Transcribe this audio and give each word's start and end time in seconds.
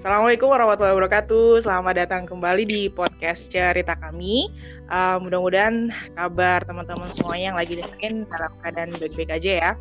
Assalamualaikum 0.00 0.48
warahmatullahi 0.48 0.96
wabarakatuh. 0.96 1.60
Selamat 1.60 1.92
datang 1.92 2.24
kembali 2.24 2.64
di 2.64 2.88
podcast 2.88 3.52
cerita 3.52 3.92
kami. 4.00 4.48
Uh, 4.88 5.20
mudah-mudahan 5.20 5.92
kabar 6.16 6.64
teman-teman 6.64 7.12
semuanya 7.12 7.52
yang 7.52 7.58
lagi 7.60 7.76
dengerin 7.76 8.24
dalam 8.32 8.48
keadaan 8.64 8.96
baik-baik 8.96 9.28
aja 9.28 9.52
ya. 9.60 9.72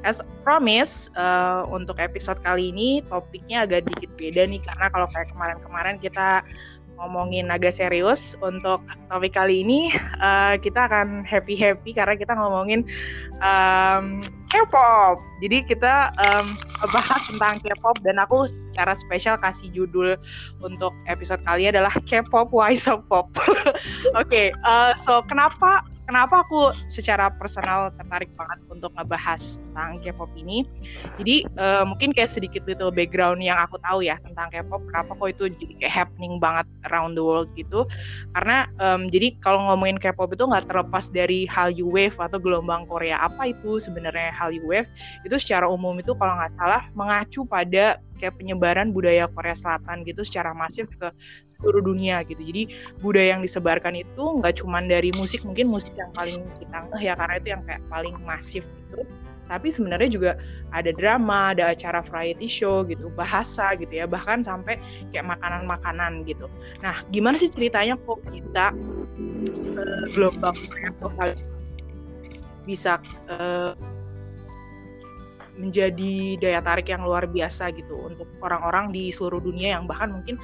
As 0.00 0.24
promise, 0.48 1.12
uh, 1.12 1.68
untuk 1.68 2.00
episode 2.00 2.40
kali 2.40 2.72
ini 2.72 3.04
topiknya 3.12 3.68
agak 3.68 3.84
dikit 3.84 4.16
beda 4.16 4.48
nih 4.48 4.64
karena 4.64 4.88
kalau 4.88 5.12
kayak 5.12 5.28
kemarin-kemarin 5.36 6.00
kita 6.00 6.40
ngomongin 6.96 7.52
agak 7.52 7.76
serius 7.76 8.34
untuk 8.40 8.80
topik 9.12 9.36
kali 9.36 9.60
ini 9.60 9.92
uh, 10.20 10.56
kita 10.56 10.88
akan 10.88 11.22
happy 11.22 11.52
happy 11.52 11.92
karena 11.92 12.16
kita 12.16 12.32
ngomongin 12.32 12.84
um, 13.44 14.24
K-pop. 14.46 15.18
Jadi 15.42 15.66
kita 15.66 16.14
um, 16.16 16.54
bahas 16.94 17.20
tentang 17.26 17.58
K-pop 17.60 17.98
dan 18.06 18.16
aku 18.22 18.46
secara 18.46 18.94
spesial 18.94 19.36
kasih 19.36 19.68
judul 19.74 20.14
untuk 20.62 20.94
episode 21.10 21.42
kali 21.44 21.68
adalah 21.68 21.92
K-pop 22.06 22.54
Why 22.54 22.78
So 22.78 23.02
Pop. 23.04 23.34
Oke, 23.36 23.72
okay, 24.14 24.46
uh, 24.64 24.94
so 25.02 25.20
kenapa 25.26 25.82
kenapa 26.06 26.46
aku 26.46 26.72
secara 26.86 27.28
personal 27.34 27.90
tertarik 27.98 28.30
banget 28.38 28.58
untuk 28.70 28.94
ngebahas 28.94 29.58
tentang 29.58 29.98
K-pop 30.00 30.30
ini. 30.38 30.64
Jadi 31.20 31.44
uh, 31.58 31.84
mungkin 31.84 32.14
kayak 32.14 32.32
sedikit 32.32 32.64
little 32.64 32.94
background 32.94 33.42
yang 33.42 33.58
aku 33.58 33.76
tahu 33.82 34.06
ya 34.06 34.16
tentang 34.22 34.48
K-pop. 34.54 34.80
Kenapa 34.88 35.12
kok 35.18 35.28
itu 35.28 35.44
jadi 35.52 35.74
kayak 35.82 35.94
happening 35.94 36.38
banget 36.38 36.66
around 36.88 37.18
the 37.18 37.24
world 37.26 37.50
gitu? 37.58 37.84
Karena 38.32 38.70
um, 38.80 39.10
jadi 39.10 39.34
kalau 39.42 39.60
ngomongin 39.68 39.98
K-pop 40.00 40.32
itu 40.32 40.46
nggak 40.46 40.70
terlepas 40.70 41.10
dari 41.10 41.44
Hallyu 41.50 41.90
Wave 41.90 42.16
atau 42.16 42.38
gelombang 42.40 42.86
Korea. 42.88 43.20
Apa 43.20 43.50
itu 43.50 43.82
sebenarnya 43.82 44.32
Hallyu 44.32 44.64
Wave? 44.64 44.88
Itu 45.26 45.36
secara 45.36 45.66
umum 45.66 45.98
itu 45.98 46.14
kalau 46.16 46.38
nggak 46.38 46.54
salah 46.56 46.82
mengacu 46.94 47.44
pada 47.44 48.00
kayak 48.16 48.36
penyebaran 48.40 48.90
budaya 48.90 49.28
Korea 49.30 49.54
Selatan 49.54 50.02
gitu 50.04 50.24
secara 50.24 50.56
masif 50.56 50.88
ke 50.96 51.08
seluruh 51.56 51.82
dunia 51.84 52.20
gitu. 52.24 52.40
Jadi 52.40 52.62
budaya 53.00 53.36
yang 53.36 53.42
disebarkan 53.44 53.96
itu 53.96 54.24
nggak 54.40 54.60
cuma 54.60 54.84
dari 54.84 55.12
musik, 55.16 55.44
mungkin 55.44 55.72
musik 55.72 55.92
yang 55.96 56.12
paling 56.12 56.44
kita 56.60 56.76
ngeh 56.92 57.02
ya 57.08 57.14
karena 57.16 57.34
itu 57.40 57.48
yang 57.52 57.62
kayak 57.64 57.82
paling 57.88 58.16
masif 58.24 58.64
gitu. 58.64 59.04
Tapi 59.46 59.70
sebenarnya 59.70 60.10
juga 60.10 60.32
ada 60.74 60.90
drama, 60.90 61.54
ada 61.54 61.70
acara 61.70 62.02
variety 62.02 62.50
show 62.50 62.82
gitu, 62.82 63.14
bahasa 63.14 63.78
gitu 63.78 63.94
ya, 63.94 64.02
bahkan 64.02 64.42
sampai 64.42 64.74
kayak 65.14 65.38
makanan-makanan 65.38 66.26
gitu. 66.26 66.50
Nah, 66.82 67.06
gimana 67.14 67.38
sih 67.38 67.46
ceritanya 67.46 67.94
kok 67.94 68.18
kita 68.26 68.74
uh, 69.78 70.04
gelombang 70.10 70.58
bisa 72.66 72.98
uh, 73.30 73.78
menjadi 75.56 76.36
daya 76.40 76.60
tarik 76.60 76.92
yang 76.92 77.02
luar 77.02 77.24
biasa 77.24 77.72
gitu 77.72 77.96
untuk 77.96 78.28
orang-orang 78.44 78.92
di 78.92 79.08
seluruh 79.08 79.40
dunia 79.40 79.76
yang 79.80 79.88
bahkan 79.88 80.12
mungkin 80.12 80.36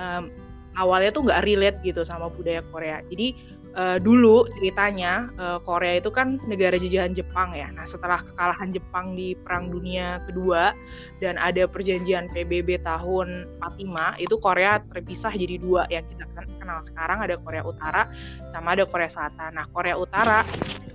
um, 0.00 0.32
awalnya 0.74 1.14
tuh 1.14 1.22
nggak 1.28 1.44
relate 1.46 1.78
gitu 1.86 2.02
sama 2.02 2.32
budaya 2.32 2.64
Korea. 2.72 3.00
Jadi 3.06 3.53
uh, 3.76 3.98
dulu 4.00 4.46
ceritanya 4.58 5.30
uh, 5.38 5.58
Korea 5.62 5.98
itu 6.00 6.10
kan 6.10 6.40
negara 6.46 6.78
jajahan 6.78 7.12
Jepang 7.12 7.52
ya. 7.54 7.70
Nah 7.70 7.84
setelah 7.86 8.22
kekalahan 8.22 8.70
Jepang 8.70 9.14
di 9.14 9.34
Perang 9.38 9.70
Dunia 9.70 10.22
Kedua 10.26 10.72
dan 11.18 11.36
ada 11.38 11.66
perjanjian 11.66 12.30
PBB 12.32 12.82
tahun 12.82 13.46
45 13.60 14.24
itu 14.24 14.34
Korea 14.40 14.80
terpisah 14.90 15.32
jadi 15.34 15.56
dua 15.60 15.86
yang 15.90 16.06
kita 16.08 16.24
kenal 16.64 16.80
sekarang 16.80 17.20
ada 17.20 17.36
Korea 17.36 17.60
Utara 17.60 18.08
sama 18.48 18.72
ada 18.72 18.88
Korea 18.88 19.12
Selatan. 19.12 19.60
Nah 19.60 19.68
Korea 19.68 20.00
Utara 20.00 20.40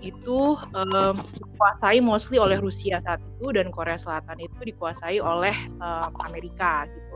itu 0.01 0.57
um, 0.57 1.15
dikuasai 1.37 2.01
mostly 2.01 2.41
oleh 2.41 2.57
Rusia 2.57 2.97
saat 3.05 3.21
itu 3.21 3.53
dan 3.53 3.69
Korea 3.69 4.01
Selatan 4.01 4.41
itu 4.41 4.57
dikuasai 4.65 5.21
oleh 5.21 5.53
um, 5.77 6.09
Amerika 6.25 6.89
gitu. 6.89 7.08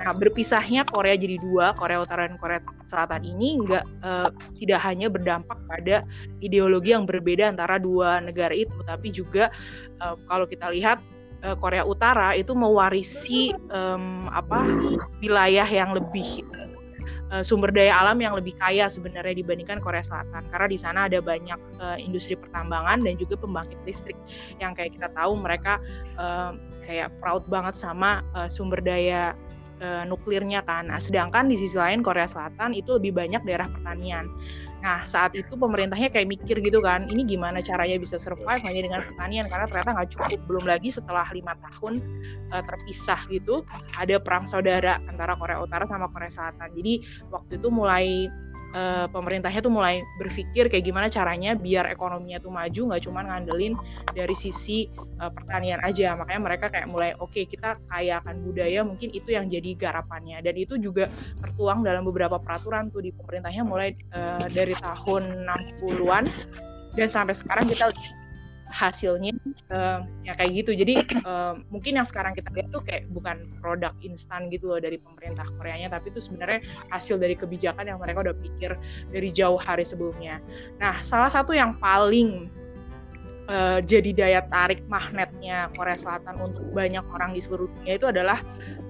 Nah 0.00 0.10
berpisahnya 0.14 0.86
Korea 0.88 1.14
jadi 1.18 1.38
dua 1.40 1.74
Korea 1.74 2.02
Utara 2.02 2.26
dan 2.26 2.36
Korea 2.38 2.60
Selatan 2.86 3.22
ini 3.26 3.58
nggak 3.62 3.84
uh, 4.04 4.28
tidak 4.60 4.80
hanya 4.84 5.06
berdampak 5.10 5.58
pada 5.66 6.06
ideologi 6.44 6.92
yang 6.92 7.08
berbeda 7.08 7.50
antara 7.50 7.80
dua 7.80 8.22
negara 8.22 8.54
itu, 8.54 8.74
tapi 8.86 9.10
juga 9.10 9.50
uh, 10.02 10.14
kalau 10.28 10.46
kita 10.46 10.70
lihat 10.70 11.00
Korea 11.60 11.84
Utara 11.84 12.32
itu 12.32 12.56
mewarisi 12.56 13.52
um, 13.68 14.32
apa 14.32 14.64
wilayah 15.20 15.68
yang 15.68 15.92
lebih 15.92 16.40
uh, 17.34 17.44
sumber 17.44 17.68
daya 17.74 17.98
alam 17.98 18.16
yang 18.22 18.32
lebih 18.38 18.54
kaya 18.56 18.86
sebenarnya 18.86 19.36
dibandingkan 19.44 19.82
Korea 19.82 20.00
Selatan. 20.00 20.46
Karena 20.48 20.66
di 20.70 20.78
sana 20.78 21.00
ada 21.10 21.18
banyak 21.18 21.60
uh, 21.82 21.98
industri 21.98 22.38
pertambangan 22.38 23.02
dan 23.04 23.14
juga 23.18 23.34
pembangkit 23.40 23.76
listrik. 23.84 24.16
Yang 24.62 24.72
kayak 24.78 24.90
kita 24.96 25.08
tahu 25.12 25.32
mereka 25.36 25.82
uh, 26.16 26.56
kayak 26.84 27.10
proud 27.18 27.44
banget 27.48 27.80
sama 27.80 28.20
uh, 28.36 28.48
sumber 28.48 28.78
daya 28.84 29.32
uh, 29.80 30.04
nuklirnya 30.06 30.62
kan. 30.62 30.90
Nah, 30.90 31.00
sedangkan 31.00 31.50
di 31.50 31.56
sisi 31.58 31.74
lain 31.74 32.04
Korea 32.04 32.28
Selatan 32.28 32.76
itu 32.76 32.98
lebih 32.98 33.16
banyak 33.16 33.42
daerah 33.42 33.66
pertanian. 33.70 34.30
Nah, 34.84 35.08
saat 35.08 35.32
itu 35.32 35.56
pemerintahnya 35.56 36.12
kayak 36.12 36.28
mikir 36.28 36.60
gitu 36.60 36.84
kan, 36.84 37.08
ini 37.08 37.24
gimana 37.24 37.64
caranya 37.64 37.96
bisa 37.96 38.20
survive 38.20 38.60
hanya 38.60 38.84
dengan 38.84 39.00
pertanian 39.00 39.48
karena 39.48 39.64
ternyata 39.64 39.90
nggak 39.96 40.10
cukup. 40.12 40.40
Belum 40.44 40.64
lagi 40.68 40.92
setelah 40.92 41.24
lima 41.32 41.56
tahun 41.56 42.04
uh, 42.52 42.60
terpisah 42.60 43.24
gitu, 43.32 43.64
ada 43.96 44.20
perang 44.20 44.44
saudara 44.44 45.00
antara 45.08 45.40
Korea 45.40 45.64
Utara 45.64 45.88
sama 45.88 46.12
Korea 46.12 46.28
Selatan. 46.28 46.68
Jadi 46.76 47.00
waktu 47.32 47.56
itu 47.56 47.68
mulai 47.72 48.28
uh, 48.74 49.06
pemerintahnya 49.08 49.62
tuh 49.62 49.72
mulai 49.72 50.02
berpikir 50.18 50.68
kayak 50.68 50.84
gimana 50.84 51.06
caranya 51.08 51.54
biar 51.54 51.88
ekonominya 51.88 52.42
tuh 52.42 52.52
maju 52.52 52.80
nggak 52.92 53.02
cuma 53.06 53.24
ngandelin 53.24 53.74
dari 54.12 54.34
sisi 54.34 54.90
uh, 55.22 55.30
pertanian 55.30 55.80
aja. 55.80 56.18
Makanya 56.18 56.40
mereka 56.42 56.66
kayak 56.68 56.90
mulai 56.90 57.14
oke 57.16 57.32
okay, 57.32 57.46
kita 57.46 57.78
kaya 57.88 58.20
akan 58.20 58.42
budaya 58.44 58.82
mungkin 58.82 59.14
itu 59.14 59.32
yang 59.32 59.46
jadi 59.48 59.70
garapannya. 59.78 60.42
Dan 60.42 60.54
itu 60.58 60.76
juga 60.76 61.08
tertuang 61.40 61.86
dalam 61.86 62.04
beberapa 62.04 62.36
peraturan 62.36 62.90
tuh 62.90 63.00
di 63.00 63.14
pemerintahnya 63.14 63.62
mulai 63.64 63.94
uh, 64.12 64.46
dari 64.50 64.74
tahun 64.76 65.46
60-an 65.80 66.24
dan 66.94 67.08
sampai 67.10 67.34
sekarang 67.34 67.66
kita 67.66 67.90
hasilnya 68.70 69.32
uh, 69.70 70.02
ya 70.24 70.32
kayak 70.34 70.64
gitu. 70.64 70.72
Jadi 70.74 70.94
uh, 71.24 71.60
mungkin 71.68 72.00
yang 72.00 72.06
sekarang 72.08 72.32
kita 72.34 72.48
lihat 72.52 72.68
tuh 72.72 72.82
kayak 72.82 73.06
bukan 73.12 73.46
produk 73.60 73.92
instan 74.00 74.48
gitu 74.48 74.72
loh 74.72 74.80
dari 74.80 74.96
pemerintah 74.98 75.46
Koreanya 75.60 75.92
tapi 75.92 76.10
itu 76.10 76.20
sebenarnya 76.24 76.64
hasil 76.90 77.20
dari 77.20 77.36
kebijakan 77.36 77.88
yang 77.88 77.98
mereka 78.00 78.30
udah 78.30 78.36
pikir 78.36 78.76
dari 79.12 79.28
jauh 79.30 79.60
hari 79.60 79.84
sebelumnya. 79.84 80.40
Nah 80.80 81.04
salah 81.04 81.30
satu 81.30 81.52
yang 81.52 81.76
paling 81.78 82.48
uh, 83.48 83.78
jadi 83.84 84.10
daya 84.16 84.40
tarik 84.48 84.84
magnetnya 84.88 85.68
Korea 85.76 85.98
Selatan 85.98 86.40
untuk 86.40 86.64
banyak 86.72 87.04
orang 87.12 87.36
di 87.36 87.40
seluruh 87.44 87.68
dunia 87.80 87.94
itu 88.00 88.06
adalah 88.08 88.40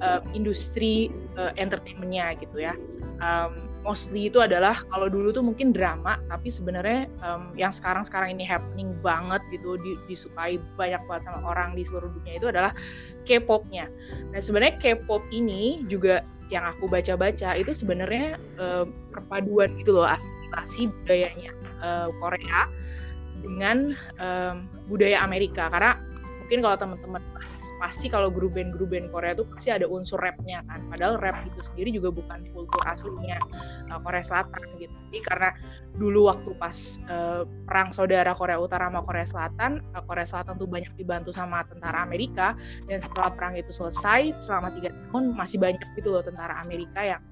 uh, 0.02 0.22
industri 0.36 1.10
uh, 1.34 1.50
entertainmentnya 1.58 2.38
gitu 2.38 2.62
ya. 2.62 2.74
Um, 3.22 3.73
mostly 3.84 4.32
itu 4.32 4.40
adalah 4.40 4.80
kalau 4.88 5.12
dulu 5.12 5.28
tuh 5.30 5.44
mungkin 5.44 5.70
drama 5.70 6.16
tapi 6.32 6.48
sebenarnya 6.48 7.06
um, 7.20 7.52
yang 7.54 7.70
sekarang 7.70 8.02
sekarang 8.02 8.32
ini 8.32 8.42
happening 8.42 8.96
banget 9.04 9.44
gitu 9.52 9.76
di, 9.78 10.00
disukai 10.08 10.56
banyak 10.80 11.04
banget 11.04 11.28
sama 11.28 11.52
orang 11.52 11.76
di 11.76 11.84
seluruh 11.84 12.08
dunia 12.08 12.40
itu 12.40 12.48
adalah 12.48 12.72
K-popnya. 13.28 13.92
Nah 14.32 14.40
sebenarnya 14.40 14.80
K-pop 14.80 15.20
ini 15.30 15.84
juga 15.86 16.24
yang 16.48 16.64
aku 16.64 16.88
baca-baca 16.88 17.56
itu 17.56 17.72
sebenarnya 17.76 18.40
uh, 18.56 18.88
perpaduan 19.12 19.76
gitu 19.80 20.00
loh 20.00 20.08
asimilasi 20.08 20.88
budayanya 21.04 21.52
uh, 21.84 22.08
Korea 22.20 22.68
dengan 23.44 23.92
um, 24.16 24.64
budaya 24.88 25.20
Amerika 25.20 25.68
karena 25.68 26.00
mungkin 26.40 26.60
kalau 26.64 26.76
teman-teman 26.76 27.22
pasti 27.78 28.06
kalau 28.06 28.30
grup 28.30 28.54
band 28.54 28.74
grup 28.74 28.94
band 28.94 29.10
Korea 29.10 29.34
tuh 29.34 29.46
pasti 29.50 29.68
ada 29.74 29.86
unsur 29.88 30.18
rapnya 30.22 30.62
kan. 30.66 30.86
Padahal 30.88 31.18
rap 31.18 31.42
itu 31.44 31.60
sendiri 31.72 31.90
juga 31.94 32.14
bukan 32.14 32.46
kultur 32.54 32.82
aslinya 32.86 33.38
uh, 33.90 34.00
Korea 34.00 34.24
Selatan 34.24 34.62
gitu. 34.78 34.94
Jadi 35.10 35.20
karena 35.22 35.50
dulu 35.94 36.30
waktu 36.30 36.50
pas 36.58 36.76
uh, 37.10 37.42
perang 37.66 37.90
saudara 37.94 38.34
Korea 38.34 38.58
Utara 38.58 38.90
sama 38.90 39.02
Korea 39.06 39.26
Selatan 39.26 39.82
uh, 39.94 40.02
Korea 40.06 40.26
Selatan 40.26 40.54
tuh 40.58 40.68
banyak 40.70 40.92
dibantu 40.94 41.30
sama 41.34 41.66
tentara 41.66 42.02
Amerika. 42.02 42.54
Dan 42.86 43.02
setelah 43.02 43.30
perang 43.34 43.54
itu 43.58 43.70
selesai 43.74 44.34
selama 44.46 44.70
tiga 44.74 44.90
tahun 45.10 45.34
masih 45.34 45.58
banyak 45.58 45.86
gitu 45.98 46.14
loh 46.14 46.22
tentara 46.22 46.58
Amerika 46.62 47.02
yang 47.02 47.22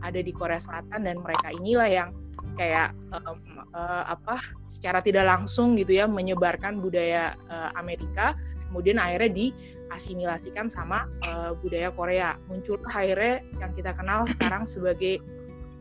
ada 0.00 0.20
di 0.20 0.32
Korea 0.32 0.58
Selatan. 0.58 1.04
Dan 1.04 1.20
mereka 1.20 1.52
inilah 1.60 1.88
yang 1.88 2.10
kayak 2.58 2.92
um, 3.14 3.38
uh, 3.72 4.04
apa 4.10 4.42
secara 4.66 5.00
tidak 5.00 5.28
langsung 5.28 5.78
gitu 5.78 5.96
ya 5.96 6.08
menyebarkan 6.08 6.80
budaya 6.82 7.36
uh, 7.48 7.70
Amerika. 7.78 8.34
Kemudian 8.70 9.02
akhirnya 9.02 9.30
di 9.34 9.46
asimilasikan 9.90 10.70
sama 10.70 11.06
uh, 11.26 11.52
budaya 11.58 11.90
Korea. 11.92 12.38
Muncul 12.46 12.78
akhirnya 12.86 13.42
yang 13.58 13.72
kita 13.74 13.92
kenal 13.94 14.24
sekarang 14.36 14.64
sebagai 14.72 15.20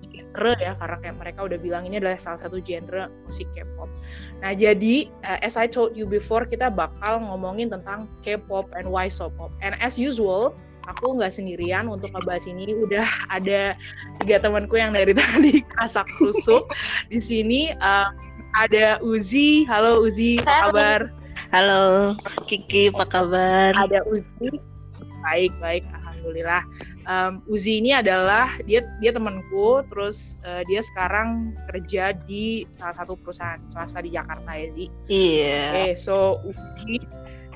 genre 0.10 0.54
ya 0.62 0.78
karena 0.78 0.98
kayak 1.02 1.18
mereka 1.18 1.40
udah 1.46 1.60
bilang 1.62 1.84
ini 1.90 1.98
adalah 1.98 2.18
salah 2.22 2.40
satu 2.42 2.62
genre 2.62 3.10
musik 3.26 3.50
K-pop. 3.58 3.90
Nah 4.42 4.52
jadi 4.54 5.10
uh, 5.26 5.40
as 5.42 5.58
I 5.58 5.66
told 5.66 5.98
you 5.98 6.06
before 6.06 6.46
kita 6.46 6.70
bakal 6.70 7.22
ngomongin 7.22 7.70
tentang 7.74 8.06
K-pop 8.22 8.70
and 8.78 8.90
why 8.90 9.10
so 9.10 9.34
pop. 9.34 9.54
And 9.62 9.78
as 9.82 9.98
usual 9.98 10.54
aku 10.90 11.18
nggak 11.22 11.34
sendirian 11.34 11.86
untuk 11.86 12.10
ngebahas 12.14 12.50
ini 12.50 12.74
udah 12.74 13.06
ada 13.30 13.78
tiga 14.26 14.38
temanku 14.42 14.78
yang 14.78 14.94
dari 14.94 15.14
tadi 15.20 15.62
kasak 15.78 16.10
kusuk 16.18 16.70
di 17.14 17.22
sini 17.22 17.62
uh, 17.78 18.10
ada 18.58 18.98
Uzi 19.06 19.66
halo 19.70 20.02
Uzi 20.02 20.42
apa 20.42 20.74
kabar 20.74 21.02
Halo, 21.50 22.14
Kiki, 22.46 22.94
apa 22.94 23.10
kabar? 23.10 23.74
Ada 23.74 24.06
Uzi. 24.06 24.62
Baik, 25.26 25.50
baik. 25.58 25.82
alhamdulillah. 25.98 26.62
Um, 27.10 27.42
Uzi 27.50 27.82
ini 27.82 27.96
adalah 27.96 28.54
dia 28.70 28.86
dia 29.02 29.10
temanku, 29.10 29.82
terus 29.90 30.38
uh, 30.46 30.62
dia 30.70 30.86
sekarang 30.86 31.58
kerja 31.72 32.14
di 32.30 32.70
salah 32.78 32.94
satu 33.02 33.18
perusahaan 33.18 33.58
swasta 33.72 34.04
di 34.06 34.14
Jakarta 34.14 34.52
ya 34.54 34.68
Zi. 34.70 34.86
Iya. 35.10 35.42
Yeah. 35.42 35.66
Oke, 35.66 35.74
okay, 35.74 35.92
so 35.98 36.16
Uzi 36.46 37.02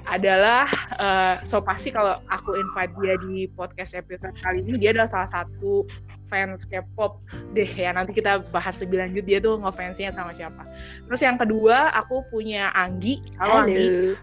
adalah 0.10 0.68
uh, 1.00 1.36
so 1.48 1.64
pasti 1.64 1.94
kalau 1.94 2.20
aku 2.28 2.60
invite 2.60 2.92
dia 3.00 3.16
di 3.24 3.48
podcast 3.56 3.96
episode 3.96 4.36
kali 4.44 4.60
ini 4.66 4.76
dia 4.76 4.92
adalah 4.92 5.08
salah 5.08 5.30
satu 5.32 5.88
fans 6.34 6.66
K-pop 6.66 7.22
deh 7.54 7.70
ya 7.70 7.94
nanti 7.94 8.18
kita 8.18 8.42
bahas 8.50 8.82
lebih 8.82 8.98
lanjut 8.98 9.22
dia 9.22 9.38
tuh 9.38 9.62
ngefansnya 9.62 10.10
sama 10.10 10.34
siapa. 10.34 10.66
Terus 11.06 11.22
yang 11.22 11.38
kedua 11.38 11.94
aku 11.94 12.26
punya 12.34 12.74
Anggi. 12.74 13.22
Halo, 13.38 13.62
Halo. 13.62 13.70
Anggi. 13.70 14.18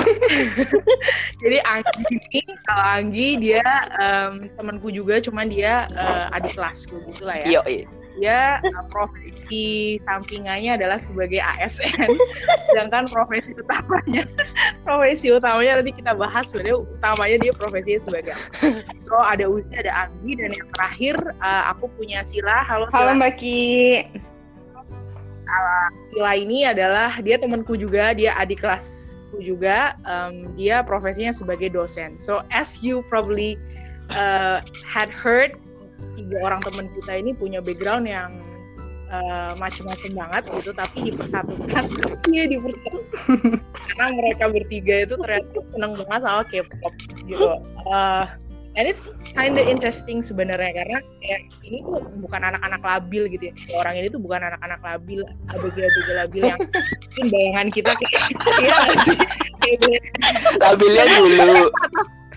Jadi 1.42 1.58
Anggi 1.64 2.04
ini 2.12 2.52
kalau 2.68 2.84
Anggi 2.84 3.28
dia 3.40 3.64
um, 3.96 4.52
temanku 4.60 4.92
juga 4.92 5.24
cuman 5.24 5.48
dia 5.48 5.88
uh, 5.96 6.36
adik 6.36 6.52
kelasku 6.52 7.00
gitu 7.08 7.24
lah 7.24 7.40
ya. 7.40 7.64
Iya, 7.64 7.88
Dia 8.18 8.58
uh, 8.58 8.84
profesi 8.90 9.98
sampingannya 10.02 10.74
adalah 10.80 10.98
sebagai 10.98 11.38
ASN, 11.38 12.10
sedangkan 12.72 13.06
profesi 13.06 13.54
utamanya 13.54 14.26
profesi 14.86 15.30
utamanya 15.30 15.78
nanti 15.78 15.92
kita 15.94 16.18
bahas 16.18 16.50
sebenarnya 16.50 16.76
utamanya 16.82 17.36
dia 17.38 17.52
profesinya 17.54 18.00
sebagai 18.02 18.34
So 18.98 19.14
ada 19.14 19.46
Uzi, 19.46 19.70
ada 19.74 20.08
Anggi 20.08 20.38
dan 20.38 20.50
yang 20.54 20.68
terakhir 20.74 21.14
uh, 21.38 21.70
aku 21.70 21.86
punya 21.94 22.26
Sila. 22.26 22.66
Halo 22.66 22.90
Sila. 22.90 23.14
Halo 23.14 23.22
Mbak 23.22 23.32
Ki. 23.38 24.06
Sila 26.14 26.32
ini 26.38 26.66
adalah 26.66 27.18
dia 27.22 27.38
temanku 27.38 27.74
juga, 27.74 28.14
dia 28.14 28.34
adik 28.38 28.62
kelas 28.62 29.10
juga 29.38 29.94
um, 30.02 30.50
dia 30.58 30.82
profesinya 30.82 31.30
sebagai 31.30 31.70
dosen. 31.70 32.18
So 32.18 32.42
as 32.50 32.82
you 32.82 33.06
probably 33.06 33.54
uh, 34.14 34.66
had 34.82 35.08
heard, 35.10 35.54
tiga 36.18 36.36
orang 36.44 36.60
teman 36.62 36.86
kita 36.98 37.12
ini 37.18 37.30
punya 37.32 37.58
background 37.64 38.06
yang 38.06 38.30
uh, 39.10 39.52
macam-macam 39.58 40.10
banget 40.14 40.42
gitu, 40.60 40.70
tapi 40.74 40.96
dipersatukan. 41.12 41.84
Iya 42.30 42.46
dipersatukan 42.46 43.58
karena 43.90 44.06
mereka 44.14 44.44
bertiga 44.54 44.94
itu 45.02 45.14
ternyata 45.18 45.58
seneng 45.74 45.92
banget 45.98 46.20
sama 46.22 46.42
K-pop 46.46 46.94
gitu. 47.26 47.48
Uh, 47.90 48.24
and 48.78 48.86
it's 48.86 49.02
kind 49.34 49.58
of 49.58 49.66
interesting 49.66 50.22
sebenarnya 50.22 50.70
karena 50.70 50.98
kayak 51.18 51.42
ini 51.66 51.82
tuh 51.82 52.06
bukan 52.22 52.40
anak-anak 52.54 52.80
labil 52.82 53.26
gitu 53.26 53.50
ya 53.50 53.54
orang 53.82 53.98
ini 53.98 54.06
tuh 54.14 54.22
bukan 54.22 54.40
anak-anak 54.46 54.80
labil 54.80 55.20
abg-abg 55.50 56.08
labil 56.14 56.42
yang 56.46 56.60
mungkin 56.62 57.26
bayangan 57.34 57.68
kita 57.74 57.90
kayak 57.98 58.22
iya 58.70 59.98
labilnya 60.62 61.04
dulu 61.18 61.66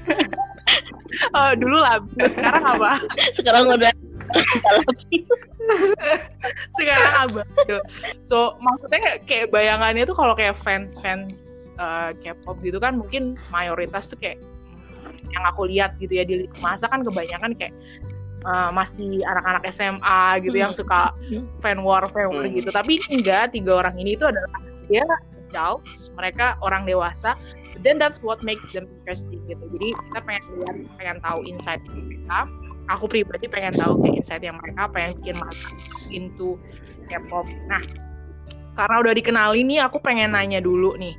oh, 1.37 1.51
dulu 1.57 1.77
labil 1.81 2.25
sekarang 2.33 2.63
apa? 2.63 2.91
Sekarang 3.37 3.63
udah 3.69 3.91
sekarang 6.79 7.13
apa? 7.13 7.41
So 8.25 8.57
maksudnya 8.57 9.21
kayak, 9.29 9.53
bayangannya 9.53 10.09
tuh 10.09 10.17
kalau 10.17 10.33
kayak 10.33 10.57
fans 10.57 10.97
fans 10.97 11.69
uh, 11.77 12.17
K-pop 12.17 12.57
gitu 12.65 12.81
kan 12.81 12.97
mungkin 12.97 13.37
mayoritas 13.53 14.09
tuh 14.09 14.17
kayak 14.17 14.41
yang 15.29 15.43
aku 15.45 15.69
lihat 15.69 15.97
gitu 16.01 16.13
ya 16.17 16.25
di 16.25 16.49
masa 16.61 16.89
kan 16.89 17.05
kebanyakan 17.05 17.53
kayak 17.57 17.73
uh, 18.45 18.73
masih 18.73 19.21
anak-anak 19.25 19.65
SMA 19.69 20.41
gitu 20.45 20.57
yang 20.57 20.73
suka 20.73 21.13
fan 21.61 21.85
war 21.85 22.05
fan 22.09 22.33
war 22.33 22.45
gitu. 22.49 22.73
Tapi 22.73 22.97
enggak 23.13 23.53
tiga 23.53 23.85
orang 23.85 23.97
ini 23.97 24.17
itu 24.17 24.25
adalah 24.25 24.49
dia 24.89 25.05
adults 25.53 26.09
mereka 26.17 26.57
orang 26.65 26.89
dewasa 26.89 27.37
then 27.81 27.97
that's 27.97 28.21
what 28.21 28.43
makes 28.45 28.65
them 28.69 28.85
interesting 29.01 29.41
gitu. 29.49 29.63
Jadi 29.73 29.89
kita 29.95 30.19
pengen 30.21 30.43
lihat 30.61 30.75
pengen 31.01 31.17
tahu 31.25 31.39
insight 31.47 31.81
mereka. 31.89 32.45
Aku 32.91 33.07
pribadi 33.07 33.47
pengen 33.47 33.79
tahu 33.79 34.03
kayak 34.03 34.15
insight 34.21 34.43
yang 34.43 34.59
mereka 34.59 34.91
pengen 34.91 35.17
bikin 35.23 35.35
masuk 35.39 35.73
into 36.11 36.59
K-pop. 37.07 37.47
Nah 37.71 37.81
karena 38.73 38.95
udah 39.05 39.13
dikenal 39.13 39.53
ini 39.53 39.77
aku 39.77 40.01
pengen 40.01 40.33
nanya 40.33 40.57
dulu 40.57 40.97
nih 40.97 41.13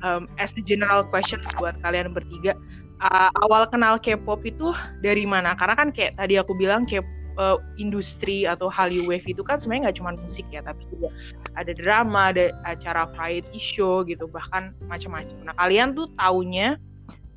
um, 0.00 0.24
as 0.40 0.56
the 0.56 0.64
general 0.64 1.04
questions 1.04 1.44
buat 1.60 1.76
kalian 1.84 2.12
bertiga. 2.12 2.56
Uh, 3.04 3.28
awal 3.44 3.68
kenal 3.68 4.00
K-pop 4.00 4.40
itu 4.46 4.72
dari 5.04 5.28
mana? 5.28 5.52
Karena 5.58 5.76
kan 5.76 5.92
kayak 5.92 6.16
tadi 6.16 6.40
aku 6.40 6.56
bilang 6.56 6.88
K 6.88 7.04
uh, 7.36 7.58
industri 7.80 8.44
atau 8.44 8.70
Hallyu 8.70 9.06
Wave 9.08 9.26
itu 9.26 9.42
kan 9.42 9.58
sebenarnya 9.58 9.90
nggak 9.90 9.96
cuma 10.02 10.10
musik 10.18 10.46
ya, 10.50 10.60
tapi 10.62 10.82
juga 10.90 11.10
ada 11.54 11.72
drama, 11.74 12.30
ada 12.34 12.54
acara 12.66 13.06
variety 13.14 13.58
show 13.58 14.02
gitu, 14.06 14.26
bahkan 14.30 14.74
macam-macam. 14.86 15.34
Nah 15.46 15.54
kalian 15.58 15.94
tuh 15.94 16.10
taunya 16.18 16.76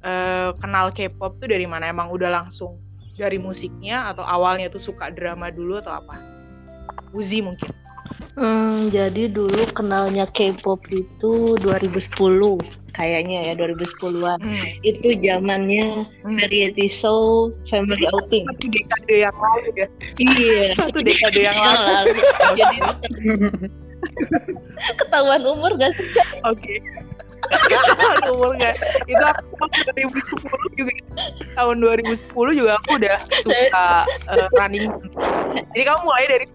uh, 0.04 0.54
kenal 0.58 0.94
K-pop 0.94 1.38
tuh 1.42 1.48
dari 1.50 1.66
mana? 1.70 1.90
Emang 1.90 2.10
udah 2.10 2.30
langsung 2.30 2.78
dari 3.18 3.42
musiknya 3.42 4.14
atau 4.14 4.22
awalnya 4.22 4.70
tuh 4.70 4.82
suka 4.82 5.10
drama 5.10 5.50
dulu 5.50 5.82
atau 5.82 5.98
apa? 5.98 6.16
Uzi 7.16 7.42
mungkin. 7.42 7.74
Hmm, 8.38 8.94
jadi 8.94 9.30
dulu 9.30 9.66
kenalnya 9.74 10.30
K-pop 10.30 10.86
itu 10.94 11.58
2010 11.62 12.62
kayaknya 12.98 13.40
ya 13.50 13.54
2010-an. 13.54 14.42
Hmm. 14.42 14.66
Itu 14.82 15.14
zamannya 15.22 16.06
hmm. 16.26 16.38
variety 16.42 16.90
show 16.90 17.54
Family 17.70 18.06
Outing. 18.10 18.46
Satu 18.50 18.68
dekade 18.74 19.16
yang 19.22 19.38
lalu 19.38 19.70
ya. 19.78 19.88
Iya. 20.18 20.66
Satu 20.82 21.00
dekade 21.06 21.42
yang 21.46 21.58
lalu. 21.58 22.18
jadi 22.58 22.78
ketahuan 25.02 25.44
umur 25.46 25.74
gak 25.78 25.94
sih? 25.98 26.10
Oke. 26.46 26.62
Okay. 26.62 26.78
Ketahuan 27.48 28.22
umur 28.34 28.52
gak? 28.60 28.76
Itu 29.08 29.24
aku 29.24 29.66
2010 29.96 30.80
juga. 30.80 30.94
Tahun 31.58 31.76
2010 31.82 32.60
juga 32.60 32.72
aku 32.84 32.90
udah 33.02 33.18
suka 33.42 33.88
uh, 34.30 34.48
running. 34.60 34.92
Jadi 35.74 35.84
kamu 35.84 36.02
mulai 36.06 36.26
dari 36.30 36.46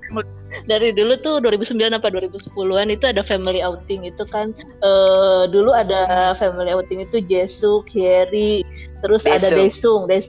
dari 0.69 0.93
dulu 0.93 1.17
tuh 1.25 1.41
2009 1.41 1.97
apa 1.97 2.13
2010-an 2.13 2.89
itu 2.93 3.05
ada 3.09 3.25
family 3.25 3.65
outing 3.65 4.05
itu 4.05 4.25
kan 4.29 4.53
uh, 4.85 5.49
dulu 5.49 5.73
ada 5.73 6.37
family 6.37 6.69
outing 6.71 7.03
itu 7.03 7.25
Jesuk, 7.25 7.89
Hyeri, 7.89 8.61
terus 9.01 9.25
Desung. 9.25 9.37
ada 9.41 9.49
Desung, 9.57 10.03
Des 10.07 10.29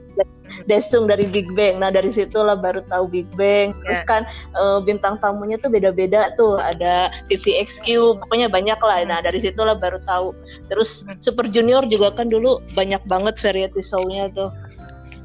Desung 0.70 1.10
dari 1.10 1.26
Big 1.28 1.50
Bang. 1.52 1.82
Nah 1.82 1.90
dari 1.90 2.10
situlah 2.10 2.58
baru 2.58 2.82
tahu 2.86 3.10
Big 3.10 3.28
Bang. 3.34 3.74
Terus 3.84 4.00
yeah. 4.02 4.08
kan 4.08 4.22
uh, 4.54 4.78
bintang 4.82 5.18
tamunya 5.18 5.58
tuh 5.58 5.70
beda-beda 5.70 6.34
tuh. 6.38 6.58
Ada 6.58 7.10
TVXQ, 7.30 7.86
pokoknya 8.24 8.48
banyak 8.48 8.78
lah. 8.80 8.98
Nah 9.04 9.18
dari 9.22 9.42
situlah 9.42 9.76
baru 9.78 9.98
tahu. 10.04 10.32
Terus 10.70 11.04
Super 11.20 11.50
Junior 11.50 11.84
juga 11.86 12.14
kan 12.14 12.30
dulu 12.30 12.62
banyak 12.72 13.02
banget 13.10 13.34
variety 13.40 13.82
show-nya 13.84 14.30
tuh. 14.32 14.50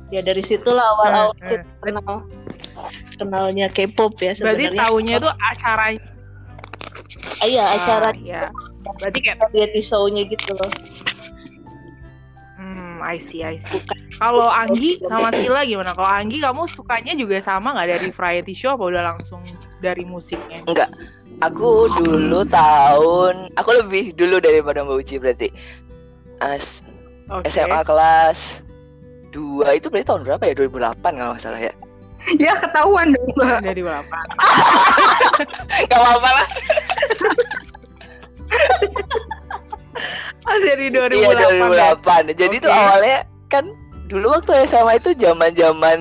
Ya 0.09 0.25
dari 0.25 0.41
situlah 0.41 0.98
awal-awal 0.98 1.38
hmm, 1.38 1.41
kita 1.45 1.65
kenal 1.86 2.17
kenalnya 3.21 3.67
K-pop 3.69 4.17
ya 4.17 4.33
sebenarnya. 4.33 4.74
Berarti 4.74 4.81
tahunya 4.81 5.15
itu 5.21 5.31
acara 5.38 5.86
iya, 7.45 7.65
ah, 7.67 7.75
acara 7.77 8.09
ya. 8.19 8.41
Berarti 8.98 9.19
kayak 9.21 9.53
reality 9.53 9.81
show-nya 9.86 10.25
gitu 10.25 10.55
loh. 10.57 10.71
Hmm, 12.99 13.07
I 13.07 13.15
see, 13.15 13.47
I 13.47 13.55
see. 13.55 13.79
Kalau 14.19 14.51
Anggi 14.51 14.99
sama 15.07 15.31
Sila 15.31 15.63
gimana? 15.63 15.95
Kalau 15.95 16.11
Anggi 16.11 16.43
kamu 16.43 16.67
sukanya 16.67 17.15
juga 17.15 17.39
sama 17.39 17.71
nggak 17.71 17.95
dari 17.95 18.07
variety 18.11 18.51
show 18.51 18.75
apa 18.75 18.83
udah 18.91 19.15
langsung 19.15 19.39
dari 19.79 20.03
musiknya? 20.03 20.59
Enggak. 20.67 20.91
Aku 21.39 21.87
dulu 21.95 22.43
tahun, 22.43 23.55
aku 23.55 23.71
lebih 23.79 24.11
dulu 24.19 24.43
daripada 24.43 24.83
Mbak 24.83 24.99
Uci 24.99 25.15
berarti. 25.15 25.47
As 26.43 26.83
okay. 27.31 27.47
SMA 27.47 27.79
kelas 27.87 28.67
2 29.31 29.79
itu 29.79 29.87
berarti 29.87 30.07
tahun 30.11 30.27
berapa 30.27 30.43
ya? 30.43 30.53
2008 30.59 30.99
kalau 30.99 31.31
nggak 31.31 31.39
salah 31.39 31.63
ya. 31.63 31.71
ya 32.43 32.51
ketahuan 32.59 33.15
dong 33.15 33.31
mbak 33.31 33.63
dari 33.63 33.79
berapa 33.79 34.17
gak 35.87 35.99
apa-apa 36.03 36.29
lah 36.35 36.47
oh, 40.48 40.58
dari 40.63 40.88
2008 40.91 41.15
iya 41.17 41.31
2008 42.00 42.31
ya? 42.31 42.34
jadi 42.36 42.55
okay. 42.55 42.63
tuh 42.63 42.72
awalnya 42.72 43.19
kan 43.50 43.65
dulu 44.10 44.27
waktu 44.34 44.51
SMA 44.65 44.93
itu 44.98 45.12
zaman 45.17 45.51
zaman 45.53 46.00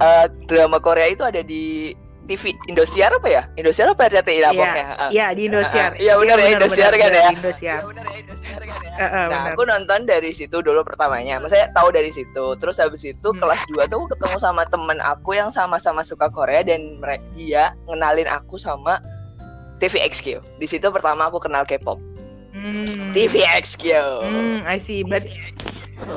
uh, 0.00 0.26
drama 0.48 0.78
Korea 0.80 1.12
itu 1.12 1.22
ada 1.24 1.44
di 1.44 1.92
TV 2.26 2.58
Indosiar 2.66 3.14
apa 3.14 3.28
ya? 3.30 3.42
Indosiar 3.54 3.94
apa 3.94 4.10
RCTI 4.10 4.42
lah 4.42 4.50
pokoknya? 4.50 4.86
Iya, 5.14 5.26
di 5.32 5.42
Indosiar. 5.46 5.90
Iya 5.94 6.18
benar 6.18 6.36
ya 6.42 6.48
Indosiar 6.58 6.92
kan 6.98 7.10
ya. 7.14 7.28
Indosiar. 7.30 7.80
benar 7.86 8.04
ya 8.10 8.16
Indosiar 8.18 8.60
kan 8.66 8.78
ya. 8.82 8.92
nah, 9.30 9.42
aku 9.54 9.62
nonton 9.62 10.00
dari 10.04 10.34
situ 10.34 10.58
dulu 10.58 10.82
pertamanya. 10.82 11.38
Maksudnya 11.38 11.70
tahu 11.72 11.94
dari 11.94 12.10
situ. 12.10 12.44
Terus 12.58 12.76
habis 12.82 13.06
itu 13.06 13.28
hmm. 13.30 13.38
kelas 13.38 13.62
2 13.70 13.86
tuh 13.86 13.96
aku 14.02 14.06
ketemu 14.18 14.36
sama 14.42 14.66
temen 14.66 14.98
aku 15.00 15.38
yang 15.38 15.54
sama-sama 15.54 16.02
suka 16.02 16.26
Korea 16.34 16.66
dan 16.66 16.98
dia 17.38 17.72
ngenalin 17.86 18.26
aku 18.26 18.58
sama 18.58 18.98
TVXQ. 19.78 20.42
Di 20.58 20.66
situ 20.66 20.90
pertama 20.90 21.30
aku 21.30 21.38
kenal 21.38 21.62
K-pop. 21.62 22.02
Hmm. 22.66 23.14
TVXQ. 23.14 23.82
Hmm, 24.26 24.58
I 24.66 24.82
see. 24.82 25.06
Berarti, 25.06 25.30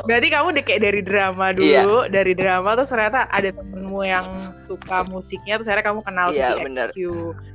berarti 0.09 0.27
kamu 0.33 0.45
udah 0.57 0.63
kayak 0.65 0.81
dari 0.81 1.01
drama 1.05 1.53
dulu, 1.53 2.09
iya. 2.09 2.09
dari 2.09 2.33
drama 2.33 2.73
terus 2.73 2.89
ternyata 2.89 3.29
ada 3.29 3.53
temenmu 3.53 4.01
yang 4.01 4.25
suka 4.65 5.05
musiknya 5.13 5.61
terus 5.61 5.69
akhirnya 5.69 5.85
kamu 5.93 6.01
kenal 6.01 6.27
iya, 6.33 6.57
TVXQ. 6.57 6.97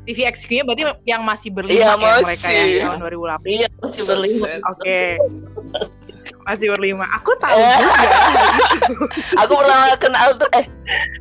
TVXQ-nya 0.07 0.63
berarti 0.63 0.83
yang 1.11 1.23
masih 1.27 1.51
berlima 1.51 1.75
iya, 1.75 1.91
ya 1.91 1.99
masih. 1.99 2.23
mereka 2.23 2.49
yang 2.55 2.71
tahun 2.87 2.99
2008. 3.03 3.43
Iya, 3.51 3.69
masih 3.83 4.03
berlima. 4.07 4.47
Oke. 4.47 4.63
Okay. 4.79 5.09
masih 6.49 6.67
berlima. 6.73 7.05
Aku 7.21 7.31
tahu 7.43 7.57
eh. 7.57 7.79
juga. 7.83 8.09
aku 9.45 9.53
pertama 9.59 9.87
kenal 9.97 10.29
tuh 10.37 10.49
eh 10.57 10.67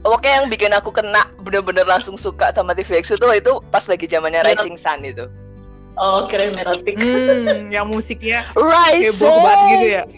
oke 0.03 0.27
yang 0.27 0.47
bikin 0.47 0.71
aku 0.71 0.91
kena 0.91 1.27
bener-bener 1.43 1.87
langsung 1.87 2.15
suka 2.19 2.51
sama 2.55 2.75
TVX 2.75 3.15
itu 3.15 3.27
itu 3.33 3.53
pas 3.71 3.83
lagi 3.87 4.05
zamannya 4.05 4.43
iya. 4.45 4.49
Rising 4.53 4.77
Sun 4.77 5.01
itu. 5.03 5.25
Oh, 5.93 6.25
keren 6.25 6.57
erotik. 6.57 6.97
Hmm, 6.97 7.69
yang 7.69 7.89
musiknya 7.89 8.49
Rising. 8.57 9.13
heboh 9.13 9.35
banget 9.45 9.67
gitu 9.69 9.87
ya. 9.87 10.03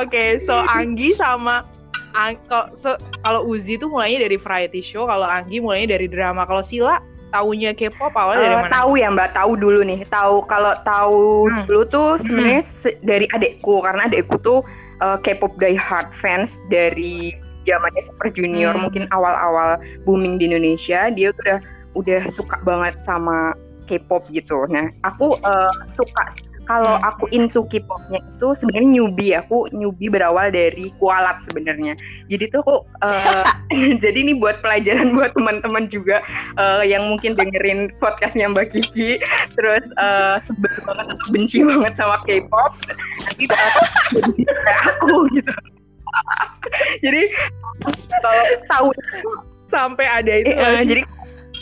Oke, 0.00 0.08
okay, 0.08 0.28
so 0.40 0.52
Anggi 0.68 1.16
sama 1.16 1.64
Ang, 2.14 2.38
kalau 2.46 2.70
so, 2.78 2.94
kalau 3.26 3.42
Uzi 3.42 3.74
tuh 3.74 3.90
mulainya 3.90 4.30
dari 4.30 4.38
variety 4.38 4.78
show, 4.78 5.10
kalau 5.10 5.26
Anggi 5.26 5.58
mulainya 5.58 5.98
dari 5.98 6.06
drama. 6.06 6.46
Kalau 6.46 6.62
Sila 6.62 7.02
tahunya 7.34 7.74
K-pop 7.74 8.14
awalnya 8.14 8.38
uh, 8.38 8.44
dari 8.46 8.54
eh, 8.54 8.62
mana? 8.62 8.74
Tahu 8.78 8.90
ya 8.94 9.08
Mbak, 9.10 9.30
tahu 9.34 9.52
dulu 9.58 9.80
nih. 9.82 10.00
Tahu 10.06 10.36
kalau 10.46 10.78
tahu 10.86 11.50
hmm. 11.50 11.66
dulu 11.66 11.82
tuh 11.90 12.08
sebenarnya 12.22 12.62
hmm. 12.62 13.02
dari 13.02 13.26
adekku 13.34 13.82
karena 13.82 14.06
adekku 14.06 14.38
tuh 14.46 14.62
uh, 15.02 15.18
K-pop 15.18 15.58
die 15.58 15.74
hard 15.74 16.06
fans 16.14 16.62
dari 16.70 17.34
zamannya 17.66 18.02
Super 18.06 18.30
Junior 18.30 18.78
hmm. 18.78 18.86
mungkin 18.86 19.04
awal-awal 19.10 19.82
booming 20.06 20.38
di 20.38 20.46
Indonesia. 20.46 21.10
Dia 21.10 21.34
udah 21.34 21.58
udah 21.94 22.26
suka 22.30 22.58
banget 22.62 22.98
sama 23.02 23.54
K-pop 23.86 24.28
gitu. 24.32 24.64
Nah, 24.68 24.88
aku 25.04 25.36
uh, 25.44 25.72
suka 25.88 26.32
kalau 26.64 26.96
aku 27.04 27.28
into 27.28 27.68
K-popnya 27.68 28.24
itu 28.24 28.48
sebenarnya 28.56 28.88
newbie. 28.88 29.36
Aku 29.36 29.68
newbie 29.70 30.08
berawal 30.08 30.48
dari 30.48 30.88
kualat 30.96 31.44
sebenarnya. 31.44 31.92
Jadi 32.32 32.48
tuh 32.48 32.64
aku 32.64 32.76
uh, 33.04 33.44
jadi 34.02 34.16
ini 34.24 34.40
buat 34.40 34.64
pelajaran 34.64 35.12
buat 35.12 35.36
teman-teman 35.36 35.92
juga 35.92 36.24
uh, 36.56 36.80
yang 36.80 37.04
mungkin 37.12 37.36
dengerin 37.36 37.92
podcastnya 38.00 38.48
Mbak 38.48 38.72
Kiki. 38.72 39.20
Terus 39.56 39.84
uh, 40.00 40.40
sebel 40.48 40.72
banget 40.88 41.06
atau 41.12 41.26
benci 41.28 41.60
banget 41.60 41.92
sama 42.00 42.16
K-pop. 42.24 42.72
Nanti 44.16 44.42
kayak 44.44 44.80
aku 44.96 45.28
gitu. 45.36 45.52
Jadi 47.04 47.22
kalau 48.24 48.44
setahun 48.56 48.96
sampai 49.68 50.06
ada 50.06 50.32
itu 50.38 50.52
uh, 50.54 50.86
jadi 50.86 51.02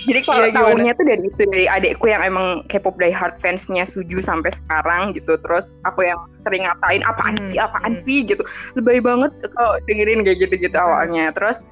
jadi 0.02 0.20
kalau 0.26 0.46
ya, 0.48 0.54
tahunnya 0.54 0.92
tuh 0.98 1.06
dari 1.06 1.22
itu 1.28 1.42
dari 1.46 1.66
adekku 1.70 2.06
yang 2.10 2.22
emang 2.26 2.66
K-pop 2.66 2.98
die 2.98 3.14
hard 3.14 3.38
fansnya 3.38 3.86
Suju 3.86 4.18
sampai 4.18 4.50
sekarang 4.50 5.14
gitu. 5.14 5.38
Terus 5.38 5.70
aku 5.86 6.06
yang 6.06 6.18
sering 6.42 6.66
ngatain 6.66 7.06
apaan 7.06 7.38
hmm. 7.38 7.46
sih, 7.50 7.58
apaan 7.58 7.94
hmm. 7.94 8.02
sih 8.02 8.18
gitu. 8.26 8.42
Lebay 8.74 8.98
banget 8.98 9.30
kalau 9.54 9.78
dengerin 9.86 10.26
kayak 10.26 10.42
gitu-gitu 10.42 10.74
hmm. 10.74 10.86
awalnya. 10.86 11.30
Terus 11.36 11.62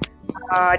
uh, 0.55 0.75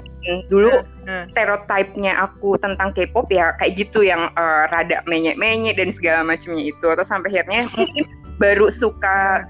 dulu 0.49 0.73
hmm. 0.73 1.05
hmm. 1.05 1.23
stereotipnya 1.33 2.13
aku 2.25 2.57
tentang 2.57 2.89
K-pop 2.97 3.29
ya 3.29 3.53
kayak 3.61 3.77
gitu 3.77 4.01
yang 4.01 4.33
uh, 4.33 4.65
rada 4.73 5.05
menyek-menyek 5.05 5.77
dan 5.77 5.93
segala 5.93 6.25
macamnya 6.25 6.73
itu. 6.73 6.85
Terus 6.85 7.09
sampai 7.09 7.29
akhirnya 7.33 7.69
mungkin 7.77 8.05
baru 8.41 8.73
suka 8.73 9.45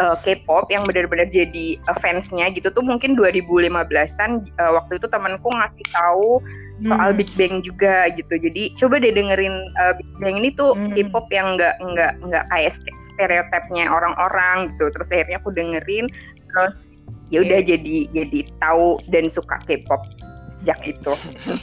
uh, 0.00 0.16
K-pop 0.24 0.72
yang 0.72 0.82
benar-benar 0.88 1.28
jadi 1.28 1.78
uh, 1.86 1.96
fansnya 2.00 2.50
gitu 2.50 2.72
tuh 2.72 2.82
mungkin 2.82 3.14
2015-an 3.14 4.50
uh, 4.58 4.72
waktu 4.80 4.98
itu 4.98 5.06
temanku 5.06 5.46
ngasih 5.52 5.86
tahu 5.92 6.40
soal 6.84 7.12
hmm. 7.12 7.18
Big 7.20 7.30
Bang 7.36 7.60
juga 7.60 8.08
gitu. 8.16 8.34
Jadi 8.40 8.72
coba 8.76 9.00
deh 9.00 9.12
dengerin 9.12 9.56
uh, 9.76 9.92
Big 9.96 10.10
Bang 10.20 10.34
ini 10.40 10.50
tuh 10.54 10.72
hmm. 10.72 10.96
K-pop 10.96 11.26
yang 11.32 11.56
nggak 11.56 11.76
nggak 11.80 12.12
nggak 12.24 12.44
kayak 12.48 12.72
stereotipnya 13.12 13.88
orang-orang 13.88 14.72
gitu. 14.74 14.92
Terus 14.92 15.08
akhirnya 15.12 15.38
aku 15.40 15.50
dengerin, 15.52 16.06
terus 16.52 16.96
ya 17.28 17.44
udah 17.44 17.60
yeah. 17.62 17.68
jadi 17.76 17.96
jadi 18.12 18.38
tahu 18.60 18.98
dan 19.12 19.28
suka 19.28 19.60
K-pop 19.68 20.00
sejak 20.60 20.80
itu. 20.84 21.12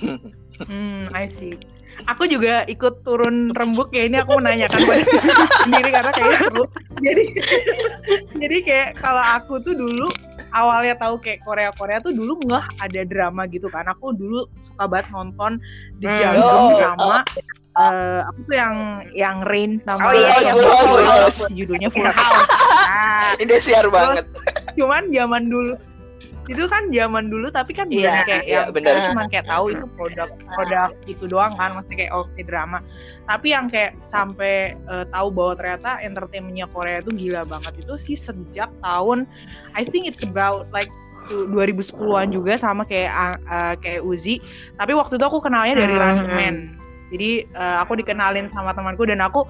hmm, 0.70 1.14
I 1.14 1.30
see. 1.30 1.58
Aku 2.06 2.30
juga 2.30 2.62
ikut 2.70 3.02
turun 3.02 3.50
rembuk 3.58 3.90
ya 3.90 4.06
ini 4.06 4.22
aku 4.22 4.38
menanyakan 4.38 4.80
pada 4.86 5.04
sendiri 5.66 5.90
karena 5.90 6.12
kayaknya 6.14 6.40
seru. 6.46 6.64
Jadi 7.02 7.24
jadi 8.46 8.58
kayak 8.62 8.90
kalau 9.02 9.24
aku 9.38 9.54
tuh 9.66 9.74
dulu 9.74 10.08
awalnya 10.56 10.96
tahu 10.96 11.20
kayak 11.20 11.44
Korea 11.44 11.72
Korea 11.76 12.00
tuh 12.00 12.14
dulu 12.14 12.40
nggak 12.46 12.66
ada 12.80 13.02
drama 13.04 13.44
gitu 13.50 13.68
kan 13.68 13.88
aku 13.90 14.16
dulu 14.16 14.48
suka 14.72 14.86
banget 14.88 15.08
nonton 15.12 15.52
The 16.00 16.08
hmm. 16.08 16.18
Jungle 16.18 16.46
oh, 16.46 16.78
sama 16.78 17.04
oh. 17.04 17.24
Uh, 17.78 18.26
aku 18.26 18.40
tuh 18.50 18.56
yang 18.58 18.76
yang 19.14 19.38
Rain 19.46 19.78
sama 19.86 20.10
oh, 20.10 20.14
iya, 20.18 20.34
iya, 20.42 20.54
Full 20.58 21.06
House, 21.06 21.46
judulnya 21.54 21.94
Full 21.94 22.10
House 22.18 22.50
nah, 22.90 23.38
ini 23.38 23.54
siar 23.62 23.86
banget 23.94 24.26
cuman 24.74 25.14
zaman 25.14 25.46
dulu 25.46 25.78
itu 26.48 26.64
kan 26.72 26.88
zaman 26.90 27.28
dulu 27.28 27.52
tapi 27.52 27.76
kan 27.76 27.92
belum 27.92 28.08
yeah, 28.08 28.24
kayak 28.24 28.44
yeah, 28.48 28.64
yang 28.68 28.76
bener. 28.76 29.04
cuma 29.12 29.28
kayak 29.28 29.46
tahu 29.48 29.76
itu 29.76 29.86
produk 30.00 30.30
produk 30.56 30.90
itu 31.04 31.24
doang 31.28 31.52
kan 31.60 31.76
maksudnya 31.76 32.08
kayak 32.08 32.14
oke 32.16 32.32
okay, 32.32 32.44
drama 32.48 32.80
tapi 33.28 33.48
yang 33.52 33.68
kayak 33.68 33.92
sampai 34.08 34.80
uh, 34.88 35.04
tahu 35.12 35.28
bahwa 35.32 35.54
ternyata 35.60 36.00
entertainmentnya 36.00 36.68
Korea 36.72 37.04
itu 37.04 37.12
gila 37.12 37.44
banget 37.44 37.84
itu 37.84 37.94
sih 38.00 38.16
sejak 38.16 38.72
tahun 38.80 39.28
I 39.76 39.84
think 39.84 40.08
it's 40.08 40.24
about 40.24 40.72
like 40.72 40.90
2010-an 41.28 42.32
juga 42.32 42.56
sama 42.56 42.88
kayak 42.88 43.44
uh, 43.52 43.76
kayak 43.84 44.08
Uzi 44.08 44.40
tapi 44.80 44.96
waktu 44.96 45.20
itu 45.20 45.26
aku 45.28 45.44
kenalnya 45.44 45.76
dari 45.84 45.96
hmm. 45.96 46.02
Running 46.02 46.32
Man 46.32 46.56
jadi 47.08 47.48
uh, 47.56 47.84
aku 47.84 48.00
dikenalin 48.00 48.52
sama 48.52 48.76
temanku 48.76 49.08
dan 49.08 49.24
aku 49.24 49.48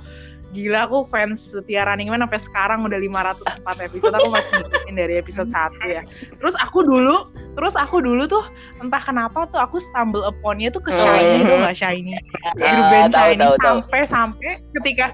gila 0.56 0.88
aku 0.88 1.08
fans 1.12 1.44
setia 1.52 1.84
Running 1.84 2.08
Man 2.08 2.24
sampai 2.24 2.40
sekarang 2.40 2.80
udah 2.88 3.00
504 3.00 3.88
episode. 3.88 4.14
Aku 4.16 4.30
masih 4.32 4.52
ngikutin 4.64 4.96
dari 4.96 5.14
episode 5.20 5.50
1 5.52 5.76
ya. 5.88 6.02
Terus 6.40 6.56
aku 6.60 6.88
dulu 6.88 7.28
terus 7.58 7.74
aku 7.74 8.00
dulu 8.00 8.30
tuh 8.30 8.46
entah 8.80 9.02
kenapa 9.02 9.50
tuh 9.50 9.58
aku 9.58 9.82
stumble 9.82 10.22
uponnya 10.22 10.70
tuh 10.70 10.78
ke 10.78 10.94
oh, 10.94 10.98
Shiny 10.98 11.42
tuh 11.50 11.58
gak 11.58 11.76
Shiny? 11.76 12.14
Grup 12.54 12.86
band 12.94 13.14
Shiny 13.18 13.48
sampai 13.66 14.02
sampai 14.06 14.52
ketika 14.78 15.06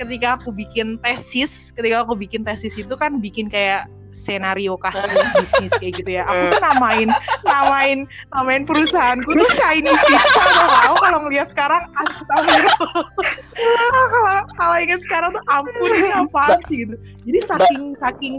ketika 0.00 0.40
aku 0.40 0.50
bikin 0.56 0.96
tesis 1.04 1.70
ketika 1.76 2.02
aku 2.08 2.16
bikin 2.16 2.42
tesis 2.42 2.80
itu 2.80 2.96
kan 2.96 3.20
bikin 3.20 3.52
kayak 3.52 3.86
senario 4.12 4.76
kasus 4.78 5.10
bisnis 5.40 5.72
kayak 5.80 5.92
gitu 5.98 6.10
ya. 6.20 6.22
Aku 6.28 6.54
tuh 6.54 6.60
namain 6.62 7.08
namain 7.42 7.98
namain 8.30 8.62
perusahaanku 8.68 9.32
tuh 9.32 9.50
shiny 9.56 9.90
pizza 9.90 10.42
tahu 10.86 10.96
kalau 11.00 11.18
ngeliat 11.26 11.48
sekarang 11.50 11.82
astagfirullah. 11.96 13.04
kalau 14.14 14.36
kalau 14.56 14.76
ingat 14.78 15.00
sekarang 15.04 15.30
tuh 15.34 15.42
ampun 15.48 15.90
ini 15.90 16.10
apaan 16.12 16.60
sih 16.70 16.76
gitu. 16.86 16.94
Jadi 17.26 17.38
saking 17.48 17.82
saking 17.98 18.34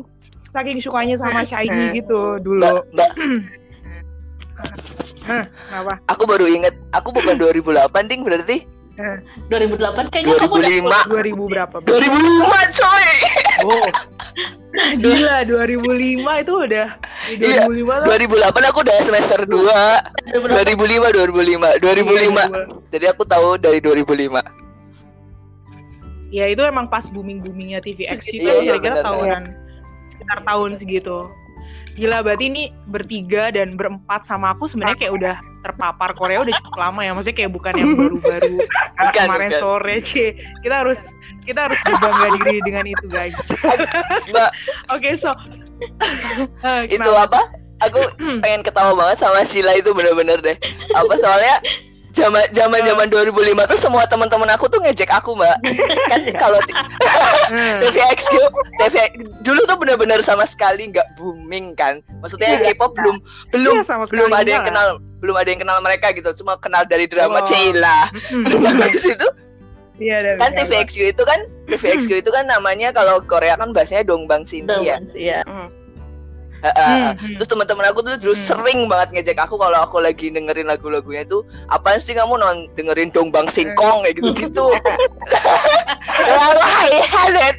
saking 0.54 0.78
sukanya 0.80 1.18
sama 1.18 1.42
shiny 1.44 2.00
gitu 2.00 2.40
dulu. 2.40 2.86
Mbak, 2.94 3.12
Hah, 5.24 5.48
apa? 5.72 6.04
Aku 6.12 6.28
baru 6.28 6.52
inget, 6.52 6.76
aku 6.92 7.16
bukan 7.16 7.40
2008 7.40 8.12
ding 8.12 8.28
berarti 8.28 8.68
2008 9.50 10.14
kayaknya 10.14 10.38
2005. 10.46 10.46
kamu 10.46 10.54
udah 10.54 11.06
2000 11.10 11.50
berapa? 11.50 11.76
2005 11.82 12.78
coy. 12.78 13.08
Oh. 13.64 13.88
Gila 15.04 15.46
2005 15.46 16.42
itu 16.44 16.54
udah 16.66 16.88
2005 17.38 17.46
iya, 17.46 17.70
2008 17.70 18.70
aku 18.74 18.80
udah 18.82 18.98
semester 19.06 19.46
2. 19.46 19.54
2005 20.50 21.14
2005 21.14 21.78
2005. 21.78 22.92
Jadi 22.94 23.06
aku 23.06 23.24
tahu 23.24 23.62
dari 23.62 23.78
2005. 23.80 24.42
Ya 26.34 26.50
itu 26.50 26.66
emang 26.66 26.90
pas 26.90 27.06
booming-boomingnya 27.14 27.86
TVX 27.86 28.26
itu 28.34 28.50
iya, 28.50 28.54
iya, 28.66 28.74
kira-kira 28.82 29.06
tahunan 29.06 29.44
sekitar 30.10 30.42
tahun 30.42 30.82
segitu 30.82 31.30
gila 31.94 32.26
berarti 32.26 32.46
ini 32.50 32.64
bertiga 32.90 33.54
dan 33.54 33.78
berempat 33.78 34.26
sama 34.26 34.58
aku 34.58 34.66
sebenarnya 34.66 34.98
kayak 34.98 35.14
udah 35.14 35.36
terpapar 35.64 36.12
Korea 36.18 36.42
udah 36.42 36.54
cukup 36.60 36.76
lama 36.76 37.02
ya. 37.06 37.12
Maksudnya 37.14 37.38
kayak 37.38 37.52
bukan 37.54 37.74
yang 37.78 37.92
baru-baru 37.96 38.56
kemarin 39.16 39.50
bukan. 39.54 39.62
sore 39.62 39.96
c 40.02 40.12
kita 40.66 40.76
harus 40.84 41.00
kita 41.46 41.70
harus 41.70 41.80
berbangga 41.86 42.28
diri 42.42 42.60
dengan 42.66 42.86
itu 42.90 43.06
guys. 43.08 43.38
Oke 43.64 44.50
okay, 44.90 45.14
so 45.16 45.32
itu 46.96 47.12
apa? 47.14 47.50
Aku 47.84 48.00
pengen 48.40 48.64
ketawa 48.64 48.96
banget 48.96 49.20
sama 49.20 49.44
Sila 49.44 49.76
itu 49.76 49.92
bener-bener 49.92 50.40
deh. 50.40 50.56
Apa 50.96 51.20
soalnya 51.20 51.60
zaman 52.14 52.46
zaman 52.54 52.80
zaman 52.86 53.08
2005 53.10 53.70
tuh 53.74 53.80
semua 53.82 54.06
teman-teman 54.06 54.46
aku 54.54 54.70
tuh 54.70 54.78
ngejek 54.86 55.10
aku 55.10 55.34
mbak 55.34 55.58
kan 56.14 56.22
kalau 56.44 56.62
hmm. 57.50 57.82
TVXQ 57.82 58.34
TV 58.78 58.96
dulu 59.42 59.62
tuh 59.66 59.78
benar-benar 59.82 60.22
sama 60.22 60.46
sekali 60.46 60.94
nggak 60.94 61.18
booming 61.18 61.74
kan 61.74 62.06
maksudnya 62.22 62.62
yeah, 62.62 62.64
K-pop 62.64 62.94
belum 62.94 63.18
belum 63.50 63.82
yeah, 63.82 63.86
sama 63.86 64.06
belum 64.08 64.30
ada 64.30 64.50
yang 64.50 64.64
kenal 64.64 65.02
belum 65.20 65.36
ada 65.36 65.50
yang 65.50 65.62
kenal 65.66 65.78
mereka 65.82 66.14
gitu 66.14 66.30
cuma 66.46 66.54
kenal 66.62 66.86
dari 66.86 67.10
drama 67.10 67.42
oh. 67.42 67.46
Cila 67.50 68.14
hmm. 68.14 68.46
terus 68.94 69.06
itu 69.18 69.30
Iya, 70.02 70.42
kan 70.42 70.58
TVXQ 70.58 71.14
itu 71.14 71.24
kan 71.24 71.38
TVXQ 71.70 72.26
itu 72.26 72.32
kan 72.34 72.50
namanya 72.50 72.90
kalau 72.90 73.22
Korea 73.22 73.54
kan 73.54 73.78
bahasanya 73.78 74.02
Dongbang 74.02 74.42
Sinti 74.42 74.90
ya. 74.90 74.98
Iya. 75.14 75.46
Hmm. 75.46 75.70
Uh, 76.64 76.72
hmm, 76.72 77.12
hmm. 77.20 77.36
Terus 77.36 77.50
teman-teman 77.52 77.92
aku 77.92 78.00
tuh 78.08 78.16
dulu 78.16 78.32
hmm. 78.32 78.48
sering 78.48 78.80
banget 78.88 79.20
ngejek 79.20 79.36
aku 79.36 79.60
kalau 79.60 79.84
aku 79.84 80.00
lagi 80.00 80.32
dengerin 80.32 80.72
lagu-lagunya 80.72 81.28
itu 81.28 81.44
apa 81.68 82.00
sih 82.00 82.16
kamu 82.16 82.40
non 82.40 82.72
dengerin 82.72 83.12
Dongbang 83.12 83.52
Singkong 83.52 84.08
kayak 84.08 84.16
gitu-gitu. 84.16 84.72
Wah, 86.24 86.84
ya, 86.88 87.52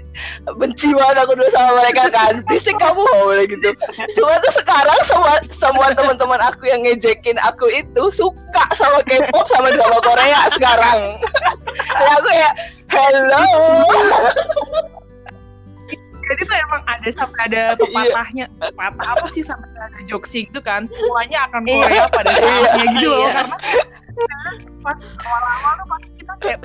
benci 0.57 0.93
banget 0.97 1.17
aku 1.21 1.33
dulu 1.37 1.49
sama 1.53 1.85
mereka 1.85 2.05
kan. 2.09 2.41
Bisik 2.49 2.77
kamu 2.81 3.05
boleh 3.05 3.45
gitu. 3.45 3.71
Cuma 4.17 4.41
tuh 4.41 4.53
sekarang 4.57 5.01
semua 5.05 5.35
semua 5.53 5.89
teman-teman 5.93 6.41
aku 6.41 6.69
yang 6.69 6.81
ngejekin 6.85 7.37
aku 7.45 7.69
itu 7.69 8.03
suka 8.09 8.65
sama 8.73 9.05
K-pop 9.05 9.45
sama 9.53 9.69
drama 9.73 9.99
Korea 10.01 10.49
sekarang. 10.53 11.21
Dan 12.01 12.09
aku 12.21 12.31
ya 12.33 12.51
hello 12.89 13.45
ada 17.39 17.63
pepatahnya. 17.81 18.47
Pepatah 18.61 19.09
apa 19.17 19.27
sih 19.33 19.43
sampai 19.45 19.69
ada 19.77 20.01
jokes 20.09 20.33
itu 20.33 20.59
kan? 20.65 20.89
Semuanya 20.89 21.49
akan 21.51 21.63
Korea 21.69 22.05
pada 22.09 22.31
saatnya 22.33 22.85
gitu 22.99 23.09
loh 23.13 23.29
karena 23.29 23.57
pas 24.85 24.99
awal-awal 25.27 25.73
tuh 25.75 25.87
pasti 25.91 26.09
kita 26.23 26.33
kayak 26.39 26.61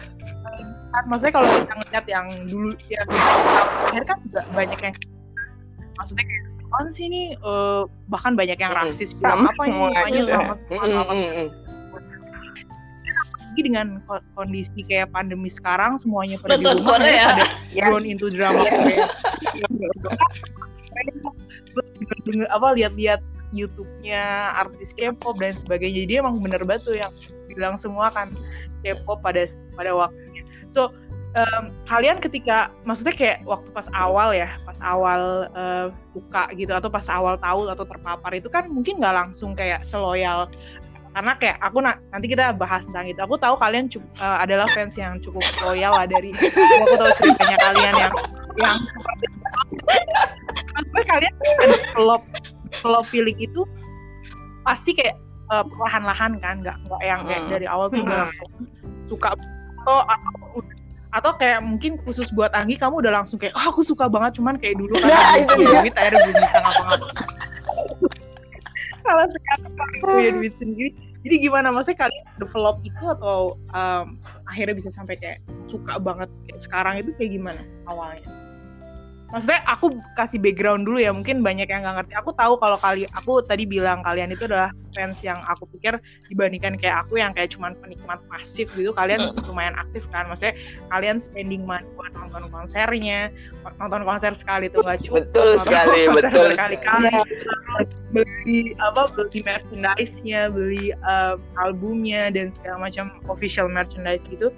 kan 0.89 1.03
maksudnya 1.09 1.33
kalau 1.33 1.47
kita 1.49 1.73
ngeliat 1.77 2.05
yang 2.09 2.27
dulu 2.49 2.69
ya 2.89 3.01
akhir 3.89 4.03
kan 4.09 4.17
juga 4.25 4.41
banyak 4.57 4.79
yang 4.81 4.95
maksudnya 5.97 6.25
kayak 6.25 6.43
apa 6.69 6.89
sih 6.93 7.05
ini? 7.09 7.33
Uh, 7.41 7.89
bahkan 8.13 8.37
banyak 8.37 8.61
yang 8.61 8.69
rasis 8.69 9.17
bilang 9.17 9.49
apa 9.49 9.61
ini? 9.65 9.73
Semuanya. 9.73 10.21
Sama 10.25 10.53
sama 10.61 11.13
lagi 13.59 13.75
dengan 13.75 13.99
kondisi 14.39 14.79
kayak 14.87 15.11
pandemi 15.11 15.51
sekarang 15.51 15.99
semuanya 15.99 16.39
pada 16.39 16.55
di 16.55 16.63
rumah 16.63 16.95
Korea. 16.95 17.27
pada 17.35 17.45
yeah. 17.73 17.91
into 18.01 18.29
drama 18.29 18.65
Korea 18.65 19.07
denger 22.29 22.47
apa 22.53 22.67
lihat-lihat 22.77 23.21
YouTube-nya 23.49 24.53
artis 24.53 24.93
K-pop 24.93 25.41
dan 25.41 25.57
sebagainya. 25.57 26.05
Jadi 26.05 26.13
emang 26.21 26.37
bener 26.37 26.61
batu 26.61 26.93
yang 26.93 27.09
bilang 27.49 27.81
semua 27.81 28.13
kan 28.13 28.29
K-pop 28.85 29.25
pada 29.25 29.49
pada 29.73 29.91
waktunya. 29.97 30.45
So 30.69 30.93
um, 31.33 31.73
kalian 31.89 32.21
ketika 32.21 32.69
maksudnya 32.85 33.13
kayak 33.17 33.37
waktu 33.49 33.69
pas 33.73 33.89
awal 33.97 34.37
ya 34.37 34.53
pas 34.65 34.77
awal 34.85 35.49
uh, 35.57 35.89
buka 36.13 36.53
gitu 36.53 36.71
atau 36.73 36.89
pas 36.93 37.05
awal 37.09 37.41
tahu 37.41 37.69
atau 37.69 37.85
terpapar 37.85 38.31
itu 38.37 38.47
kan 38.53 38.69
mungkin 38.69 39.01
nggak 39.01 39.17
langsung 39.17 39.57
kayak 39.57 39.81
seloyal 39.81 40.45
karena 41.09 41.33
kayak 41.41 41.57
aku 41.59 41.77
na 41.81 41.97
nanti 42.13 42.27
kita 42.29 42.53
bahas 42.53 42.85
tentang 42.85 43.09
itu 43.09 43.19
aku 43.19 43.35
tahu 43.41 43.57
kalian 43.57 43.89
cukup, 43.89 44.09
uh, 44.21 44.37
adalah 44.45 44.69
fans 44.77 44.93
yang 44.93 45.17
cukup 45.19 45.41
loyal 45.65 45.93
lah 45.97 46.05
dari 46.05 46.29
aku 46.33 46.95
tahu 46.95 47.11
ceritanya 47.17 47.57
kalian 47.59 47.93
yang 47.97 48.13
yang 48.61 48.77
maksudnya 50.75 51.05
kalian 51.09 51.33
ada 51.65 51.77
klop 51.97 52.23
klop 52.81 53.05
feeling 53.09 53.37
itu 53.41 53.65
pasti 54.61 54.93
kayak 54.93 55.17
uh, 55.49 55.65
perlahan-lahan 55.65 56.37
kan 56.39 56.61
nggak 56.61 56.77
nggak 56.85 57.01
yang 57.01 57.21
kayak 57.25 57.43
hmm. 57.45 57.51
dari 57.51 57.65
awal 57.65 57.89
tuh 57.89 58.05
udah 58.05 58.13
hmm. 58.13 58.23
langsung 58.29 58.49
suka 59.09 59.33
atau 59.81 59.99
atau 60.05 60.61
atau 61.09 61.31
kayak 61.41 61.65
mungkin 61.65 61.97
khusus 62.05 62.29
buat 62.37 62.53
Anggi 62.53 62.77
kamu 62.77 63.01
udah 63.01 63.09
langsung 63.09 63.41
kayak 63.41 63.57
oh 63.57 63.73
aku 63.73 63.81
suka 63.81 64.05
banget 64.05 64.37
cuman 64.37 64.61
kayak 64.61 64.77
dulu 64.77 64.93
kan 65.01 65.09
nah, 65.09 65.41
itu 65.41 65.53
dia. 65.57 65.81
duit 65.81 65.93
akhirnya 65.97 66.19
belum 66.21 66.35
bisa 66.37 66.57
ngapa-ngapa 66.61 67.07
kalau 69.03 69.25
sekarang 69.31 69.71
punya 70.01 70.31
duit 70.35 70.53
sendiri 70.55 70.91
jadi 71.19 71.35
gimana? 71.43 71.67
Maksudnya 71.75 72.07
kalian 72.07 72.25
develop 72.39 72.79
itu 72.87 73.03
atau 73.03 73.59
um, 73.75 74.15
akhirnya 74.47 74.75
bisa 74.79 74.89
sampai 74.95 75.19
kayak 75.19 75.43
suka 75.67 75.99
banget 75.99 76.31
sekarang 76.63 77.03
itu 77.03 77.11
kayak 77.19 77.35
gimana 77.35 77.61
awalnya 77.91 78.23
maksudnya 79.29 79.61
aku 79.69 79.93
kasih 80.17 80.41
background 80.41 80.89
dulu 80.89 80.97
ya 80.97 81.13
mungkin 81.13 81.45
banyak 81.45 81.69
yang 81.69 81.85
nggak 81.85 82.01
ngerti. 82.01 82.13
Aku 82.17 82.33
tahu 82.33 82.57
kalau 82.57 82.77
kali 82.81 83.05
aku 83.13 83.45
tadi 83.45 83.69
bilang 83.69 84.01
kalian 84.01 84.33
itu 84.33 84.49
adalah 84.49 84.73
fans 84.97 85.21
yang 85.21 85.37
aku 85.45 85.69
pikir 85.77 86.01
dibandingkan 86.33 86.73
kayak 86.81 87.05
aku 87.05 87.21
yang 87.21 87.29
kayak 87.37 87.53
cuman 87.53 87.77
penikmat 87.77 88.17
pasif 88.25 88.73
gitu 88.73 88.89
kalian 88.89 89.37
lumayan 89.45 89.77
aktif 89.77 90.09
kan? 90.09 90.25
Maksudnya 90.25 90.57
kalian 90.89 91.21
spending 91.21 91.61
money 91.63 91.85
buat 91.93 92.09
nonton 92.17 92.49
konsernya 92.49 93.29
nonton 93.77 94.01
konser 94.01 94.33
sekali 94.33 94.65
tuh 94.73 94.81
nggak 94.81 95.05
cukup. 95.05 95.29
Betul 95.29 95.49
sekali 95.61 96.09
betul 96.09 96.49
berkali-kali 96.53 97.13
beli 98.09 98.73
apa 98.81 99.13
beli 99.13 99.45
merchandise-nya 99.45 100.49
beli 100.49 100.89
um, 101.05 101.37
albumnya 101.61 102.33
dan 102.33 102.49
segala 102.57 102.89
macam 102.89 103.13
official 103.29 103.69
merchandise 103.69 104.25
gitu. 104.25 104.49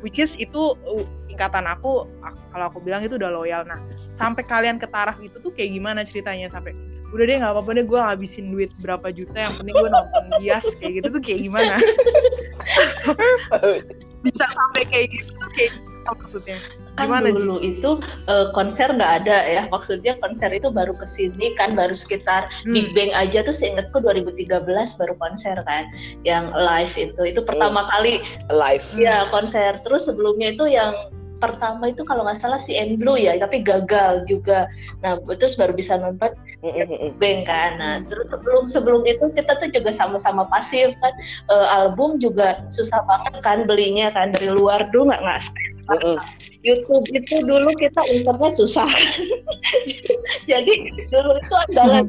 Which 0.00 0.16
is 0.16 0.32
itu 0.40 0.76
uh, 0.84 1.04
tingkatan 1.28 1.68
aku 1.68 2.08
kalau 2.52 2.64
aku 2.72 2.80
bilang 2.80 3.04
itu 3.04 3.20
udah 3.20 3.28
loyal. 3.28 3.68
Nah 3.68 3.80
sampai 4.14 4.42
kalian 4.46 4.78
ke 4.78 4.86
taraf 4.88 5.18
itu 5.20 5.36
tuh 5.38 5.52
kayak 5.54 5.74
gimana 5.74 6.06
ceritanya 6.06 6.50
sampai 6.50 6.74
udah 7.14 7.24
deh 7.30 7.36
nggak 7.38 7.52
apa-apa 7.54 7.70
deh 7.78 7.86
gue 7.86 7.98
ngabisin 7.98 8.46
duit 8.50 8.70
berapa 8.82 9.06
juta 9.14 9.38
yang 9.38 9.54
penting 9.54 9.74
gue 9.74 9.90
nonton 9.90 10.24
bias 10.42 10.66
kayak 10.82 10.92
gitu 10.98 11.08
tuh 11.14 11.22
kayak 11.22 11.40
gimana 11.46 11.78
bisa 14.26 14.44
sampai 14.50 14.82
kayak 14.90 15.06
gitu 15.14 15.30
tuh 15.38 15.50
kayak 15.54 15.72
maksudnya 16.04 16.58
kan 16.94 17.10
gimana 17.10 17.30
kan 17.30 17.38
dulu 17.38 17.56
sih? 17.58 17.70
itu 17.74 17.90
uh, 18.30 18.46
konser 18.54 18.88
nggak 18.90 19.12
ada 19.24 19.36
ya 19.46 19.62
maksudnya 19.70 20.14
konser 20.22 20.50
itu 20.54 20.68
baru 20.70 20.94
ke 20.94 21.06
sini 21.06 21.54
kan 21.58 21.74
baru 21.74 21.94
sekitar 21.94 22.46
hmm. 22.66 22.74
Big 22.74 22.88
Bang 22.94 23.10
aja 23.14 23.42
tuh 23.42 23.54
seingatku 23.54 24.02
2013 24.02 24.74
baru 24.74 25.14
konser 25.18 25.56
kan 25.66 25.84
yang 26.22 26.50
live 26.54 26.94
itu 26.94 27.22
itu 27.22 27.40
pertama 27.42 27.86
hmm. 27.86 27.90
kali 27.90 28.14
live 28.50 28.86
ya 28.98 29.26
konser 29.30 29.78
terus 29.82 30.06
sebelumnya 30.06 30.54
itu 30.54 30.70
yang 30.70 30.94
pertama 31.42 31.90
itu 31.90 32.02
kalau 32.06 32.22
nggak 32.26 32.40
salah 32.40 32.60
si 32.62 32.74
N 32.74 32.96
Blue 32.98 33.18
ya 33.18 33.36
tapi 33.38 33.60
gagal 33.60 34.24
juga. 34.30 34.70
Nah 35.02 35.18
terus 35.38 35.58
baru 35.58 35.74
bisa 35.74 35.98
nonton 35.98 36.32
Bang 37.20 37.40
kan. 37.44 37.70
Nah 37.76 37.94
terus 38.06 38.26
sebelum 38.30 38.70
sebelum 38.70 39.02
itu 39.04 39.28
kita 39.34 39.58
tuh 39.58 39.70
juga 39.74 39.90
sama-sama 39.92 40.46
pasif 40.48 40.94
kan. 41.02 41.14
Uh, 41.50 41.66
album 41.70 42.22
juga 42.22 42.62
susah 42.70 43.02
banget 43.04 43.34
kan 43.42 43.58
belinya 43.68 44.08
kan 44.14 44.32
dari 44.32 44.48
luar 44.52 44.88
dulu 44.90 45.10
nggak 45.10 45.22
nggak 45.22 45.42
YouTube 46.64 47.04
itu 47.12 47.44
dulu 47.44 47.70
kita 47.76 48.00
internet 48.08 48.56
susah. 48.56 48.88
Jadi 50.50 50.72
dulu 51.12 51.36
itu 51.36 51.54
adalah 51.68 52.02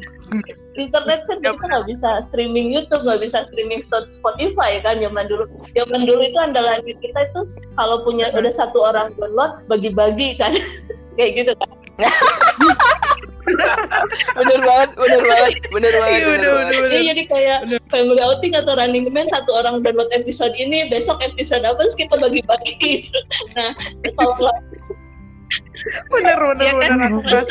internet 0.79 1.27
kan 1.27 1.37
kita 1.43 1.59
nggak 1.59 1.87
bisa 1.87 2.23
streaming 2.31 2.71
YouTube 2.71 3.03
nggak 3.03 3.23
bisa 3.27 3.43
streaming 3.51 3.83
Spotify 3.83 4.79
kan 4.79 5.03
zaman 5.03 5.27
dulu. 5.27 5.43
Zaman 5.75 6.07
dulu 6.07 6.21
itu 6.23 6.39
andalan 6.39 6.79
kita 6.87 7.19
itu 7.27 7.41
kalau 7.75 7.99
punya 8.07 8.31
udah 8.31 8.51
satu 8.51 8.79
orang 8.87 9.11
download 9.19 9.59
bagi-bagi 9.67 10.39
kan. 10.39 10.55
Kayak 11.19 11.31
gitu 11.43 11.51
kan 11.59 11.84
bener 14.35 14.59
banget 14.65 14.89
bener 14.97 15.21
banget 15.21 15.53
bener 15.69 15.93
banget 16.01 16.19
iya, 16.19 16.27
bener, 16.27 16.51
bener, 16.51 16.81
bener, 16.81 17.01
jadi 17.13 17.23
kayak 17.29 17.59
bener. 17.69 17.79
family 17.93 18.21
outing 18.21 18.53
atau 18.57 18.73
running 18.75 19.05
man 19.13 19.29
satu 19.29 19.53
orang 19.53 19.85
download 19.85 20.09
episode 20.11 20.51
ini 20.57 20.89
besok 20.89 21.21
episode 21.21 21.63
apa 21.63 21.77
terus 21.85 21.95
kita 21.95 22.17
bagi-bagi 22.17 23.07
nah 23.55 23.71
kalau 24.17 24.51
bener 26.09 26.37
bener 26.41 26.65
ya 26.65 26.73
kan? 26.81 26.91
bener. 27.21 27.45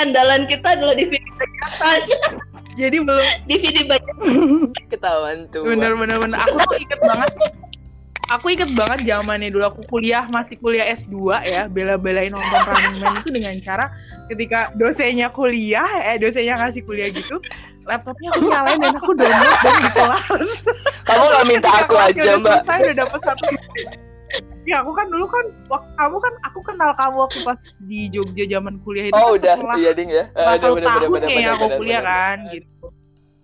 Andalan 0.00 0.48
kita 0.48 0.72
adalah 0.72 0.96
DVD 0.96 1.20
bajakan 1.36 2.00
jadi 2.76 2.96
belum. 3.00 3.24
DVD 3.48 3.88
banyak 3.88 4.16
ketahuan 4.92 5.48
tuh. 5.48 5.64
Bener 5.64 5.96
bener 5.96 6.20
bener. 6.20 6.36
Aku 6.44 6.60
tuh 6.60 6.76
inget 6.76 7.00
banget 7.00 7.32
aku 8.26 8.46
inget 8.50 8.70
banget 8.74 9.06
zamannya 9.06 9.48
dulu 9.54 9.64
aku 9.70 9.80
kuliah 9.86 10.26
masih 10.34 10.58
kuliah 10.58 10.90
S2 10.98 11.14
ya 11.46 11.62
bela-belain 11.70 12.34
nonton 12.34 12.62
Running 12.66 12.98
Man 12.98 13.22
itu 13.22 13.30
dengan 13.30 13.54
cara 13.62 13.86
ketika 14.26 14.74
dosennya 14.74 15.30
kuliah 15.30 15.86
eh 16.02 16.18
dosennya 16.18 16.58
ngasih 16.58 16.82
kuliah 16.82 17.08
gitu 17.14 17.38
laptopnya 17.86 18.34
aku 18.34 18.42
nyalain 18.50 18.78
dan 18.82 18.98
aku 18.98 19.12
download 19.14 19.58
dan 19.62 19.74
di 19.78 19.90
kelas 19.94 20.26
kamu 21.06 21.24
gak 21.30 21.46
minta 21.46 21.70
aku 21.86 21.94
aja 21.94 22.30
mbak. 22.34 22.58
saya 22.66 22.78
udah 22.90 22.96
dapet 23.06 23.20
satu 23.22 23.44
ya 24.66 24.82
aku 24.82 24.90
kan 24.90 25.06
dulu 25.06 25.26
kan 25.30 25.44
waktu 25.70 25.90
kamu 25.94 26.16
kan 26.18 26.34
aku 26.42 26.58
kenal 26.66 26.90
kamu 26.98 27.16
waktu 27.22 27.38
pas 27.46 27.60
di 27.86 28.00
Jogja 28.10 28.44
zaman 28.50 28.82
kuliah 28.82 29.14
itu 29.14 29.14
oh 29.14 29.38
kan 29.38 29.62
udah. 29.62 29.78
iya 29.78 29.90
ding 29.94 30.10
ya. 30.10 30.26
pas 30.34 30.58
uh, 30.58 30.74
tahun 30.74 31.22
ya 31.30 31.54
aku 31.54 31.66
kuliah 31.78 32.02
kan 32.02 32.42
gitu. 32.50 32.90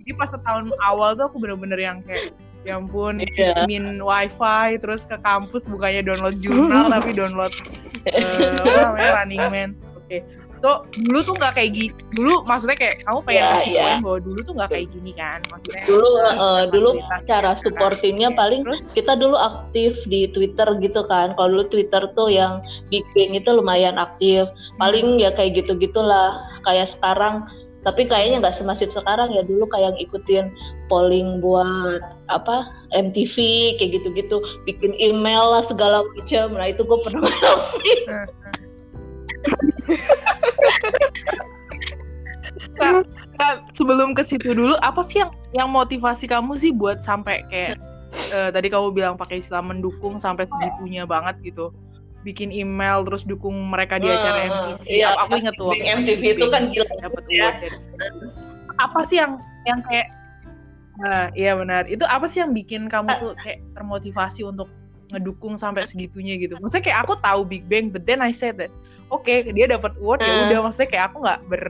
Jadi 0.02 0.18
pas 0.18 0.26
setahun 0.26 0.66
awal 0.82 1.14
tuh 1.14 1.30
aku 1.30 1.38
bener-bener 1.38 1.78
yang 1.78 2.02
kayak 2.02 2.34
ya 2.62 2.78
ampun 2.78 3.18
yeah. 3.34 3.66
wifi 3.98 4.78
terus 4.78 5.02
ke 5.06 5.18
kampus 5.22 5.66
bukannya 5.66 6.02
download 6.06 6.38
jurnal 6.38 6.86
tapi 6.94 7.10
download 7.10 7.52
uh, 8.06 8.54
apa 8.62 8.78
namanya 8.86 9.10
running 9.18 9.42
man 9.50 9.70
oke 9.98 10.06
okay. 10.06 10.20
so 10.62 10.86
dulu 10.94 11.18
tuh 11.26 11.34
nggak 11.42 11.58
kayak 11.58 11.70
gini 11.74 11.90
dulu 12.14 12.46
maksudnya 12.46 12.78
kayak 12.78 13.02
kamu 13.02 13.18
pengen 13.26 13.42
yeah, 13.42 13.58
yeah. 13.66 13.66
Iya. 13.66 13.94
bahwa 13.98 14.18
dulu 14.22 14.38
tuh 14.46 14.54
nggak 14.54 14.70
kayak 14.70 14.86
gini 14.94 15.12
kan 15.18 15.40
maksudnya 15.50 15.82
dulu 15.90 16.08
uh, 16.22 16.62
dulu 16.70 16.88
cara 17.26 17.50
kan. 17.50 17.58
supportingnya 17.58 18.30
kan. 18.30 18.38
paling 18.38 18.60
terus 18.62 18.82
kita 18.94 19.12
dulu 19.18 19.34
aktif 19.34 19.98
di 20.06 20.30
Twitter 20.30 20.68
gitu 20.78 21.02
kan 21.10 21.34
kalau 21.34 21.58
dulu 21.58 21.64
Twitter 21.66 22.02
tuh 22.14 22.30
yang 22.30 22.62
Big 22.94 23.02
Bang 23.10 23.34
itu 23.34 23.50
lumayan 23.50 23.98
aktif 23.98 24.46
paling 24.78 25.18
hmm. 25.18 25.22
ya 25.26 25.34
kayak 25.34 25.58
gitu 25.58 25.74
gitulah 25.82 26.46
kayak 26.62 26.86
sekarang 26.86 27.50
tapi 27.82 28.06
kayaknya 28.06 28.46
nggak 28.46 28.58
semasif 28.58 28.94
sekarang 28.94 29.34
ya. 29.34 29.42
Dulu 29.42 29.66
kayak 29.70 29.98
ikutin 29.98 30.54
polling 30.86 31.42
buat 31.42 32.02
apa 32.30 32.70
MTV 32.94 33.36
kayak 33.78 34.02
gitu-gitu. 34.02 34.38
Bikin 34.66 34.94
email 34.98 35.50
lah 35.50 35.66
segala 35.66 36.06
macam. 36.14 36.54
Nah 36.54 36.66
itu 36.70 36.82
gue 36.86 36.98
pernah 37.02 37.26
nah, 42.78 43.02
nah, 43.38 43.52
sebelum 43.74 44.14
ke 44.14 44.22
situ 44.22 44.54
dulu 44.54 44.78
apa 44.80 45.02
sih 45.02 45.22
yang 45.22 45.30
yang 45.50 45.68
motivasi 45.70 46.30
kamu 46.30 46.54
sih 46.54 46.70
buat 46.70 47.02
sampai 47.02 47.42
kayak 47.50 47.82
uh, 48.34 48.50
tadi 48.54 48.70
kamu 48.70 48.94
bilang 48.94 49.14
pakai 49.18 49.42
istilah 49.42 49.64
mendukung 49.64 50.18
sampai 50.22 50.46
segitunya 50.46 51.02
banget 51.02 51.36
gitu 51.42 51.74
bikin 52.22 52.54
email 52.54 53.02
terus 53.02 53.26
dukung 53.26 53.54
mereka 53.70 53.98
di 53.98 54.06
acara 54.06 54.38
uh, 54.38 54.46
MTV. 54.46 54.82
Iya, 54.86 55.08
aku 55.18 55.32
inget 55.38 55.54
tuh. 55.58 55.74
MTV 55.74 56.22
itu 56.38 56.46
kan 56.50 56.62
gila 56.70 56.86
dapat 57.02 57.24
ya. 57.30 57.50
Apa 58.78 59.04
sih 59.06 59.18
yang 59.18 59.38
yang 59.66 59.82
kayak 59.86 60.10
Nah, 60.92 61.32
iya 61.32 61.56
benar. 61.56 61.88
Itu 61.88 62.04
apa 62.04 62.28
sih 62.28 62.44
yang 62.44 62.52
bikin 62.52 62.86
kamu 62.86 63.10
tuh 63.16 63.32
kayak 63.40 63.64
termotivasi 63.72 64.44
untuk 64.44 64.68
ngedukung 65.08 65.56
sampai 65.56 65.88
segitunya 65.88 66.36
gitu? 66.36 66.60
Maksudnya 66.60 66.84
kayak 66.84 66.98
aku 67.08 67.16
tahu 67.18 67.48
Big 67.48 67.64
Bang, 67.66 67.88
but 67.88 68.04
then 68.04 68.20
I 68.20 68.28
said 68.28 68.60
that, 68.60 68.68
oke 69.12 69.24
okay, 69.24 69.44
dia 69.52 69.68
dapat 69.68 69.92
award 70.00 70.24
uh. 70.24 70.26
ya 70.26 70.34
udah 70.48 70.58
maksudnya 70.68 70.88
kayak 70.88 71.04
aku 71.12 71.16
nggak 71.22 71.40
ber 71.52 71.64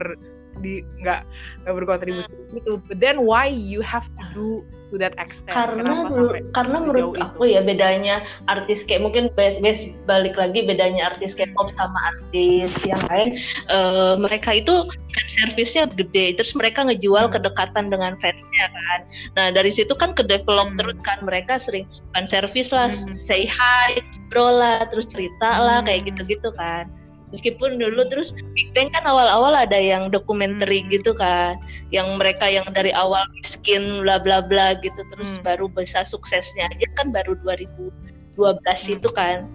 di 0.61 0.85
nggak 1.03 1.21
nggak 1.65 1.73
berkontribusi 1.75 2.31
uh. 2.31 2.57
itu 2.57 2.71
but 2.87 2.97
then 3.03 3.27
why 3.27 3.45
you 3.45 3.83
have 3.83 4.07
to 4.15 4.23
do 4.31 4.47
to 4.93 5.01
that 5.01 5.17
extent 5.17 5.57
karena 5.57 6.05
karena 6.53 6.77
menurut 6.85 7.17
aku 7.17 7.49
itu? 7.49 7.57
ya 7.57 7.61
bedanya 7.65 8.15
artis 8.45 8.85
kayak 8.85 9.09
mungkin 9.09 9.33
bes 9.33 9.81
balik 10.05 10.37
lagi 10.37 10.61
bedanya 10.69 11.17
artis 11.17 11.33
K-pop 11.33 11.73
sama 11.73 11.97
artis 12.13 12.69
yang 12.85 13.01
lain 13.09 13.41
uh, 13.73 14.13
mereka 14.21 14.61
itu 14.61 14.85
servisnya 15.25 15.89
gede 15.89 16.37
terus 16.37 16.53
mereka 16.53 16.85
ngejual 16.85 17.25
hmm. 17.25 17.33
kedekatan 17.33 17.89
dengan 17.89 18.13
fansnya 18.21 18.65
kan 18.69 18.99
nah 19.33 19.47
dari 19.49 19.73
situ 19.73 19.97
kan 19.97 20.13
ke 20.13 20.21
develop 20.21 20.69
hmm. 20.69 20.77
terus 20.77 20.97
kan 21.01 21.17
mereka 21.25 21.57
sering 21.57 21.89
fan 22.13 22.29
service 22.29 22.69
lah 22.69 22.93
hmm. 22.93 23.09
say 23.17 23.49
hi 23.49 23.97
bro 24.29 24.53
lah 24.61 24.85
terus 24.93 25.09
cerita 25.09 25.57
lah 25.57 25.81
hmm. 25.81 25.89
kayak 25.89 26.01
gitu-gitu 26.13 26.53
kan 26.53 26.85
meskipun 27.33 27.81
dulu 27.81 28.05
terus 28.07 28.31
Big 28.53 28.69
Bang 28.77 28.93
kan 28.93 29.03
awal-awal 29.09 29.57
ada 29.57 29.75
yang 29.75 30.13
dokumenter 30.13 30.69
hmm. 30.69 30.87
gitu 30.93 31.17
kan 31.17 31.57
yang 31.89 32.05
mereka 32.21 32.45
yang 32.45 32.69
dari 32.71 32.93
awal 32.93 33.25
miskin 33.41 34.05
bla 34.05 34.21
bla 34.21 34.45
bla 34.45 34.77
gitu 34.79 35.01
terus 35.11 35.41
hmm. 35.41 35.43
baru 35.43 35.65
bisa 35.67 36.05
suksesnya 36.05 36.69
aja 36.69 36.87
kan 37.01 37.09
baru 37.09 37.33
2012 37.41 37.89
hmm. 38.37 38.95
itu 39.01 39.09
kan 39.11 39.49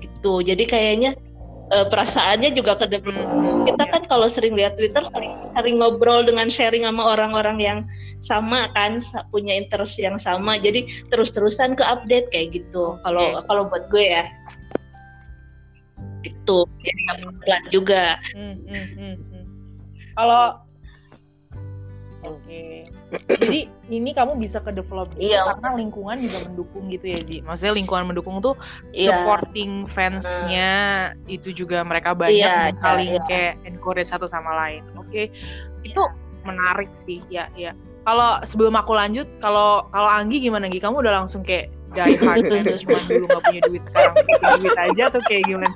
gitu 0.00 0.40
jadi 0.40 0.64
kayaknya 0.64 1.10
uh, 1.70 1.86
perasaannya 1.86 2.56
juga 2.56 2.80
ke 2.80 2.88
hmm. 2.88 3.68
kita 3.68 3.84
kan 3.92 4.02
kalau 4.08 4.26
sering 4.26 4.56
lihat 4.56 4.80
Twitter 4.80 5.04
sering, 5.12 5.36
sering 5.52 5.76
ngobrol 5.78 6.24
dengan 6.24 6.48
sharing 6.48 6.88
sama 6.88 7.04
orang-orang 7.14 7.58
yang 7.60 7.78
sama 8.24 8.66
kan 8.74 8.98
punya 9.30 9.54
interest 9.54 9.94
yang 10.00 10.18
sama 10.18 10.58
jadi 10.58 10.82
terus-terusan 11.12 11.78
ke 11.78 11.84
update 11.86 12.26
kayak 12.34 12.62
gitu 12.62 12.98
kalau 13.06 13.38
okay. 13.38 13.44
kalau 13.46 13.62
buat 13.70 13.84
gue 13.94 14.04
ya 14.10 14.26
gitu 16.24 16.66
jadi 16.82 17.00
nggak 17.06 17.18
pelan 17.42 17.62
juga 17.70 18.04
hmm, 18.34 18.56
hmm, 18.66 18.86
hmm, 18.96 19.16
hmm. 19.18 19.44
kalau 20.18 20.44
oke 22.26 22.42
okay. 22.42 22.90
jadi 23.30 23.60
ini 23.88 24.10
kamu 24.12 24.36
bisa 24.36 24.58
ke 24.60 24.74
develop 24.74 25.08
iya. 25.16 25.46
karena 25.46 25.78
lingkungan 25.78 26.18
juga 26.20 26.38
mendukung 26.50 26.84
gitu 26.90 27.06
ya 27.08 27.20
Ji 27.22 27.38
maksudnya 27.46 27.74
lingkungan 27.78 28.04
mendukung 28.10 28.42
tuh 28.42 28.58
iya. 28.90 29.22
supporting 29.22 29.86
fansnya 29.86 30.70
uh, 31.14 31.30
itu 31.30 31.54
juga 31.54 31.80
mereka 31.86 32.12
banyak 32.12 32.74
iya, 32.74 32.82
saling 32.82 33.16
iya. 33.16 33.22
kayak 33.30 33.54
encourage 33.64 34.10
satu 34.10 34.26
sama 34.26 34.52
lain 34.66 34.82
oke 34.98 35.08
okay. 35.08 35.30
itu 35.86 36.02
menarik 36.42 36.90
sih 37.06 37.22
ya 37.30 37.46
ya 37.54 37.72
kalau 38.08 38.40
sebelum 38.48 38.72
aku 38.72 38.96
lanjut 38.96 39.28
kalau 39.38 39.84
kalau 39.92 40.08
Anggi 40.08 40.40
gimana 40.40 40.66
Anggi 40.66 40.80
kamu 40.80 41.04
udah 41.04 41.22
langsung 41.22 41.44
kayak 41.44 41.68
die 41.96 42.16
hard 42.20 42.44
fans 42.48 42.80
cuma 42.84 43.00
dulu 43.08 43.24
gak 43.28 43.42
punya 43.48 43.62
duit 43.68 43.82
sekarang 43.88 44.12
punya 44.18 44.56
duit 44.60 44.78
aja 44.78 45.04
tuh 45.12 45.22
kayak 45.24 45.42
gimana? 45.48 45.70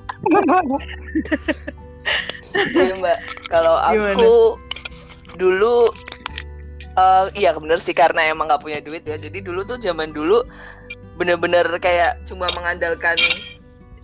Iya 2.53 2.95
mbak, 3.01 3.19
kalau 3.49 3.81
aku 3.81 4.61
dulu 5.41 5.89
uh, 7.01 7.33
iya 7.33 7.57
bener 7.57 7.81
sih 7.81 7.97
karena 7.97 8.29
emang 8.29 8.53
gak 8.53 8.61
punya 8.61 8.85
duit 8.85 9.07
ya. 9.09 9.17
Jadi 9.17 9.41
dulu 9.41 9.65
tuh 9.65 9.81
zaman 9.81 10.13
dulu 10.13 10.45
bener-bener 11.17 11.65
kayak 11.81 12.21
cuma 12.29 12.53
mengandalkan. 12.53 13.17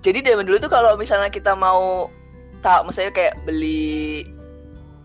Jadi 0.01 0.25
zaman 0.25 0.47
dulu 0.49 0.57
tuh 0.63 0.71
kalau 0.73 0.97
misalnya 0.97 1.29
kita 1.29 1.53
mau 1.53 2.09
tak, 2.65 2.87
misalnya 2.87 3.13
kayak 3.13 3.35
beli 3.45 4.25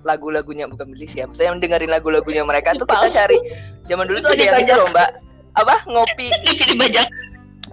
lagu-lagunya 0.03 0.67
bukan 0.67 0.91
beli 0.91 1.07
sih 1.07 1.23
ya, 1.23 1.25
maksudnya 1.27 1.55
dengerin 1.59 1.91
lagu-lagunya 1.91 2.43
mereka 2.43 2.75
tuh 2.75 2.87
kita 2.87 3.09
cari. 3.11 3.39
Zaman 3.87 4.07
dulu 4.07 4.19
tuh 4.23 4.31
ada 4.35 4.43
yang 4.43 4.59
itu 4.63 4.73
loh 4.75 4.87
mbak, 4.91 5.09
apa? 5.57 5.75
Ngopi. 5.85 6.27
Bajak. 6.81 7.07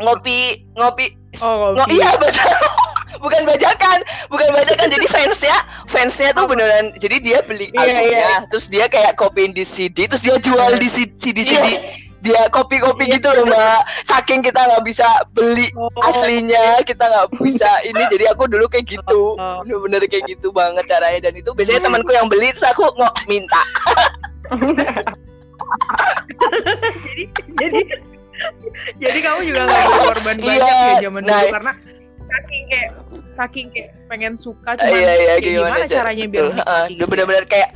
Ngopi 0.01 0.65
ngopi. 0.81 1.07
Oh, 1.45 1.77
ngopi. 1.77 1.95
iya 1.95 2.19
baca 2.19 2.43
bukan 3.25 3.43
bajakan 3.47 3.99
bukan 4.33 4.49
bajakan. 4.51 4.89
Jadi 4.91 5.07
fansnya 5.07 5.57
fansnya 5.87 6.33
tuh 6.33 6.49
beneran. 6.49 6.97
Jadi 6.97 7.21
dia 7.21 7.45
beli 7.45 7.69
iya, 7.71 7.81
albumnya 8.01 8.11
yeah, 8.11 8.31
yeah. 8.41 8.41
terus 8.49 8.67
dia 8.67 8.89
kayak 8.89 9.15
kopiin 9.21 9.53
di 9.53 9.63
CD 9.63 10.09
terus 10.09 10.25
dia 10.25 10.41
jual 10.41 10.81
di 10.81 10.89
CD 10.89 11.13
CD 11.21 11.45
yeah. 11.45 11.85
dia 12.21 12.41
kopi-kopi 12.53 13.07
yeah. 13.07 13.21
gitu 13.21 13.29
loh 13.31 13.45
mbak. 13.47 13.81
Saking 14.09 14.41
kita 14.41 14.59
nggak 14.59 14.85
bisa 14.89 15.07
beli 15.37 15.69
oh. 15.77 15.93
aslinya 16.03 16.81
kita 16.83 17.05
nggak 17.05 17.29
bisa 17.39 17.71
ini. 17.85 18.03
Jadi 18.11 18.25
aku 18.27 18.49
dulu 18.49 18.67
kayak 18.67 18.89
gitu. 18.89 19.37
Oh. 19.37 19.61
bener-bener 19.63 20.03
kayak 20.09 20.27
gitu 20.27 20.49
banget 20.51 20.89
caranya. 20.89 21.31
Dan 21.31 21.39
itu 21.39 21.53
biasanya 21.53 21.87
temanku 21.87 22.11
yang 22.11 22.27
beli 22.27 22.51
terus 22.57 22.67
aku 22.73 22.89
nggak 22.97 23.15
minta 23.29 23.63
jadi 27.07 27.25
jadi 27.59 27.81
jadi 28.97 29.19
kamu 29.21 29.41
juga 29.45 29.61
nggak 29.69 29.85
korban 30.09 30.37
banyak 30.41 30.57
yeah, 30.57 30.97
ya 30.97 31.03
zaman 31.05 31.23
nah, 31.25 31.41
dulu 31.45 31.55
karena 31.61 31.73
saking 32.31 32.63
kayak 32.71 32.91
saking 33.37 33.67
kayak 33.75 33.91
pengen 34.07 34.35
suka 34.39 34.71
cuma 34.79 34.97
iya, 34.97 35.13
iya, 35.17 35.35
gimana, 35.43 35.77
gimana 35.77 35.87
caranya 35.91 36.25
biar 36.31 36.47
uh, 36.63 36.85
gitu. 36.89 37.05
bener-bener 37.07 37.45
kayak 37.47 37.71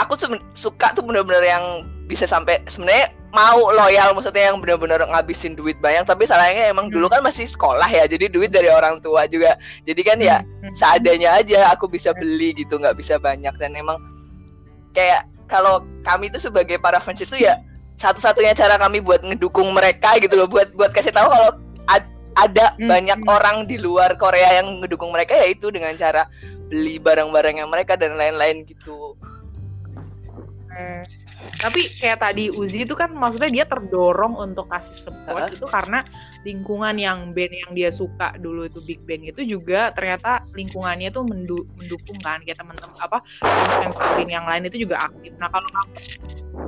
aku 0.00 0.16
suka 0.56 0.96
tuh 0.96 1.04
bener-bener 1.04 1.44
yang 1.44 1.64
bisa 2.08 2.26
sampai 2.26 2.58
sebenarnya 2.66 3.12
mau 3.30 3.70
loyal 3.70 4.10
maksudnya 4.10 4.50
yang 4.50 4.58
benar-benar 4.58 5.06
ngabisin 5.06 5.54
duit 5.54 5.78
banyak 5.78 6.02
tapi 6.02 6.26
salahnya 6.26 6.66
emang 6.66 6.90
hmm. 6.90 6.94
dulu 6.98 7.06
kan 7.06 7.22
masih 7.22 7.46
sekolah 7.46 7.86
ya 7.86 8.10
jadi 8.10 8.26
duit 8.26 8.50
dari 8.50 8.66
orang 8.66 8.98
tua 8.98 9.30
juga 9.30 9.54
jadi 9.86 10.02
kan 10.02 10.18
ya 10.18 10.36
hmm. 10.42 10.50
hmm. 10.66 10.74
seadanya 10.74 11.38
aja 11.38 11.70
aku 11.70 11.86
bisa 11.86 12.10
beli 12.10 12.50
gitu 12.58 12.82
nggak 12.82 12.98
bisa 12.98 13.22
banyak 13.22 13.54
dan 13.62 13.70
emang 13.78 14.02
kayak 14.90 15.30
kalau 15.50 15.82
kami 16.06 16.30
itu 16.30 16.38
sebagai 16.38 16.78
para 16.78 17.02
fans 17.02 17.18
itu 17.20 17.34
ya 17.34 17.58
satu-satunya 17.98 18.54
cara 18.54 18.78
kami 18.78 19.02
buat 19.02 19.20
ngedukung 19.26 19.74
mereka 19.74 20.16
gitu 20.22 20.38
loh 20.38 20.48
buat 20.48 20.72
buat 20.78 20.94
kasih 20.94 21.12
tahu 21.12 21.28
kalau 21.28 21.50
ad, 21.90 22.06
ada 22.38 22.72
hmm. 22.78 22.88
banyak 22.88 23.20
hmm. 23.20 23.34
orang 23.34 23.56
di 23.66 23.76
luar 23.76 24.14
Korea 24.16 24.62
yang 24.62 24.80
ngedukung 24.80 25.10
mereka 25.10 25.34
yaitu 25.36 25.68
dengan 25.68 25.92
cara 25.98 26.30
beli 26.70 27.02
barang-barang 27.02 27.60
yang 27.60 27.68
mereka 27.68 27.98
dan 27.98 28.14
lain-lain 28.14 28.62
gitu. 28.64 29.18
Hmm 30.70 31.02
tapi 31.60 31.88
kayak 32.00 32.20
tadi 32.20 32.52
Uzi 32.52 32.84
itu 32.84 32.92
kan 32.96 33.12
maksudnya 33.12 33.50
dia 33.50 33.64
terdorong 33.64 34.36
untuk 34.36 34.68
kasih 34.68 35.08
support 35.08 35.48
uh-huh. 35.48 35.56
itu 35.56 35.66
karena 35.68 36.04
lingkungan 36.40 36.96
yang 36.96 37.36
band 37.36 37.52
yang 37.52 37.70
dia 37.76 37.90
suka 37.92 38.32
dulu 38.40 38.64
itu 38.64 38.80
Big 38.80 39.00
Bang 39.04 39.28
itu 39.28 39.44
juga 39.44 39.92
ternyata 39.92 40.40
lingkungannya 40.56 41.12
tuh 41.12 41.20
mendu- 41.20 41.68
mendukung 41.76 42.16
kan 42.24 42.40
kayak 42.48 42.56
teman-teman 42.56 42.96
apa 42.96 43.20
fans 43.44 43.96
fans 44.00 44.24
yang 44.24 44.48
lain 44.48 44.64
itu 44.64 44.88
juga 44.88 45.04
aktif. 45.12 45.36
Nah 45.36 45.52
kalau 45.52 45.68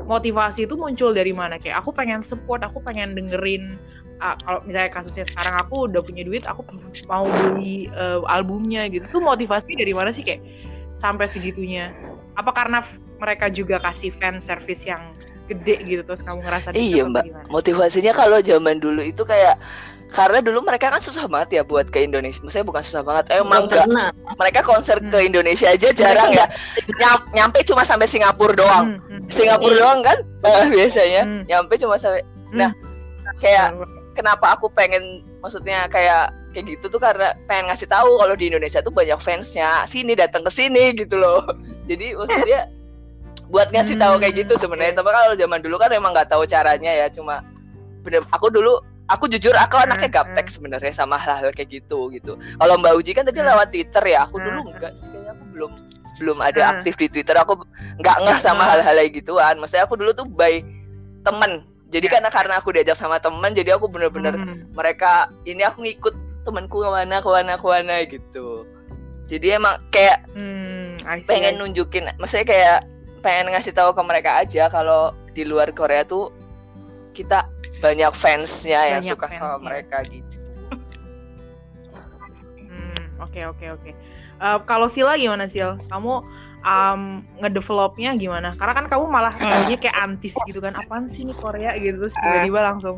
motivasi 0.04 0.68
itu 0.68 0.76
muncul 0.76 1.16
dari 1.16 1.32
mana 1.32 1.56
kayak 1.56 1.80
aku 1.80 1.90
pengen 1.96 2.20
support, 2.20 2.60
aku 2.60 2.84
pengen 2.84 3.16
dengerin 3.16 3.80
uh, 4.20 4.36
kalau 4.44 4.60
misalnya 4.68 4.92
kasusnya 4.92 5.24
sekarang 5.24 5.56
aku 5.56 5.88
udah 5.88 6.04
punya 6.04 6.22
duit, 6.22 6.44
aku 6.44 6.64
mau 7.08 7.24
beli 7.24 7.88
uh, 7.96 8.20
albumnya 8.28 8.86
gitu. 8.92 9.08
Tuh 9.08 9.22
motivasi 9.24 9.72
dari 9.72 9.92
mana 9.96 10.12
sih 10.12 10.20
kayak 10.20 10.44
sampai 11.00 11.26
segitunya? 11.26 11.90
Apa 12.36 12.52
karena 12.52 12.84
mereka 13.20 13.48
juga 13.48 13.80
kasih 13.80 14.12
fan 14.12 14.42
service 14.42 14.84
yang 14.84 15.16
gede 15.52 15.76
gitu 15.84 16.02
terus 16.02 16.24
kamu 16.24 16.40
ngerasa 16.40 16.72
iya 16.72 17.04
mbak 17.04 17.28
gimana? 17.28 17.46
motivasinya 17.52 18.12
kalau 18.16 18.40
zaman 18.40 18.80
dulu 18.80 19.04
itu 19.04 19.22
kayak 19.22 19.60
karena 20.12 20.38
dulu 20.44 20.60
mereka 20.62 20.92
kan 20.92 21.00
susah 21.00 21.24
banget 21.24 21.60
ya 21.60 21.62
buat 21.64 21.88
ke 21.88 22.04
Indonesia. 22.04 22.44
Maksudnya 22.44 22.68
bukan 22.68 22.84
susah 22.84 23.02
banget, 23.02 23.32
eh, 23.32 23.40
emang 23.40 23.64
enggak. 23.64 23.88
Mereka 24.36 24.60
konser 24.60 25.00
hmm. 25.00 25.08
ke 25.08 25.18
Indonesia 25.24 25.72
aja 25.72 25.88
jarang 25.90 26.30
ya. 26.36 26.46
Nyam, 27.00 27.18
nyampe 27.32 27.64
cuma 27.64 27.82
sampai 27.82 28.04
Singapura 28.04 28.52
doang. 28.52 29.00
Hmm. 29.00 29.08
Hmm. 29.08 29.32
Singapura 29.32 29.74
doang 29.74 30.00
kan 30.04 30.18
uh, 30.44 30.68
biasanya. 30.76 31.24
Hmm. 31.24 31.42
Nyampe 31.48 31.80
cuma 31.80 31.96
sampai. 31.96 32.20
Hmm. 32.52 32.60
Nah, 32.60 32.70
kayak 33.40 33.72
kenapa 34.12 34.52
aku 34.52 34.68
pengen 34.76 35.24
maksudnya 35.40 35.88
kayak 35.88 36.28
kayak 36.52 36.68
gitu 36.68 36.92
tuh 36.92 37.00
karena 37.00 37.32
pengen 37.48 37.72
ngasih 37.72 37.88
tahu 37.88 38.20
kalau 38.20 38.36
di 38.36 38.52
Indonesia 38.52 38.84
tuh 38.84 38.92
banyak 38.92 39.16
fansnya. 39.16 39.88
Sini 39.88 40.12
datang 40.12 40.44
ke 40.44 40.52
sini 40.52 40.92
gitu 40.92 41.16
loh. 41.16 41.40
Jadi 41.88 42.12
maksudnya 42.12 42.68
buat 43.52 43.68
ngasih 43.68 44.00
tahu 44.00 44.16
kayak 44.16 44.34
gitu 44.48 44.56
hmm, 44.56 44.62
sebenarnya. 44.64 44.94
Tapi 44.96 45.08
kalau 45.12 45.36
zaman 45.36 45.60
dulu 45.60 45.76
kan 45.76 45.92
emang 45.92 46.16
nggak 46.16 46.32
tahu 46.32 46.48
caranya 46.48 46.88
ya 46.88 47.06
cuma 47.12 47.44
bener 48.02 48.24
aku 48.32 48.48
dulu 48.48 48.80
aku 49.12 49.28
jujur 49.28 49.52
aku 49.54 49.76
anaknya 49.76 50.08
hmm, 50.08 50.16
gaptek 50.16 50.46
hmm. 50.48 50.54
sebenarnya 50.56 50.92
sama 50.96 51.20
hal-hal 51.20 51.52
kayak 51.52 51.68
gitu 51.68 52.08
gitu. 52.16 52.40
Kalau 52.40 52.74
Mbak 52.80 52.92
Uji 52.96 53.12
kan 53.12 53.28
tadi 53.28 53.44
lewat 53.44 53.68
Twitter 53.68 54.02
ya 54.08 54.24
aku 54.24 54.40
dulu 54.40 54.72
enggak 54.72 54.96
sih 54.96 55.04
kayaknya 55.12 55.36
aku 55.36 55.44
belum 55.52 55.72
belum 56.16 56.38
ada 56.40 56.62
aktif 56.80 56.96
di 56.96 57.06
Twitter. 57.12 57.36
Aku 57.36 57.60
nggak 58.00 58.16
ngeh 58.24 58.38
sama 58.40 58.64
hal-hal 58.64 58.96
kayak 58.96 59.12
gituan. 59.20 59.60
Maksudnya 59.60 59.84
aku 59.84 60.00
dulu 60.00 60.16
tuh 60.16 60.24
by 60.24 60.64
temen 61.22 61.68
jadi 61.92 62.08
ya. 62.08 62.12
karena 62.18 62.28
karena 62.32 62.54
aku 62.56 62.72
diajak 62.72 62.96
sama 62.96 63.20
temen 63.20 63.52
jadi 63.52 63.76
aku 63.76 63.84
bener-bener 63.86 64.32
hmm. 64.32 64.72
mereka 64.72 65.28
ini 65.44 65.60
aku 65.60 65.84
ngikut 65.84 66.16
temanku 66.42 66.80
ke 66.80 66.88
mana 66.88 67.20
ke 67.20 67.28
mana 67.28 67.52
ke 67.60 67.66
mana 67.68 67.94
gitu. 68.08 68.64
Jadi 69.28 69.60
emang 69.60 69.76
kayak 69.92 70.24
hmm, 70.32 71.04
pengen 71.28 71.60
nunjukin 71.60 72.08
maksudnya 72.16 72.48
kayak 72.48 72.78
pengen 73.22 73.54
ngasih 73.54 73.72
tahu 73.72 73.94
ke 73.94 74.02
mereka 74.02 74.42
aja 74.42 74.66
kalau 74.68 75.14
di 75.32 75.46
luar 75.46 75.70
Korea 75.72 76.02
tuh 76.02 76.34
kita 77.14 77.46
banyak 77.78 78.12
fansnya 78.12 78.98
yang 78.98 79.02
suka 79.02 79.30
fans, 79.30 79.38
sama 79.38 79.56
mereka 79.62 80.02
gitu. 80.06 80.36
Hmm, 82.58 83.02
oke 83.22 83.40
oke 83.54 83.66
oke. 83.78 83.90
Eh, 84.42 84.58
kalau 84.66 84.90
Sila 84.90 85.14
gimana 85.14 85.46
Sil? 85.46 85.78
Kamu 85.86 86.12
um, 86.66 87.22
ngedevelopnya 87.38 88.18
gimana? 88.18 88.58
Karena 88.58 88.74
kan 88.74 88.86
kamu 88.90 89.04
malah 89.06 89.34
tadinya 89.34 89.78
kayak 89.78 89.96
antis 89.98 90.34
gitu 90.50 90.58
kan, 90.58 90.74
apaan 90.74 91.06
sih 91.06 91.22
nih 91.22 91.36
Korea 91.38 91.78
gitu 91.78 92.02
terus 92.02 92.14
tiba-tiba 92.18 92.58
uh, 92.58 92.64
langsung 92.74 92.96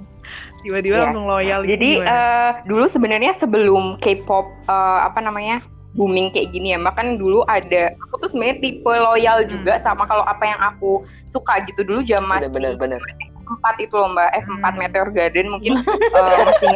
tiba-tiba 0.64 0.96
yeah. 0.96 1.04
langsung 1.04 1.24
loyal. 1.28 1.60
Jadi 1.68 2.00
uh, 2.00 2.64
dulu 2.64 2.88
sebenarnya 2.88 3.36
sebelum 3.36 4.00
K-pop 4.00 4.48
uh, 4.68 5.04
apa 5.04 5.20
namanya 5.20 5.60
booming 5.94 6.30
kayak 6.34 6.50
gini 6.54 6.74
ya. 6.74 6.78
Bahkan 6.78 7.18
dulu 7.18 7.42
ada 7.46 7.94
aku 8.06 8.14
tuh 8.22 8.28
sebenarnya 8.30 8.58
tipe 8.60 8.90
loyal 8.90 9.46
juga 9.46 9.78
hmm. 9.78 9.82
sama 9.82 10.04
kalau 10.06 10.26
apa 10.26 10.44
yang 10.44 10.60
aku 10.60 11.02
suka 11.30 11.62
gitu. 11.66 11.86
Dulu 11.86 12.00
jam 12.04 12.22
masih 12.26 12.50
bener, 12.50 12.74
bener, 12.78 13.00
empat 13.44 13.76
itu 13.80 13.94
loh 13.94 14.10
mbak. 14.12 14.30
F4 14.44 14.64
hmm. 14.64 14.78
Meteor 14.78 15.08
Garden 15.14 15.46
mungkin. 15.50 15.72
Uh, 16.12 16.38
masih 16.46 16.74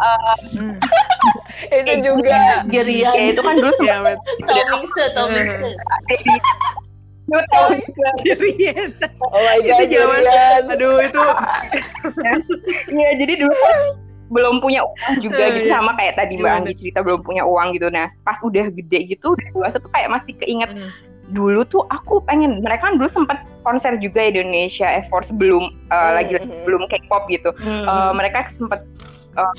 uh, 0.00 0.36
hmm. 0.52 0.76
itu 1.72 1.92
juga 2.04 2.60
Geria 2.68 3.10
ya 3.16 3.32
itu 3.32 3.40
kan 3.40 3.56
dulu 3.56 3.72
sempat 3.80 4.20
Tomingse 4.44 5.04
Tomingse 5.16 5.72
Oh 7.26 7.42
my 9.42 9.58
god, 9.66 9.90
Aduh 10.70 11.02
itu. 11.02 11.24
Iya, 12.86 13.10
jadi 13.18 13.42
dulu 13.42 13.50
belum 14.26 14.58
punya 14.58 14.82
uang 14.82 15.22
juga 15.22 15.54
gitu 15.54 15.70
sama 15.70 15.94
kayak 15.94 16.18
tadi 16.18 16.38
Mbak 16.38 16.52
Anggi 16.52 16.72
cerita 16.74 16.98
belum 17.02 17.22
punya 17.22 17.46
uang 17.46 17.78
gitu. 17.78 17.86
Nah, 17.90 18.10
pas 18.26 18.38
udah 18.42 18.70
gede 18.74 19.16
gitu, 19.16 19.38
udah 19.38 19.46
dewasa 19.54 19.76
tuh 19.78 19.90
kayak 19.94 20.10
masih 20.10 20.34
keinget 20.42 20.70
hmm. 20.74 20.90
dulu 21.34 21.66
tuh 21.66 21.82
aku 21.90 22.22
pengen 22.22 22.62
mereka 22.62 22.86
kan 22.86 22.98
dulu 22.98 23.10
sempat 23.10 23.42
konser 23.66 23.98
juga 23.98 24.30
di 24.30 24.38
Indonesia 24.38 24.86
eh, 24.86 25.02
Force 25.10 25.34
belum 25.34 25.74
uh, 25.90 26.10
lagi 26.18 26.38
hmm. 26.38 26.66
belum 26.66 26.86
K-pop 26.90 27.26
gitu. 27.30 27.50
Hmm. 27.58 27.86
Uh, 27.86 28.12
mereka 28.14 28.46
sempat 28.50 28.82
uh, 29.38 29.54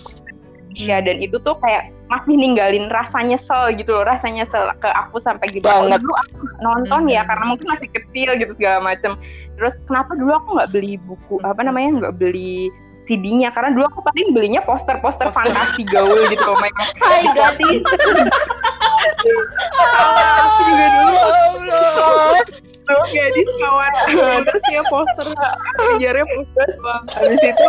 Indonesia 0.77 0.97
dan 1.01 1.17
itu 1.23 1.37
tuh 1.41 1.57
kayak 1.59 1.89
masih 2.07 2.39
ninggalin 2.39 2.87
rasa 2.87 3.19
nyesel 3.19 3.75
gitu 3.75 3.91
loh 3.91 4.07
rasa 4.07 4.31
nyesel 4.31 4.71
ke 4.79 4.87
aku 4.87 5.19
sampai 5.19 5.51
gitu 5.51 5.67
banget 5.67 5.99
dulu 5.99 6.15
aku 6.15 6.47
nonton 6.63 7.01
hmm. 7.03 7.15
ya 7.19 7.21
karena 7.27 7.45
mungkin 7.51 7.67
masih 7.67 7.89
kecil 7.91 8.29
gitu 8.39 8.51
segala 8.55 8.79
macem 8.79 9.19
terus 9.59 9.75
kenapa 9.83 10.15
dulu 10.15 10.31
aku 10.39 10.49
nggak 10.55 10.71
beli 10.71 10.95
buku 11.03 11.35
apa 11.43 11.61
namanya 11.67 11.89
nggak 11.99 12.15
beli 12.15 12.71
CD-nya 13.07 13.49
karena 13.55 13.71
dulu 13.71 13.87
aku 13.87 13.99
paling 14.03 14.35
belinya 14.35 14.61
poster-poster 14.67 15.31
fantasi 15.31 15.87
gaul 15.87 16.27
gitu 16.27 16.43
loh 16.43 16.59
Hai 17.07 17.23
gadis 17.31 17.81
aku 20.37 20.61
juga 20.67 20.87
dulu. 20.91 21.15
Allah 21.97 22.66
Terus 22.87 23.09
gadis 23.11 23.49
kawan. 23.59 23.91
Terus 24.47 24.63
ya 24.71 24.81
poster. 24.87 25.27
Penjara 25.77 26.23
poster 26.23 26.67
bang 26.87 27.03
habis 27.17 27.43
itu 27.43 27.65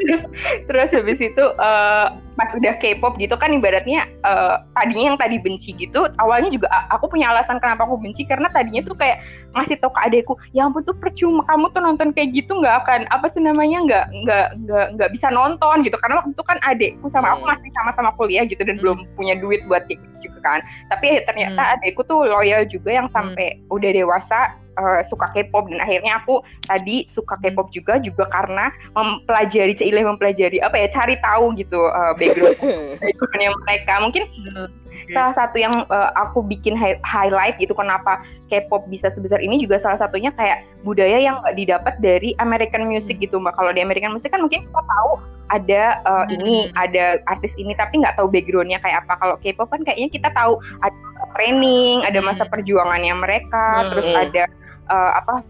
terus 0.68 0.90
habis 0.92 1.18
itu 1.20 1.44
uh, 1.58 2.06
pas 2.36 2.50
udah 2.56 2.74
K-pop 2.80 3.16
gitu 3.20 3.34
kan 3.36 3.52
ibaratnya 3.52 4.08
uh, 4.24 4.62
tadinya 4.76 5.14
yang 5.14 5.18
tadi 5.18 5.36
benci 5.40 5.76
gitu 5.76 6.08
awalnya 6.20 6.48
juga 6.52 6.68
aku 6.90 7.08
punya 7.12 7.32
alasan 7.32 7.60
kenapa 7.60 7.84
aku 7.84 8.00
benci 8.00 8.24
karena 8.24 8.48
tadinya 8.50 8.82
tuh 8.84 8.96
kayak 8.96 9.20
ngasih 9.52 9.76
tau 9.84 9.92
ke 9.92 10.00
adekku 10.00 10.34
ya 10.56 10.64
ampun 10.64 10.80
tuh 10.84 10.96
percuma 10.96 11.44
kamu 11.44 11.68
tuh 11.76 11.82
nonton 11.84 12.08
kayak 12.16 12.32
gitu 12.32 12.56
nggak 12.56 12.84
akan 12.84 13.04
apa 13.12 13.26
sih 13.28 13.42
namanya 13.44 13.78
nggak 13.84 14.06
nggak 14.24 14.46
nggak 14.64 14.86
nggak 14.96 15.10
bisa 15.12 15.28
nonton 15.28 15.84
gitu. 15.84 15.96
Karena 16.00 16.24
waktu 16.24 16.32
itu 16.32 16.44
kan 16.44 16.58
adekku 16.64 17.06
sama 17.12 17.36
aku 17.36 17.44
hmm. 17.44 17.52
masih 17.52 17.70
sama-sama 17.76 18.10
kuliah 18.16 18.44
gitu 18.48 18.62
dan 18.64 18.80
hmm. 18.80 18.82
belum 18.82 18.98
punya 19.14 19.34
duit 19.38 19.60
buat 19.68 19.84
kayak 19.84 20.00
gitu 20.24 20.31
kan 20.42 20.60
tapi 20.90 21.22
ternyata 21.24 21.62
hmm. 21.62 21.72
adekku 21.78 22.02
tuh 22.04 22.26
loyal 22.26 22.66
juga 22.66 22.90
yang 22.92 23.08
sampai 23.08 23.56
hmm. 23.56 23.72
udah 23.72 23.90
dewasa 23.94 24.52
uh, 24.78 25.00
suka 25.04 25.28
K-pop 25.32 25.68
dan 25.68 25.80
akhirnya 25.82 26.22
aku 26.22 26.40
tadi 26.64 27.04
suka 27.08 27.36
K-pop 27.40 27.72
juga 27.74 27.98
juga 28.00 28.28
karena 28.30 28.72
mempelajari 28.96 29.74
Cile 29.76 30.04
mempelajari 30.04 30.62
apa 30.62 30.76
ya 30.78 30.88
cari 30.92 31.16
tahu 31.20 31.56
gitu 31.58 31.88
uh, 31.90 32.12
background 32.16 32.58
backgroundnya 33.02 33.50
mereka 33.64 33.92
mungkin 34.00 34.22
hmm. 34.28 34.68
salah 35.12 35.34
satu 35.34 35.56
yang 35.58 35.74
uh, 35.88 36.10
aku 36.16 36.44
bikin 36.44 36.76
hi 36.78 36.96
highlight 37.04 37.56
gitu 37.60 37.72
kenapa 37.76 38.20
K-pop 38.48 38.84
bisa 38.92 39.08
sebesar 39.08 39.40
ini 39.40 39.60
juga 39.60 39.80
salah 39.80 40.00
satunya 40.00 40.32
kayak 40.36 40.64
budaya 40.84 41.18
yang 41.20 41.40
nggak 41.40 41.56
didapat 41.56 41.94
dari 42.00 42.36
American 42.40 42.88
music 42.88 43.20
hmm. 43.20 43.24
gitu 43.28 43.36
mbak 43.40 43.56
kalau 43.56 43.72
di 43.72 43.80
American 43.80 44.12
music 44.12 44.32
kan 44.32 44.44
mungkin 44.44 44.64
kita 44.64 44.82
tahu 44.84 45.12
ada 45.52 46.00
uh, 46.08 46.24
hmm. 46.24 46.34
ini 46.40 46.56
ada 46.80 47.20
artis 47.28 47.52
ini 47.60 47.76
tapi 47.76 48.00
nggak 48.00 48.16
tahu 48.16 48.32
backgroundnya 48.32 48.80
kayak 48.80 49.04
apa 49.04 49.14
kalau 49.20 49.36
K-pop 49.40 49.68
kan 49.68 49.84
kayaknya 49.84 50.08
kita 50.08 50.28
tahu 50.32 50.56
ada 50.80 50.96
training 51.36 52.04
ada 52.08 52.18
masa 52.24 52.48
hmm. 52.48 52.52
perjuangannya 52.52 53.14
mereka 53.16 53.64
hmm. 53.84 53.88
terus 53.92 54.08
ada 54.08 54.44
uh, 54.92 55.10
apa 55.16 55.40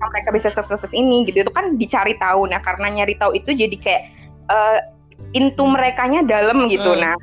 mereka 0.00 0.32
bisa 0.32 0.48
sukses 0.50 0.90
ini 0.96 1.28
gitu 1.28 1.44
itu 1.46 1.52
kan 1.52 1.78
dicari 1.78 2.16
tahu 2.18 2.50
nah 2.50 2.58
karena 2.64 2.90
nyari 2.90 3.14
tahu 3.20 3.36
itu 3.36 3.54
jadi 3.54 3.76
kayak 3.78 4.02
uh, 4.50 4.78
into 5.36 5.62
mereka 5.62 6.08
nya 6.08 6.26
dalam 6.26 6.66
gitu 6.66 6.96
hmm. 6.96 7.00
nah 7.06 7.16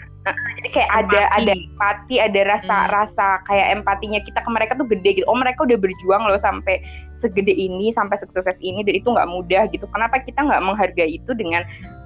jadi 0.59 0.69
kayak 0.75 0.89
empati. 0.91 1.15
ada 1.15 1.21
ada 1.39 1.51
empati 1.55 2.15
ada 2.19 2.41
rasa 2.47 2.75
hmm. 2.75 2.89
rasa 2.91 3.27
kayak 3.47 3.67
empatinya 3.79 4.19
kita 4.23 4.39
ke 4.43 4.49
mereka 4.51 4.71
tuh 4.75 4.87
gede 4.87 5.21
gitu 5.21 5.25
oh 5.27 5.37
mereka 5.39 5.63
udah 5.63 5.79
berjuang 5.79 6.23
loh 6.27 6.39
sampai 6.39 6.83
segede 7.15 7.55
ini 7.55 7.95
sampai 7.95 8.19
sukses 8.19 8.59
ini 8.61 8.83
dan 8.83 8.95
itu 8.99 9.07
nggak 9.07 9.29
mudah 9.29 9.63
gitu 9.71 9.87
kenapa 9.89 10.21
kita 10.21 10.43
nggak 10.43 10.61
menghargai 10.61 11.17
itu 11.17 11.31
dengan 11.33 11.63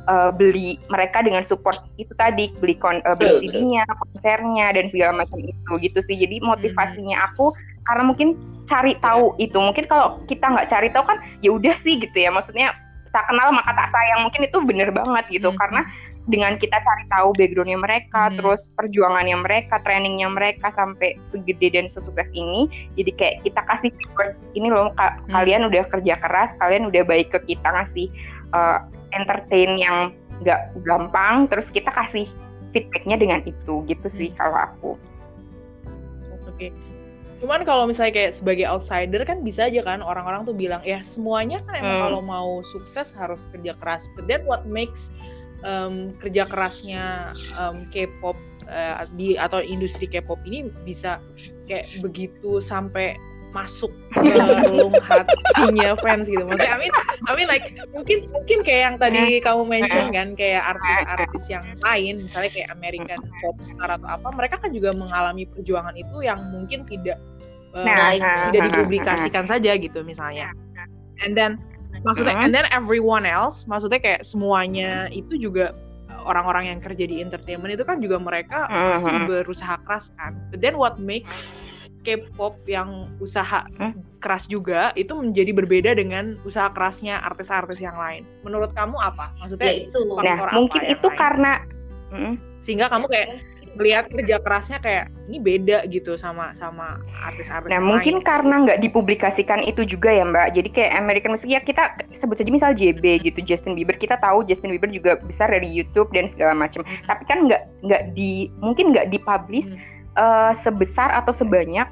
uh, 0.07 0.29
beli 0.31 0.77
mereka 0.87 1.25
dengan 1.25 1.41
support 1.41 1.81
itu 1.97 2.13
tadi 2.15 2.53
beli 2.61 2.77
kon 2.77 3.01
uh, 3.03 3.17
beli 3.17 3.49
CD-nya 3.49 3.83
konsernya 3.89 4.71
dan 4.77 4.85
segala 4.87 5.25
macam 5.25 5.41
itu 5.41 5.71
gitu 5.81 5.99
sih 6.05 6.15
jadi 6.15 6.39
motivasinya 6.45 7.17
hmm. 7.17 7.27
aku 7.33 7.51
karena 7.87 8.03
mungkin 8.05 8.37
cari 8.69 8.95
tahu 9.03 9.35
itu 9.41 9.57
mungkin 9.57 9.85
kalau 9.89 10.21
kita 10.29 10.47
nggak 10.47 10.69
cari 10.71 10.87
tahu 10.93 11.03
kan 11.03 11.17
ya 11.43 11.51
udah 11.51 11.75
sih 11.81 11.99
gitu 11.99 12.15
ya 12.15 12.31
maksudnya 12.31 12.71
tak 13.11 13.27
kenal 13.27 13.51
maka 13.51 13.75
tak 13.75 13.91
sayang 13.91 14.23
mungkin 14.23 14.47
itu 14.47 14.57
bener 14.63 14.89
banget 14.95 15.25
gitu 15.27 15.51
hmm. 15.51 15.59
karena 15.59 15.83
dengan 16.29 16.53
kita 16.61 16.77
cari 16.77 17.03
tahu 17.09 17.33
backgroundnya 17.33 17.79
mereka 17.81 18.29
hmm. 18.29 18.37
terus 18.39 18.71
perjuangannya 18.77 19.41
mereka 19.41 19.81
trainingnya 19.81 20.29
mereka 20.29 20.69
sampai 20.71 21.17
segede 21.19 21.73
dan 21.73 21.89
sesukses 21.89 22.29
ini 22.31 22.69
jadi 22.95 23.11
kayak 23.17 23.35
kita 23.43 23.61
kasih 23.65 23.91
feedback 23.91 24.37
ini 24.53 24.69
loh 24.69 24.93
ka 24.95 25.17
hmm. 25.17 25.33
kalian 25.33 25.61
udah 25.67 25.83
kerja 25.89 26.15
keras 26.21 26.53
kalian 26.61 26.87
udah 26.87 27.03
baik 27.03 27.33
ke 27.33 27.39
kita 27.51 27.67
ngasih 27.67 28.07
uh, 28.53 28.85
entertain 29.11 29.75
yang 29.75 29.97
nggak 30.45 30.61
gampang 30.85 31.49
terus 31.49 31.67
kita 31.73 31.89
kasih 31.89 32.29
feedbacknya 32.71 33.17
dengan 33.17 33.41
itu 33.43 33.83
gitu 33.89 34.07
sih 34.07 34.29
hmm. 34.31 34.37
kalau 34.37 34.57
aku 34.61 34.91
oke 36.31 36.53
okay. 36.53 36.69
Cuman 37.41 37.65
kalau 37.65 37.89
misalnya 37.89 38.13
kayak 38.13 38.37
sebagai 38.37 38.69
outsider 38.69 39.25
kan 39.25 39.41
bisa 39.41 39.65
aja 39.65 39.81
kan 39.81 40.05
orang-orang 40.05 40.45
tuh 40.45 40.53
bilang 40.53 40.85
ya 40.85 41.01
semuanya 41.01 41.57
kan 41.65 41.81
emang 41.81 41.97
hmm. 41.97 42.03
kalau 42.05 42.21
mau 42.21 42.49
sukses 42.69 43.09
harus 43.17 43.41
kerja 43.49 43.73
keras. 43.81 44.05
But 44.13 44.29
then 44.29 44.45
what 44.45 44.69
makes 44.69 45.09
um, 45.65 46.13
kerja 46.21 46.45
kerasnya 46.45 47.33
um, 47.57 47.89
K-pop 47.89 48.37
uh, 48.69 49.09
di 49.17 49.41
atau 49.41 49.57
industri 49.57 50.05
K-pop 50.05 50.37
ini 50.45 50.69
bisa 50.85 51.17
kayak 51.65 51.89
begitu 52.05 52.61
sampai 52.61 53.17
masuk 53.51 53.91
ke 54.15 54.31
relung 54.39 54.95
hatinya 55.03 55.95
fans 55.99 56.27
gitu. 56.27 56.43
Maksudnya 56.43 56.71
I 56.71 56.79
mean, 56.79 56.93
I 57.27 57.31
mean 57.35 57.47
like 57.51 57.67
mungkin 57.91 58.31
mungkin 58.31 58.57
kayak 58.63 58.81
yang 58.87 58.95
tadi 58.97 59.43
kamu 59.43 59.61
mention 59.67 60.05
kan 60.15 60.33
kayak 60.35 60.75
artis-artis 60.75 61.43
yang 61.51 61.63
lain 61.83 62.25
misalnya 62.27 62.51
kayak 62.51 62.69
American 62.71 63.19
pop 63.43 63.55
star 63.59 63.91
atau 63.91 64.07
apa, 64.07 64.27
mereka 64.35 64.55
kan 64.63 64.71
juga 64.71 64.95
mengalami 64.95 65.43
perjuangan 65.51 65.95
itu 65.99 66.23
yang 66.23 66.39
mungkin 66.49 66.87
tidak 66.87 67.19
uh, 67.75 67.83
nah, 67.83 68.15
tidak 68.51 68.71
dipublikasikan 68.71 69.45
saja 69.45 69.75
gitu 69.75 69.99
misalnya. 70.07 70.51
And 71.21 71.35
then 71.35 71.59
maksudnya 72.07 72.39
and 72.39 72.55
then 72.55 72.65
everyone 72.71 73.27
else 73.27 73.67
maksudnya 73.67 73.99
kayak 73.99 74.23
semuanya 74.23 75.11
itu 75.11 75.37
juga 75.37 75.75
orang-orang 76.23 76.69
yang 76.71 76.79
kerja 76.79 77.03
di 77.09 77.19
entertainment 77.19 77.73
itu 77.73 77.83
kan 77.83 77.97
juga 77.99 78.21
mereka 78.21 78.69
pasti 78.69 79.11
berusaha 79.27 79.75
keras 79.83 80.09
kan. 80.15 80.37
But 80.53 80.63
then 80.63 80.79
what 80.79 80.97
makes 81.01 81.43
K-pop 82.01 82.57
yang 82.65 83.09
usaha 83.21 83.65
keras 84.21 84.45
juga 84.45 84.93
itu 84.93 85.17
menjadi 85.17 85.51
berbeda 85.53 85.91
dengan 85.97 86.37
usaha 86.45 86.69
kerasnya 86.73 87.21
artis-artis 87.25 87.81
yang 87.81 87.97
lain. 87.97 88.25
Menurut 88.45 88.73
kamu 88.77 88.97
apa? 88.97 89.33
Maksudnya 89.41 89.69
ya, 89.69 89.89
itu. 89.89 89.99
Nah, 90.05 90.37
mungkin 90.53 90.81
itu 90.85 91.07
lain? 91.09 91.17
karena 91.17 91.51
sehingga 92.61 92.91
kamu 92.91 93.07
kayak 93.09 93.27
melihat 93.79 94.11
kerja 94.11 94.35
kerasnya 94.43 94.77
kayak 94.83 95.07
ini 95.31 95.39
beda 95.39 95.87
gitu 95.87 96.19
sama 96.19 96.51
sama 96.59 96.99
artis-artis. 97.23 97.71
Nah 97.71 97.79
mungkin 97.79 98.19
lain. 98.19 98.27
karena 98.27 98.55
nggak 98.67 98.79
dipublikasikan 98.83 99.63
itu 99.63 99.87
juga 99.87 100.11
ya 100.11 100.27
Mbak. 100.27 100.47
Jadi 100.59 100.69
kayak 100.75 100.91
American 100.99 101.31
Music 101.31 101.47
ya 101.47 101.63
kita 101.63 101.95
sebut 102.11 102.35
saja 102.35 102.51
misal 102.51 102.75
JB 102.75 103.23
gitu 103.23 103.39
Justin 103.39 103.79
Bieber 103.79 103.95
kita 103.95 104.19
tahu 104.19 104.43
Justin 104.43 104.75
Bieber 104.75 104.91
juga 104.91 105.15
besar 105.23 105.47
dari 105.47 105.71
YouTube 105.71 106.11
dan 106.11 106.27
segala 106.27 106.51
macam. 106.51 106.83
Hmm. 106.83 106.99
Tapi 107.07 107.23
kan 107.23 107.47
nggak 107.47 107.63
nggak 107.87 108.03
di 108.11 108.51
mungkin 108.59 108.91
nggak 108.91 109.07
dipublish 109.07 109.71
hmm. 109.71 109.79
Uh, 110.17 110.51
sebesar 110.55 111.11
atau 111.11 111.31
sebanyak 111.31 111.87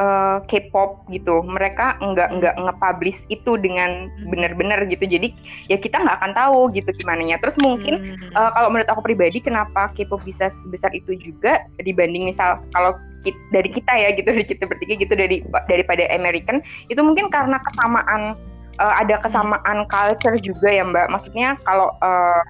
uh, 0.00 0.38
K-pop 0.48 1.04
gitu. 1.12 1.44
Mereka 1.44 2.00
nggak 2.00 2.28
nggak 2.40 2.54
nge-publish 2.56 3.20
itu 3.28 3.60
dengan 3.60 4.08
benar-benar 4.32 4.88
gitu. 4.88 5.04
Jadi 5.04 5.36
ya 5.68 5.76
kita 5.76 6.00
nggak 6.00 6.16
akan 6.22 6.32
tahu 6.32 6.60
gitu 6.72 6.90
gimana 6.96 7.22
nya. 7.22 7.36
Terus 7.38 7.54
mungkin 7.60 8.16
hmm. 8.16 8.32
uh, 8.34 8.50
kalau 8.56 8.72
menurut 8.72 8.88
aku 8.88 9.04
pribadi 9.04 9.38
kenapa 9.44 9.92
K-pop 9.92 10.24
bisa 10.24 10.48
sebesar 10.48 10.90
itu 10.96 11.14
juga 11.20 11.68
dibanding 11.84 12.32
misal 12.32 12.58
kalau 12.72 12.96
dari 13.52 13.68
kita 13.68 13.92
ya 13.92 14.16
gitu 14.16 14.32
dari 14.36 14.46
kita 14.48 14.64
bertiga 14.64 14.96
gitu 14.96 15.12
dari 15.12 15.44
daripada 15.68 16.08
American 16.08 16.64
itu 16.88 17.00
mungkin 17.04 17.28
karena 17.28 17.60
kesamaan 17.60 18.32
uh, 18.80 18.94
ada 18.96 19.20
kesamaan 19.20 19.84
culture 19.92 20.40
juga 20.40 20.68
ya 20.72 20.82
Mbak. 20.82 21.12
Maksudnya 21.12 21.60
kalau 21.68 21.92
uh, 22.00 22.40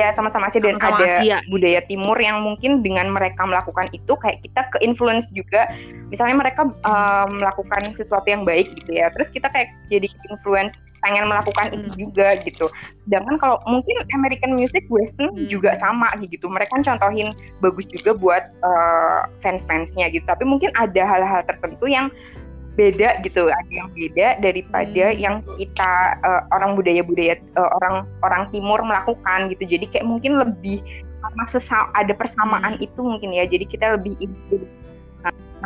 ya 0.00 0.08
sama-sama 0.16 0.48
sih 0.48 0.60
dan 0.62 0.80
sama 0.80 1.00
ada 1.04 1.20
Asia. 1.20 1.38
budaya 1.52 1.80
timur 1.84 2.16
yang 2.16 2.40
mungkin 2.40 2.80
dengan 2.80 3.12
mereka 3.12 3.44
melakukan 3.44 3.92
itu 3.92 4.12
kayak 4.16 4.40
kita 4.40 4.64
ke 4.72 4.78
influence 4.80 5.28
juga 5.36 5.68
misalnya 6.08 6.40
mereka 6.40 6.68
uh, 6.88 7.28
melakukan 7.28 7.92
sesuatu 7.92 8.24
yang 8.24 8.48
baik 8.48 8.72
gitu 8.72 8.96
ya 8.96 9.12
terus 9.12 9.28
kita 9.28 9.52
kayak 9.52 9.68
jadi 9.92 10.08
influence 10.32 10.80
pengen 11.02 11.26
melakukan 11.26 11.66
hmm. 11.68 11.76
itu 11.76 11.88
juga 12.06 12.38
gitu. 12.46 12.70
Sedangkan 13.04 13.36
kalau 13.42 13.58
mungkin 13.66 13.98
American 14.14 14.54
music 14.54 14.86
western 14.86 15.34
hmm. 15.34 15.50
juga 15.50 15.74
sama 15.82 16.08
gitu. 16.22 16.46
Mereka 16.46 16.78
contohin 16.80 17.34
bagus 17.58 17.90
juga 17.90 18.14
buat 18.14 18.46
uh, 18.62 19.26
fans-fansnya 19.42 20.14
gitu. 20.14 20.22
Tapi 20.24 20.46
mungkin 20.46 20.70
ada 20.78 21.02
hal-hal 21.02 21.42
tertentu 21.44 21.90
yang 21.90 22.08
beda 22.72 23.20
gitu 23.20 23.52
ada 23.52 23.72
yang 23.72 23.92
beda 23.92 24.40
daripada 24.40 25.04
hmm. 25.12 25.20
yang 25.20 25.36
kita 25.60 25.92
uh, 26.24 26.42
orang 26.56 26.72
budaya-budaya 26.72 27.36
uh, 27.60 27.70
orang 27.82 28.08
orang 28.24 28.42
timur 28.48 28.80
melakukan 28.80 29.52
gitu 29.52 29.76
jadi 29.76 29.84
kayak 29.92 30.06
mungkin 30.08 30.40
lebih 30.40 30.80
sama 31.22 31.92
ada 31.94 32.12
persamaan 32.16 32.80
hmm. 32.80 32.86
itu 32.88 33.00
mungkin 33.04 33.30
ya 33.36 33.44
jadi 33.44 33.64
kita 33.68 33.86
lebih 34.00 34.16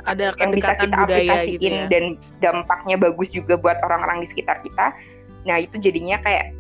ada 0.05 0.35
yang 0.37 0.53
bisa 0.53 0.77
kita 0.77 0.97
aplikasiin 1.09 1.57
gitu 1.57 1.73
ya. 1.73 1.89
dan 1.89 2.05
dampaknya 2.43 2.97
bagus 3.01 3.33
juga 3.33 3.57
buat 3.57 3.81
orang-orang 3.87 4.27
di 4.27 4.29
sekitar 4.29 4.61
kita 4.61 4.93
nah 5.47 5.57
itu 5.63 5.79
jadinya 5.79 6.19
kayak 6.27 6.53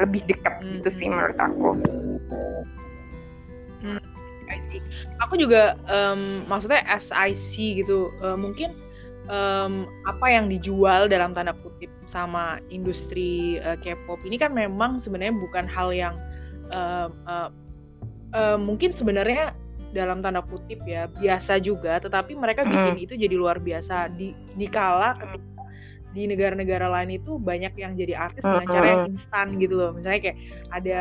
lebih 0.00 0.24
dekat 0.24 0.56
hmm. 0.58 0.80
gitu 0.80 0.88
sih 0.88 1.06
menurut 1.06 1.36
aku 1.36 1.76
hmm. 3.84 4.00
aku 5.20 5.34
juga 5.36 5.76
um, 5.84 6.42
maksudnya 6.48 6.80
SIC 6.96 7.84
gitu 7.84 8.08
uh, 8.24 8.40
mungkin 8.40 8.72
um, 9.30 9.86
apa 10.08 10.26
yang 10.30 10.50
dijual 10.50 11.06
dalam 11.06 11.36
tanda 11.36 11.54
kutip 11.62 11.90
sama 12.08 12.58
industri 12.72 13.60
uh, 13.62 13.78
K-pop 13.78 14.22
ini 14.26 14.40
kan 14.40 14.54
memang 14.54 14.98
sebenarnya 15.02 15.34
bukan 15.36 15.64
hal 15.68 15.94
yang 15.94 16.14
uh, 16.72 17.12
uh, 17.28 17.48
uh, 18.34 18.58
mungkin 18.58 18.90
sebenarnya 18.96 19.54
dalam 19.92 20.24
tanda 20.24 20.40
kutip 20.40 20.80
ya 20.88 21.04
biasa 21.20 21.60
juga 21.60 22.00
tetapi 22.00 22.32
mereka 22.32 22.64
bikin 22.64 22.96
itu 22.96 23.14
jadi 23.14 23.34
luar 23.36 23.60
biasa. 23.60 24.08
Di 24.16 24.32
dikala 24.56 25.20
ketika 25.20 25.62
di 26.12 26.28
negara-negara 26.28 26.92
lain 26.92 27.16
itu 27.16 27.40
banyak 27.40 27.72
yang 27.80 27.96
jadi 27.96 28.28
artis 28.28 28.44
dengan 28.44 28.68
cara 28.68 28.86
yang 28.86 29.04
instan 29.16 29.56
gitu 29.56 29.74
loh. 29.80 29.90
Misalnya 29.96 30.20
kayak 30.28 30.38
ada 30.72 30.98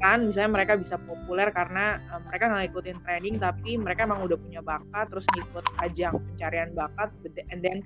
kan 0.00 0.26
misalnya 0.26 0.50
mereka 0.56 0.80
bisa 0.80 0.96
populer 1.04 1.52
karena 1.52 2.00
uh, 2.08 2.20
mereka 2.24 2.48
nggak 2.48 2.62
ngikutin 2.72 2.98
training 3.04 3.34
tapi 3.36 3.76
mereka 3.76 4.08
emang 4.08 4.24
udah 4.24 4.40
punya 4.40 4.60
bakat 4.64 5.06
terus 5.12 5.28
ngikut 5.36 5.64
ajang 5.84 6.14
pencarian 6.16 6.72
bakat 6.72 7.12
and 7.52 7.60
then 7.60 7.84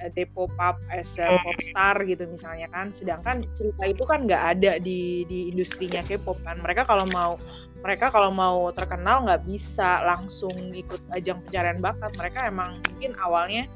uh, 0.00 0.08
they 0.16 0.24
pop 0.24 0.50
up 0.56 0.80
as 0.88 1.06
a 1.20 1.36
pop 1.44 1.58
star 1.60 1.96
gitu 2.08 2.24
misalnya 2.26 2.66
kan. 2.72 2.90
Sedangkan 2.96 3.44
cerita 3.54 3.84
itu 3.84 4.02
kan 4.08 4.24
nggak 4.24 4.42
ada 4.56 4.72
di 4.80 5.28
di 5.28 5.52
industrinya 5.52 6.00
K-pop 6.02 6.40
kan. 6.42 6.58
Mereka 6.64 6.88
kalau 6.88 7.04
mau 7.12 7.36
mereka 7.80 8.12
kalau 8.12 8.28
mau 8.32 8.68
terkenal 8.72 9.24
nggak 9.24 9.44
bisa 9.48 10.04
langsung 10.04 10.52
ikut 10.72 11.00
ajang 11.12 11.44
pencarian 11.46 11.80
bakat. 11.80 12.10
Mereka 12.16 12.48
emang 12.48 12.80
mungkin 12.88 13.12
awalnya 13.20 13.68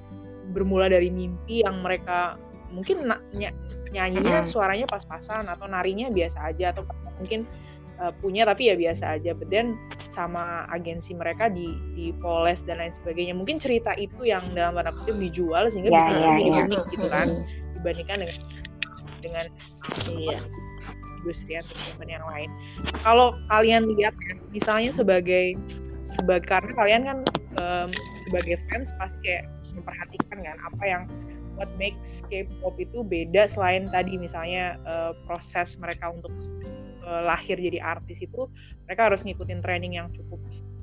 bermula 0.53 0.89
dari 0.89 1.09
mimpi 1.09 1.65
yang 1.65 1.81
mereka 1.81 2.37
mungkin 2.75 3.07
ny 3.33 3.49
nyanyinya 3.95 4.43
suaranya 4.51 4.91
pas-pasan 4.91 5.47
atau 5.47 5.71
narinya 5.71 6.11
biasa 6.11 6.51
aja 6.51 6.75
atau 6.75 6.83
mungkin 7.23 7.47
uh, 8.01 8.13
punya 8.19 8.47
tapi 8.47 8.71
ya 8.71 8.75
biasa 8.79 9.19
aja 9.19 9.35
but 9.35 9.49
then 9.51 9.79
sama 10.15 10.67
agensi 10.71 11.11
mereka 11.15 11.51
di 11.51 11.75
di 11.99 12.15
poles 12.23 12.63
dan 12.63 12.79
lain 12.79 12.95
sebagainya 13.03 13.35
mungkin 13.35 13.59
cerita 13.59 13.95
itu 13.99 14.27
yang 14.27 14.55
dalam 14.55 14.79
tanda 14.79 14.95
kutip 15.03 15.19
dijual 15.19 15.67
sehingga 15.71 15.91
yeah, 15.91 15.99
bikin 16.07 16.15
yeah, 16.15 16.27
lebih 16.31 16.45
yeah. 16.47 16.63
unik 16.63 16.83
gitu 16.95 17.07
kan 17.11 17.29
dibandingkan 17.79 18.19
dengan 18.23 18.39
dengan 19.25 19.47
iya. 20.15 20.39
industri 21.21 21.53
entertainment 21.59 22.11
yang 22.11 22.25
lain 22.37 22.51
kalau 23.03 23.35
kalian 23.51 23.91
lihat 23.97 24.15
ya, 24.29 24.35
misalnya 24.53 24.91
sebagai 24.95 25.57
sebagai 26.15 26.47
karena 26.47 26.73
kalian 26.79 27.03
kan 27.03 27.19
um, 27.59 27.89
sebagai 28.23 28.61
fans 28.71 28.93
pasti 29.03 29.19
kayak 29.27 29.45
memperhatikan 29.75 30.39
kan 30.47 30.57
apa 30.63 30.85
yang 30.87 31.03
what 31.59 31.71
makes 31.79 32.23
K-pop 32.31 32.79
itu 32.79 33.03
beda 33.03 33.47
selain 33.51 33.91
tadi 33.91 34.15
misalnya 34.19 34.79
uh, 34.87 35.11
proses 35.27 35.75
mereka 35.79 36.15
untuk 36.15 36.31
uh, 37.07 37.23
lahir 37.25 37.57
jadi 37.57 37.81
artis 37.81 38.25
itu 38.25 38.49
mereka 38.89 39.13
harus 39.13 39.23
ngikutin 39.23 39.61
training 39.61 39.97
yang 40.01 40.09
cukup 40.13 40.41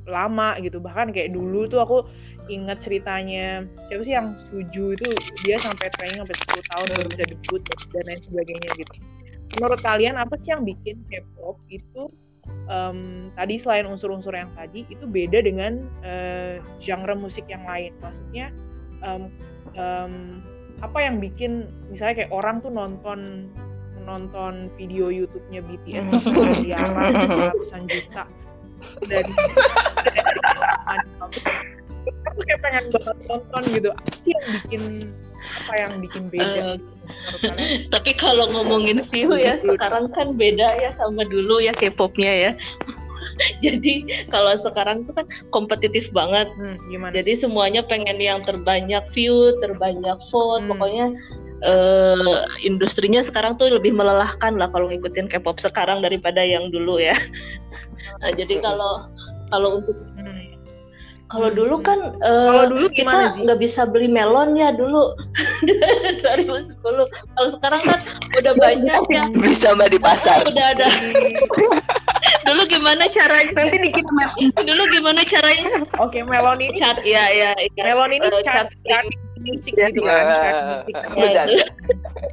lama 0.09 0.57
gitu. 0.61 0.81
Bahkan 0.81 1.13
kayak 1.13 1.33
dulu 1.35 1.69
tuh 1.69 1.81
aku 1.81 1.97
inget 2.49 2.81
ceritanya 2.81 3.65
siapa 3.89 4.01
sih 4.05 4.13
yang 4.15 4.33
setuju 4.37 4.97
itu 4.97 5.09
dia 5.45 5.61
sampai 5.61 5.93
training 5.93 6.21
sampai 6.25 6.37
10 6.37 6.71
tahun 6.71 6.87
baru 6.89 7.09
bisa 7.09 7.25
debut 7.29 7.61
dan 7.93 8.03
lain 8.07 8.21
sebagainya 8.25 8.69
gitu. 8.81 8.93
Menurut 9.59 9.79
kalian 9.83 10.15
apa 10.15 10.39
sih 10.41 10.55
yang 10.55 10.63
bikin 10.63 11.03
K-pop 11.11 11.59
itu 11.67 12.07
um, 12.71 13.29
tadi 13.35 13.59
selain 13.59 13.85
unsur-unsur 13.85 14.31
yang 14.31 14.49
tadi 14.55 14.87
itu 14.87 15.03
beda 15.03 15.43
dengan 15.43 15.85
uh, 16.01 16.57
genre 16.79 17.13
musik 17.19 17.45
yang 17.51 17.67
lain? 17.67 17.91
Maksudnya 17.99 18.49
um, 19.03 19.27
um, 19.75 20.41
apa 20.81 20.97
yang 20.97 21.21
bikin 21.21 21.69
misalnya 21.93 22.25
kayak 22.25 22.33
orang 22.33 22.63
tuh 22.63 22.73
nonton 22.73 23.51
nonton 24.03 24.67
video 24.75 25.13
YouTube-nya 25.13 25.61
BTS 25.65 26.07
hmm. 26.25 26.35
miliaran 26.61 27.13
ratusan 27.29 27.81
juta. 27.87 28.23
Dari 29.05 29.33
aku 32.25 32.39
kayak 32.45 32.59
pengen 32.65 32.85
banget 32.89 33.17
nonton 33.29 33.63
gitu. 33.73 33.89
Apa 33.93 34.25
yang 34.25 34.45
bikin 34.57 34.83
apa 35.41 35.73
yang 35.75 35.93
bikin 35.99 36.23
beda 36.31 36.79
uh, 36.79 37.57
tapi 37.91 38.11
kalau 38.15 38.47
ngomongin 38.55 39.03
view 39.11 39.35
ya 39.35 39.59
sekarang 39.59 40.07
kan 40.15 40.31
beda 40.37 40.79
ya 40.79 40.95
sama 40.95 41.27
dulu 41.27 41.59
ya 41.59 41.75
K-popnya 41.75 42.31
ya. 42.49 42.51
Jadi 43.65 44.05
kalau 44.29 44.53
sekarang 44.53 45.07
tuh 45.09 45.17
kan 45.17 45.25
kompetitif 45.49 46.05
banget. 46.13 46.51
Hmm, 46.61 46.77
gimana? 46.93 47.15
jadi 47.15 47.33
semuanya 47.33 47.81
pengen 47.81 48.21
yang 48.21 48.43
terbanyak 48.45 49.01
view 49.17 49.57
terbanyak 49.65 50.19
vote. 50.29 50.61
Hmm. 50.61 50.69
pokoknya 50.69 51.05
uh, 51.65 52.45
industrinya 52.61 53.21
sekarang 53.21 53.57
tuh 53.57 53.69
lebih 53.71 53.93
melelahkan 53.93 54.57
lah 54.57 54.69
kalau 54.69 54.89
ngikutin 54.89 55.29
K-pop 55.29 55.61
sekarang 55.61 56.01
daripada 56.01 56.41
yang 56.41 56.69
dulu 56.69 57.01
ya. 57.01 57.15
nah, 58.21 58.31
jadi 58.33 58.61
kalau 58.61 59.05
kalau 59.51 59.83
untuk 59.83 59.97
kalau 61.31 61.47
hmm. 61.47 61.57
dulu 61.57 61.75
kan 61.79 61.99
uh, 62.19 62.67
dulu 62.67 62.91
kita 62.91 63.39
nggak 63.39 63.59
bisa 63.63 63.87
beli 63.87 64.11
melon 64.11 64.59
ya 64.59 64.75
dulu 64.75 65.15
2010. 66.27 66.75
Kalau 66.83 67.49
sekarang 67.55 67.81
kan 67.87 67.99
udah 68.35 68.53
banyak 68.59 69.03
ya. 69.07 69.23
Bisa 69.39 69.71
mbak 69.71 69.95
di 69.95 69.99
pasar. 69.99 70.43
Udah 70.43 70.75
ada. 70.75 70.91
dulu 72.51 72.61
gimana 72.67 73.07
caranya? 73.07 73.51
Nanti 73.55 73.77
dikit 73.79 74.05
Dulu 74.59 74.83
gimana 74.91 75.23
caranya? 75.23 75.87
Oke, 76.03 76.19
melon 76.19 76.59
ini 76.59 76.75
cat 76.75 76.99
ya 77.07 77.31
ya. 77.31 77.55
Melon 77.79 78.11
ini 78.11 78.27
uh, 78.27 78.43
cat, 78.43 78.67
cat, 78.83 79.07
musik 79.41 79.73
ya, 79.73 79.89
gitu 79.89 80.05
kan 80.05 80.21
uh, 80.21 80.85
bercanda 81.17 81.65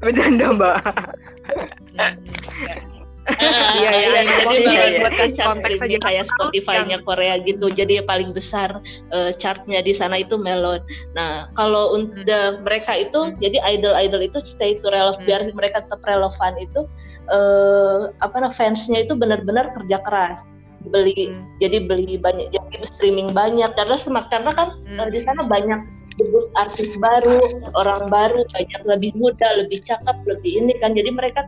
bercanda 0.05 0.47
mbak 0.53 0.77
Iya, 3.79 3.91
iya, 3.93 4.21
jadi 4.25 4.57
buat 5.05 5.15
konteks 5.37 5.81
aja 5.85 5.99
kayak 6.01 6.25
Spotify-nya 6.33 6.99
Korea 7.05 7.37
gitu. 7.45 7.69
Jadi 7.69 8.01
paling 8.03 8.33
besar 8.33 8.81
uh, 9.13 9.31
chartnya 9.37 9.85
di 9.85 9.93
sana 9.93 10.25
itu 10.25 10.41
Melon. 10.41 10.81
Nah, 11.13 11.53
kalau 11.53 11.95
untuk 11.95 12.25
hmm. 12.25 12.65
mereka 12.65 12.97
itu, 12.97 13.29
hmm. 13.29 13.37
jadi 13.39 13.59
idol-idol 13.79 14.25
itu 14.25 14.39
stay 14.45 14.81
to 14.81 14.89
relevant, 14.89 15.23
hmm. 15.23 15.29
biar 15.29 15.41
mereka 15.53 15.85
tetap 15.85 16.01
relevan 16.09 16.57
itu, 16.57 16.89
uh, 17.29 18.11
apa 18.25 18.37
nah, 18.41 18.53
fansnya 18.53 19.05
itu 19.05 19.13
benar-benar 19.13 19.71
kerja 19.77 20.01
keras 20.03 20.41
beli 20.89 21.35
hmm. 21.35 21.59
jadi 21.59 21.91
beli 21.91 22.17
banyak 22.23 22.55
jadi 22.55 22.87
streaming 22.87 23.35
banyak 23.35 23.67
karena 23.75 23.99
semak 23.99 24.31
karena 24.31 24.55
kan 24.55 24.79
hmm. 24.87 25.11
di 25.11 25.21
sana 25.21 25.43
banyak 25.45 25.83
debut 26.19 26.51
artis 26.59 26.99
baru, 26.99 27.39
orang 27.79 28.11
baru, 28.11 28.43
banyak 28.51 28.83
lebih 28.91 29.13
muda, 29.15 29.49
lebih 29.65 29.81
cakep, 29.87 30.17
lebih 30.27 30.53
ini 30.67 30.75
kan. 30.83 30.93
Jadi 30.93 31.15
mereka 31.15 31.47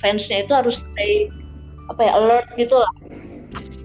fansnya 0.00 0.44
itu 0.44 0.52
harus 0.52 0.80
stay 0.80 1.28
apa 1.92 2.00
ya 2.00 2.12
alert 2.16 2.48
gitu 2.56 2.76
lah. 2.80 2.92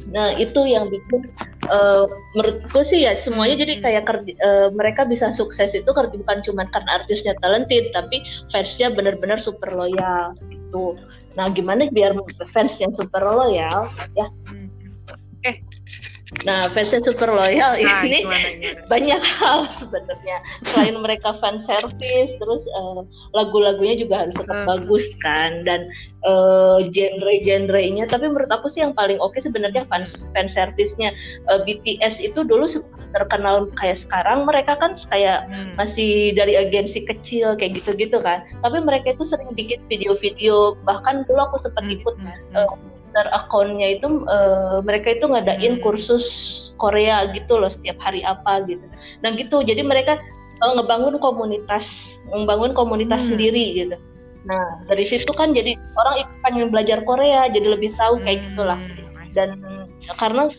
Nah 0.10 0.34
itu 0.36 0.66
yang 0.66 0.90
bikin 0.90 1.30
uh, 1.70 2.10
menurutku 2.34 2.82
sih 2.82 3.06
ya 3.06 3.14
semuanya 3.14 3.62
jadi 3.62 3.74
hmm. 3.78 3.84
kayak 3.86 4.04
kerja, 4.10 4.34
uh, 4.42 4.68
mereka 4.74 5.06
bisa 5.06 5.30
sukses 5.30 5.72
itu 5.78 5.90
karena 5.94 6.10
bukan 6.10 6.42
cuma 6.42 6.66
karena 6.74 7.04
artisnya 7.04 7.38
talented 7.44 7.94
tapi 7.94 8.26
fansnya 8.50 8.90
benar-benar 8.90 9.38
super 9.38 9.70
loyal 9.76 10.34
gitu. 10.50 10.98
Nah 11.38 11.47
gimana 11.54 11.88
biar 11.93 12.18
fans 12.52 12.82
yang 12.82 12.91
super 12.97 13.22
loyal 13.22 13.86
ya? 14.18 14.28
Hmm. 14.50 14.68
Eh 15.45 15.56
Nah, 16.45 16.69
fansnya 16.69 17.01
super 17.01 17.25
loyal 17.25 17.73
nah, 17.82 18.05
ini 18.05 18.21
gimana, 18.21 18.77
banyak 18.86 19.17
hal 19.17 19.65
sebenarnya. 19.65 20.38
Selain 20.61 20.93
mereka 20.93 21.34
fan 21.41 21.57
service, 21.57 22.38
terus 22.38 22.63
uh, 22.77 23.01
lagu-lagunya 23.34 23.97
juga 23.97 24.23
harus 24.23 24.38
tetap 24.38 24.61
hmm. 24.61 24.69
bagus 24.69 25.05
kan 25.25 25.65
dan 25.65 25.89
uh, 26.30 26.77
genre-genrenya. 26.93 28.05
Tapi 28.05 28.30
menurut 28.30 28.53
aku 28.53 28.69
sih 28.69 28.86
yang 28.86 28.93
paling 28.93 29.17
oke 29.17 29.34
okay 29.34 29.41
sebenarnya 29.41 29.89
fan 29.89 30.05
fan 30.38 30.45
service-nya 30.45 31.09
uh, 31.49 31.65
BTS 31.65 32.21
itu 32.21 32.45
dulu 32.45 32.69
terkenal 33.09 33.65
kayak 33.82 33.97
sekarang 33.97 34.45
mereka 34.45 34.77
kan 34.77 34.93
kayak 35.09 35.49
hmm. 35.49 35.73
masih 35.82 36.38
dari 36.38 36.53
agensi 36.53 37.09
kecil 37.09 37.57
kayak 37.57 37.82
gitu-gitu 37.82 38.21
kan. 38.21 38.45
Tapi 38.61 38.77
mereka 38.86 39.17
itu 39.17 39.25
sering 39.25 39.49
bikin 39.57 39.82
video-video 39.89 40.77
bahkan 40.86 41.25
dulu 41.25 41.41
aku 41.49 41.57
sempat 41.65 41.89
hmm, 41.89 41.95
ikut 41.97 42.15
hmm. 42.21 42.38
Uh, 42.53 42.99
Twitter 43.10 43.26
akunnya 43.34 43.97
itu 43.97 44.22
uh, 44.30 44.86
mereka 44.86 45.18
itu 45.18 45.26
ngadain 45.26 45.82
hmm. 45.82 45.84
kursus 45.84 46.26
Korea 46.78 47.26
gitu 47.34 47.57
loh 47.57 47.74
setiap 47.74 47.97
hari 47.97 48.22
apa 48.22 48.62
gitu. 48.70 48.86
Dan 49.26 49.34
gitu. 49.34 49.66
Jadi 49.66 49.82
mereka 49.82 50.22
uh, 50.62 50.78
ngebangun 50.78 51.18
komunitas, 51.18 52.16
membangun 52.30 52.78
komunitas 52.78 53.26
hmm. 53.26 53.30
sendiri 53.34 53.66
gitu. 53.74 53.97
Nah 54.45 54.86
dari 54.86 55.10
situ 55.10 55.34
kan 55.34 55.57
jadi 55.57 55.74
orang 55.97 56.22
ikut 56.22 56.38
pengen 56.45 56.70
belajar 56.70 57.01
Korea 57.01 57.49
jadi 57.49 57.74
lebih 57.74 57.97
tahu 57.97 58.22
kayak 58.22 58.39
hmm. 58.39 58.47
gitulah 58.53 58.80
dan 59.34 59.62
karena 60.18 60.49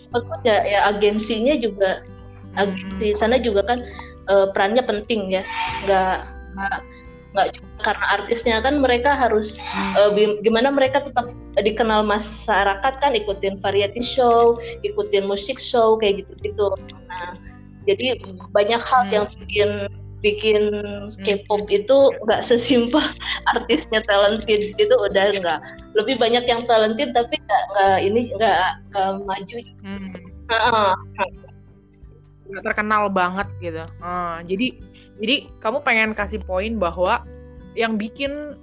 ya, 0.47 0.63
ya 0.63 0.81
agensinya 0.95 1.59
juga 1.59 2.07
agensi 2.55 3.19
sana 3.19 3.39
juga 3.43 3.67
kan 3.67 3.79
uh, 4.31 4.47
perannya 4.55 4.83
penting 4.87 5.31
ya 5.35 5.43
nggak 5.87 6.23
nggak 7.31 7.49
cuma 7.55 7.71
karena 7.87 8.07
artisnya 8.19 8.57
kan 8.59 8.83
mereka 8.83 9.15
harus 9.15 9.55
uh, 9.97 10.11
gimana 10.43 10.75
mereka 10.75 11.07
tetap 11.07 11.31
dikenal 11.63 12.03
masyarakat 12.03 12.95
kan 12.99 13.13
ikutin 13.15 13.63
variety 13.63 14.03
show 14.03 14.59
ikutin 14.83 15.31
musik 15.31 15.63
show 15.63 15.95
kayak 15.95 16.27
gitu 16.27 16.33
gitu 16.43 16.67
nah 17.07 17.39
jadi 17.87 18.19
banyak 18.51 18.83
hal 18.83 19.03
hmm. 19.07 19.13
yang 19.15 19.27
bikin 19.47 19.71
bikin 20.21 20.63
hmm. 20.85 21.17
K-pop 21.25 21.65
itu 21.73 22.13
nggak 22.29 22.45
sesimpel 22.45 23.01
artisnya 23.57 24.05
talented 24.05 24.77
gitu 24.77 24.95
udah 24.99 25.33
nggak 25.39 25.61
lebih 25.97 26.21
banyak 26.21 26.45
yang 26.45 26.67
talented 26.69 27.15
tapi 27.17 27.41
nggak 27.41 27.99
ini 28.05 28.35
nggak 28.37 28.59
maju 29.25 29.57
hmm. 29.87 30.13
uh, 30.53 30.93
nggak 32.51 32.65
terkenal 32.67 33.09
banget 33.09 33.49
gitu 33.63 33.85
uh, 34.03 34.43
jadi 34.45 34.77
jadi 35.21 35.47
kamu 35.61 35.85
pengen 35.85 36.17
kasih 36.17 36.41
poin 36.43 36.81
bahwa 36.81 37.23
yang 37.79 37.95
bikin 37.95 38.59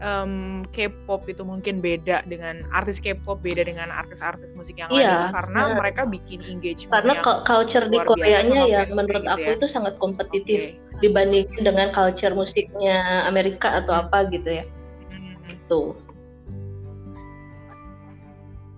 um, 0.00 0.64
K-pop 0.72 1.28
itu 1.28 1.44
mungkin 1.44 1.84
beda 1.84 2.24
dengan 2.24 2.64
artis 2.72 2.96
K-pop 2.96 3.44
beda 3.44 3.68
dengan 3.68 3.92
artis-artis 3.92 4.56
musik 4.56 4.80
yang 4.80 4.88
iya, 4.88 5.28
lain 5.28 5.36
karena 5.36 5.60
mereka 5.76 6.02
bikin 6.08 6.40
engagement 6.40 6.92
karena 6.94 7.14
culture 7.44 7.84
di 7.84 7.98
Koreanya 8.00 8.64
yang 8.64 8.96
menurut 8.96 9.28
gitu 9.28 9.34
aku 9.36 9.48
ya. 9.52 9.56
itu 9.60 9.66
sangat 9.68 9.94
kompetitif 10.00 10.72
okay. 10.72 10.98
dibandingkan 11.04 11.60
dengan 11.68 11.88
culture 11.92 12.32
musiknya 12.32 13.28
Amerika 13.28 13.84
atau 13.84 13.92
hmm. 13.92 14.02
apa 14.08 14.18
gitu 14.32 14.48
ya 14.48 14.64
hmm. 15.12 15.56
tuh 15.68 15.92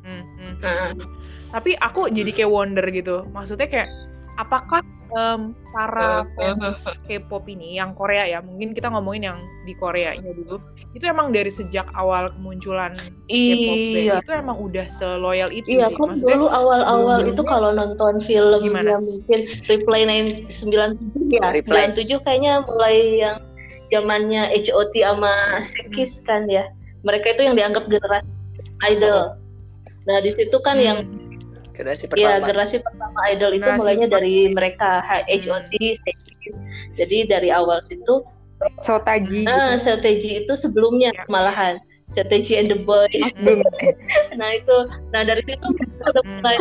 hmm, 0.02 0.24
hmm. 0.26 0.52
Nah. 0.58 0.90
tapi 1.54 1.78
aku 1.78 2.10
jadi 2.10 2.34
kayak 2.34 2.50
wonder 2.50 2.86
gitu 2.90 3.22
maksudnya 3.30 3.70
kayak 3.70 3.88
apakah 4.42 4.82
um, 5.14 5.56
para 5.72 6.24
fans 6.36 6.84
K-pop 7.04 7.44
ini 7.48 7.76
yang 7.78 7.94
Korea 7.96 8.28
ya 8.28 8.38
mungkin 8.44 8.72
kita 8.72 8.92
ngomongin 8.92 9.32
yang 9.32 9.38
di 9.64 9.72
Korea 9.76 10.16
nya 10.16 10.32
dulu 10.32 10.60
itu 10.96 11.04
emang 11.04 11.30
dari 11.32 11.52
sejak 11.52 11.84
awal 11.96 12.32
kemunculan 12.32 12.96
K-pop 13.28 13.76
iya. 13.94 14.20
itu 14.20 14.32
emang 14.32 14.58
udah 14.58 14.86
seloyal 14.88 15.52
itu 15.52 15.80
iya 15.80 15.88
sih. 15.92 15.96
kan 15.96 16.16
dulu 16.20 16.46
awal-awal 16.48 17.28
itu 17.28 17.42
kalau 17.44 17.70
nonton 17.72 18.20
film 18.24 18.60
gimana? 18.64 18.96
yang 18.98 19.04
mungkin 19.04 19.40
Reply 19.68 20.00
97 20.48 21.36
ya 21.36 21.46
Reply. 21.52 21.92
97 21.92 22.24
kayaknya 22.24 22.52
mulai 22.64 22.96
yang 23.20 23.36
zamannya 23.88 24.52
HOT 24.52 24.94
sama 25.00 25.64
Sekis 25.72 26.20
kan 26.24 26.44
ya 26.48 26.68
mereka 27.04 27.32
itu 27.32 27.48
yang 27.48 27.56
dianggap 27.56 27.88
generasi 27.88 28.28
idol 28.84 29.36
nah 30.08 30.18
di 30.24 30.32
situ 30.32 30.56
kan 30.64 30.80
hmm. 30.80 30.84
yang 30.84 30.98
generasi 31.78 32.04
iya, 32.04 32.10
pertama. 32.10 32.26
Iya, 32.26 32.36
generasi 32.42 32.76
pertama 32.82 33.18
idol 33.30 33.50
itu 33.54 33.62
generasi 33.62 33.78
mulainya 33.78 34.08
dari 34.10 34.36
mereka 34.50 34.90
HOT, 35.06 35.72
hmm. 35.78 36.58
jadi 36.98 37.16
dari 37.30 37.48
awal 37.54 37.78
situ 37.86 38.26
Sotaji. 38.82 39.46
Nah, 39.46 39.78
gitu. 39.78 39.86
Sotaji 39.86 40.30
itu 40.44 40.52
sebelumnya 40.58 41.14
yes. 41.14 41.30
malahan. 41.30 41.74
Sotaji 42.18 42.58
and 42.58 42.68
the 42.72 42.78
Boys. 42.82 43.38
nah 44.40 44.50
itu, 44.50 44.76
nah 45.14 45.22
dari 45.22 45.42
situ 45.46 45.66
kita 45.78 46.04
udah 46.10 46.24
mulai 46.42 46.56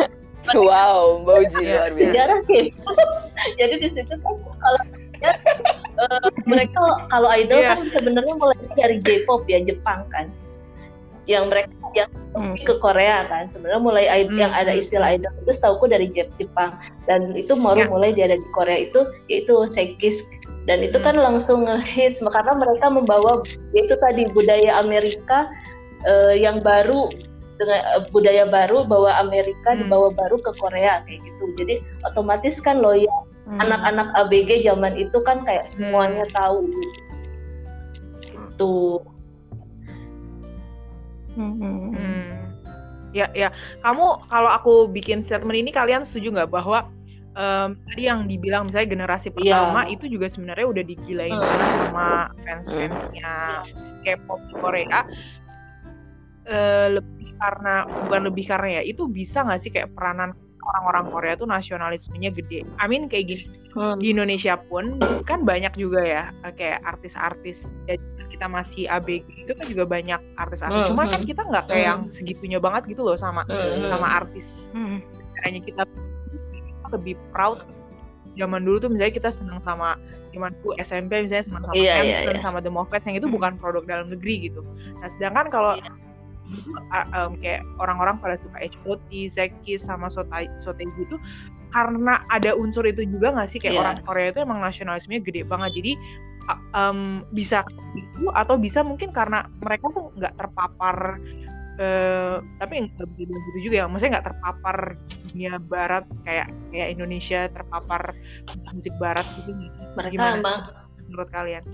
Wow, 0.54 1.26
Boji 1.26 1.66
luar 1.66 1.90
biasa. 1.92 2.08
Sejarah 2.14 2.40
sih. 2.46 2.64
Jadi 3.58 3.74
di 3.82 3.88
situ 3.90 4.14
kan 4.22 4.34
kalau 4.38 4.82
ya, 5.18 5.32
uh, 5.98 6.28
mereka 6.46 6.80
kalau 7.10 7.28
idol 7.34 7.58
yeah. 7.58 7.74
kan 7.74 7.90
sebenarnya 7.90 8.34
mulai 8.38 8.56
dari 8.78 9.02
J-pop 9.02 9.44
ya 9.50 9.58
Jepang 9.66 10.06
kan 10.14 10.30
yang 11.28 11.50
mereka 11.52 11.74
yang 12.04 12.10
hmm. 12.34 12.54
ke 12.62 12.74
Korea 12.78 13.26
kan 13.26 13.50
sebenarnya 13.50 13.82
mulai 13.82 14.06
hmm. 14.06 14.38
yang 14.38 14.52
ada 14.54 14.70
istilah 14.70 15.18
idol 15.18 15.32
itu 15.42 15.50
setahuku 15.58 15.90
dari 15.90 16.06
Jepang 16.14 16.78
dan 17.10 17.34
itu 17.34 17.58
baru 17.58 17.84
ya. 17.84 17.88
mulai 17.90 18.10
dia 18.14 18.30
ada 18.30 18.38
di 18.38 18.48
Korea 18.54 18.86
itu 18.86 19.02
yaitu 19.26 19.54
Sekis 19.66 20.22
dan 20.70 20.84
itu 20.84 21.00
kan 21.00 21.16
hmm. 21.16 21.24
langsung 21.24 21.66
ngehits 21.66 22.20
karena 22.20 22.52
mereka 22.54 22.86
membawa 22.92 23.42
itu 23.74 23.94
tadi 23.98 24.30
budaya 24.30 24.78
Amerika 24.78 25.48
uh, 26.06 26.34
yang 26.36 26.62
baru 26.62 27.10
dengan 27.58 27.80
uh, 27.98 28.02
budaya 28.14 28.46
baru 28.46 28.86
bawa 28.86 29.18
Amerika 29.18 29.74
hmm. 29.74 29.84
dibawa 29.86 30.14
baru 30.14 30.38
ke 30.38 30.52
Korea 30.62 31.02
kayak 31.04 31.20
gitu 31.26 31.44
jadi 31.58 31.74
otomatis 32.06 32.60
kan 32.62 32.78
loyal 32.78 33.26
hmm. 33.50 33.58
anak-anak 33.58 34.08
ABG 34.14 34.62
zaman 34.68 34.94
itu 34.94 35.18
kan 35.26 35.42
kayak 35.42 35.66
semuanya 35.66 36.28
hmm. 36.28 36.34
tahu 36.36 36.58
gitu. 38.58 39.02
Hmm. 41.38 41.94
hmm. 41.94 42.26
Ya, 43.14 43.30
ya. 43.32 43.48
Kamu 43.80 44.28
kalau 44.28 44.50
aku 44.52 44.74
bikin 44.90 45.22
statement 45.24 45.56
ini 45.56 45.70
kalian 45.72 46.04
setuju 46.04 46.34
nggak 46.34 46.50
bahwa 46.52 46.90
um, 47.38 47.78
tadi 47.88 48.10
yang 48.10 48.26
dibilang 48.26 48.68
misalnya 48.68 48.98
generasi 48.98 49.30
iya. 49.30 49.34
pertama 49.62 49.80
yeah. 49.86 49.94
itu 49.94 50.04
juga 50.10 50.26
sebenarnya 50.28 50.66
udah 50.66 50.84
digilain 50.84 51.32
hmm. 51.32 51.72
sama 51.78 52.34
fans-fansnya 52.42 53.64
K-pop 54.02 54.40
di 54.50 54.54
Korea. 54.58 55.00
Uh, 56.48 56.96
lebih 56.96 57.36
karena 57.36 57.84
bukan 57.84 58.22
lebih 58.32 58.44
karena 58.48 58.80
ya 58.80 58.82
itu 58.82 59.04
bisa 59.04 59.44
nggak 59.44 59.60
sih 59.60 59.68
kayak 59.68 59.92
peranan 59.92 60.32
orang-orang 60.64 61.04
Korea 61.12 61.34
tuh 61.36 61.48
nasionalismenya 61.48 62.32
gede. 62.34 62.64
Amin 62.80 63.08
kayak 63.08 63.24
gini. 63.32 63.44
Hmm. 63.76 64.00
Di 64.00 64.16
Indonesia 64.16 64.56
pun 64.56 64.96
kan 65.28 65.44
banyak 65.44 65.76
juga 65.76 66.00
ya 66.02 66.22
kayak 66.56 66.82
artis-artis 66.84 67.68
kita 68.38 68.46
masih 68.46 68.86
ABG 68.86 69.50
itu 69.50 69.52
kan 69.58 69.66
juga 69.66 69.82
banyak 69.82 70.22
artis-artis. 70.38 70.86
Hmm, 70.86 70.90
Cuma 70.94 71.10
kan 71.10 71.26
hmm. 71.26 71.26
kita 71.26 71.42
nggak 71.42 71.64
kayak 71.66 71.82
hmm. 71.82 71.90
yang 71.90 72.00
segitunya 72.06 72.62
banget 72.62 72.86
gitu 72.86 73.02
loh 73.02 73.18
sama 73.18 73.42
hmm. 73.50 73.90
sama 73.90 74.06
artis. 74.22 74.70
Hmm. 74.70 75.02
Caranya 75.34 75.60
kita 75.66 75.82
lebih 76.94 77.18
proud. 77.34 77.66
Zaman 78.38 78.62
dulu 78.62 78.78
tuh 78.78 78.90
misalnya 78.94 79.18
kita 79.18 79.34
senang 79.34 79.58
sama 79.66 79.98
zaman 80.30 80.54
tuh 80.62 80.70
SMP 80.78 81.26
misalnya 81.26 81.50
senang 81.50 81.66
sama 81.66 81.74
yeah, 81.74 81.98
Fans 81.98 82.06
yeah, 82.06 82.30
yeah. 82.30 82.38
sama 82.38 82.62
The 82.62 82.70
Moffats 82.70 83.10
yang 83.10 83.18
itu 83.18 83.26
bukan 83.26 83.58
produk 83.58 83.82
dalam 83.82 84.06
negeri 84.14 84.46
gitu. 84.46 84.62
Nah 85.02 85.10
sedangkan 85.10 85.50
kalau 85.50 85.74
yeah. 85.82 87.02
um, 87.18 87.34
kayak 87.42 87.66
orang-orang 87.82 88.22
pada 88.22 88.38
suka 88.38 88.62
HOT, 88.86 89.10
Zeki 89.34 89.82
sama 89.82 90.06
Soteji 90.06 91.02
itu 91.02 91.18
karena 91.74 92.22
ada 92.30 92.54
unsur 92.54 92.86
itu 92.86 93.02
juga 93.02 93.34
nggak 93.34 93.50
sih 93.50 93.58
kayak 93.58 93.74
yeah. 93.74 93.82
orang 93.82 93.96
Korea 94.06 94.30
itu 94.30 94.46
emang 94.46 94.62
nasionalismenya 94.62 95.26
gede 95.26 95.42
banget 95.42 95.82
jadi 95.82 95.92
um, 96.72 97.24
bisa 97.32 97.64
itu 97.96 98.28
atau 98.32 98.56
bisa 98.56 98.80
mungkin 98.84 99.12
karena 99.12 99.46
mereka 99.60 99.92
tuh 99.92 100.12
nggak 100.16 100.34
terpapar 100.36 101.20
uh, 101.80 102.36
tapi 102.60 102.74
nggak 102.88 103.08
begitu 103.16 103.58
juga 103.70 103.76
ya. 103.82 103.86
Maksudnya 103.86 104.18
nggak 104.18 104.28
terpapar 104.32 104.76
dunia 105.28 105.52
barat 105.60 106.04
kayak 106.24 106.48
kayak 106.72 106.88
Indonesia 106.94 107.40
terpapar 107.52 108.02
musik 108.72 108.94
barat 108.98 109.26
gitu. 109.40 109.52
Mereka 109.96 110.12
gimana 110.14 110.36
emang 110.40 110.60
menurut 111.08 111.28
kalian? 111.32 111.64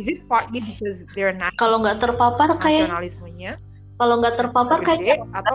Is 0.00 0.08
it 0.08 0.24
partly 0.24 0.64
because 0.64 1.04
they're 1.12 1.36
not 1.36 1.52
kalau 1.60 1.84
nggak 1.84 2.00
terpapar 2.00 2.56
kayak 2.56 2.88
nasionalismenya? 2.88 3.60
kalau 4.02 4.18
nggak 4.18 4.34
terpapar 4.34 4.78
kayaknya 4.82 5.22
atau 5.30 5.54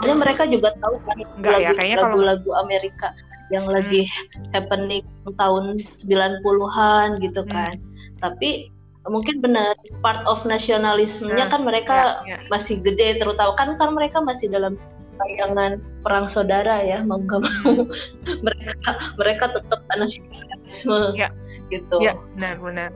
soalnya 0.00 0.16
mereka 0.16 0.48
juga 0.48 0.72
tahu 0.80 0.96
kan 1.04 1.16
Enggak 1.36 1.58
ya, 1.60 1.70
kayaknya 1.76 1.98
lagu-lagu 2.00 2.50
Amerika 2.64 3.12
yang 3.52 3.68
hmm. 3.68 3.76
lagi 3.76 4.08
happening 4.56 5.04
tahun 5.36 5.78
90-an 6.02 7.20
gitu 7.20 7.44
hmm. 7.44 7.50
kan. 7.52 7.76
Tapi 8.24 8.72
mungkin 9.06 9.42
benar 9.42 9.74
part 10.00 10.22
of 10.30 10.42
nasionalismenya 10.46 11.50
hmm. 11.50 11.52
kan 11.52 11.60
mereka 11.66 11.96
ya, 12.22 12.38
ya. 12.38 12.48
masih 12.54 12.78
gede 12.80 13.18
terutama 13.18 13.52
kan 13.58 13.74
kan 13.74 13.90
mereka 13.98 14.22
masih 14.22 14.46
dalam 14.46 14.78
bayangan 15.18 15.82
perang 16.06 16.30
saudara 16.30 16.82
ya 16.82 17.02
mau 17.02 17.18
nggak 17.18 17.42
mau 17.42 17.84
mereka 18.46 18.90
mereka 19.18 19.44
tetap 19.58 19.80
nasionalisme 19.90 20.98
ya. 21.18 21.28
gitu. 21.68 21.96
Ya, 21.98 22.14
benar 22.34 22.56
benar. 22.62 22.90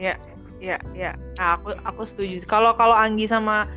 Ya, 0.00 0.16
ya, 0.58 0.80
ya. 0.96 1.12
Nah, 1.36 1.60
aku 1.60 1.76
aku 1.84 2.02
setuju. 2.08 2.40
Kalau 2.48 2.72
kalau 2.74 2.96
Anggi 2.96 3.28
sama 3.28 3.68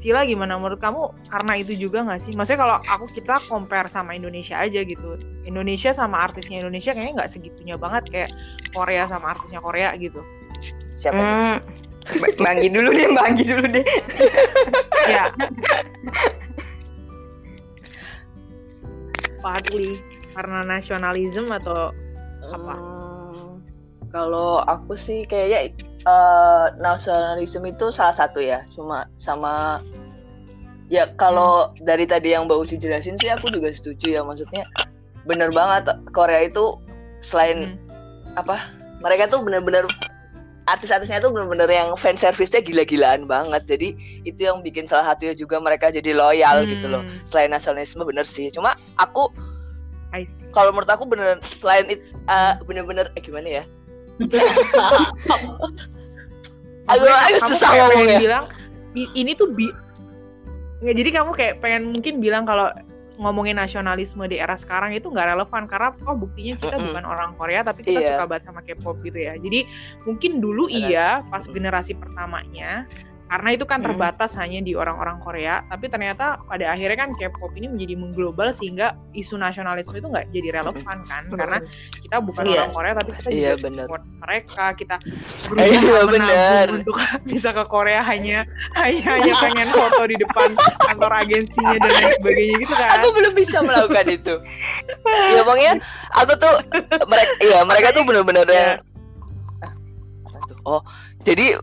Sila 0.00 0.24
gimana 0.24 0.56
menurut 0.56 0.80
kamu 0.80 1.12
karena 1.28 1.60
itu 1.60 1.76
juga 1.76 2.00
nggak 2.00 2.20
sih? 2.24 2.32
Maksudnya 2.32 2.60
kalau 2.64 2.76
aku 2.88 3.06
kita 3.12 3.36
compare 3.52 3.84
sama 3.92 4.16
Indonesia 4.16 4.56
aja 4.56 4.80
gitu. 4.80 5.20
Indonesia 5.44 5.92
sama 5.92 6.24
artisnya 6.24 6.64
Indonesia 6.64 6.96
kayaknya 6.96 7.20
nggak 7.20 7.32
segitunya 7.36 7.76
banget 7.76 8.08
kayak 8.08 8.30
Korea 8.72 9.04
sama 9.04 9.36
artisnya 9.36 9.60
Korea 9.60 9.92
gitu. 10.00 10.24
Siapa? 10.96 11.20
Hmm. 11.20 11.56
Banggi 12.40 12.72
dulu 12.72 12.96
deh, 12.96 13.12
banggi 13.12 13.44
dulu 13.44 13.64
deh. 13.68 13.84
ya. 15.12 15.28
Partly 19.44 20.00
karena 20.32 20.64
nasionalisme 20.64 21.52
atau 21.52 21.92
apa? 22.48 22.72
Hmm, 22.72 23.60
kalau 24.08 24.64
aku 24.64 24.96
sih 24.96 25.28
kayaknya 25.28 25.76
uh, 26.04 26.72
nasionalisme 26.78 27.64
itu 27.68 27.92
salah 27.92 28.14
satu 28.14 28.40
ya 28.40 28.64
cuma 28.72 29.08
sama 29.20 29.80
ya 30.90 31.08
kalau 31.16 31.70
hmm. 31.70 31.86
dari 31.86 32.04
tadi 32.04 32.34
yang 32.34 32.48
Mbak 32.48 32.58
Uci 32.66 32.76
jelasin 32.80 33.16
sih 33.20 33.30
aku 33.30 33.48
juga 33.52 33.70
setuju 33.70 34.20
ya 34.20 34.22
maksudnya 34.24 34.66
bener 35.28 35.52
banget 35.52 35.92
Korea 36.10 36.48
itu 36.48 36.76
selain 37.20 37.76
hmm. 37.76 38.40
apa 38.40 38.72
mereka 39.00 39.28
tuh 39.28 39.40
bener-bener 39.44 39.86
artis-artisnya 40.68 41.18
tuh 41.18 41.34
bener-bener 41.34 41.66
yang 41.66 41.98
fan 41.98 42.14
service-nya 42.14 42.62
gila-gilaan 42.62 43.26
banget 43.26 43.66
jadi 43.66 43.88
itu 44.22 44.40
yang 44.46 44.62
bikin 44.62 44.86
salah 44.86 45.14
satunya 45.14 45.34
juga 45.34 45.58
mereka 45.58 45.90
jadi 45.90 46.14
loyal 46.14 46.62
hmm. 46.62 46.68
gitu 46.68 46.86
loh 46.90 47.02
selain 47.26 47.50
nasionalisme 47.50 48.02
bener 48.06 48.26
sih 48.26 48.50
cuma 48.52 48.76
aku 48.98 49.30
kalau 50.50 50.74
menurut 50.74 50.90
aku 50.90 51.06
bener 51.06 51.38
selain 51.58 51.86
itu 51.86 52.02
uh, 52.26 52.58
bener-bener 52.66 53.10
eh 53.14 53.22
gimana 53.22 53.62
ya 53.62 53.64
Aku 56.90 57.04
susah 57.48 57.70
ngomongnya. 57.76 58.18
Bilang 58.18 58.46
ini 58.94 59.32
tuh 59.38 59.54
bi 59.54 59.70
ya, 60.82 60.92
jadi 60.96 61.22
kamu 61.22 61.30
kayak 61.36 61.54
pengen 61.62 61.94
mungkin 61.94 62.18
bilang 62.18 62.42
kalau 62.48 62.72
ngomongin 63.20 63.60
nasionalisme 63.60 64.24
di 64.32 64.40
era 64.40 64.56
sekarang 64.56 64.96
itu 64.96 65.12
nggak 65.12 65.36
relevan 65.36 65.68
karena 65.68 65.92
oh 66.08 66.16
buktinya 66.16 66.56
kita 66.56 66.72
mm 66.72 66.80
-hmm. 66.80 66.88
bukan 66.88 67.04
orang 67.04 67.30
Korea 67.36 67.60
tapi 67.60 67.84
kita 67.84 68.00
yeah. 68.00 68.16
suka 68.16 68.24
banget 68.24 68.44
sama 68.48 68.60
K-pop 68.64 68.96
gitu 69.04 69.18
ya. 69.20 69.36
Jadi 69.36 69.68
mungkin 70.08 70.40
dulu 70.40 70.72
Benar. 70.72 70.80
iya 70.88 71.08
pas 71.28 71.44
generasi 71.44 71.92
pertamanya 72.00 72.88
karena 73.30 73.54
itu 73.54 73.62
kan 73.62 73.78
terbatas 73.78 74.34
hmm. 74.34 74.40
hanya 74.42 74.58
di 74.66 74.72
orang-orang 74.74 75.22
Korea 75.22 75.62
tapi 75.70 75.86
ternyata 75.86 76.42
pada 76.50 76.74
akhirnya 76.74 76.98
kan 77.06 77.10
K-pop 77.14 77.54
ini 77.54 77.70
menjadi 77.70 77.94
mengglobal 77.94 78.50
sehingga 78.50 78.98
isu 79.14 79.38
nasionalisme 79.38 79.94
itu 79.94 80.10
nggak 80.10 80.34
jadi 80.34 80.58
relevan 80.58 80.98
kan 81.06 81.22
karena 81.30 81.58
kita 82.02 82.18
bukan 82.18 82.42
yeah. 82.50 82.54
orang 82.58 82.70
Korea 82.74 82.92
tapi 82.98 83.10
kita 83.22 83.28
yeah, 83.30 83.54
juga 83.54 83.70
bener. 83.70 83.86
support 83.86 84.02
mereka 84.18 84.64
kita 84.74 84.96
berusaha 85.46 85.78
yeah, 85.78 86.04
menabung 86.10 86.74
untuk 86.82 86.96
bisa 87.30 87.48
ke 87.54 87.64
Korea 87.70 88.02
hanya 88.02 88.42
hanya 88.74 89.06
hanya 89.14 89.32
pengen 89.38 89.68
foto 89.70 90.02
di 90.10 90.16
depan 90.18 90.50
kantor 90.90 91.12
agensinya 91.22 91.78
dan 91.78 91.90
lain 91.94 92.12
sebagainya 92.18 92.56
gitu 92.66 92.74
kan 92.74 92.88
aku 92.98 93.08
belum 93.14 93.32
bisa 93.38 93.58
melakukan 93.62 94.06
itu 94.10 94.34
ya 95.30 95.40
pokoknya 95.46 95.72
aku 96.18 96.32
tuh 96.34 96.54
mereka 97.06 97.32
iya 97.46 97.62
mereka 97.62 97.94
tuh 97.94 98.02
bener-bener 98.02 98.42
yeah. 98.50 98.58
yang 98.58 98.70
oh 100.66 100.82
jadi 101.22 101.62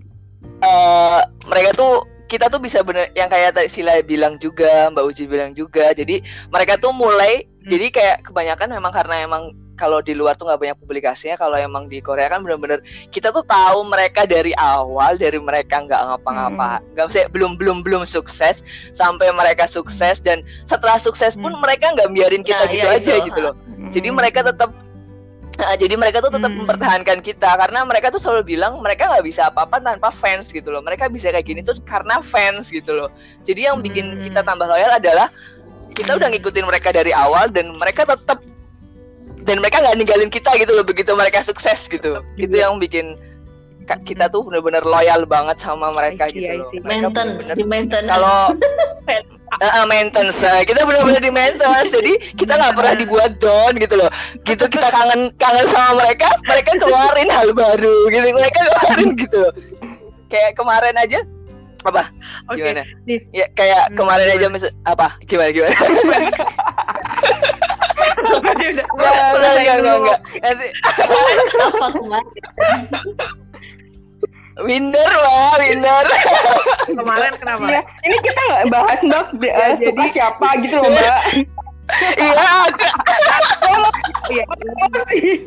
uh, 0.63 1.21
mereka 1.47 1.73
tuh 1.77 2.05
kita 2.27 2.51
tuh 2.51 2.59
bisa 2.59 2.83
bener 2.83 3.07
yang 3.15 3.31
kayak 3.31 3.55
tadi 3.55 3.71
Sila 3.71 4.03
bilang 4.03 4.35
juga, 4.37 4.91
Mbak 4.91 5.03
Uji 5.07 5.23
bilang 5.31 5.55
juga. 5.55 5.95
Jadi 5.95 6.19
mereka 6.51 6.75
tuh 6.75 6.91
mulai 6.91 7.47
hmm. 7.47 7.71
jadi 7.71 7.85
kayak 7.89 8.17
kebanyakan 8.27 8.67
memang 8.75 8.91
karena 8.91 9.23
emang 9.23 9.55
kalau 9.77 10.01
di 10.01 10.17
luar 10.17 10.33
tuh 10.35 10.49
nggak 10.49 10.59
banyak 10.59 10.77
publikasinya. 10.83 11.39
Kalau 11.39 11.55
emang 11.55 11.87
di 11.87 12.03
Korea 12.03 12.27
kan 12.27 12.43
bener-bener 12.43 12.83
kita 13.15 13.31
tuh 13.31 13.45
tahu 13.47 13.87
mereka 13.87 14.27
dari 14.27 14.51
awal 14.59 15.15
dari 15.15 15.39
mereka 15.39 15.87
nggak 15.87 16.01
ngapa-ngapa, 16.03 16.83
hmm. 16.83 16.85
nggak 16.99 17.05
hmm. 17.07 17.13
bisa 17.15 17.31
belum 17.31 17.51
belum 17.55 17.77
belum 17.87 18.03
sukses 18.03 18.59
sampai 18.91 19.31
mereka 19.31 19.63
sukses 19.63 20.19
dan 20.19 20.43
setelah 20.67 20.99
sukses 20.99 21.39
pun 21.39 21.55
hmm. 21.55 21.63
mereka 21.63 21.95
nggak 21.95 22.11
biarin 22.11 22.43
kita 22.43 22.67
nah, 22.67 22.73
gitu 22.73 22.87
iya, 22.91 22.99
aja 22.99 23.13
itu. 23.23 23.25
gitu 23.31 23.39
loh. 23.39 23.53
Hmm. 23.55 23.87
Jadi 23.93 24.07
mereka 24.11 24.43
tetap 24.43 24.75
Nah, 25.57 25.73
jadi 25.73 25.97
mereka 25.97 26.21
tuh 26.21 26.29
tetap 26.29 26.53
hmm. 26.53 26.59
mempertahankan 26.63 27.17
kita 27.25 27.49
karena 27.57 27.81
mereka 27.81 28.13
tuh 28.13 28.21
selalu 28.21 28.53
bilang 28.53 28.77
mereka 28.77 29.09
nggak 29.09 29.25
bisa 29.25 29.49
apa-apa 29.49 29.81
tanpa 29.81 30.13
fans 30.13 30.53
gitu 30.53 30.69
loh. 30.69 30.85
Mereka 30.85 31.09
bisa 31.09 31.33
kayak 31.33 31.49
gini 31.49 31.65
tuh 31.65 31.81
karena 31.81 32.21
fans 32.21 32.69
gitu 32.69 32.93
loh. 32.93 33.09
Jadi 33.41 33.65
yang 33.65 33.81
bikin 33.81 34.21
hmm. 34.21 34.23
kita 34.29 34.45
tambah 34.45 34.69
loyal 34.69 34.93
adalah 35.01 35.33
kita 35.97 36.13
udah 36.13 36.29
ngikutin 36.29 36.61
mereka 36.61 36.93
dari 36.93 37.09
awal 37.09 37.49
dan 37.49 37.73
mereka 37.73 38.05
tetap 38.05 38.37
dan 39.49 39.57
mereka 39.57 39.81
nggak 39.81 39.97
ninggalin 39.97 40.29
kita 40.29 40.53
gitu 40.61 40.77
loh 40.77 40.85
begitu 40.85 41.09
mereka 41.17 41.41
sukses 41.41 41.89
gitu. 41.89 42.21
Itu 42.37 42.53
yang 42.53 42.77
bikin 42.77 43.17
kita 43.95 44.27
tuh 44.27 44.43
bener-bener 44.43 44.83
loyal 44.83 45.23
banget 45.23 45.55
sama 45.63 45.95
mereka 45.95 46.27
see, 46.27 46.43
gitu 46.43 46.59
loh. 46.59 46.69
Maintenance, 46.83 47.47
di 47.55 47.63
maintenance. 47.63 48.11
Kalau 48.11 48.51
uh, 49.63 49.85
maintenance, 49.91 50.43
uh, 50.43 50.61
kita 50.67 50.83
bener-bener 50.83 51.21
di 51.23 51.31
maintenance, 51.31 51.95
jadi 51.95 52.13
kita 52.35 52.59
nggak 52.59 52.75
pernah 52.75 52.93
dibuat 52.99 53.31
down 53.39 53.79
gitu 53.79 53.95
loh. 53.95 54.11
Gitu 54.43 54.63
kita 54.75 54.87
kangen 54.91 55.31
kangen 55.39 55.67
sama 55.71 56.03
mereka, 56.03 56.27
mereka 56.43 56.71
keluarin 56.75 57.29
hal 57.31 57.49
baru 57.55 57.97
gitu, 58.11 58.27
mereka 58.35 58.59
keluarin 58.67 59.09
gitu. 59.15 59.43
Kayak 60.27 60.59
kemarin 60.59 60.95
aja 60.99 61.19
apa? 61.87 62.03
Okay. 62.51 62.59
Gimana? 62.59 62.83
Nih. 63.07 63.19
Ya 63.31 63.45
kayak 63.55 63.93
hmm, 63.93 63.95
kemarin 63.95 64.27
aja 64.35 64.45
misal 64.51 64.71
apa? 64.83 65.15
Gimana 65.23 65.49
gimana? 65.55 65.77
Enggak, 68.27 69.15
enggak, 69.55 69.77
enggak, 69.79 69.95
enggak. 69.97 70.19
Nanti. 70.43 70.67
Apa 71.63 71.87
kemarin? 71.95 72.33
Winner 74.57 75.11
wah, 75.21 75.53
winner. 75.61 76.05
Kemarin 76.97 77.37
kenapa? 77.37 77.61
Iya, 77.69 77.81
ini 78.09 78.17
kita 78.25 78.41
nggak 78.41 78.65
bahas 78.73 78.99
mbak 79.05 79.25
ya, 79.45 79.53
uh, 79.53 79.73
suka 79.77 80.03
siapa 80.09 80.47
gitu 80.65 80.81
loh 80.81 80.89
mbak. 80.89 81.45
iya, 84.33 84.43
iya. 85.13 85.37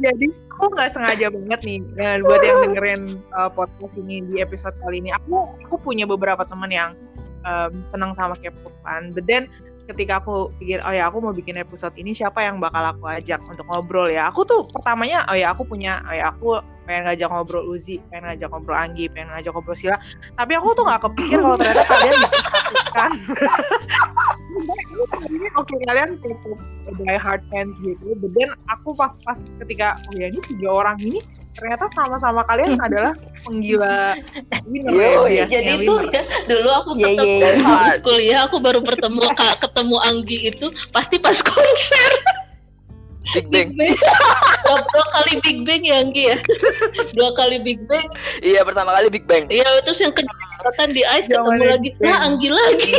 Jadi 0.00 0.26
aku 0.56 0.64
nggak 0.72 0.90
sengaja 0.96 1.28
banget 1.28 1.60
nih 1.68 1.78
ya, 2.00 2.16
buat 2.24 2.40
yang 2.40 2.58
dengerin 2.70 3.02
uh, 3.36 3.52
podcast 3.52 4.00
ini 4.00 4.24
di 4.24 4.40
episode 4.40 4.72
kali 4.80 5.04
ini. 5.04 5.12
Aku 5.12 5.52
aku 5.68 5.76
punya 5.76 6.08
beberapa 6.08 6.48
teman 6.48 6.72
yang 6.72 6.96
um, 7.44 7.76
senang 7.92 8.16
sama 8.16 8.40
K-pop. 8.40 8.72
But 9.12 9.28
then 9.28 9.52
ketika 9.86 10.18
aku 10.18 10.50
pikir 10.58 10.82
oh 10.82 10.90
ya 10.90 11.06
aku 11.06 11.22
mau 11.22 11.30
bikin 11.30 11.54
episode 11.58 11.94
ini 11.94 12.10
siapa 12.10 12.42
yang 12.42 12.58
bakal 12.58 12.82
aku 12.82 13.06
ajak 13.06 13.38
untuk 13.46 13.66
ngobrol 13.70 14.10
ya? 14.10 14.28
Aku 14.30 14.42
tuh 14.42 14.66
pertamanya 14.66 15.22
oh 15.30 15.36
ya 15.38 15.54
aku 15.54 15.62
punya 15.62 16.02
oh 16.06 16.14
ya 16.14 16.34
aku 16.34 16.58
pengen 16.86 17.10
ngajak 17.10 17.28
ngobrol 17.30 17.66
Uzi 17.66 17.98
pengen 18.10 18.30
ngajak 18.30 18.48
ngobrol 18.50 18.78
Anggi 18.78 19.06
pengen 19.10 19.30
ngajak 19.34 19.52
ngobrol 19.54 19.78
Sila. 19.78 19.98
Tapi 20.34 20.52
aku 20.58 20.68
tuh 20.74 20.84
nggak 20.86 21.02
kepikir 21.06 21.38
kalau 21.38 21.56
ternyata 21.58 21.84
kalian 21.86 22.14
disatukan 22.18 23.10
oke 25.60 25.74
kalian 25.86 26.10
die 26.98 27.18
hard 27.18 27.42
fans 27.50 27.74
gitu. 27.82 28.14
Dan 28.34 28.50
aku 28.66 28.94
pas 28.94 29.14
pas 29.22 29.38
ketika 29.62 30.02
oh 30.10 30.14
ya 30.18 30.30
ini 30.30 30.40
tiga 30.46 30.68
orang 30.70 30.98
ini 30.98 31.22
ternyata 31.56 31.88
sama-sama 31.96 32.44
kalian 32.46 32.76
adalah 32.86 33.12
penggila 33.42 34.14
winner 34.68 34.92
Yo, 34.92 35.24
ya, 35.26 35.44
jadi 35.48 35.80
itu 35.80 35.94
ya 36.12 36.22
dulu 36.50 36.68
aku 36.70 36.90
yeah, 37.00 37.12
yeah, 37.16 37.52
yeah. 37.56 37.96
kuliah 38.04 38.40
aku 38.44 38.60
baru 38.60 38.84
bertemu 38.84 39.24
ketemu 39.64 39.96
Anggi 40.04 40.38
itu 40.52 40.66
pasti 40.92 41.16
pas 41.16 41.40
konser 41.40 42.12
Big 43.34 43.50
Bang. 43.50 43.74
Big 43.74 43.90
Bang. 43.90 44.80
dua 44.94 45.06
kali 45.18 45.32
Big 45.42 45.58
Bang 45.66 45.82
ya 45.82 45.98
Anggi 45.98 46.30
ya. 46.30 46.38
Dua 47.10 47.34
kali 47.34 47.58
Big 47.58 47.82
Bang. 47.90 48.06
Iya 48.38 48.62
pertama 48.62 48.94
kali 48.94 49.10
Big 49.10 49.26
Bang. 49.26 49.50
Iya 49.50 49.66
terus 49.82 49.98
yang 49.98 50.14
kedua 50.14 50.70
kan 50.78 50.94
di 50.94 51.02
Ice 51.02 51.26
ketemu 51.26 51.66
lagi. 51.66 51.90
Nah 51.98 52.22
Anggi 52.22 52.48
lagi. 52.54 52.94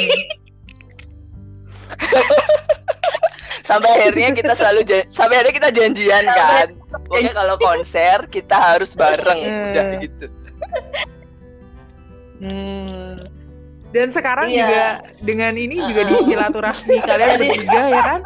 sampai 3.64 3.88
akhirnya 3.88 4.36
kita 4.36 4.52
selalu 4.52 4.84
sampai 5.08 5.40
akhirnya 5.40 5.56
kita 5.64 5.70
janjian 5.72 6.24
kan 6.28 6.68
pokoknya 6.92 7.34
kalau 7.36 7.56
konser 7.60 8.18
kita 8.32 8.56
harus 8.56 8.96
bareng 8.96 9.42
hmm. 9.44 9.68
udah 9.72 9.86
gitu 10.00 10.26
hmm. 12.44 13.16
dan 13.92 14.08
sekarang 14.12 14.48
iya. 14.48 14.60
juga 14.64 14.86
dengan 15.24 15.54
ini 15.60 15.76
juga 15.92 16.02
di 16.08 16.16
silaturahmi 16.24 16.96
kalian 17.04 17.30
bertiga 17.42 17.82
ya 17.92 18.04
kan 18.04 18.22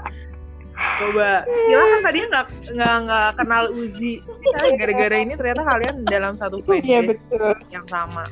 coba 0.81 1.45
Sila 1.45 1.85
kan 1.85 1.99
tadinya 2.01 2.27
nggak 2.29 2.45
nggak 2.73 2.95
nggak 3.05 3.29
kenal 3.37 3.63
Uzi 3.69 4.13
gara-gara 4.81 5.17
ini 5.21 5.33
ternyata 5.37 5.61
kalian 5.61 5.95
dalam 6.09 6.33
satu 6.33 6.57
iya, 6.73 7.05
fanbase 7.05 7.29
iya, 7.33 7.53
yang 7.69 7.85
sama 7.85 8.25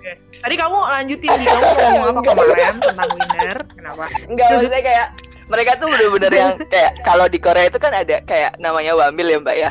Oke. 0.00 0.16
Tadi 0.40 0.54
kamu 0.56 0.78
lanjutin 0.80 1.28
nih, 1.28 1.44
kamu 1.44 1.66
ngomong 1.76 2.04
apa 2.08 2.20
kemarin 2.24 2.76
tentang 2.80 3.10
winner? 3.20 3.58
Kenapa? 3.76 4.04
Enggak, 4.32 4.48
maksudnya 4.48 4.80
kayak 4.80 5.06
mereka 5.50 5.76
tuh 5.76 5.90
bener-bener 5.90 6.32
yang 6.32 6.54
kayak 6.70 7.02
kalau 7.02 7.26
di 7.26 7.42
Korea 7.42 7.66
itu 7.66 7.76
kan 7.82 7.90
ada 7.90 8.22
kayak 8.22 8.54
namanya 8.62 8.94
wamil 8.94 9.26
ya 9.26 9.38
mbak 9.42 9.56
ya 9.58 9.70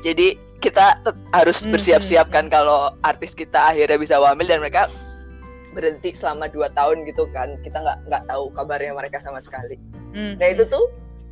jadi 0.00 0.38
kita 0.62 1.00
harus 1.34 1.64
hmm, 1.64 1.72
bersiap-siap 1.74 2.30
hmm, 2.30 2.34
kan 2.34 2.44
hmm. 2.46 2.54
kalau 2.54 2.94
artis 3.02 3.34
kita 3.34 3.74
akhirnya 3.74 3.98
bisa 3.98 4.16
wamil 4.22 4.46
dan 4.46 4.62
mereka 4.62 4.86
berhenti 5.74 6.14
selama 6.14 6.46
dua 6.50 6.70
tahun 6.70 7.02
gitu 7.06 7.26
kan 7.34 7.58
kita 7.66 7.82
nggak 7.82 7.98
nggak 8.06 8.22
tahu 8.30 8.50
kabarnya 8.54 8.94
mereka 8.94 9.18
sama 9.26 9.42
sekali 9.42 9.74
hmm. 10.14 10.38
nah 10.38 10.48
itu 10.48 10.62
tuh 10.70 10.86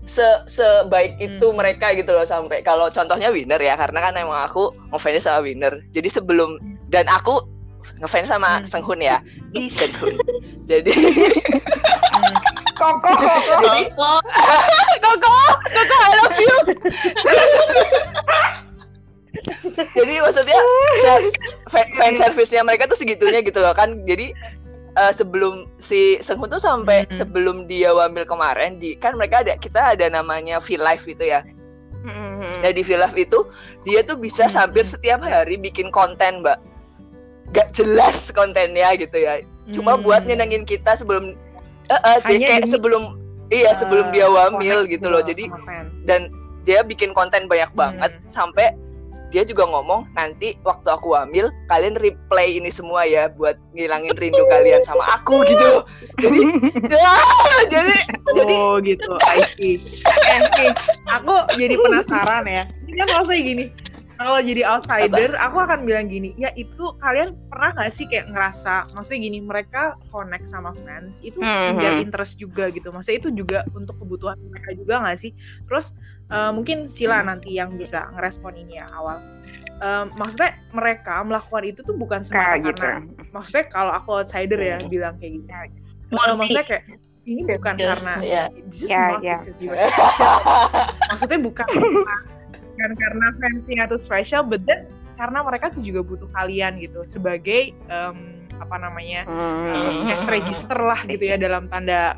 se 0.09 0.25
sebaik 0.49 1.21
itu 1.21 1.47
hmm. 1.47 1.57
mereka 1.59 1.93
gitu 1.93 2.11
loh 2.17 2.25
sampai 2.25 2.65
kalau 2.65 2.89
contohnya 2.89 3.29
winner 3.29 3.61
ya 3.61 3.77
karena 3.77 4.09
kan 4.09 4.15
emang 4.17 4.41
aku 4.49 4.73
ngefans 4.91 5.29
sama 5.29 5.45
winner 5.45 5.85
jadi 5.93 6.09
sebelum 6.09 6.57
dan 6.89 7.05
aku 7.07 7.45
ngefans 8.01 8.33
sama 8.33 8.59
hmm. 8.59 8.67
Senghun 8.67 9.01
ya 9.05 9.21
di 9.53 9.69
Senghun 9.69 10.17
jadi 10.71 10.93
Koko, 12.79 13.11
Koko. 13.11 13.35
Jadi, 13.67 13.83
Koko, 15.05 15.37
Koko, 15.67 15.97
I 15.99 16.13
love 16.23 16.39
you. 16.39 16.57
jadi 19.95 20.15
maksudnya 20.19 20.59
fan 21.71 22.15
service-nya 22.19 22.67
mereka 22.67 22.91
tuh 22.91 22.99
segitunya 22.99 23.41
gitu 23.43 23.63
loh 23.63 23.75
kan. 23.75 24.03
Jadi 24.03 24.35
uh, 24.99 25.13
sebelum 25.15 25.71
si 25.79 26.19
Seunghoon 26.19 26.51
tuh 26.51 26.63
sampai 26.63 27.05
mm 27.05 27.09
-hmm. 27.09 27.17
sebelum 27.17 27.57
dia 27.71 27.95
wamil 27.95 28.27
kemarin 28.27 28.83
di 28.83 28.99
kan 28.99 29.15
mereka 29.15 29.47
ada 29.47 29.55
kita 29.59 29.95
ada 29.95 30.07
namanya 30.11 30.59
V 30.59 30.79
Live 30.79 31.05
itu 31.07 31.25
ya. 31.31 31.47
Mm 32.03 32.11
-hmm. 32.11 32.55
Nah 32.67 32.71
di 32.75 32.83
V 32.83 32.91
Live 32.99 33.17
itu 33.17 33.39
dia 33.87 34.03
tuh 34.03 34.19
bisa 34.19 34.47
mm 34.47 34.51
-hmm. 34.51 34.59
hampir 34.59 34.85
setiap 34.87 35.21
hari 35.23 35.55
bikin 35.59 35.95
konten, 35.95 36.43
Mbak. 36.43 36.59
Gak 37.55 37.73
jelas 37.73 38.29
kontennya 38.35 38.93
gitu 38.99 39.17
ya. 39.17 39.41
Cuma 39.71 39.95
mm 39.95 40.03
-hmm. 40.03 40.05
buat 40.05 40.23
nyenengin 40.27 40.65
kita 40.67 40.99
sebelum 40.99 41.39
uh, 41.91 42.01
uh, 42.05 42.19
kayak 42.25 42.65
demi, 42.65 42.73
sebelum 42.73 43.03
iya 43.49 43.73
uh, 43.73 43.77
sebelum 43.77 44.13
dia 44.13 44.29
wamil 44.29 44.85
gitu 44.89 45.09
loh. 45.09 45.25
jadi 45.25 45.49
dan 46.05 46.33
dia 46.69 46.85
bikin 46.85 47.17
konten 47.17 47.49
banyak 47.49 47.71
banget 47.73 48.13
hmm. 48.13 48.29
sampai 48.29 48.77
dia 49.29 49.45
juga 49.45 49.69
ngomong 49.69 50.09
nanti 50.17 50.57
waktu 50.65 50.89
aku 50.89 51.13
hamil 51.13 51.53
kalian 51.69 52.01
replay 52.01 52.57
ini 52.57 52.73
semua 52.73 53.05
ya 53.05 53.29
buat 53.29 53.61
ngilangin 53.77 54.17
rindu 54.17 54.41
kalian 54.49 54.81
sama 54.81 55.05
aku 55.21 55.45
gitu. 55.45 55.85
Jadi 56.17 56.41
ya, 56.97 57.13
jadi 57.69 57.97
jadi 58.33 58.55
oh 58.57 58.81
gitu. 58.81 59.13
I 59.29 59.45
see. 59.53 59.77
Eh, 60.09 60.73
aku 61.13 61.45
jadi 61.61 61.77
penasaran 61.77 62.49
ya. 62.49 62.65
Ini 62.89 62.97
kan 63.05 63.09
maksudnya 63.21 63.41
gini 63.45 63.65
kalau 64.19 64.43
jadi 64.43 64.63
outsider 64.67 65.31
Apa? 65.39 65.47
aku 65.47 65.57
akan 65.63 65.79
bilang 65.87 66.11
gini 66.11 66.35
ya 66.35 66.51
itu 66.59 66.91
kalian 66.99 67.39
pernah 67.49 67.71
gak 67.79 67.95
sih 67.95 68.05
kayak 68.11 68.27
ngerasa 68.35 68.91
maksudnya 68.91 69.31
gini 69.31 69.39
mereka 69.47 69.95
connect 70.11 70.51
sama 70.51 70.75
fans 70.83 71.23
itu 71.23 71.39
mm 71.39 71.79
-hmm. 71.79 72.03
interest 72.03 72.35
juga 72.37 72.69
gitu 72.75 72.91
maksudnya 72.91 73.19
itu 73.23 73.31
juga 73.33 73.59
untuk 73.73 73.95
kebutuhan 74.03 74.35
mereka 74.51 74.75
juga 74.75 75.07
gak 75.07 75.19
sih 75.23 75.31
terus 75.71 75.95
uh, 76.35 76.51
mungkin 76.51 76.91
Sila 76.91 77.23
nanti 77.23 77.55
yang 77.55 77.79
bisa 77.79 78.11
ngerespon 78.19 78.59
ini 78.59 78.83
ya 78.83 78.91
awal 78.91 79.23
um, 79.79 80.11
maksudnya 80.19 80.59
mereka 80.75 81.23
melakukan 81.23 81.65
itu 81.65 81.81
tuh 81.87 81.95
bukan 81.95 82.27
semata 82.27 82.59
gitu. 82.59 82.75
karena 82.75 83.07
maksudnya 83.31 83.65
kalau 83.71 83.93
aku 83.95 84.19
outsider 84.19 84.59
ya 84.59 84.77
hmm. 84.83 84.91
bilang 84.91 85.15
kayak 85.23 85.39
gitu 85.39 85.51
uh, 86.19 86.35
maksudnya 86.35 86.67
kayak 86.67 86.85
ini 87.29 87.45
bukan 87.45 87.77
karena 87.77 88.15
yeah. 88.25 88.49
is 88.73 88.89
yeah, 88.89 89.13
not 89.15 89.21
yeah. 89.21 89.39
because 89.45 89.61
you 89.61 89.71
are 89.71 89.79
special 89.93 90.35
maksudnya 91.15 91.39
bukan 91.39 91.67
bukan 92.79 92.95
karena 92.95 93.27
fansnya 93.43 93.85
tuh 93.91 93.99
special 93.99 94.47
but 94.47 94.63
then 94.63 94.87
karena 95.19 95.43
mereka 95.43 95.75
tuh 95.75 95.83
juga 95.83 96.07
butuh 96.07 96.31
kalian 96.31 96.79
gitu 96.79 97.03
sebagai 97.03 97.75
um, 97.91 98.39
apa 98.63 98.77
namanya 98.79 99.27
hmm. 99.27 100.07
uh, 100.07 100.31
register 100.31 100.79
lah 100.79 101.03
gitu 101.11 101.27
ya 101.27 101.35
dalam 101.35 101.67
tanda 101.67 102.15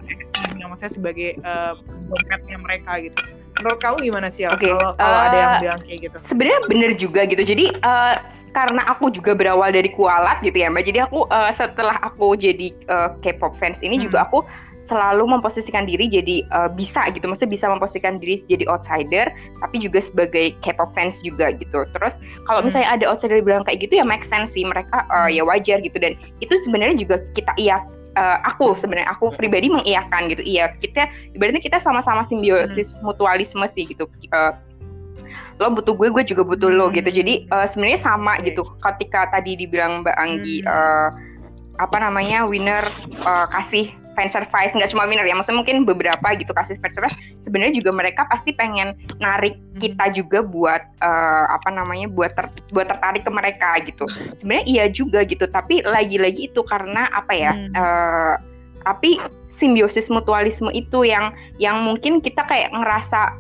yang 0.61 0.69
maksudnya 0.69 0.93
sebagai 0.93 1.41
uh, 1.41 1.81
dompetnya 2.13 2.61
mereka 2.61 3.01
gitu 3.01 3.17
menurut 3.57 3.81
kamu 3.81 3.97
gimana 4.13 4.29
sih 4.29 4.45
okay. 4.45 4.69
kalau 4.69 4.93
uh, 5.01 5.21
ada 5.33 5.37
yang 5.37 5.53
eh, 5.57 5.61
bilang 5.65 5.81
kayak 5.81 5.99
gitu 6.05 6.19
sebenarnya 6.29 6.61
bener 6.69 6.93
juga 7.01 7.21
gitu 7.25 7.43
jadi 7.45 7.65
uh, 7.81 8.15
karena 8.53 8.83
aku 8.85 9.09
juga 9.15 9.33
berawal 9.33 9.73
dari 9.73 9.89
kualat 9.97 10.45
gitu 10.45 10.61
ya 10.61 10.69
mbak 10.69 10.85
jadi 10.85 11.09
aku 11.09 11.25
uh, 11.33 11.53
setelah 11.57 11.97
aku 12.05 12.37
jadi 12.37 12.69
uh, 12.93 13.17
K-pop 13.25 13.57
fans 13.57 13.81
ini 13.81 13.97
hmm. 13.97 14.05
juga 14.13 14.29
aku 14.29 14.45
selalu 14.91 15.31
memposisikan 15.39 15.87
diri 15.87 16.11
jadi 16.11 16.43
uh, 16.51 16.67
bisa 16.67 17.07
gitu, 17.15 17.31
maksudnya 17.31 17.55
bisa 17.55 17.67
memposisikan 17.71 18.19
diri 18.19 18.43
jadi 18.51 18.67
outsider, 18.67 19.31
tapi 19.63 19.77
juga 19.79 20.03
sebagai 20.03 20.59
K-pop 20.67 20.91
fans 20.99 21.23
juga 21.23 21.55
gitu. 21.55 21.87
Terus 21.95 22.19
kalau 22.51 22.61
hmm. 22.61 22.67
misalnya 22.67 22.91
ada 22.99 23.05
outsider 23.07 23.39
bilang 23.39 23.63
kayak 23.63 23.87
gitu 23.87 24.03
ya 24.03 24.05
make 24.05 24.27
sense 24.27 24.51
sih, 24.51 24.67
mereka 24.67 25.07
uh, 25.15 25.31
ya 25.31 25.47
wajar 25.47 25.79
gitu 25.79 25.95
dan 26.03 26.19
itu 26.43 26.51
sebenarnya 26.67 26.99
juga 26.99 27.23
kita 27.39 27.55
iya 27.55 27.79
uh, 28.19 28.39
aku 28.43 28.75
sebenarnya 28.75 29.11
aku 29.15 29.31
hmm. 29.31 29.37
pribadi 29.39 29.71
mengiyakan 29.71 30.27
gitu. 30.33 30.43
Iya, 30.43 30.75
kita 30.83 31.07
ibaratnya 31.39 31.63
kita 31.63 31.79
sama-sama 31.79 32.27
simbiosis 32.27 32.91
hmm. 32.99 33.07
mutualisme 33.07 33.67
sih 33.71 33.87
gitu. 33.87 34.11
Uh, 34.35 34.55
lo 35.61 35.69
butuh 35.77 35.93
gue, 35.93 36.09
gue 36.09 36.25
juga 36.25 36.43
butuh 36.43 36.73
lo 36.73 36.89
gitu. 36.89 37.07
Jadi 37.07 37.47
uh, 37.53 37.69
sebenarnya 37.69 38.01
sama 38.01 38.41
gitu. 38.43 38.65
Ketika 38.81 39.29
tadi 39.29 39.61
dibilang 39.61 40.01
Mbak 40.03 40.17
Anggi 40.17 40.65
uh, 40.65 41.13
apa 41.81 41.97
namanya 42.01 42.49
winner 42.49 42.85
uh, 43.25 43.47
kasih 43.53 43.93
fan 44.21 44.29
service 44.29 44.77
nggak 44.77 44.93
cuma 44.93 45.09
winner 45.09 45.25
ya. 45.25 45.33
Maksudnya 45.33 45.65
mungkin 45.65 45.89
beberapa 45.89 46.37
gitu 46.37 46.53
kasih 46.53 46.77
fan 46.85 46.93
service 46.93 47.17
sebenarnya 47.49 47.81
juga 47.81 47.97
mereka 47.97 48.29
pasti 48.29 48.53
pengen 48.53 48.93
narik 49.17 49.57
kita 49.81 50.13
juga 50.13 50.45
buat 50.45 50.85
uh, 51.01 51.47
apa 51.57 51.73
namanya 51.73 52.13
buat 52.13 52.37
ter, 52.37 52.53
buat 52.77 52.93
tertarik 52.93 53.25
ke 53.25 53.33
mereka 53.33 53.81
gitu. 53.89 54.05
Sebenarnya 54.37 54.65
iya 54.69 54.85
juga 54.93 55.25
gitu 55.25 55.49
tapi 55.49 55.81
lagi-lagi 55.81 56.53
itu 56.53 56.61
karena 56.69 57.09
apa 57.17 57.33
ya 57.33 57.53
hmm. 57.57 57.73
uh, 57.73 58.35
tapi 58.85 59.17
simbiosis 59.57 60.09
mutualisme 60.09 60.69
itu 60.73 61.05
yang 61.05 61.33
yang 61.61 61.85
mungkin 61.85 62.25
kita 62.25 62.45
kayak 62.49 62.73
ngerasa 62.73 63.37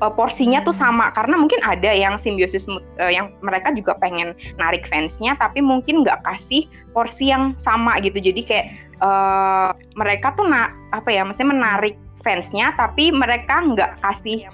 uh, 0.00 0.12
porsinya 0.14 0.62
tuh 0.62 0.74
sama. 0.74 1.10
Karena 1.12 1.34
mungkin 1.34 1.58
ada 1.66 1.90
yang 1.90 2.16
simbiosis 2.16 2.64
uh, 2.70 3.10
yang 3.10 3.34
mereka 3.42 3.74
juga 3.74 3.98
pengen 3.98 4.32
narik 4.56 4.86
fansnya 4.86 5.34
tapi 5.36 5.58
mungkin 5.58 6.06
nggak 6.06 6.22
kasih 6.22 6.70
porsi 6.94 7.30
yang 7.34 7.58
sama 7.62 7.98
gitu. 8.00 8.22
Jadi 8.22 8.40
kayak 8.46 8.66
uh, 9.02 9.70
mereka 9.98 10.34
tuh 10.34 10.46
na 10.46 10.70
apa 10.94 11.08
ya 11.10 11.26
maksudnya 11.26 11.54
menarik 11.54 11.96
fansnya 12.22 12.74
tapi 12.74 13.14
mereka 13.14 13.62
nggak 13.62 14.02
kasih 14.02 14.46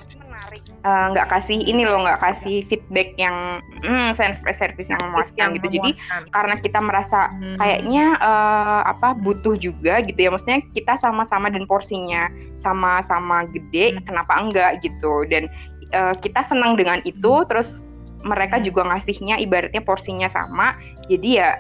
nggak 0.85 1.27
uh, 1.27 1.33
kasih 1.41 1.65
ini 1.65 1.89
loh 1.89 2.05
nggak 2.05 2.21
kasih 2.21 2.61
feedback 2.69 3.17
yang 3.17 3.65
mm, 3.81 4.13
service 4.53 4.93
yang 4.93 5.01
memuaskan 5.01 5.57
gitu 5.57 5.81
jadi 5.81 5.91
karena 6.29 6.61
kita 6.61 6.77
merasa 6.77 7.33
hmm. 7.33 7.57
kayaknya 7.57 8.21
uh, 8.21 8.85
apa 8.85 9.17
butuh 9.17 9.57
juga 9.57 10.05
gitu 10.05 10.29
ya 10.29 10.29
maksudnya 10.29 10.61
kita 10.77 11.01
sama-sama 11.01 11.49
dan 11.49 11.65
porsinya 11.65 12.29
sama-sama 12.61 13.49
gede 13.49 13.97
hmm. 13.97 14.05
kenapa 14.05 14.33
enggak 14.37 14.85
gitu 14.85 15.25
dan 15.33 15.49
uh, 15.97 16.13
kita 16.21 16.45
senang 16.45 16.77
dengan 16.77 17.01
itu 17.09 17.33
hmm. 17.33 17.49
terus 17.49 17.81
mereka 18.21 18.61
hmm. 18.61 18.69
juga 18.69 18.85
ngasihnya 18.85 19.41
ibaratnya 19.41 19.81
porsinya 19.81 20.29
sama 20.29 20.77
jadi 21.09 21.29
ya 21.33 21.51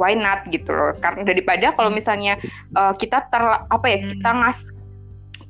why 0.00 0.16
not 0.16 0.40
gitu 0.48 0.72
loh 0.72 0.96
karena 1.04 1.28
daripada 1.28 1.76
kalau 1.76 1.92
misalnya 1.92 2.40
uh, 2.72 2.96
kita 2.96 3.28
ter 3.28 3.44
apa 3.68 3.84
ya 3.84 3.98
hmm. 4.00 4.08
kita 4.16 4.30
ngas 4.32 4.58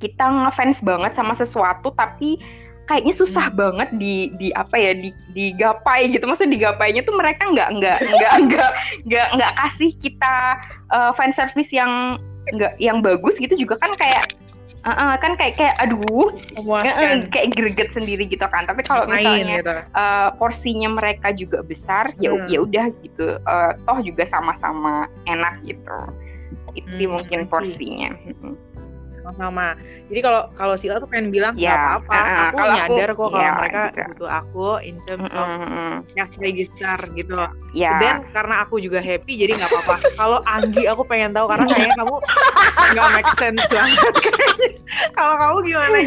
kita 0.03 0.25
ngefans 0.27 0.83
banget 0.83 1.13
sama 1.15 1.39
sesuatu 1.39 1.95
tapi 1.95 2.43
kayaknya 2.91 3.15
susah 3.15 3.47
hmm. 3.55 3.57
banget 3.57 3.89
di 3.95 4.35
di 4.35 4.51
apa 4.59 4.75
ya 4.75 4.93
di 4.99 5.15
digapai 5.31 6.11
gitu 6.11 6.27
maksudnya 6.27 6.59
digapainya 6.59 7.07
tuh 7.07 7.15
mereka 7.15 7.47
nggak 7.47 7.69
nggak 7.79 7.97
nggak 8.19 8.35
nggak 8.51 8.71
nggak 9.07 9.29
nggak 9.39 9.53
kasih 9.63 9.95
kita 10.03 10.59
uh, 10.91 11.15
fan 11.15 11.31
service 11.31 11.71
yang 11.71 12.19
nggak 12.51 12.75
yang 12.83 12.99
bagus 12.99 13.39
gitu 13.39 13.55
juga 13.55 13.79
kan 13.79 13.95
kayak 13.95 14.27
Uh, 14.81 14.89
uh, 14.89 15.13
kan 15.21 15.37
kayak 15.37 15.61
kayak 15.61 15.77
aduh 15.77 16.33
uh, 16.57 17.21
kayak 17.29 17.53
greget 17.53 17.93
sendiri 17.93 18.25
gitu 18.25 18.49
kan 18.49 18.65
tapi 18.65 18.81
kalau 18.81 19.05
misalnya 19.05 19.61
gitu. 19.61 19.77
uh, 19.93 20.33
porsinya 20.41 20.89
mereka 20.97 21.37
juga 21.37 21.61
besar 21.61 22.09
ya 22.17 22.33
hmm. 22.33 22.49
ya 22.49 22.59
udah 22.65 22.87
gitu 23.05 23.37
uh, 23.45 23.77
toh 23.85 24.01
juga 24.01 24.25
sama-sama 24.25 25.05
enak 25.29 25.61
gitu 25.69 25.99
itu 26.73 26.97
hmm. 26.97 27.13
mungkin 27.13 27.41
porsinya 27.45 28.17
hmm 28.25 28.70
sama-sama. 29.21 29.77
Jadi 30.09 30.21
kalau 30.25 30.43
kalau 30.57 30.75
Sila 30.75 30.99
tuh 30.99 31.09
pengen 31.09 31.31
bilang 31.31 31.55
nggak 31.55 31.71
yeah. 31.71 31.97
apa-apa, 32.01 32.19
uh, 32.19 32.49
aku 32.51 32.59
nyadar 32.65 33.09
aku, 33.13 33.21
kok 33.21 33.29
kalau 33.31 33.45
yeah, 33.45 33.57
mereka 33.61 33.81
gitu. 33.81 34.03
butuh 34.09 34.31
aku 34.31 34.69
in 34.83 34.97
terms 35.07 35.31
of 35.37 35.47
mm 35.47 35.97
cash 36.17 36.35
register 36.41 36.99
gitu 37.15 37.33
loh. 37.37 37.51
Yeah. 37.77 38.01
Dan 38.01 38.27
karena 38.33 38.65
aku 38.65 38.81
juga 38.83 38.99
happy 38.99 39.37
jadi 39.37 39.55
nggak 39.55 39.71
apa-apa. 39.71 39.95
kalau 40.21 40.39
Anggi 40.49 40.85
aku 40.89 41.03
pengen 41.07 41.37
tahu 41.37 41.47
karena 41.47 41.65
kayaknya 41.71 41.97
kamu 42.01 42.17
nggak 42.97 43.09
make 43.15 43.31
sense 43.39 43.65
banget 43.71 44.15
kalau 45.15 45.35
kamu 45.39 45.59
gimana 45.71 45.99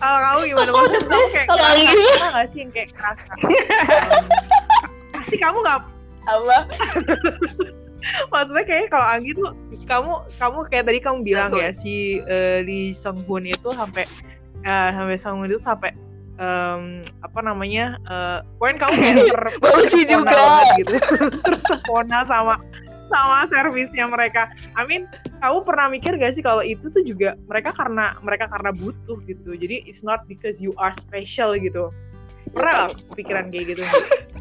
kalau 0.00 0.18
kamu 0.22 0.40
gimana? 0.52 0.70
Maksudnya 0.72 1.00
kamu 1.06 1.26
kayak 1.32 1.46
kerasa 1.48 2.26
nggak 2.32 2.46
sih 2.50 2.58
yang 2.62 2.70
kayak 2.72 2.88
kerasa? 2.94 3.30
Pasti 5.14 5.36
kamu 5.36 5.58
nggak 5.62 5.78
apa? 6.26 6.58
maksudnya 8.32 8.64
kayak 8.64 8.88
kalau 8.92 9.06
Anggi 9.06 9.30
tuh 9.34 9.52
kamu 9.86 10.12
kamu 10.38 10.58
kayak 10.70 10.84
tadi 10.88 10.98
kamu 11.02 11.18
bilang 11.22 11.50
ya 11.54 11.70
si 11.70 12.20
uh, 12.26 12.62
Lee 12.62 12.94
Sung 12.96 13.18
Hoon 13.26 13.46
itu 13.46 13.68
sampai 13.72 14.04
uh, 14.66 14.88
sampai 14.94 15.16
Sung 15.18 15.42
Hoon 15.42 15.50
itu 15.50 15.62
sampai 15.62 15.90
um, 16.40 17.02
apa 17.24 17.40
namanya 17.42 18.00
uh, 18.08 18.38
poin 18.58 18.76
kamu 18.76 19.02
kayak 19.02 19.24
ter 19.30 19.42
juga 20.06 20.40
gitu 20.80 20.94
terus 21.44 21.62
sepona 21.66 22.24
sama 22.24 22.60
sama 23.06 23.46
servisnya 23.46 24.10
mereka. 24.10 24.50
I 24.74 24.82
mean, 24.82 25.06
kamu 25.38 25.62
pernah 25.62 25.86
mikir 25.86 26.18
gak 26.18 26.34
sih 26.34 26.42
kalau 26.42 26.62
itu 26.66 26.90
tuh 26.90 27.06
juga 27.06 27.38
mereka 27.46 27.70
karena 27.70 28.18
mereka 28.18 28.50
karena 28.50 28.74
butuh 28.74 29.22
gitu. 29.30 29.54
Jadi 29.54 29.86
it's 29.86 30.02
not 30.02 30.26
because 30.26 30.58
you 30.58 30.74
are 30.74 30.90
special 30.90 31.54
gitu. 31.54 31.94
Pernah 32.50 32.90
pikiran 33.14 33.54
kayak 33.54 33.78
gitu? 33.78 33.86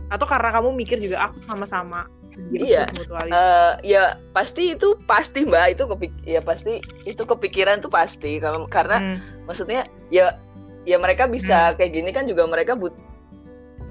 Atau 0.09 0.25
karena 0.25 0.49
kamu 0.49 0.73
mikir 0.73 0.97
juga 0.97 1.29
aku 1.29 1.45
sama-sama 1.45 2.09
iya. 2.51 2.83
uh, 3.31 3.79
ya 3.81 4.19
pasti 4.35 4.75
itu 4.75 4.99
pasti 5.07 5.47
mbak. 5.47 5.79
Itu 5.79 5.87
kepik 5.87 6.13
ya 6.27 6.41
pasti 6.43 6.83
itu 7.07 7.23
kepikiran 7.23 7.79
tuh 7.79 7.91
pasti. 7.91 8.37
Karena 8.69 8.97
hmm. 8.99 9.47
maksudnya 9.47 9.87
ya 10.11 10.35
ya 10.83 10.97
mereka 10.99 11.25
bisa 11.25 11.71
hmm. 11.71 11.75
kayak 11.79 11.91
gini 11.91 12.09
kan 12.11 12.27
juga 12.27 12.45
mereka 12.45 12.75
but 12.75 12.93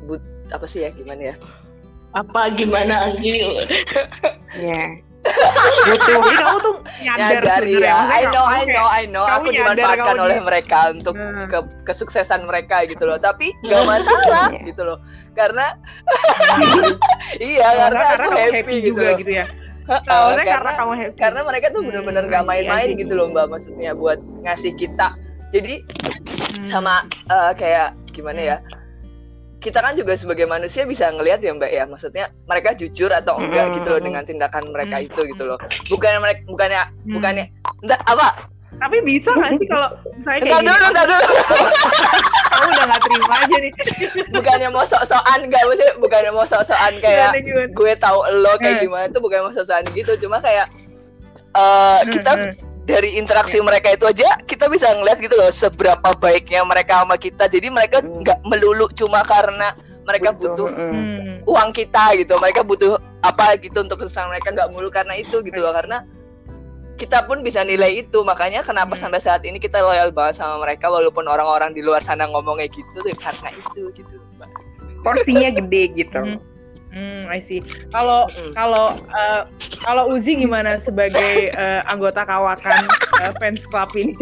but 0.05 0.23
apa 0.53 0.69
sih 0.69 0.85
ya 0.85 0.91
gimana 0.93 1.33
ya? 1.33 1.37
Apa 2.15 2.53
gimana 2.55 3.11
Anggi 3.11 3.43
ya 4.61 5.03
butuh. 5.89 6.19
Jadi 6.25 6.37
kamu 6.39 6.59
tuh 6.61 6.77
nyadar, 7.05 7.43
nyadar 7.43 7.63
ya 7.69 7.97
I 8.09 8.23
know 8.31 8.45
I 8.47 8.63
know 8.65 8.87
I 8.87 9.05
know. 9.09 9.25
aku 9.25 9.49
dimanfaatkan 9.53 10.17
oleh 10.17 10.39
mereka 10.41 10.79
untuk 10.93 11.15
hmm. 11.17 11.47
ke 11.51 11.59
kesuksesan 11.89 12.47
mereka 12.49 12.85
gitu 12.89 13.05
loh. 13.05 13.19
Tapi 13.21 13.53
nggak 13.65 13.83
masalah 13.85 14.49
iya. 14.53 14.67
gitu 14.67 14.83
loh. 14.85 14.99
Karena 15.37 15.67
iya 17.53 17.69
karena, 17.89 18.03
karena 18.15 18.27
aku 18.27 18.33
happy, 18.37 18.57
happy 18.57 18.77
gitu 18.81 18.89
juga 18.95 19.09
gitu 19.21 19.33
ya. 19.33 19.47
Karena, 19.85 20.43
karena 20.49 20.71
kamu 20.81 20.93
happy. 20.97 21.15
karena 21.21 21.41
mereka 21.45 21.67
tuh 21.69 21.85
bener-bener 21.85 22.25
gak 22.33 22.41
hmm, 22.41 22.49
main-main 22.49 22.89
gitu 22.97 23.13
loh 23.21 23.29
mbak 23.29 23.53
maksudnya 23.53 23.93
buat 23.93 24.17
ngasih 24.41 24.73
kita. 24.81 25.13
Jadi 25.53 25.85
hmm. 25.85 26.67
sama 26.67 27.05
uh, 27.29 27.53
kayak 27.53 27.93
gimana 28.15 28.41
ya 28.41 28.57
kita 29.65 29.81
kan 29.81 29.97
juga 29.97 30.13
sebagai 30.13 30.45
manusia 30.45 30.85
bisa 30.85 31.09
ngelihat 31.09 31.41
ya 31.41 31.57
mbak 31.57 31.73
ya. 31.73 31.89
Maksudnya 31.89 32.29
mereka 32.45 32.77
jujur 32.77 33.09
atau 33.09 33.41
enggak 33.41 33.81
gitu 33.81 33.97
loh 33.97 34.01
dengan 34.05 34.21
tindakan 34.29 34.69
mereka 34.69 35.01
itu 35.01 35.17
gitu 35.25 35.49
loh. 35.49 35.57
Bukannya 35.89 36.21
mereka 36.21 36.41
bukannya 36.45 36.83
mm. 36.85 37.13
bukannya 37.17 37.45
enggak 37.81 38.01
apa? 38.05 38.29
Tapi 38.75 38.97
bisa 39.07 39.33
nggak 39.33 39.57
sih 39.57 39.67
kalau 39.71 39.89
misalnya 40.19 40.41
kayak 40.45 40.61
dulu, 40.67 40.89
dulu. 40.93 41.17
kamu 42.55 42.69
udah 42.71 42.87
gak 42.87 43.03
terima 43.07 43.35
aja 43.41 43.57
nih. 43.57 43.73
Bukannya 44.31 44.69
mau 44.71 44.85
sok-sokan 44.85 45.41
gak 45.49 45.63
sih 45.79 45.89
bukannya 45.99 46.31
mau 46.35 46.47
sok-sokan 46.47 46.93
kayak 47.01 47.31
gue 47.71 47.93
tahu 47.97 48.19
lo 48.45 48.55
kayak 48.61 48.79
hmm. 48.79 48.85
gimana 48.85 49.07
tuh 49.11 49.23
bukan 49.23 49.49
mau 49.49 49.53
sok-sokan 49.55 49.87
gitu. 49.95 50.13
Cuma 50.27 50.43
kayak 50.43 50.69
uh, 51.55 52.03
kita 52.11 52.59
dari 52.85 53.17
interaksi 53.17 53.59
yeah. 53.59 53.67
mereka 53.67 53.89
itu 53.97 54.05
aja 54.05 54.29
kita 54.45 54.69
bisa 54.69 54.93
ngeliat 54.93 55.19
gitu 55.21 55.35
loh 55.35 55.49
seberapa 55.49 56.13
baiknya 56.21 56.61
mereka 56.69 57.01
sama 57.01 57.17
kita 57.17 57.49
jadi 57.49 57.73
mereka 57.73 58.05
nggak 58.05 58.45
melulu 58.45 58.87
cuma 58.93 59.25
karena 59.25 59.73
mereka 60.05 60.37
Betul. 60.37 60.53
butuh 60.53 60.69
hmm. 60.77 61.49
uang 61.49 61.71
kita 61.73 62.13
gitu 62.21 62.37
mereka 62.37 62.61
butuh 62.61 63.01
apa 63.25 63.57
gitu 63.57 63.81
untuk 63.81 64.05
kesenangan 64.05 64.37
mereka 64.37 64.49
nggak 64.53 64.69
mulu 64.71 64.89
karena 64.93 65.17
itu 65.17 65.41
gitu 65.41 65.59
loh 65.65 65.73
karena 65.73 66.05
kita 66.95 67.27
pun 67.27 67.43
bisa 67.43 67.65
nilai 67.67 68.05
itu 68.07 68.23
makanya 68.23 68.61
kenapa 68.63 68.95
hmm. 68.95 69.03
sampai 69.03 69.21
saat 69.21 69.43
ini 69.49 69.57
kita 69.57 69.81
loyal 69.81 70.13
banget 70.13 70.45
sama 70.45 70.63
mereka 70.63 70.93
walaupun 70.93 71.25
orang-orang 71.25 71.73
di 71.73 71.81
luar 71.81 72.05
sana 72.05 72.29
ngomongnya 72.29 72.69
gitu 72.69 72.87
tuh 73.01 73.17
karena 73.17 73.49
itu 73.51 73.83
gitu 73.97 74.17
porsinya 75.01 75.57
gede 75.57 75.83
gitu 75.97 76.21
hmm. 76.21 76.39
Hmm, 76.95 77.27
I 77.27 77.43
see. 77.43 77.59
Kalau 77.91 78.31
mm. 78.31 78.55
kalau 78.55 78.95
uh, 79.11 79.43
kalau 79.83 80.15
Uzi 80.15 80.39
gimana 80.39 80.79
sebagai 80.79 81.51
uh, 81.59 81.83
anggota 81.91 82.23
kawakan 82.23 82.87
uh, 83.19 83.35
fans 83.43 83.67
club 83.67 83.91
ini? 83.99 84.15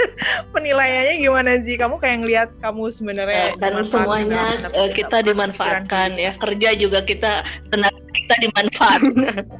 Penilaiannya 0.56 1.20
gimana 1.20 1.60
sih? 1.60 1.76
Kamu 1.76 2.00
kayak 2.00 2.24
ngelihat 2.24 2.48
kamu 2.64 2.88
sebenarnya 2.88 3.52
eh, 3.52 3.60
dan 3.60 3.76
semuanya 3.84 4.40
uh, 4.72 4.88
kita 4.88 5.20
dimanfaatkan 5.20 6.16
ya. 6.16 6.32
Kerja 6.40 6.72
juga 6.72 7.04
kita 7.04 7.44
tenaga 7.68 8.00
kita 8.16 8.34
dimanfaatkan. 8.40 9.44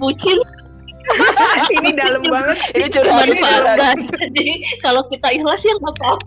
Bucin 0.00 0.40
ini 1.76 1.92
dalam 1.92 2.24
banget. 2.24 2.56
Ini 2.72 2.88
curhat 2.88 3.28
dimanfaatkan. 3.28 3.96
Jadi 4.32 4.80
kalau 4.80 5.04
kita 5.12 5.28
ikhlas 5.28 5.60
ya 5.60 5.76
nggak 5.76 5.92
apa-apa. 6.00 6.24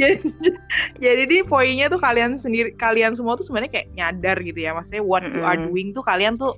Jadi 0.00 0.18
jadi 0.98 1.22
di 1.28 1.38
poinnya 1.44 1.86
tuh 1.92 2.00
kalian 2.00 2.40
sendiri 2.40 2.72
kalian 2.76 3.14
semua 3.16 3.36
tuh 3.36 3.44
sebenarnya 3.46 3.72
kayak 3.72 3.88
nyadar 3.94 4.36
gitu 4.40 4.58
ya 4.60 4.72
maksudnya 4.74 5.02
what 5.04 5.22
you 5.22 5.42
are 5.44 5.58
doing 5.58 5.92
tuh 5.92 6.02
kalian 6.04 6.36
tuh 6.40 6.56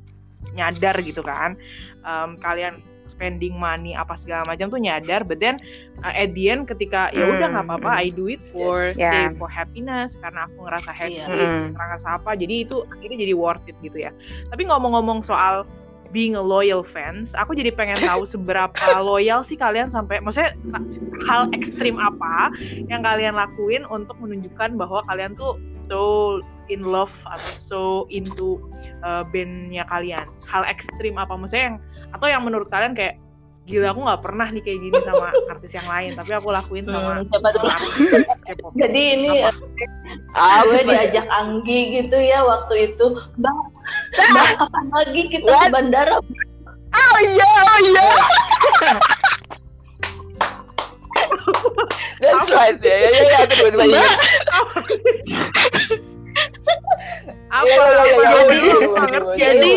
nyadar 0.55 0.95
gitu 1.03 1.21
kan 1.21 1.59
um, 2.07 2.39
kalian 2.39 2.79
spending 3.05 3.53
money 3.53 3.93
apa 3.93 4.17
segala 4.17 4.49
macam 4.49 4.73
tuh 4.73 4.81
nyadar 4.81 5.21
but 5.29 5.37
then 5.37 5.61
uh, 6.01 6.13
at 6.15 6.33
the 6.33 6.49
end 6.49 6.65
ketika 6.65 7.13
ya 7.13 7.37
udah 7.37 7.53
nggak 7.53 7.67
apa-apa 7.69 7.91
I 8.01 8.09
do 8.09 8.33
it 8.33 8.41
for 8.49 8.97
yes. 8.97 8.97
yeah. 8.97 9.29
say 9.29 9.37
for 9.37 9.51
happiness 9.51 10.17
karena 10.17 10.49
aku 10.49 10.65
ngerasa 10.65 10.91
happy 10.91 11.21
yeah. 11.21 11.69
ngerasa 11.69 12.09
apa 12.17 12.33
jadi 12.33 12.65
itu 12.65 12.81
akhirnya 12.89 13.19
jadi 13.29 13.35
worth 13.37 13.65
it 13.69 13.77
gitu 13.85 14.09
ya 14.09 14.11
tapi 14.49 14.65
ngomong-ngomong 14.65 15.21
soal 15.21 15.69
being 16.15 16.39
a 16.39 16.41
loyal 16.41 16.87
fans, 16.87 17.35
aku 17.35 17.59
jadi 17.59 17.75
pengen 17.75 17.99
tahu 17.99 18.23
seberapa 18.23 18.71
loyal 19.03 19.43
sih 19.43 19.59
kalian 19.59 19.91
sampai, 19.91 20.23
maksudnya 20.23 20.55
hal 21.27 21.51
ekstrim 21.51 21.99
apa 21.99 22.55
yang 22.87 23.03
kalian 23.03 23.35
lakuin 23.35 23.83
untuk 23.91 24.15
menunjukkan 24.23 24.79
bahwa 24.79 25.03
kalian 25.11 25.35
tuh 25.35 25.59
so 25.91 26.39
in 26.71 26.87
love 26.87 27.12
atau 27.29 27.51
so 27.51 27.83
into 28.15 28.55
uh, 29.03 29.27
bandnya 29.35 29.83
kalian. 29.91 30.25
Hal 30.47 30.62
ekstrim 30.71 31.19
apa, 31.19 31.35
maksudnya 31.35 31.75
yang 31.75 31.79
atau 32.15 32.27
yang 32.31 32.47
menurut 32.47 32.71
kalian 32.71 32.95
kayak 32.95 33.19
gila 33.65 33.97
aku 33.97 34.01
nggak 34.05 34.23
pernah 34.23 34.49
nih 34.53 34.62
kayak 34.62 34.79
gini 34.81 34.99
sama 35.09 35.33
artis 35.57 35.73
yang 35.73 35.89
lain 35.89 36.12
tapi 36.12 36.37
aku 36.37 36.53
lakuin 36.53 36.85
sama, 36.85 37.25
hmm, 37.25 37.33
sama 37.33 37.49
artis 37.65 38.12
jadi 38.85 39.01
ini 39.17 39.41
ah, 40.37 40.69
gue 40.69 40.85
diajak 40.85 41.25
Anggi 41.33 41.97
gitu 41.97 42.17
ya 42.21 42.45
waktu 42.45 42.93
itu. 42.93 43.17
Bang 43.41 43.73
bang 44.15 44.55
kapan 44.59 44.85
lagi 44.95 45.23
kita 45.31 45.47
What? 45.51 45.69
ke 45.69 45.75
bandara. 45.75 46.17
Oh 46.95 47.17
iya 47.23 47.51
oh 47.51 47.79
iya. 47.83 48.09
That's 52.23 52.49
right 52.51 52.79
ya 52.81 52.97
ya 52.97 53.09
ya 53.11 53.39
itu 53.45 53.55
tiba-tiba 53.59 53.85
apa, 57.55 57.71
ya, 57.71 57.79
ya, 57.79 58.19
ya, 58.19 58.35
jadi 59.39 59.71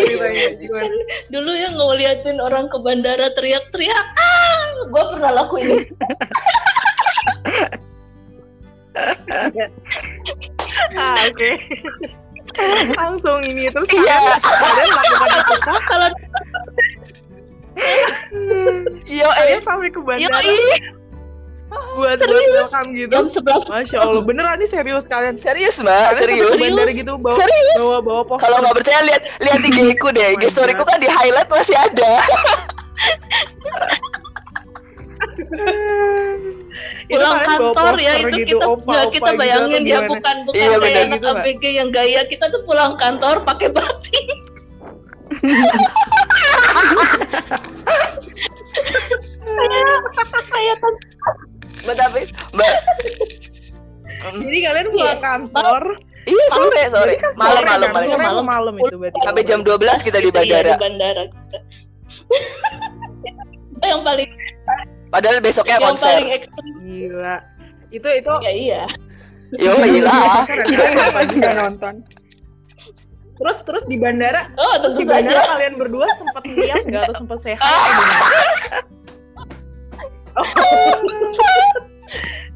kan 0.66 0.94
dulu 1.30 1.52
ya 1.54 1.70
ngeliatin 1.78 2.42
orang 2.42 2.66
ke 2.74 2.78
bandara 2.82 3.30
teriak-teriak 3.38 4.08
ah! 4.18 4.90
Gue 4.90 5.04
pernah 5.14 5.32
lakuin 5.38 5.70
ah 10.98 11.22
oke. 11.30 11.38
okay. 11.38 11.54
langsung 13.02 13.40
ini 13.46 13.70
terus 13.70 13.86
iya. 13.94 14.42
kalian 14.42 14.90
melakukan 14.90 15.30
itu 15.38 15.74
kalau 15.86 16.10
Iya, 19.06 19.30
eh 19.54 19.62
sampai 19.62 19.94
ke 19.94 20.02
bandara 20.02 20.42
buat 21.98 22.18
buat 22.24 22.44
welcome 22.56 22.90
gitu. 22.96 23.12
Jam 23.12 23.28
sebelas. 23.28 23.64
Masya 23.68 23.98
Allah, 24.00 24.24
beneran 24.24 24.56
nih 24.62 24.70
serius 24.70 25.06
kalian. 25.06 25.36
Serius 25.36 25.76
mbak, 25.84 26.16
serius. 26.16 26.58
Bandara 26.58 26.92
gitu 26.94 27.20
bawa 27.20 27.36
serius. 27.36 27.78
bawa 27.78 28.00
bawa 28.00 28.22
pohon. 28.24 28.40
Kalau 28.40 28.58
nggak 28.64 28.76
percaya 28.82 29.00
lihat 29.04 29.22
lihat 29.44 29.60
di 29.66 29.72
ku 30.00 30.10
deh, 30.16 30.40
storyku 30.48 30.84
kan 30.88 31.04
di 31.04 31.10
highlight 31.12 31.50
masih 31.52 31.76
ada. 31.76 32.12
pulang 37.08 37.40
kantor 37.46 37.94
ya 37.98 38.14
itu 38.20 38.28
gitu, 38.44 38.58
kita 38.60 38.66
opa, 38.68 38.94
opa, 38.94 39.10
kita 39.14 39.32
gitu 39.32 39.40
bayangin 39.40 39.82
gitu, 39.86 39.94
ya 39.94 40.00
bukan 40.06 40.36
bukan 40.46 40.58
iya, 40.58 40.76
kayak 40.78 41.06
anak 41.08 41.18
gitu, 41.18 41.28
ABG 41.30 41.64
yang 41.78 41.90
gaya. 41.94 42.22
Kita 42.28 42.46
tuh 42.52 42.62
pulang 42.68 42.94
kantor 43.00 43.46
pakai 43.46 43.70
batik. 43.72 44.26
Kayak 49.58 50.78
kayak 50.78 50.78
tapi 51.88 52.22
Mbak. 52.52 52.74
Jadi 54.18 54.58
kalian 54.66 54.88
pulang 54.92 55.18
iya. 55.18 55.24
kantor? 55.24 55.84
Iya 56.28 56.46
sore 56.52 56.84
sore 56.92 57.16
kan 57.24 57.32
malam 57.40 57.64
malam 57.64 57.90
malam. 57.96 58.20
malam 58.20 58.46
malam 58.46 58.74
itu 58.76 58.96
berarti. 59.00 59.20
Sampai 59.24 59.44
jam 59.48 59.64
12 59.64 59.80
kita 60.04 60.20
di 60.20 60.28
bandara. 60.28 60.76
Iya, 60.76 60.76
di 60.76 60.84
bandara 60.84 61.24
kita. 61.32 61.60
yang 63.88 64.04
paling 64.04 64.28
Padahal 65.18 65.42
besoknya 65.42 65.82
yang 65.82 65.90
konser. 65.90 66.14
Paling 66.14 66.30
ekstrim. 66.30 66.78
Gila. 66.86 67.42
Itu 67.90 68.06
itu. 68.06 68.34
Ya, 68.46 68.54
iya. 68.54 68.86
Yo 69.58 69.74
gila. 69.82 70.46
Kita 70.46 71.50
nonton. 71.66 72.06
Terus 73.38 73.62
terus 73.66 73.86
di 73.86 74.02
bandara, 74.02 74.50
oh, 74.58 74.82
terus 74.82 74.98
di 74.98 75.06
bandara 75.06 75.46
kalian 75.58 75.78
berdua 75.78 76.10
sempat 76.18 76.42
lihat 76.46 76.90
nggak 76.90 77.06
atau 77.06 77.22
sempat 77.22 77.38
sehat? 77.38 77.62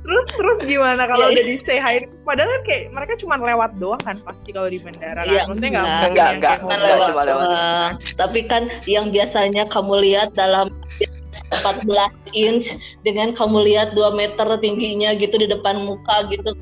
terus 0.01 0.25
terus 0.33 0.57
gimana 0.65 1.05
kalau 1.05 1.29
ya, 1.29 1.37
udah 1.37 1.45
di 1.45 1.61
say 1.61 1.77
hi 1.77 2.09
padahal 2.25 2.49
kan 2.49 2.61
kayak 2.65 2.89
mereka 2.89 3.13
cuma 3.21 3.37
lewat 3.37 3.77
doang 3.77 4.01
kan 4.01 4.17
pasti 4.25 4.49
kalau 4.49 4.65
di 4.67 4.81
bandara 4.81 5.21
kan 5.21 5.29
ya, 5.29 5.45
maksudnya 5.45 5.69
nggak 5.77 5.85
enggak 5.85 6.09
enggak 6.09 6.09
enggak, 6.09 6.57
enggak, 6.57 6.81
enggak 6.81 7.05
cuma 7.05 7.21
lewat 7.21 7.45
uh, 7.45 7.93
tapi 8.17 8.39
kan 8.49 8.65
yang 8.89 9.13
biasanya 9.13 9.69
kamu 9.69 9.93
lihat 10.01 10.33
dalam 10.33 10.73
14 11.51 11.87
inch 12.31 12.71
dengan 13.03 13.35
kamu 13.35 13.67
lihat 13.67 13.93
2 13.93 14.15
meter 14.15 14.47
tingginya 14.63 15.11
gitu 15.19 15.35
di 15.35 15.47
depan 15.51 15.83
muka 15.83 16.27
gitu 16.31 16.55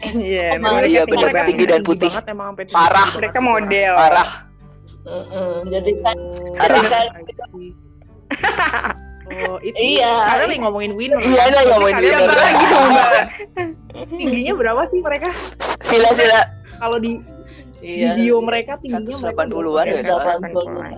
Iya, 0.00 0.56
yeah, 0.56 0.80
iya 0.88 1.02
benar 1.04 1.44
tinggi 1.44 1.68
dan 1.68 1.84
putih. 1.84 2.08
Banget, 2.08 2.32
emang 2.32 2.56
parah. 2.72 3.04
Mereka 3.20 3.36
model. 3.36 3.92
Parah 4.00 4.50
Uh, 5.00 5.64
jadi 5.64 5.96
kan, 6.04 6.16
jadi 6.60 6.78
kan 6.92 7.06
Oh, 9.30 9.62
itu 9.62 9.78
iya. 9.78 10.26
Karena 10.26 10.42
lagi 10.50 10.58
ngomongin 10.58 10.92
winner. 10.98 11.22
Iya, 11.22 11.54
ada 11.54 11.62
ngomongin 11.70 12.02
winner. 12.02 12.26
Gitu. 12.34 12.78
Tingginya 14.18 14.54
berapa 14.58 14.82
sih 14.90 14.98
mereka? 14.98 15.30
Sila 15.86 16.10
sila. 16.18 16.50
Kalau 16.82 16.98
di 16.98 17.22
iya. 17.82 18.14
video 18.16 18.40
mereka 18.44 18.76
tingginya 18.80 19.16
180-an 19.32 19.86
ya, 19.90 20.02
80-an. 20.04 20.92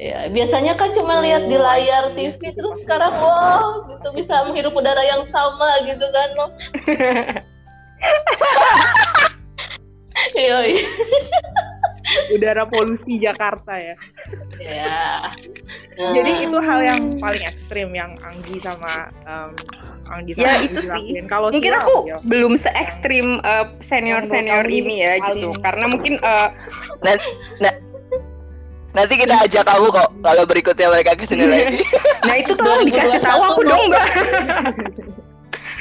Ya, 0.00 0.26
biasanya 0.32 0.72
kan 0.80 0.90
cuma 0.96 1.20
oh, 1.20 1.22
lihat 1.22 1.46
di 1.46 1.56
layar 1.60 2.16
TV 2.16 2.40
terus 2.56 2.80
sekarang 2.80 3.12
wow, 3.12 3.86
gitu 3.92 4.08
bisa 4.16 4.40
menghirup 4.48 4.72
udara 4.72 5.04
yang 5.04 5.22
sama 5.28 5.84
gitu 5.84 6.06
kan 6.10 6.28
loh. 6.34 6.50
Iya. 10.32 10.58
udara 12.34 12.64
polusi 12.68 13.18
Jakarta 13.20 13.74
ya. 13.78 13.96
Ya. 14.60 15.30
Jadi 15.96 16.46
itu 16.46 16.56
hal 16.62 16.80
yang 16.82 17.02
paling 17.18 17.44
ekstrim 17.46 17.90
yang 17.92 18.16
Anggi 18.22 18.58
sama 18.62 19.10
um, 19.26 19.52
Anggi 20.12 20.36
sama 20.36 20.44
ya, 20.44 20.54
itu 20.68 20.80
sih. 20.84 21.24
Kalau 21.24 21.48
mungkin 21.48 21.72
aku 21.72 21.96
ya. 22.04 22.20
belum 22.28 22.52
se 22.60 22.68
ekstrim 22.76 23.40
uh, 23.48 23.64
senior 23.80 24.22
senior 24.28 24.68
ini 24.68 25.00
ya 25.00 25.16
gitu, 25.32 25.56
karena 25.64 25.88
mungkin 25.88 26.20
uh, 26.20 26.52
nah, 27.00 27.16
nah, 27.64 27.72
Nanti 28.92 29.16
kita 29.16 29.48
ajak 29.48 29.64
kamu 29.64 29.88
kok 29.88 30.12
kalau 30.20 30.44
berikutnya 30.44 30.92
mereka 30.92 31.16
ke 31.16 31.24
sini 31.24 31.48
lagi. 31.52 31.80
Nah 32.28 32.36
itu 32.36 32.52
tolong 32.52 32.84
dikasih 32.84 33.20
tahu 33.24 33.40
aku 33.40 33.60
dong 33.64 33.88
mbak. 33.88 34.04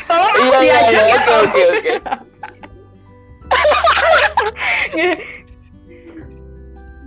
tolong 0.07 0.31
aku 0.31 0.43
iya, 0.47 0.59
iya, 0.63 0.79
iya, 0.87 1.19
oke 1.19 1.35
oke 1.35 1.61
oke. 1.75 1.91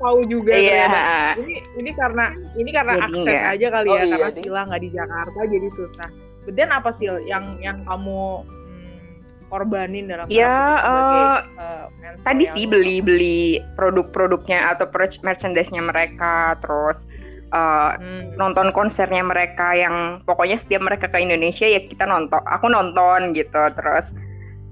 mau 0.05 0.21
juga 0.29 0.53
iya. 0.53 0.85
Yeah. 0.85 1.33
Ini 1.41 1.57
ini 1.81 1.91
karena 1.97 2.37
ini 2.53 2.69
karena 2.69 2.93
jadi 3.01 3.05
akses 3.09 3.25
enggak. 3.25 3.53
aja 3.57 3.67
kali 3.73 3.89
oh, 3.89 3.97
ya 3.97 4.05
iya, 4.05 4.13
karena 4.13 4.29
deh. 4.29 4.43
Sila 4.45 4.61
nggak 4.69 4.83
di 4.85 4.91
Jakarta 4.93 5.41
jadi 5.49 5.69
susah. 5.73 6.11
Beden 6.45 6.71
apa 6.71 6.93
sih 6.93 7.09
yang 7.25 7.57
yang 7.61 7.83
kamu 7.89 8.45
hmm, 8.45 9.05
korbanin 9.49 10.09
dalam 10.09 10.29
ya 10.29 10.81
uh, 10.81 11.39
uh, 11.57 11.85
tadi 12.25 12.45
sih 12.53 12.69
beli 12.69 13.01
beli 13.01 13.61
produk-produknya 13.77 14.77
atau 14.77 14.89
merchandise-nya 15.25 15.81
mereka 15.81 16.57
terus 16.61 17.09
uh, 17.55 17.97
hmm. 17.97 18.37
nonton 18.37 18.75
konsernya 18.75 19.23
mereka 19.25 19.73
yang 19.73 20.21
pokoknya 20.29 20.61
setiap 20.61 20.85
mereka 20.85 21.07
ke 21.09 21.19
Indonesia 21.23 21.65
ya 21.65 21.81
kita 21.81 22.05
nonton 22.05 22.43
aku 22.45 22.67
nonton 22.69 23.33
gitu 23.33 23.63
terus 23.79 24.11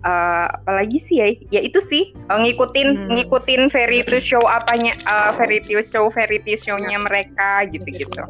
uh, 0.04 0.50
apalagi 0.50 0.98
sih 1.02 1.16
ya 1.22 1.28
ya 1.54 1.60
itu 1.62 1.78
sih 1.80 2.12
uh, 2.28 2.38
ngikutin 2.42 2.88
hmm. 3.06 3.10
ngikutin 3.16 3.70
variety 3.70 4.18
show 4.18 4.42
apanya 4.50 4.92
uh, 5.06 5.30
variety 5.38 5.78
show 5.80 6.10
variety 6.10 6.58
show-nya 6.58 6.98
mereka 7.00 7.66
gitu-gitu 7.70 8.22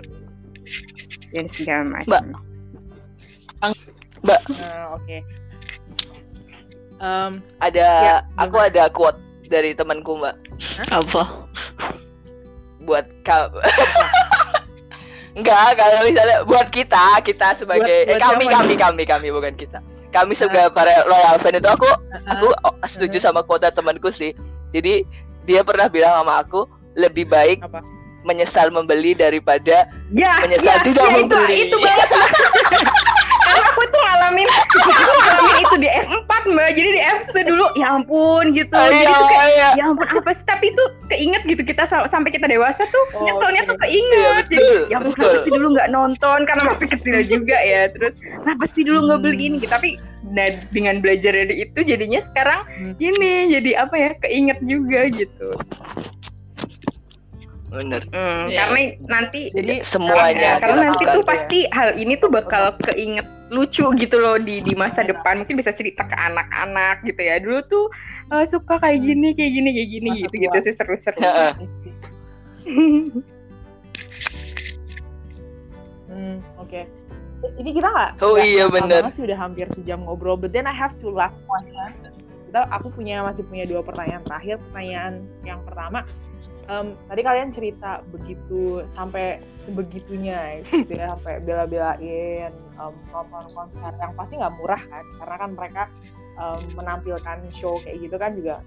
dan 1.32 1.46
segala 1.48 1.82
macam 2.00 2.51
mbak 3.62 3.78
mbak 4.26 4.40
uh, 4.50 4.98
oke 4.98 5.02
okay. 5.06 5.20
um, 6.98 7.38
ada 7.62 7.86
ya, 8.02 8.16
aku 8.34 8.56
ada 8.58 8.90
quote 8.90 9.18
dari 9.46 9.70
temanku 9.76 10.18
mbak 10.18 10.34
Hah? 10.58 11.02
apa 11.02 11.22
buat 12.82 13.06
kau 13.22 13.46
Enggak, 15.32 15.80
kalau 15.80 16.04
misalnya 16.04 16.44
buat 16.44 16.68
kita, 16.68 17.24
kita 17.24 17.56
sebagai 17.56 18.04
buat, 18.04 18.20
buat 18.20 18.20
eh, 18.20 18.20
kami, 18.20 18.44
kami, 18.52 18.74
kami, 18.76 19.02
kami, 19.08 19.28
bukan 19.32 19.56
kita. 19.56 19.80
Kami 20.12 20.36
sebagai 20.36 20.68
uh, 20.68 20.72
para 20.76 21.08
loyal 21.08 21.40
fan 21.40 21.56
itu 21.56 21.64
aku, 21.72 21.88
aku 22.28 22.52
uh, 22.52 22.76
setuju 22.84 23.16
sama 23.16 23.40
kuota 23.40 23.72
temanku 23.72 24.12
sih. 24.12 24.36
Jadi 24.76 25.08
dia 25.48 25.64
pernah 25.64 25.88
bilang 25.88 26.20
sama 26.20 26.44
aku 26.44 26.68
lebih 27.00 27.32
baik 27.32 27.64
apa? 27.64 27.80
menyesal 28.28 28.68
membeli 28.68 29.16
daripada 29.16 29.88
ya, 30.12 30.36
menyesal 30.44 30.76
ya, 30.78 30.84
tidak 30.84 31.06
ya, 31.08 31.14
membeli. 31.16 31.56
Itu, 31.64 31.64
itu 31.64 31.76
banget. 31.80 32.08
karena 33.52 33.68
aku 33.68 33.82
tuh 33.92 34.00
ngalamin 34.00 34.48
aku 34.48 35.12
ngalamin 35.20 35.56
itu 35.60 35.76
di 35.84 35.88
F4 35.92 36.30
mbak. 36.52 36.70
Jadi 36.72 36.88
di 36.88 37.00
FC 37.20 37.34
dulu 37.44 37.66
ya 37.76 37.86
ampun 37.92 38.44
gitu. 38.56 38.72
Oh, 38.72 38.88
jadi 38.88 39.04
iya, 39.04 39.12
tuh 39.12 39.28
kayak 39.28 39.48
iya. 39.52 39.68
ya 39.76 39.84
ampun 39.92 40.08
apa 40.08 40.30
sih? 40.32 40.44
Tapi 40.48 40.64
itu 40.72 40.84
keinget 41.12 41.42
gitu 41.44 41.62
kita 41.62 41.82
sampai 41.86 42.30
kita 42.32 42.46
dewasa 42.48 42.82
tuh 42.88 43.04
oh, 43.14 43.24
nyeselnya 43.28 43.62
okay. 43.62 43.70
tuh 43.70 43.78
keinget. 43.84 44.44
Iya, 44.48 44.48
jadi 44.48 44.68
ya 44.88 44.96
ampun 45.00 45.12
kenapa 45.12 45.38
sih 45.44 45.52
dulu 45.52 45.66
nggak 45.76 45.88
nonton? 45.92 46.38
Karena 46.48 46.62
masih 46.72 46.88
kecil 46.88 47.16
juga 47.28 47.56
ya 47.60 47.92
terus 47.92 48.14
kenapa 48.16 48.64
sih 48.64 48.82
dulu 48.82 48.98
nggak 49.10 49.20
beliin 49.20 49.54
gitu? 49.60 49.70
Tapi 49.70 49.90
nah 50.32 50.48
dengan 50.72 51.02
belajar 51.02 51.34
dari 51.34 51.66
itu 51.66 51.82
jadinya 51.84 52.22
sekarang 52.24 52.64
hmm. 52.64 52.94
ini 53.02 53.52
jadi 53.52 53.84
apa 53.84 53.94
ya 53.98 54.10
keinget 54.22 54.58
juga 54.64 55.10
gitu 55.12 55.50
bener. 57.72 58.02
Hmm, 58.12 58.52
ya. 58.52 58.68
karena 58.68 58.80
nanti 59.08 59.48
jadi 59.56 59.80
semuanya 59.80 60.60
karena, 60.60 60.92
nanti 60.92 61.04
tuh 61.08 61.24
ya. 61.24 61.28
pasti 61.28 61.58
hal 61.72 61.96
ini 61.96 62.20
tuh 62.20 62.28
bakal 62.28 62.76
keinget 62.84 63.24
lucu 63.48 63.84
gitu 63.96 64.16
loh 64.20 64.36
di 64.36 64.60
di 64.60 64.76
masa 64.76 65.00
depan. 65.00 65.40
Mungkin 65.42 65.56
bisa 65.56 65.72
cerita 65.72 66.04
ke 66.04 66.16
anak-anak 66.16 67.00
gitu 67.08 67.20
ya. 67.20 67.40
Dulu 67.40 67.58
tuh 67.66 67.88
uh, 68.28 68.44
suka 68.44 68.76
kayak 68.76 69.00
gini 69.00 69.32
kayak 69.32 69.52
gini 69.56 69.68
kayak 69.72 69.88
gini 69.88 70.10
gitu 70.28 70.34
gitu 70.36 70.56
sih 70.68 70.74
seru-seru. 70.76 71.18
Ya. 71.18 71.56
hmm, 76.12 76.36
oke. 76.60 76.68
Okay. 76.68 76.84
ini 77.58 77.74
kita 77.74 77.90
nggak 77.90 78.22
oh 78.22 78.38
gak, 78.38 78.46
iya 78.46 78.70
benar 78.70 79.10
sih 79.18 79.26
udah 79.26 79.34
hampir 79.34 79.66
sejam 79.74 80.06
ngobrol 80.06 80.38
but 80.38 80.54
then 80.54 80.62
I 80.62 80.70
have 80.70 80.94
to 81.02 81.10
last 81.10 81.34
one 81.50 81.66
kita 82.52 82.68
aku 82.68 82.92
punya 82.92 83.24
masih 83.24 83.48
punya 83.48 83.64
dua 83.64 83.80
pertanyaan 83.80 84.20
terakhir. 84.28 84.60
Pertanyaan 84.68 85.24
yang 85.40 85.64
pertama 85.64 86.04
um, 86.68 86.94
tadi 87.08 87.20
kalian 87.24 87.50
cerita 87.50 88.04
begitu 88.10 88.84
sampai 88.92 89.42
sebegitunya 89.66 90.62
gitu 90.66 90.92
ya 90.92 91.14
sampai 91.14 91.38
bela-belain 91.42 92.52
um, 92.78 92.94
nonton 93.10 93.46
konser 93.54 93.92
yang 93.98 94.12
pasti 94.18 94.34
nggak 94.38 94.54
murah 94.58 94.82
kan 94.90 95.04
karena 95.22 95.36
kan 95.38 95.50
mereka 95.54 95.82
um, 96.38 96.60
menampilkan 96.74 97.38
show 97.54 97.78
kayak 97.82 98.02
gitu 98.02 98.16
kan 98.18 98.34
juga 98.34 98.60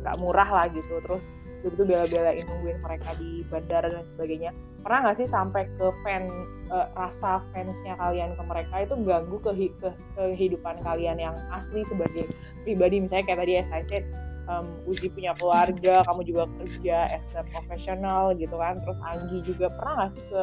nggak 0.00 0.16
um, 0.16 0.22
murah 0.22 0.48
lah 0.48 0.66
gitu. 0.72 1.00
Terus 1.04 1.24
begitu 1.64 1.82
bela-belain 1.88 2.44
nungguin 2.44 2.78
mereka 2.84 3.16
di 3.16 3.40
bandara 3.48 3.88
dan 3.88 4.04
sebagainya 4.12 4.52
pernah 4.84 5.08
nggak 5.08 5.16
sih 5.16 5.24
sampai 5.24 5.64
ke 5.80 5.88
fan 6.04 6.28
uh, 6.68 6.92
rasa 6.92 7.40
fansnya 7.56 7.96
kalian 7.96 8.36
ke 8.36 8.42
mereka 8.44 8.84
itu 8.84 8.94
ganggu 9.00 9.40
ke, 9.40 9.52
ke 9.80 9.90
kehidupan 10.12 10.76
kalian 10.84 11.16
yang 11.16 11.32
asli 11.56 11.80
sebagai 11.88 12.28
pribadi? 12.68 13.00
Misalnya 13.00 13.24
kayak 13.24 13.40
tadi 13.40 13.52
as 13.56 13.70
I 13.72 13.82
said 13.88 14.04
um, 14.48 14.66
Uzi 14.88 15.08
punya 15.10 15.32
keluarga, 15.36 16.04
kamu 16.04 16.20
juga 16.26 16.44
kerja 16.60 16.96
as 17.12 17.26
a 17.36 17.42
profesional 17.50 18.32
gitu 18.36 18.56
kan, 18.56 18.78
terus 18.80 18.98
Anggi 19.04 19.38
juga 19.44 19.68
pernah 19.76 20.06
gak 20.06 20.10
sih 20.16 20.24
ke 20.28 20.42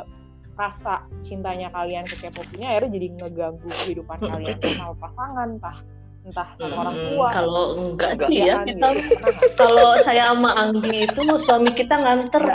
rasa 0.60 0.94
cintanya 1.26 1.74
kalian 1.74 2.06
ke 2.06 2.16
K-pop 2.22 2.46
ini 2.60 2.70
akhirnya 2.70 2.92
jadi 3.00 3.08
ngeganggu 3.18 3.66
kehidupan 3.66 4.20
kalian 4.20 4.58
sama 4.62 4.94
pasangan, 5.00 5.48
entah 5.58 5.78
entah 6.22 6.50
sama 6.54 6.76
orang 6.86 6.96
hmm, 6.96 7.06
tua. 7.10 7.28
Kalau 7.34 7.66
enggak 7.82 8.12
sih 8.30 8.46
ya, 8.46 8.62
kita 8.62 8.88
gitu. 8.94 9.26
kalau 9.58 9.98
saya 10.06 10.30
sama 10.30 10.52
Anggi 10.54 11.10
itu 11.10 11.22
suami 11.42 11.72
kita 11.74 11.96
nganter. 11.98 12.46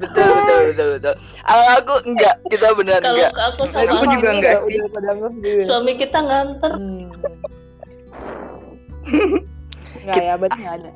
betul 0.00 0.28
betul 0.28 0.60
betul 0.70 0.88
betul. 0.98 1.14
Kalau 1.46 1.66
aku 1.80 1.94
enggak. 2.04 2.36
Kita 2.52 2.66
benar 2.76 3.00
enggak. 3.00 3.32
aku 3.32 3.62
sama 3.70 3.90
aku 3.90 4.04
juga 4.16 4.28
enggak. 4.36 4.58
sih 5.42 5.64
suami 5.64 5.92
kita 5.96 6.18
nganter. 6.20 6.72
Hmm. 6.76 7.06
enggak 10.04 10.22
ya 10.22 10.34
berarti 10.38 10.58
enggak 10.60 10.76
ada. 10.82 10.92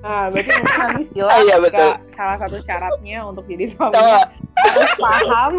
Ah, 0.00 0.32
berarti 0.32 0.48
nanti 0.64 1.02
sila 1.12 1.28
ah, 1.36 1.40
iya, 1.44 1.56
betul. 1.60 1.90
salah 2.16 2.36
satu 2.40 2.56
syaratnya 2.64 3.18
untuk 3.20 3.44
jadi 3.44 3.68
suami. 3.68 3.92
Tau. 3.92 4.24
harus 4.60 4.92
paham, 4.96 5.52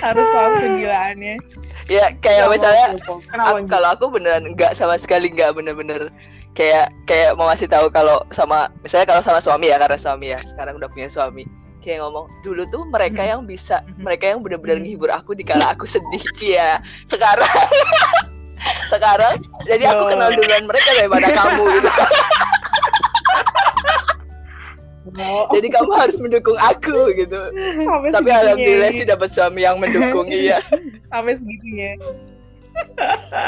harus 0.00 0.26
paham 0.32 0.52
kegilaannya. 0.60 1.36
Ya 1.88 2.04
kayak 2.20 2.48
misalnya, 2.48 2.96
kalau 3.68 3.88
aku 3.92 4.12
beneran 4.12 4.44
enggak 4.44 4.76
sama 4.76 4.96
sekali 5.00 5.32
enggak 5.32 5.56
bener-bener 5.56 6.12
kayak 6.52 6.92
kayak 7.08 7.32
mau 7.36 7.48
ngasih 7.48 7.68
tahu 7.68 7.88
kalau 7.88 8.20
sama 8.28 8.68
misalnya 8.84 9.08
kalau 9.08 9.22
sama 9.24 9.40
suami 9.40 9.72
ya 9.72 9.80
karena 9.80 9.96
suami 9.96 10.26
ya 10.36 10.38
sekarang 10.44 10.76
udah 10.76 10.88
punya 10.92 11.08
suami. 11.08 11.48
Kayak 11.82 12.06
ngomong 12.06 12.30
dulu 12.46 12.62
tuh 12.70 12.86
mereka 12.86 13.26
yang 13.26 13.42
bisa 13.42 13.82
mereka 13.98 14.30
yang 14.30 14.38
benar-benar 14.38 14.78
menghibur 14.78 15.10
aku 15.10 15.34
di 15.34 15.42
kala 15.42 15.74
aku 15.74 15.82
sedih 15.82 16.22
ya 16.54 16.78
sekarang 17.10 17.50
sekarang 18.92 19.34
jadi 19.66 19.90
aku 19.90 20.14
kenal 20.14 20.30
duluan 20.30 20.64
mereka 20.70 20.90
daripada 20.94 21.28
kamu 21.34 21.64
gitu. 21.80 21.90
Jadi 25.52 25.68
kamu 25.68 25.92
harus 25.92 26.16
mendukung 26.22 26.56
aku 26.56 27.12
gitu. 27.18 27.40
Sampai 27.84 28.08
Tapi 28.14 28.30
alhamdulillah 28.32 28.90
sih 28.96 29.04
dapat 29.04 29.28
suami 29.28 29.60
yang 29.66 29.76
mendukung 29.76 30.30
iya. 30.30 30.62
Sampai 31.10 31.36
segitunya 31.36 31.98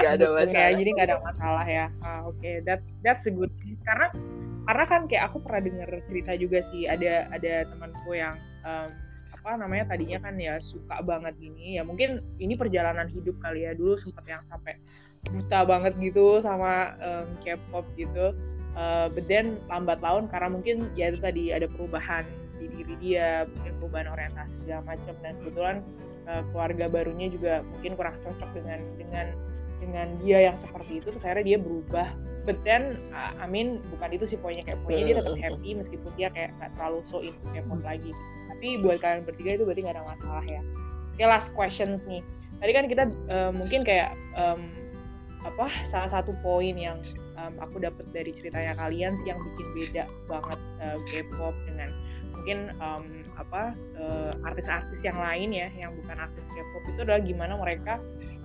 gak 0.05 0.13
ada 0.21 0.27
masalah. 0.33 0.71
ya, 0.71 0.79
jadi 0.79 0.91
gak 0.97 1.07
ada 1.11 1.19
masalah 1.21 1.65
ya. 1.67 1.87
Ah, 2.01 2.21
oke. 2.27 2.39
Okay. 2.41 2.61
that 2.65 2.81
that's 3.05 3.27
a 3.29 3.33
good 3.33 3.53
thing. 3.61 3.77
karena 3.85 4.09
karena 4.65 4.85
kan 4.89 5.01
kayak 5.05 5.25
aku 5.29 5.45
pernah 5.45 5.61
dengar 5.61 5.89
cerita 6.09 6.33
juga 6.41 6.65
sih 6.73 6.89
ada 6.89 7.29
ada 7.29 7.69
temanku 7.69 8.17
yang 8.17 8.33
um, 8.65 8.89
apa 9.29 9.61
namanya 9.61 9.93
tadinya 9.93 10.25
kan 10.25 10.41
ya 10.41 10.57
suka 10.57 11.05
banget 11.05 11.37
gini 11.37 11.77
ya 11.77 11.85
mungkin 11.85 12.25
ini 12.41 12.57
perjalanan 12.57 13.13
hidup 13.13 13.37
kali 13.45 13.69
ya. 13.69 13.77
Dulu 13.77 14.01
sempat 14.01 14.25
yang 14.25 14.41
sampai 14.49 14.81
buta 15.29 15.65
banget 15.65 15.93
gitu 16.01 16.41
sama 16.41 16.97
um, 17.01 17.29
K-pop 17.45 17.85
gitu. 17.97 18.33
Uh, 18.75 19.07
but 19.13 19.23
then 19.31 19.61
lambat 19.71 20.03
laun 20.03 20.27
karena 20.27 20.51
mungkin 20.51 20.91
ya 20.99 21.15
itu 21.15 21.23
tadi 21.23 21.55
ada 21.55 21.71
perubahan 21.71 22.27
di 22.59 22.67
diri 22.75 22.95
dia 22.99 23.47
mungkin 23.47 23.73
perubahan 23.79 24.09
orientasi 24.11 24.65
segala 24.65 24.97
macam. 24.97 25.15
Dan 25.21 25.33
kebetulan 25.45 25.77
uh, 26.29 26.43
keluarga 26.53 26.89
barunya 26.89 27.29
juga 27.31 27.61
mungkin 27.65 27.97
kurang 27.97 28.17
cocok 28.25 28.51
dengan 28.57 28.81
dengan 28.97 29.27
dengan 29.83 30.09
dia 30.25 30.49
yang 30.51 30.57
seperti 30.57 31.03
itu 31.03 31.13
terus 31.13 31.25
akhirnya 31.25 31.57
dia 31.57 31.59
berubah. 31.61 32.09
But 32.45 32.61
then 32.61 33.01
uh, 33.17 33.33
I 33.41 33.49
mean 33.49 33.81
bukan 33.89 34.13
itu 34.13 34.29
sih 34.29 34.37
poinnya 34.37 34.69
kayak 34.69 34.85
poinnya 34.85 35.05
dia 35.13 35.17
tetap 35.21 35.37
happy 35.41 35.71
meskipun 35.77 36.11
dia 36.17 36.29
kayak 36.29 36.53
gak 36.61 36.77
terlalu 36.77 37.01
so 37.09 37.25
into 37.25 37.41
K-pop 37.57 37.81
hmm. 37.81 37.89
lagi. 37.89 38.13
Tapi 38.53 38.67
buat 38.85 39.01
kalian 39.01 39.25
bertiga 39.25 39.57
itu 39.57 39.65
berarti 39.65 39.81
gak 39.85 39.97
ada 39.97 40.05
masalah 40.05 40.45
ya. 40.45 40.61
Oke 40.61 41.23
okay, 41.23 41.27
last 41.29 41.49
questions 41.57 42.05
nih. 42.05 42.21
Tadi 42.61 42.73
kan 42.77 42.85
kita 42.89 43.05
uh, 43.33 43.53
mungkin 43.53 43.81
kayak 43.81 44.13
um, 44.37 44.69
apa 45.45 45.69
salah 45.89 46.09
satu 46.09 46.33
poin 46.41 46.77
yang 46.77 47.01
um, 47.37 47.55
aku 47.61 47.81
dapat 47.81 48.05
dari 48.13 48.33
ceritanya 48.33 48.77
kalian 48.77 49.17
sih 49.21 49.33
yang 49.33 49.41
bikin 49.41 49.69
beda 49.77 50.05
banget 50.29 50.61
uh, 50.85 50.99
K-pop 51.09 51.55
dengan 51.69 51.93
mungkin 52.35 52.75
um, 52.83 53.05
apa 53.39 53.73
artis 54.45 54.69
artis-artis 54.69 55.01
yang 55.01 55.19
lain 55.19 55.51
ya 55.55 55.69
yang 55.79 55.95
bukan 56.03 56.19
artis 56.19 56.45
K-pop 56.51 56.85
itu 56.91 57.01
adalah 57.07 57.23
gimana 57.23 57.55
mereka 57.57 58.03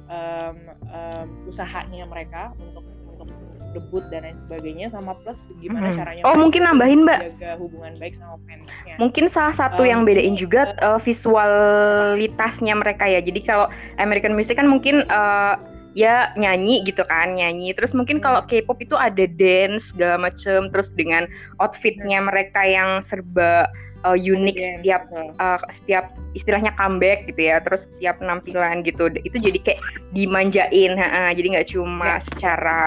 um, 0.09 0.57
um, 0.89 1.27
usahanya 1.49 2.05
mereka 2.05 2.53
untuk 2.61 2.85
untuk 3.09 3.29
debut 3.75 4.01
dan 4.09 4.25
lain 4.25 4.37
sebagainya 4.47 4.87
sama 4.89 5.13
plus 5.21 5.37
gimana 5.61 5.93
hmm. 5.93 5.97
caranya 5.99 6.21
oh 6.25 6.35
mungkin 6.39 6.65
nambahin 6.65 7.05
mbak. 7.05 7.37
jaga 7.37 7.59
hubungan 7.61 7.93
baik 8.01 8.17
sama 8.17 8.39
fansnya. 8.47 8.95
Mungkin 8.97 9.25
salah 9.31 9.55
satu 9.55 9.83
um, 9.85 9.89
yang 9.89 10.01
bedain 10.03 10.35
juga 10.35 10.75
uh, 10.81 10.99
visualitasnya 10.99 12.73
mereka 12.75 13.05
ya. 13.07 13.21
Jadi 13.23 13.39
kalau 13.45 13.71
American 14.01 14.35
Music 14.35 14.57
kan 14.57 14.67
mungkin 14.67 15.05
uh, 15.07 15.55
ya 15.97 16.29
nyanyi 16.37 16.85
gitu 16.85 17.01
kan 17.07 17.33
nyanyi 17.33 17.73
terus 17.73 17.97
mungkin 17.97 18.21
hmm. 18.21 18.25
kalau 18.25 18.41
K-pop 18.45 18.77
itu 18.77 18.93
ada 18.93 19.25
dance 19.25 19.89
segala 19.89 20.29
macem 20.29 20.69
terus 20.69 20.93
dengan 20.93 21.25
outfitnya 21.57 22.21
hmm. 22.21 22.27
mereka 22.29 22.61
yang 22.61 23.01
serba 23.01 23.65
uh, 24.05 24.17
unik 24.17 24.55
yeah. 24.55 24.69
setiap 24.77 25.03
uh, 25.41 25.59
setiap 25.73 26.05
istilahnya 26.37 26.71
comeback 26.77 27.25
gitu 27.25 27.49
ya 27.49 27.57
terus 27.63 27.89
setiap 27.97 28.21
penampilan 28.21 28.85
gitu 28.85 29.09
itu 29.25 29.37
jadi 29.41 29.59
kayak 29.65 29.81
dimanjain 30.13 30.93
ha, 30.95 31.33
jadi 31.33 31.47
nggak 31.57 31.69
cuma 31.73 32.19
yeah. 32.19 32.23
secara 32.33 32.81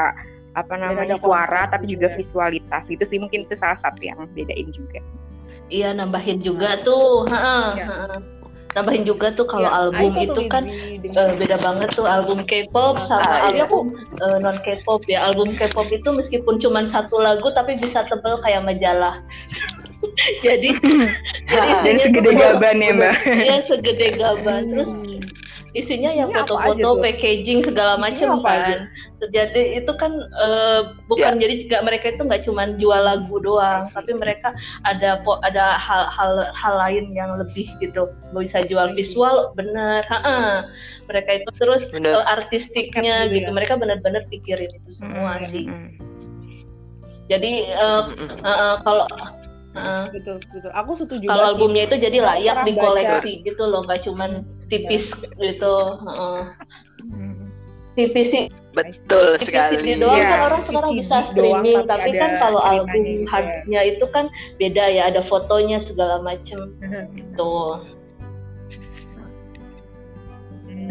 apa 0.52 0.76
namanya 0.76 1.16
suara 1.16 1.64
tapi 1.72 1.88
juga, 1.88 2.12
juga 2.12 2.20
visualitas 2.20 2.84
itu 2.92 3.04
sih 3.08 3.16
mungkin 3.16 3.48
itu 3.48 3.56
salah 3.56 3.80
satu 3.80 4.04
yang 4.04 4.20
bedain 4.36 4.68
juga 4.68 5.00
iya 5.72 5.96
nambahin 5.96 6.44
juga 6.44 6.76
tuh 6.84 7.24
ha, 7.32 7.72
ya. 7.72 7.86
ha 7.88 8.41
nambahin 8.72 9.04
juga 9.04 9.32
tuh 9.36 9.44
kalau 9.44 9.68
ya, 9.68 9.72
album 9.72 10.12
itu 10.16 10.40
kan 10.48 10.64
uh, 11.16 11.32
beda 11.36 11.56
banget 11.60 11.88
tuh 11.92 12.08
album 12.08 12.40
K-pop 12.44 12.96
sama 13.04 13.24
ah, 13.24 13.52
album 13.52 13.92
uh, 14.24 14.38
non 14.40 14.56
K-pop 14.64 15.04
ya. 15.08 15.28
Album 15.28 15.52
K-pop 15.52 15.88
itu 15.92 16.08
meskipun 16.08 16.56
cuma 16.60 16.84
satu 16.88 17.20
lagu 17.20 17.52
tapi 17.52 17.76
bisa 17.76 18.04
tebel 18.08 18.40
kayak 18.40 18.64
majalah. 18.64 19.20
Jadi 20.46 20.70
jadi 21.46 21.70
dan 21.86 21.96
segede 22.02 22.30
gaban 22.34 22.82
ya 22.82 22.92
mbak. 22.94 23.14
Iya 23.26 23.58
segede 23.66 24.08
gaban. 24.18 24.74
Terus 24.74 24.90
isinya 25.72 26.12
yang 26.12 26.28
foto-foto 26.28 27.00
packaging 27.00 27.64
segala 27.64 27.96
macam 27.96 28.44
kan. 28.44 28.88
Terjadi 29.24 29.80
itu 29.80 29.92
kan 29.96 30.12
uh, 30.36 30.96
bukan 31.08 31.40
yeah. 31.40 31.42
jadi 31.48 31.54
juga 31.64 31.76
mereka 31.80 32.12
itu 32.12 32.22
nggak 32.28 32.42
cuma 32.44 32.62
jual 32.76 33.00
lagu 33.00 33.36
doang 33.40 33.88
tapi 33.88 34.12
mereka 34.12 34.52
ada 34.84 35.24
ada 35.48 35.64
hal-hal 35.80 36.52
hal 36.52 36.74
lain 36.76 37.16
yang 37.16 37.32
lebih 37.40 37.72
gitu. 37.80 38.12
Bisa 38.36 38.64
jual 38.68 38.92
visual 38.92 39.56
bener. 39.56 40.04
Ha 40.12 40.18
-ha. 40.20 40.38
mereka 41.08 41.44
itu 41.44 41.50
terus 41.60 41.88
uh, 41.92 42.24
artistiknya 42.28 43.28
gitu. 43.28 43.50
mereka 43.52 43.76
benar-benar 43.76 44.24
pikirin 44.32 44.70
itu 44.70 44.90
semua 45.02 45.36
hmm. 45.40 45.48
sih. 45.50 45.66
jadi 47.30 47.74
uh, 47.74 48.12
uh, 48.12 48.48
uh, 48.48 48.74
kalau 48.86 49.06
Uh, 49.72 50.04
betul 50.12 50.36
betul. 50.52 50.70
Aku 50.76 50.92
setuju. 50.92 51.24
Kalau 51.24 51.56
albumnya 51.56 51.88
itu 51.88 51.96
jadi 51.96 52.18
layak 52.20 52.68
dikoleksi 52.68 53.40
baca. 53.40 53.46
gitu 53.48 53.62
loh, 53.64 53.80
gak 53.88 54.04
cuman 54.04 54.44
tipis 54.68 55.08
ya. 55.16 55.32
gitu. 55.40 55.74
Uh. 56.04 56.44
Tipis 57.96 58.28
sih. 58.28 58.44
Betul 58.72 59.40
tipis 59.40 59.48
sekali. 59.48 59.96
doang 59.96 60.20
ya, 60.20 60.28
kan 60.28 60.40
orang 60.48 60.62
sekarang 60.64 60.92
bisa 60.96 61.16
streaming, 61.28 61.84
doang, 61.84 61.88
tapi, 61.88 62.16
tapi 62.16 62.20
kan 62.20 62.30
kalau 62.40 62.60
album 62.60 63.24
hardnya 63.28 63.80
itu 63.84 64.04
kan 64.12 64.32
beda 64.56 64.84
ya, 64.92 65.02
ada 65.12 65.24
fotonya 65.24 65.80
segala 65.84 66.20
macem 66.20 66.76
gitu. 67.16 67.80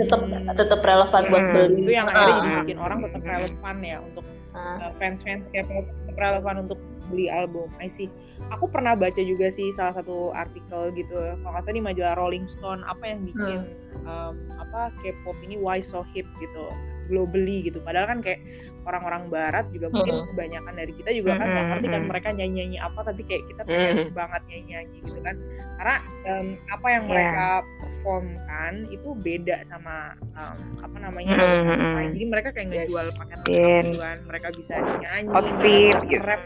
Tetap 0.02 0.22
tetap 0.58 0.80
relevan 0.82 1.24
buat 1.30 1.46
hmm. 1.46 1.54
beli. 1.54 1.82
Itu 1.86 1.92
yang 1.94 2.10
akhirnya 2.10 2.42
uh. 2.42 2.58
bikin 2.66 2.78
orang 2.82 2.98
tetap 3.06 3.22
relevan 3.30 3.76
ya 3.86 3.98
untuk 4.02 4.26
uh. 4.58 4.90
fans-fans 4.98 5.54
kayak 5.54 5.70
tetap 5.70 6.18
relevan 6.18 6.66
untuk 6.66 6.82
beli 7.12 7.28
album. 7.28 7.68
I 7.84 7.92
see. 7.92 8.08
Aku 8.56 8.72
pernah 8.72 8.96
baca 8.96 9.20
juga 9.20 9.52
sih 9.52 9.70
salah 9.76 10.00
satu 10.00 10.32
artikel 10.32 10.96
gitu. 10.96 11.14
Kalau 11.14 11.52
nggak 11.52 11.64
salah 11.68 11.76
di 11.76 11.84
majalah 11.84 12.16
Rolling 12.16 12.48
Stone 12.48 12.82
apa 12.88 13.04
yang 13.04 13.28
bikin 13.28 13.60
hmm. 13.68 14.08
um, 14.08 14.36
apa 14.56 14.96
K-pop 15.04 15.36
ini 15.44 15.60
why 15.60 15.84
so 15.84 16.08
hip 16.16 16.26
gitu 16.40 16.72
globally 17.12 17.68
gitu. 17.68 17.84
Padahal 17.84 18.18
kan 18.18 18.20
kayak 18.24 18.40
orang-orang 18.86 19.24
barat 19.30 19.66
juga 19.70 19.88
mungkin 19.94 20.22
hmm. 20.22 20.28
sebanyakan 20.34 20.74
dari 20.74 20.94
kita 20.98 21.10
juga 21.14 21.32
kan 21.38 21.48
nggak 21.48 21.66
ngerti 21.70 21.88
kan 21.88 22.02
hmm. 22.02 22.10
mereka 22.10 22.28
nyanyi-nyanyi 22.34 22.78
apa 22.82 23.00
tapi 23.06 23.22
kayak 23.30 23.44
kita 23.50 23.62
pengen 23.66 23.96
hmm. 24.10 24.14
banget 24.18 24.42
nyanyi-nyanyi 24.50 24.98
gitu 25.06 25.20
kan. 25.22 25.36
Karena 25.78 25.96
um, 26.30 26.48
apa 26.70 26.88
yang 26.90 27.04
yeah. 27.04 27.12
mereka 27.12 27.48
perform 27.82 28.26
kan 28.50 28.74
itu 28.90 29.10
beda 29.22 29.58
sama 29.66 29.96
um, 30.34 30.60
apa 30.82 30.98
namanya 30.98 31.34
hmm. 31.38 32.14
Jadi 32.18 32.26
mereka 32.26 32.50
kayak 32.54 32.68
ngejual 32.74 33.06
yes. 33.10 33.18
pakaian 33.18 33.86
kan. 33.98 34.18
Mereka 34.26 34.48
bisa 34.58 34.74
nyanyi, 35.02 35.30
outfit, 35.30 35.96
gitu. 36.10 36.24
rap 36.26 36.42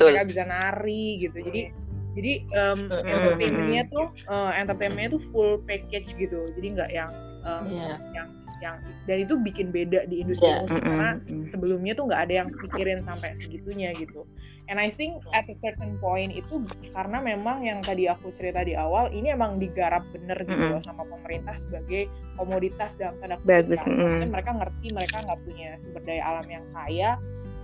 Betul. 0.00 0.16
mereka 0.16 0.32
bisa 0.32 0.42
nari 0.48 1.06
gitu 1.20 1.38
jadi 1.44 1.62
jadi 2.10 2.32
um, 2.56 2.80
entertainmentnya 2.90 3.82
tuh 3.92 4.06
uh, 4.32 4.50
entertainmentnya 4.56 5.20
tuh 5.20 5.22
full 5.28 5.52
package 5.68 6.16
gitu 6.16 6.48
jadi 6.56 6.66
nggak 6.72 6.90
yang 6.90 7.12
um, 7.44 7.68
yeah. 7.68 8.00
yang 8.16 8.19
yang 8.60 8.76
dan 9.08 9.16
itu 9.24 9.34
bikin 9.40 9.72
beda 9.72 10.06
di 10.06 10.22
industri 10.24 10.48
yeah. 10.48 10.62
musik 10.62 10.80
karena 10.84 11.10
sebelumnya 11.48 11.92
tuh 11.96 12.04
nggak 12.08 12.22
ada 12.28 12.34
yang 12.44 12.48
pikirin 12.52 13.00
sampai 13.00 13.32
segitunya 13.34 13.92
gitu. 13.96 14.24
And 14.70 14.78
I 14.78 14.94
think 14.94 15.18
at 15.34 15.50
a 15.50 15.56
certain 15.58 15.98
point 15.98 16.30
itu 16.30 16.62
karena 16.94 17.18
memang 17.18 17.66
yang 17.66 17.82
tadi 17.82 18.06
aku 18.06 18.30
cerita 18.38 18.62
di 18.62 18.78
awal 18.78 19.10
ini 19.10 19.34
emang 19.34 19.58
digarap 19.58 20.06
bener 20.14 20.38
gitu 20.46 20.54
mm 20.54 20.78
-hmm. 20.78 20.86
sama 20.86 21.02
pemerintah 21.10 21.58
sebagai 21.58 22.06
komoditas 22.38 22.94
dalam 22.94 23.18
tanda 23.18 23.36
kutip 23.42 23.82
mm 23.84 24.30
mereka 24.30 24.54
ngerti 24.54 24.86
mereka 24.94 25.16
nggak 25.26 25.40
punya 25.42 25.68
sumber 25.82 26.02
daya 26.06 26.22
alam 26.22 26.46
yang 26.46 26.64
kaya 26.70 27.10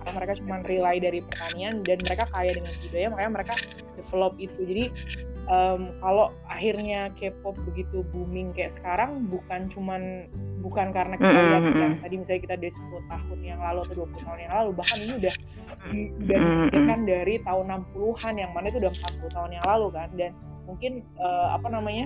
karena 0.03 0.11
mereka 0.23 0.33
cuma 0.39 0.55
rely 0.63 0.95
dari 1.03 1.19
pertanian 1.19 1.73
dan 1.83 1.97
mereka 2.03 2.23
kaya 2.31 2.51
dengan 2.55 2.73
budaya 2.79 3.07
makanya 3.11 3.31
mereka 3.31 3.53
develop 3.95 4.33
itu. 4.39 4.59
Jadi 4.63 4.85
um, 5.47 5.91
kalau 6.03 6.35
akhirnya 6.47 7.09
K-pop 7.15 7.55
begitu 7.67 8.03
booming 8.11 8.53
kayak 8.53 8.75
sekarang 8.75 9.25
bukan 9.31 9.67
cuman 9.71 10.27
bukan 10.61 10.91
karena 10.91 11.15
kita 11.15 11.31
lihat 11.31 11.63
mm 11.63 11.73
-hmm. 11.73 11.93
tadi 12.03 12.15
misalnya 12.19 12.41
kita 12.43 12.55
dari 12.59 12.73
10 12.73 13.11
tahun 13.11 13.39
yang 13.43 13.59
lalu 13.59 13.79
atau 13.87 13.95
20 14.05 14.27
tahun 14.27 14.39
yang 14.43 14.53
lalu 14.53 14.69
bahkan 14.75 14.97
ini 14.99 15.13
udah 15.17 15.35
udah 15.87 16.37
dipikirkan 16.43 16.99
dari 17.07 17.35
tahun 17.43 17.65
60-an 17.95 18.33
yang 18.35 18.51
mana 18.51 18.65
itu 18.67 18.77
udah 18.83 18.91
40 18.91 19.35
tahun 19.35 19.51
yang 19.55 19.65
lalu 19.65 19.87
kan 19.95 20.09
dan 20.19 20.31
mungkin 20.67 20.91
uh, 21.15 21.55
apa 21.55 21.67
namanya 21.71 22.05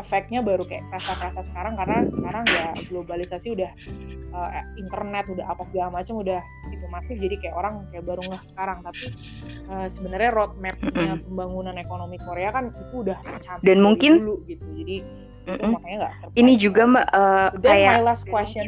efeknya 0.00 0.40
baru 0.44 0.64
kayak 0.68 0.84
rasa-rasa 0.92 1.44
sekarang 1.46 1.74
karena 1.76 2.06
sekarang 2.12 2.44
ya 2.48 2.66
globalisasi 2.88 3.56
udah 3.56 3.70
uh, 4.36 4.50
internet 4.76 5.24
udah 5.32 5.46
apa 5.48 5.62
segala 5.72 6.00
macam 6.02 6.20
udah 6.20 6.40
itu 6.70 6.86
masif 6.92 7.16
jadi 7.16 7.36
kayak 7.40 7.54
orang 7.56 7.74
kayak 7.90 8.04
baru 8.04 8.22
nggak 8.24 8.44
sekarang. 8.52 8.78
Tapi 8.84 9.06
uh, 9.72 9.86
sebenarnya 9.90 10.30
roadmapnya 10.34 11.20
pembangunan 11.24 11.76
ekonomi 11.80 12.16
Korea 12.20 12.50
kan 12.52 12.70
itu 12.70 12.94
udah 13.06 13.18
dan 13.64 13.78
mungkin 13.80 14.22
dulu 14.22 14.44
gitu 14.46 14.64
jadi 14.76 14.98
Mm 15.46 15.78
-mm. 15.78 16.02
Ini 16.34 16.52
juga 16.58 16.82
mbak 16.90 17.06
uh, 17.14 17.48
kayak 17.62 18.02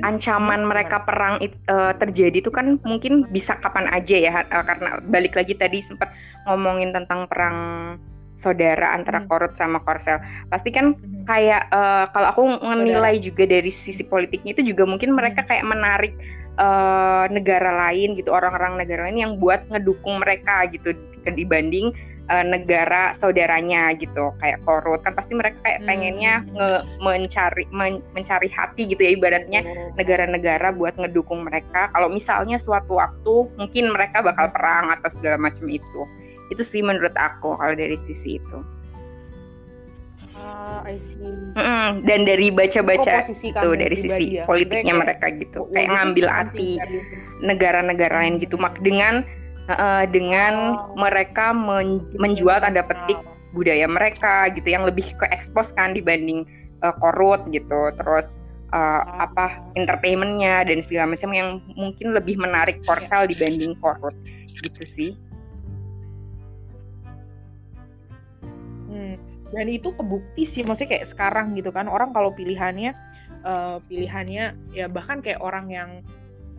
ancaman 0.07 0.63
mereka 0.63 1.03
perang 1.03 1.43
uh, 1.43 1.93
terjadi 1.99 2.39
itu 2.39 2.55
kan 2.55 2.79
mungkin 2.87 3.27
bisa 3.35 3.59
kapan 3.59 3.91
aja 3.91 4.15
ya 4.15 4.33
uh, 4.47 4.63
karena 4.63 5.03
balik 5.11 5.35
lagi 5.35 5.59
tadi 5.59 5.83
sempat 5.83 6.15
ngomongin 6.47 6.95
tentang 6.95 7.27
perang 7.27 7.57
saudara 8.39 8.95
antara 8.95 9.21
hmm. 9.21 9.29
Korut 9.29 9.53
sama 9.59 9.83
Korsel. 9.83 10.23
Pasti 10.49 10.71
kan 10.71 10.95
hmm. 10.95 11.27
kayak 11.27 11.69
uh, 11.75 12.07
kalau 12.15 12.29
aku 12.33 12.43
menilai 12.63 13.19
juga 13.19 13.45
dari 13.45 13.69
sisi 13.75 14.07
politiknya 14.07 14.55
itu 14.55 14.73
juga 14.73 14.87
mungkin 14.87 15.13
mereka 15.13 15.43
hmm. 15.45 15.49
kayak 15.51 15.67
menarik 15.67 16.15
uh, 16.57 17.27
negara 17.29 17.91
lain 17.91 18.15
gitu, 18.15 18.31
orang-orang 18.31 18.79
negara 18.79 19.11
lain 19.11 19.19
yang 19.19 19.33
buat 19.43 19.67
ngedukung 19.69 20.23
mereka 20.23 20.65
gitu 20.71 20.95
dibanding 21.29 21.93
uh, 22.29 22.45
negara 22.45 23.17
saudaranya 23.19 23.93
gitu 23.97 24.31
kayak 24.39 24.63
Korut 24.63 25.01
kan 25.03 25.17
pasti 25.17 25.35
mereka 25.35 25.59
kayak 25.65 25.85
pengennya 25.85 26.45
nge 26.55 26.71
mencari 27.03 27.65
men 27.73 28.05
mencari 28.13 28.49
hati 28.53 28.89
gitu 28.93 29.01
ya 29.01 29.11
ibaratnya 29.17 29.61
negara-negara 29.97 30.73
buat 30.77 30.95
ngedukung 31.01 31.49
mereka 31.49 31.89
kalau 31.91 32.09
misalnya 32.13 32.61
suatu 32.61 33.01
waktu 33.01 33.35
mungkin 33.57 33.93
mereka 33.93 34.21
bakal 34.23 34.53
perang 34.53 34.93
atau 34.95 35.09
segala 35.13 35.41
macam 35.41 35.67
itu 35.69 36.01
itu 36.49 36.63
sih 36.65 36.81
menurut 36.81 37.13
aku 37.17 37.57
kalau 37.57 37.75
dari 37.77 37.97
sisi 38.09 38.41
itu 38.41 38.59
uh, 40.39 40.81
I 40.87 40.97
see. 41.03 41.35
Mm-mm. 41.55 42.07
dan 42.07 42.25
dari 42.25 42.49
baca-baca 42.49 43.27
tuh 43.29 43.75
dari 43.75 43.97
sisi 43.97 44.41
ya. 44.41 44.45
politiknya 44.49 44.95
mereka 44.97 45.33
gitu 45.37 45.69
kayak 45.75 45.89
ngambil 45.93 46.27
hati 46.31 46.79
negara-negara 47.43 48.15
lain 48.25 48.41
gitu 48.41 48.57
mak 48.57 48.79
dengan 48.81 49.27
uh, 49.71 50.05
dengan 50.09 50.79
oh. 50.79 50.97
mereka 50.97 51.53
men- 51.53 52.07
menjual 52.17 52.63
tanda 52.63 52.83
petik 52.83 53.19
budaya 53.53 53.89
mereka 53.89 54.53
gitu 54.53 54.69
yang 54.69 54.85
lebih 54.85 55.09
ke 55.17 55.27
ekspos 55.33 55.73
kan 55.73 55.97
dibanding 55.97 56.45
uh, 56.85 56.93
korut 57.01 57.41
gitu 57.49 57.93
terus 57.97 58.37
uh, 58.77 59.03
apa 59.25 59.61
entertainmentnya 59.77 60.69
dan 60.69 60.85
segala 60.85 61.17
macam 61.17 61.31
yang 61.33 61.49
mungkin 61.75 62.13
lebih 62.13 62.37
menarik 62.37 62.81
Korsel 62.85 63.25
yeah. 63.25 63.31
dibanding 63.33 63.73
korut 63.81 64.15
gitu 64.61 64.85
sih 64.85 65.11
dan 69.53 69.67
itu 69.69 69.93
kebukti 69.97 70.45
sih 70.45 70.63
maksudnya 70.65 70.99
kayak 70.99 71.09
sekarang 71.09 71.57
gitu 71.57 71.73
kan 71.73 71.89
orang 71.89 72.13
kalau 72.13 72.33
pilihannya 72.33 72.93
uh, 73.45 73.81
pilihannya 73.89 74.57
ya 74.77 74.87
bahkan 74.89 75.25
kayak 75.25 75.41
orang 75.41 75.73
yang 75.73 75.91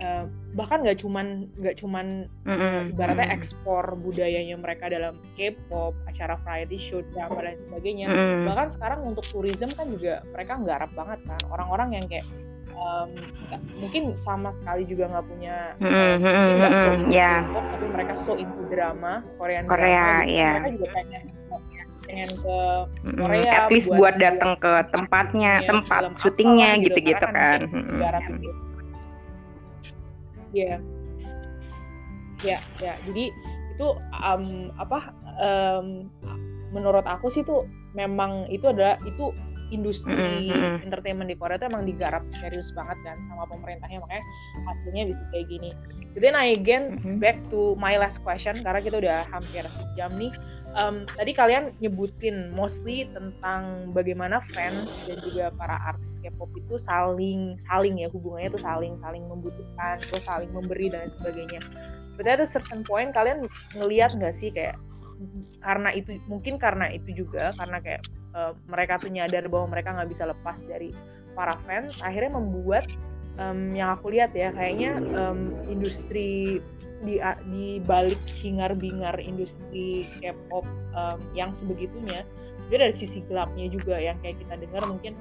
uh, 0.02 0.26
bahkan 0.58 0.82
nggak 0.82 1.00
cuman 1.06 1.46
nggak 1.62 1.78
cuman 1.78 2.26
mm-hmm. 2.48 2.98
ibaratnya 2.98 3.30
ekspor 3.30 3.94
budayanya 4.00 4.58
mereka 4.58 4.90
dalam 4.90 5.22
K-pop 5.38 5.94
acara 6.10 6.40
variety 6.42 6.80
show 6.80 7.06
drama 7.14 7.46
dan 7.46 7.56
sebagainya 7.70 8.08
mm-hmm. 8.10 8.46
bahkan 8.50 8.68
sekarang 8.74 9.00
untuk 9.06 9.26
tourism 9.30 9.70
kan 9.78 9.88
juga 9.94 10.26
mereka 10.34 10.58
nggarap 10.58 10.92
banget 10.98 11.20
kan 11.30 11.42
orang-orang 11.54 11.90
yang 12.02 12.06
kayak 12.10 12.26
um, 12.74 13.14
mungkin 13.78 14.18
sama 14.26 14.50
sekali 14.56 14.90
juga 14.90 15.14
nggak 15.14 15.26
punya 15.30 15.56
mm-hmm. 15.78 16.26
uh, 16.26 16.50
nggak 16.58 16.72
so 16.74 16.90
into 16.98 17.14
yeah. 17.14 17.46
K-pop 17.46 17.66
tapi 17.70 17.86
mereka 17.94 18.14
so 18.18 18.32
into 18.34 18.62
drama 18.74 19.22
Korean 19.38 19.66
Korea, 19.70 20.26
drama 20.26 20.32
yeah. 20.32 20.54
mereka 20.58 20.70
juga 20.74 20.90
pengen 20.98 21.39
pengen 22.10 22.32
ke 22.42 22.58
Korea 23.14 23.46
mm, 23.46 23.60
at 23.62 23.70
least 23.70 23.90
buat, 23.94 24.00
buat 24.02 24.16
datang 24.18 24.58
ke 24.58 24.72
tempatnya 24.90 25.62
ya, 25.62 25.68
sempat 25.70 26.02
syutingnya 26.18 26.82
gitu-gitu 26.82 27.22
kan, 27.22 27.38
kan. 27.38 27.60
Hmm. 27.70 28.02
Iya. 30.50 30.66
Yeah. 30.66 30.78
Ya, 32.42 32.50
yeah, 32.58 32.62
ya. 32.82 32.82
Yeah. 32.82 32.96
Jadi 33.06 33.26
itu 33.78 33.88
um, 34.26 34.74
apa 34.82 35.14
um, 35.38 36.10
menurut 36.74 37.06
aku 37.06 37.30
sih 37.30 37.46
tuh 37.46 37.70
memang 37.94 38.50
itu 38.50 38.66
adalah 38.68 38.98
itu 39.06 39.32
industri 39.70 40.14
mm 40.14 40.50
-hmm. 40.50 40.76
entertainment 40.86 41.30
di 41.30 41.38
Korea 41.38 41.62
itu 41.62 41.70
emang 41.70 41.86
digarap 41.86 42.26
serius 42.42 42.74
banget 42.74 42.98
kan 43.06 43.18
sama 43.30 43.46
pemerintahnya 43.46 44.02
makanya 44.02 44.26
hasilnya 44.66 45.04
bisa 45.14 45.24
kayak 45.30 45.46
gini. 45.46 45.72
Jadi 46.18 46.26
then 46.26 46.38
again 46.38 46.84
mm 46.98 47.00
-hmm. 47.00 47.16
back 47.22 47.38
to 47.54 47.78
my 47.78 47.96
last 47.96 48.20
question 48.26 48.66
karena 48.66 48.82
kita 48.82 48.98
udah 48.98 49.30
hampir 49.30 49.64
sejam 49.70 50.12
nih. 50.18 50.34
Um, 50.78 51.10
tadi 51.18 51.34
kalian 51.34 51.74
nyebutin 51.82 52.54
mostly 52.54 53.10
tentang 53.10 53.90
bagaimana 53.90 54.38
fans 54.54 54.94
dan 55.10 55.18
juga 55.26 55.50
para 55.58 55.82
artis 55.82 56.22
K-pop 56.22 56.54
itu 56.54 56.78
saling 56.78 57.58
saling 57.66 57.98
ya 57.98 58.08
hubungannya 58.14 58.54
tuh 58.54 58.62
saling 58.62 58.94
saling 59.02 59.26
membutuhkan 59.26 59.98
terus 60.06 60.30
saling 60.30 60.52
memberi 60.54 60.94
dan 60.94 61.10
sebagainya. 61.10 61.66
Berarti 62.14 62.32
ada 62.38 62.46
certain 62.46 62.86
point 62.86 63.10
kalian 63.10 63.50
ngelihat 63.74 64.14
nggak 64.14 64.36
sih 64.36 64.54
kayak 64.54 64.78
karena 65.60 65.90
itu 65.92 66.22
mungkin 66.30 66.56
karena 66.62 66.88
itu 66.94 67.26
juga 67.26 67.52
karena 67.58 67.82
kayak 67.84 68.02
uh, 68.38 68.54
mereka 68.70 69.02
tuh 69.02 69.12
nyadar 69.12 69.50
bahwa 69.52 69.74
mereka 69.74 69.92
nggak 69.98 70.10
bisa 70.10 70.30
lepas 70.30 70.64
dari 70.64 70.94
para 71.34 71.60
fans 71.68 71.98
akhirnya 72.00 72.40
membuat 72.40 72.88
um, 73.40 73.76
yang 73.76 73.96
aku 73.96 74.14
lihat 74.14 74.32
ya 74.36 74.52
kayaknya 74.56 75.00
um, 75.16 75.56
industri 75.68 76.60
di 77.04 77.22
di 77.50 77.80
balik 77.84 78.20
hingar-bingar 78.40 79.16
industri 79.20 80.08
K-pop 80.20 80.68
um, 80.96 81.18
yang 81.32 81.56
sebegitunya 81.56 82.28
juga 82.70 82.86
dari 82.86 82.96
sisi 82.96 83.26
gelapnya 83.26 83.66
juga 83.72 83.98
yang 83.98 84.20
kayak 84.22 84.38
kita 84.46 84.62
dengar 84.62 84.84
mungkin 84.86 85.14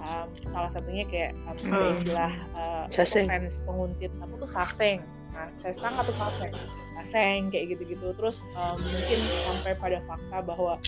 um, 0.00 0.26
salah 0.54 0.70
satunya 0.72 1.04
kayak 1.08 1.36
um, 1.44 1.56
hmm. 1.60 1.94
istilah 1.98 2.32
uh, 2.56 2.84
fans 2.88 3.60
penguntit 3.66 4.12
apa 4.22 4.34
tuh 4.38 4.50
saseng. 4.50 5.00
Nah 5.36 5.52
sesang 5.60 5.94
atau 6.00 6.14
saseng? 6.16 6.52
Saseng 6.96 7.52
kayak 7.52 7.76
gitu-gitu. 7.76 8.16
Terus 8.16 8.40
um, 8.56 8.80
mungkin 8.80 9.20
sampai 9.44 9.72
pada 9.76 9.98
fakta 10.08 10.38
bahwa 10.40 10.80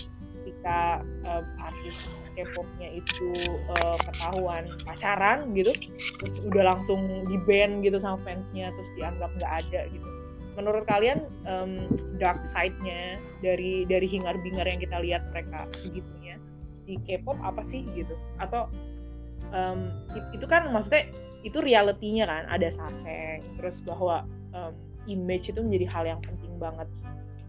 ketika 0.49 1.05
uh, 1.29 1.43
artis 1.61 1.97
K-popnya 2.33 2.89
itu 2.97 3.29
uh, 3.69 3.97
ketahuan 4.01 4.65
pacaran 4.87 5.51
gitu 5.53 5.75
terus 6.23 6.35
udah 6.47 6.73
langsung 6.73 7.27
di 7.27 7.37
ban 7.43 7.83
gitu 7.83 7.99
sama 7.99 8.17
fansnya 8.23 8.71
terus 8.73 8.89
dianggap 8.95 9.29
nggak 9.35 9.53
ada 9.65 9.81
gitu 9.91 10.08
menurut 10.59 10.83
kalian 10.83 11.23
um, 11.47 11.87
dark 12.19 12.35
side-nya 12.51 13.15
dari 13.39 13.87
dari 13.87 14.03
hingar-bingar 14.03 14.67
yang 14.67 14.83
kita 14.83 14.99
lihat 14.99 15.23
mereka 15.31 15.71
segitunya 15.79 16.35
di 16.83 16.99
K-pop 17.07 17.39
apa 17.39 17.63
sih 17.63 17.87
gitu? 17.95 18.11
Atau 18.43 18.67
um, 19.55 19.79
itu 20.35 20.43
kan 20.43 20.67
maksudnya 20.75 21.07
itu 21.47 21.63
realitinya 21.63 22.27
kan 22.27 22.43
ada 22.51 22.67
saseng 22.67 23.39
terus 23.55 23.79
bahwa 23.87 24.27
um, 24.51 24.75
image 25.07 25.47
itu 25.47 25.63
menjadi 25.63 25.87
hal 25.87 26.03
yang 26.03 26.19
penting 26.19 26.51
banget 26.59 26.91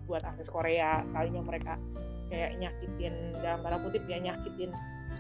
buat 0.07 0.23
artis 0.23 0.47
Korea 0.47 1.03
sekalinya 1.07 1.43
mereka 1.43 1.75
kayak 2.31 2.63
nyakitin 2.63 3.35
dalam 3.43 3.63
tanda 3.67 3.79
kutip 3.83 4.07
ya 4.07 4.23
nyakitin 4.23 4.71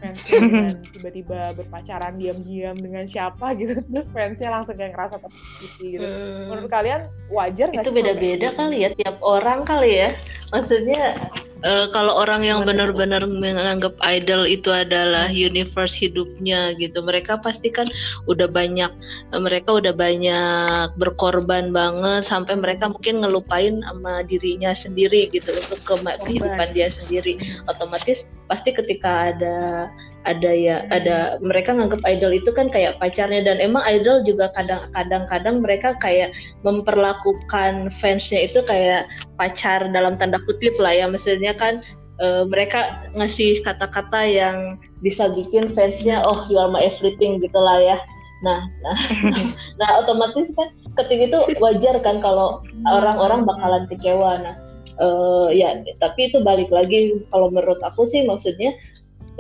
fansnya 0.01 0.41
dan 0.41 0.77
tiba-tiba 0.97 1.53
berpacaran 1.55 2.17
diam-diam 2.17 2.77
dengan 2.81 3.05
siapa 3.05 3.53
gitu. 3.55 3.79
Terus 3.93 4.09
fansnya 4.11 4.49
langsung 4.51 4.75
kayak 4.75 4.97
ngerasa 4.97 5.17
tersakiti 5.21 5.87
gitu. 6.01 6.07
Hmm. 6.09 6.49
menurut 6.51 6.71
kalian 6.73 7.01
wajar 7.31 7.69
nggak 7.71 7.85
itu 7.87 7.93
beda-beda 7.93 8.49
kali 8.57 8.77
ya 8.83 8.91
tiap 8.97 9.17
orang 9.21 9.63
kali 9.63 9.91
ya 10.01 10.09
maksudnya 10.51 11.17
uh, 11.65 11.87
kalau 11.93 12.17
orang 12.17 12.45
yang 12.45 12.65
benar-benar 12.65 13.25
menganggap 13.25 13.95
idol 14.05 14.45
itu 14.49 14.69
adalah 14.73 15.29
universe 15.31 15.93
hidupnya 15.97 16.75
gitu 16.77 17.01
mereka 17.05 17.37
pasti 17.41 17.69
kan 17.73 17.87
udah 18.27 18.49
banyak 18.49 18.91
mereka 19.35 19.81
udah 19.81 19.95
banyak 19.95 20.93
berkorban 20.97 21.73
banget 21.73 22.27
sampai 22.27 22.57
mereka 22.57 22.89
mungkin 22.91 23.23
ngelupain 23.25 23.81
sama 23.85 24.25
dirinya 24.27 24.73
sendiri 24.73 25.29
gitu 25.33 25.53
untuk 25.55 25.81
ke 25.85 25.95
kehidupan 26.27 26.69
dia 26.73 26.89
sendiri. 26.91 27.39
Otomatis 27.69 28.27
pasti 28.49 28.75
ketika 28.75 29.33
ada 29.35 29.89
ada 30.29 30.53
ya 30.53 30.85
ada 30.93 31.41
mereka 31.41 31.73
nganggap 31.73 32.05
idol 32.05 32.37
itu 32.37 32.53
kan 32.53 32.69
kayak 32.69 33.01
pacarnya 33.01 33.41
dan 33.41 33.57
emang 33.57 33.81
idol 33.89 34.21
juga 34.21 34.53
kadang-kadang 34.53 35.25
kadang 35.33 35.57
mereka 35.65 35.97
kayak 36.05 36.37
memperlakukan 36.61 37.89
fansnya 37.97 38.45
itu 38.45 38.61
kayak 38.69 39.09
pacar 39.41 39.89
dalam 39.89 40.21
tanda 40.21 40.37
kutip 40.45 40.77
lah 40.77 40.93
ya. 40.93 41.09
Maksudnya 41.09 41.57
kan 41.57 41.81
e, 42.21 42.45
mereka 42.45 43.01
ngasih 43.17 43.65
kata-kata 43.65 44.21
yang 44.29 44.77
bisa 45.01 45.33
bikin 45.33 45.73
fansnya 45.73 46.21
oh 46.29 46.45
you 46.53 46.61
are 46.61 46.69
my 46.69 46.85
everything 46.85 47.41
gitulah 47.41 47.81
ya. 47.81 47.97
Nah 48.45 48.61
nah, 48.85 48.97
nah 49.81 49.91
otomatis 50.05 50.53
kan 50.53 50.69
ketika 51.01 51.33
itu 51.33 51.39
wajar 51.65 51.97
kan 52.05 52.21
kalau 52.21 52.61
orang-orang 52.85 53.49
bakalan 53.49 53.89
kecewa. 53.89 54.37
Nah 54.45 54.55
uh, 55.01 55.49
ya 55.49 55.81
tapi 55.97 56.29
itu 56.29 56.45
balik 56.45 56.69
lagi. 56.69 57.25
Kalau 57.33 57.49
menurut 57.49 57.81
aku 57.81 58.05
sih 58.05 58.21
maksudnya 58.29 58.77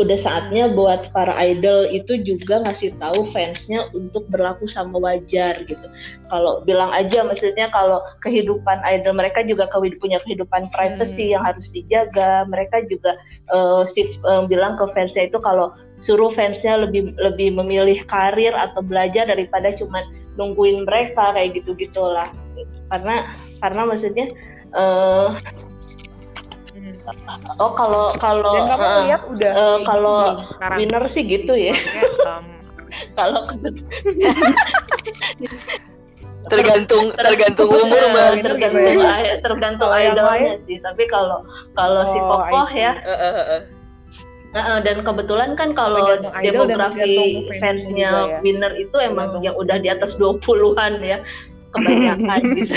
udah 0.01 0.16
saatnya 0.16 0.72
buat 0.72 1.12
para 1.12 1.36
idol 1.36 1.84
itu 1.92 2.24
juga 2.24 2.64
ngasih 2.64 2.96
tahu 2.96 3.28
fansnya 3.28 3.92
untuk 3.92 4.24
berlaku 4.32 4.64
sama 4.64 4.96
wajar 4.96 5.61
gitu. 5.68 5.86
Kalau 6.32 6.64
bilang 6.64 6.88
aja 6.96 7.20
maksudnya 7.20 7.68
kalau 7.68 8.01
kehidupan 8.24 8.80
idol 8.88 9.12
mereka 9.12 9.44
juga 9.44 9.68
punya 9.70 10.16
kehidupan 10.24 10.72
privacy 10.72 11.28
hmm. 11.28 11.32
yang 11.36 11.42
harus 11.44 11.68
dijaga. 11.68 12.48
Mereka 12.48 12.88
juga 12.88 13.20
uh, 13.53 13.84
si 13.84 14.16
uh, 14.24 14.48
bilang 14.48 14.80
ke 14.80 14.88
fansnya 14.96 15.28
itu 15.28 15.36
kalau 15.44 15.76
suruh 16.01 16.32
fansnya 16.32 16.80
lebih 16.80 17.12
lebih 17.20 17.53
memilih 17.53 18.01
karir 18.09 18.57
atau 18.57 18.80
belajar 18.80 19.28
daripada 19.28 19.76
cuma 19.76 20.01
nungguin 20.40 20.88
mereka 20.88 21.36
kayak 21.36 21.61
gitu 21.61 21.76
gitulah. 21.76 22.32
Karena 22.88 23.28
karena 23.61 23.82
maksudnya 23.84 24.26
uh, 24.72 25.36
Oh 27.61 27.72
kalau 27.76 28.16
kalau 28.16 28.53
Dan 28.57 28.64
kamu 28.72 28.85
uh, 28.85 29.01
lihat 29.07 29.22
udah 29.28 29.53
uh, 29.53 29.78
kalau 29.85 30.16
winner 30.76 31.05
sih 31.12 31.22
gitu 31.24 31.53
ya. 31.53 31.76
kalau 33.18 33.47
tergantung 36.51 37.12
tergantung 37.14 37.68
umur 37.68 38.03
mbak. 38.11 38.43
tergantung 38.43 39.01
tergantung 39.45 39.91
idolnya 39.93 40.55
sih. 40.64 40.81
Tapi 40.81 41.05
kalau 41.09 41.45
kalau 41.76 42.03
si 42.09 42.18
oh, 42.18 42.26
kokoh 42.28 42.68
ya. 42.72 42.93
Nah, 44.51 44.83
dan 44.83 45.07
kebetulan 45.07 45.55
kan 45.55 45.78
kalau 45.78 46.18
demografi 46.43 47.47
fansnya 47.62 48.11
ya. 48.35 48.39
winner 48.43 48.74
itu 48.74 48.98
emang 48.98 49.39
yang 49.47 49.55
udah 49.55 49.78
di 49.78 49.86
atas 49.86 50.19
20-an 50.19 50.98
ya 51.07 51.23
kebanyakan 51.72 52.40
gitu. 52.59 52.74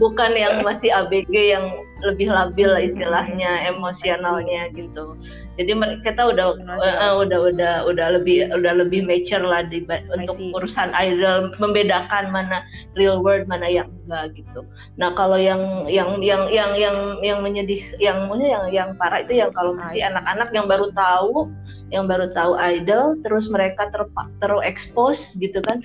Bukan 0.00 0.32
yang 0.36 0.64
masih 0.64 0.92
ABG 0.92 1.56
yang 1.56 1.64
lebih 2.04 2.28
labil 2.28 2.68
lah 2.68 2.82
istilahnya 2.84 3.64
emosionalnya 3.72 4.68
gitu. 4.76 5.16
Jadi 5.54 5.70
kita 6.02 6.34
udah 6.34 6.58
uh, 6.66 7.14
udah 7.22 7.38
udah 7.54 7.74
udah 7.86 8.06
lebih 8.18 8.50
udah 8.50 8.72
lebih 8.82 9.06
mature 9.06 9.40
lah 9.40 9.62
di, 9.70 9.86
untuk 10.10 10.36
urusan 10.52 10.90
idol 10.92 11.54
membedakan 11.62 12.34
mana 12.34 12.66
real 12.98 13.22
world 13.22 13.46
mana 13.46 13.70
yang 13.70 13.88
enggak 14.04 14.34
gitu. 14.34 14.66
Nah 14.98 15.14
kalau 15.14 15.38
yang 15.38 15.86
yang 15.86 16.18
yang 16.20 16.50
yang 16.50 16.74
yang 16.74 16.96
yang 17.22 17.38
menyedih 17.40 17.86
yang 18.02 18.26
yang 18.42 18.66
yang 18.68 18.88
parah 18.98 19.22
itu 19.22 19.38
yang 19.38 19.54
kalau 19.54 19.72
masih 19.78 20.02
anak-anak 20.04 20.50
yang 20.50 20.66
baru 20.66 20.90
tahu 20.92 21.48
yang 21.94 22.10
baru 22.10 22.34
tahu 22.34 22.58
idol 22.58 23.14
terus 23.22 23.46
mereka 23.46 23.86
ter 23.94 24.02
terekspos 24.42 25.38
gitu 25.38 25.62
kan 25.62 25.78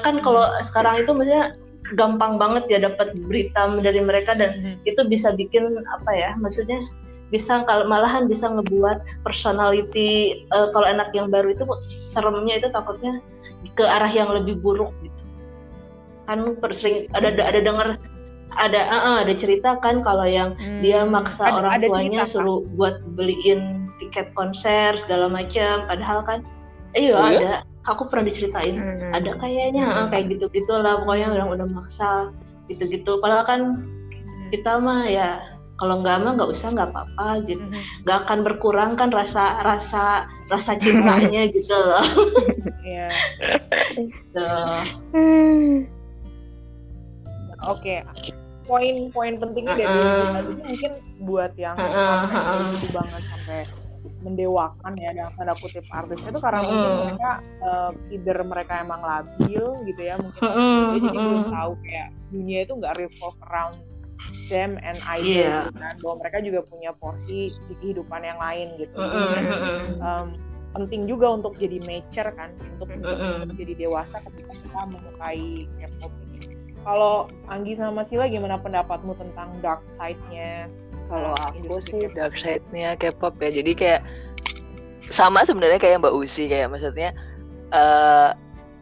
kan 0.00 0.24
kalau 0.24 0.48
sekarang 0.64 1.04
itu 1.04 1.12
maksudnya 1.12 1.52
gampang 1.92 2.40
banget 2.40 2.64
ya 2.72 2.78
dapat 2.88 3.12
berita 3.28 3.68
dari 3.84 4.00
mereka 4.00 4.32
dan 4.32 4.56
hmm. 4.56 4.88
itu 4.88 5.04
bisa 5.04 5.36
bikin 5.36 5.84
apa 5.84 6.10
ya 6.16 6.32
maksudnya 6.40 6.80
bisa 7.28 7.60
kalau 7.68 7.84
malahan 7.84 8.24
bisa 8.24 8.48
ngebuat 8.48 9.04
personality 9.20 10.44
uh, 10.56 10.72
kalau 10.72 10.88
anak 10.88 11.12
yang 11.12 11.28
baru 11.28 11.52
itu 11.52 11.68
seremnya 12.16 12.56
itu 12.56 12.72
takutnya 12.72 13.20
ke 13.76 13.84
arah 13.84 14.08
yang 14.08 14.32
lebih 14.32 14.56
buruk 14.64 14.92
gitu 15.04 15.20
kan 16.24 16.40
sering 16.72 17.04
ada 17.12 17.36
ada 17.36 17.60
dengar 17.60 18.00
ada 18.56 18.80
uh, 18.88 19.02
uh, 19.02 19.16
ada 19.26 19.34
cerita 19.36 19.76
kan 19.82 20.00
kalau 20.02 20.24
yang 20.24 20.54
hmm. 20.56 20.80
dia 20.80 21.02
maksa 21.04 21.50
ada, 21.50 21.54
orang 21.60 21.72
ada 21.80 21.86
tuanya 21.90 22.22
cerita, 22.24 22.32
suruh 22.38 22.60
kan? 22.62 22.74
buat 22.78 22.94
beliin 23.18 23.60
tiket 23.98 24.30
konser 24.34 24.98
segala 25.04 25.30
macam 25.30 25.86
padahal 25.86 26.20
kan 26.26 26.38
iya 26.94 27.14
oh, 27.14 27.28
iya? 27.30 27.38
ada 27.38 27.52
aku 27.84 28.08
pernah 28.08 28.28
diceritain 28.28 28.76
hmm. 28.76 29.12
ada 29.12 29.30
kayaknya 29.38 29.84
hmm. 29.84 30.08
kayak 30.10 30.24
gitu 30.32 30.44
gitulah 30.52 31.00
pokoknya 31.04 31.28
orang 31.34 31.48
udah 31.52 31.68
maksa 31.68 32.12
gitu 32.72 32.88
gitu 32.88 33.20
padahal 33.20 33.44
kan 33.44 33.60
hmm. 33.76 34.48
kita 34.54 34.80
mah 34.80 35.04
ya 35.04 35.54
kalau 35.74 36.00
nggak 36.00 36.22
mah 36.22 36.32
nggak 36.38 36.50
usah 36.54 36.68
nggak 36.70 36.90
apa-apa 36.94 37.28
gitu 37.50 37.64
hmm. 37.64 37.82
nggak 38.06 38.18
akan 38.26 38.38
berkurang 38.46 38.90
kan 38.94 39.10
rasa 39.10 39.58
rasa 39.66 40.30
rasa 40.48 40.78
cintanya 40.78 41.48
gitu 41.54 41.74
loh 41.74 42.06
yeah. 42.86 43.10
gitu. 43.92 44.46
oke 47.66 47.82
okay. 47.82 48.00
Poin-poin 48.64 49.34
pentingnya 49.38 49.74
dari 49.76 49.86
uh 49.86 50.00
-uh. 50.00 50.42
mungkin 50.64 50.92
buat 51.28 51.52
yang 51.56 51.76
uh 51.76 51.84
-uh. 51.84 52.68
banget 52.92 53.22
sampai 53.30 53.60
mendewakan 54.24 54.92
ya 54.96 55.12
dalam 55.12 55.32
tanda 55.36 55.54
kutip 55.60 55.84
artisnya 55.92 56.32
itu 56.32 56.40
karena 56.40 56.60
mm. 56.60 56.66
mungkin 56.68 56.92
mereka 56.96 57.30
uh, 57.60 57.92
either 58.08 58.38
mereka 58.44 58.72
emang 58.80 59.00
labil 59.04 59.64
gitu 59.84 60.00
ya 60.00 60.14
mungkin 60.16 60.40
mm. 60.40 60.84
jadi 61.00 61.08
belum 61.12 61.44
tahu 61.52 61.72
kayak 61.84 62.08
dunia 62.32 62.58
itu 62.64 62.72
nggak 62.76 62.94
revolve 62.96 63.38
around 63.52 63.76
them 64.48 64.80
and 64.80 64.96
idol 65.08 65.28
yeah. 65.28 65.68
gitu 65.68 65.76
kan 65.76 65.94
bahwa 66.00 66.14
mereka 66.24 66.36
juga 66.40 66.60
punya 66.64 66.90
porsi 66.96 67.52
di 67.52 67.74
kehidupan 67.84 68.20
yang 68.24 68.38
lain 68.40 68.68
gitu 68.80 68.96
mm 68.96 69.08
-hmm. 69.12 69.80
um, 70.00 70.26
penting 70.74 71.06
juga 71.06 71.38
untuk 71.38 71.54
jadi 71.60 71.78
mature 71.84 72.30
kan 72.34 72.50
untuk, 72.76 72.90
-hmm. 72.90 73.46
untuk 73.46 73.56
jadi 73.56 73.86
dewasa 73.86 74.18
ketika 74.26 74.52
kita 74.58 74.80
menyukai 74.90 75.70
K-pop 75.78 76.12
kalau 76.84 77.32
Anggi 77.48 77.74
sama 77.74 78.04
Sila 78.04 78.28
gimana 78.28 78.60
pendapatmu 78.60 79.16
tentang 79.16 79.50
dark 79.64 79.82
side-nya? 79.96 80.68
Kalau 81.08 81.32
aku 81.36 81.80
sih 81.84 82.06
dark 82.12 82.36
side-nya 82.36 82.94
K-pop 83.00 83.40
ya. 83.40 83.50
Jadi 83.50 83.72
kayak 83.72 84.00
sama 85.08 85.44
sebenarnya 85.44 85.80
kayak 85.80 86.00
Mbak 86.00 86.14
Usi 86.16 86.48
kayak 86.48 86.72
maksudnya 86.72 87.12
uh, 87.72 88.32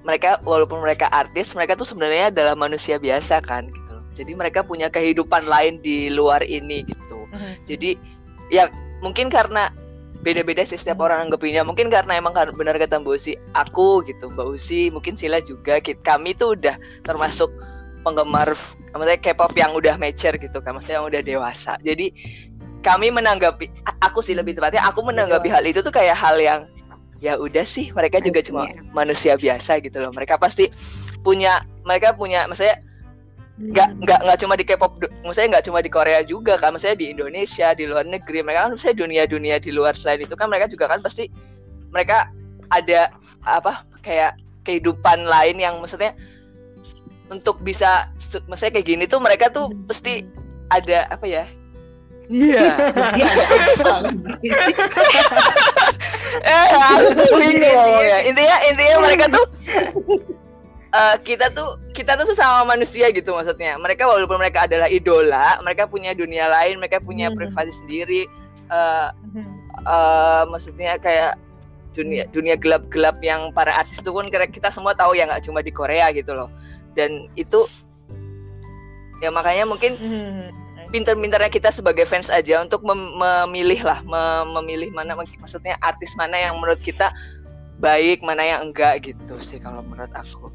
mereka 0.02 0.38
walaupun 0.46 0.82
mereka 0.82 1.10
artis 1.10 1.54
mereka 1.54 1.74
tuh 1.74 1.86
sebenarnya 1.86 2.30
adalah 2.30 2.54
manusia 2.54 2.98
biasa 2.98 3.42
kan 3.42 3.70
jadi 4.12 4.32
mereka 4.36 4.60
punya 4.62 4.92
kehidupan 4.92 5.48
lain 5.48 5.80
di 5.80 6.12
luar 6.12 6.44
ini 6.44 6.84
gitu. 6.84 7.24
Uh-huh. 7.32 7.54
jadi 7.64 7.96
ya 8.52 8.68
mungkin 9.00 9.32
karena 9.32 9.72
beda-beda 10.22 10.62
sih 10.62 10.78
setiap 10.78 11.02
orang 11.02 11.26
anggapinnya. 11.26 11.66
Mungkin 11.66 11.90
karena 11.90 12.14
emang 12.14 12.36
benar 12.54 12.78
kata 12.78 13.02
Mbak 13.02 13.12
Usi 13.18 13.34
aku 13.56 14.06
gitu 14.06 14.30
Mbak 14.30 14.46
Usi 14.54 14.92
mungkin 14.92 15.18
Sila 15.18 15.42
juga 15.42 15.82
kami 15.82 16.36
tuh 16.36 16.54
udah 16.54 16.76
termasuk 17.02 17.50
penggemar 18.02 18.52
maksudnya 18.92 19.18
K-pop 19.18 19.52
yang 19.56 19.72
udah 19.72 19.94
mature 19.96 20.36
gitu 20.36 20.58
kan 20.60 20.76
maksudnya 20.76 21.00
yang 21.00 21.08
udah 21.08 21.22
dewasa. 21.22 21.78
Jadi 21.80 22.12
kami 22.82 23.14
menanggapi 23.14 23.70
aku 24.02 24.20
sih 24.20 24.34
lebih 24.34 24.58
tepatnya 24.58 24.82
aku 24.82 25.06
menanggapi 25.06 25.48
hal 25.48 25.62
itu 25.62 25.80
tuh 25.80 25.94
kayak 25.94 26.18
hal 26.18 26.34
yang 26.36 26.66
ya 27.22 27.38
udah 27.38 27.62
sih 27.62 27.94
mereka 27.94 28.18
juga 28.18 28.42
cuma 28.42 28.66
manusia 28.90 29.38
biasa 29.38 29.78
gitu 29.80 30.02
loh. 30.02 30.10
Mereka 30.10 30.36
pasti 30.36 30.68
punya 31.22 31.62
mereka 31.86 32.12
punya 32.12 32.44
maksudnya 32.50 32.82
nggak 33.62 33.88
nggak 34.02 34.20
nggak 34.26 34.38
cuma 34.42 34.54
di 34.58 34.64
K-pop, 34.66 34.92
maksudnya 35.22 35.48
nggak 35.58 35.64
cuma 35.70 35.78
di 35.84 35.90
Korea 35.92 36.20
juga 36.24 36.58
kan, 36.58 36.74
maksudnya 36.74 36.98
di 36.98 37.14
Indonesia, 37.14 37.76
di 37.76 37.84
luar 37.84 38.08
negeri, 38.08 38.42
mereka 38.42 38.66
kan 38.66 38.70
maksudnya 38.74 38.96
dunia-dunia 38.96 39.56
di 39.62 39.70
luar 39.70 39.94
selain 39.94 40.24
itu 40.24 40.34
kan 40.34 40.50
mereka 40.50 40.66
juga 40.72 40.90
kan 40.90 40.98
pasti 41.04 41.30
mereka 41.92 42.32
ada 42.72 43.12
apa 43.44 43.86
kayak 44.02 44.40
kehidupan 44.66 45.28
lain 45.28 45.60
yang 45.62 45.78
maksudnya 45.78 46.16
untuk 47.32 47.64
bisa 47.64 48.12
maksudnya 48.46 48.76
kayak 48.76 48.86
gini 48.86 49.04
tuh 49.08 49.18
mereka 49.18 49.48
tuh 49.48 49.72
pasti 49.88 50.28
ada 50.68 51.08
apa 51.08 51.24
ya 51.24 51.44
Iya. 52.32 52.64
Eh, 56.32 56.66
bingung 57.36 57.92
ya. 58.02 58.18
Intinya 58.24 58.56
intinya 58.72 58.96
mereka 59.04 59.24
tuh 59.28 59.44
uh, 60.96 61.16
kita 61.20 61.52
tuh 61.52 61.76
kita 61.92 62.16
tuh 62.16 62.26
sesama 62.32 62.72
manusia 62.72 63.12
gitu 63.12 63.36
maksudnya. 63.36 63.76
Mereka 63.76 64.08
walaupun 64.08 64.40
mereka 64.40 64.64
adalah 64.64 64.88
idola, 64.88 65.60
mereka 65.60 65.84
punya 65.84 66.16
dunia 66.16 66.48
lain, 66.48 66.80
mereka 66.80 67.04
punya 67.04 67.28
hmm. 67.28 67.36
privasi 67.36 67.72
sendiri. 67.84 68.22
Uh, 68.72 69.12
uh, 69.84 70.42
maksudnya 70.48 70.96
kayak 70.96 71.36
dunia 71.92 72.24
dunia 72.32 72.56
gelap-gelap 72.56 73.20
yang 73.20 73.52
para 73.52 73.76
artis 73.76 74.00
itu 74.00 74.08
kan 74.08 74.32
kita 74.32 74.72
semua 74.72 74.96
tahu 74.96 75.12
ya 75.12 75.28
nggak 75.28 75.44
cuma 75.44 75.60
di 75.60 75.72
Korea 75.72 76.08
gitu 76.16 76.32
loh. 76.32 76.48
Dan 76.92 77.30
itu 77.38 77.66
ya 79.22 79.30
makanya 79.30 79.64
mungkin 79.64 79.94
hmm. 79.96 80.46
pinter-pinternya 80.90 81.48
kita 81.48 81.70
sebagai 81.70 82.04
fans 82.04 82.28
aja 82.28 82.60
untuk 82.60 82.82
mem 82.82 82.98
memilih 83.16 83.80
lah, 83.86 84.02
mem 84.02 84.52
memilih 84.60 84.90
mana 84.90 85.14
maksudnya 85.14 85.78
artis 85.80 86.12
mana 86.18 86.36
yang 86.36 86.58
menurut 86.58 86.82
kita 86.82 87.14
baik, 87.78 88.22
mana 88.22 88.42
yang 88.42 88.60
enggak 88.70 89.02
gitu 89.02 89.38
sih 89.38 89.58
kalau 89.62 89.82
menurut 89.86 90.10
aku. 90.14 90.50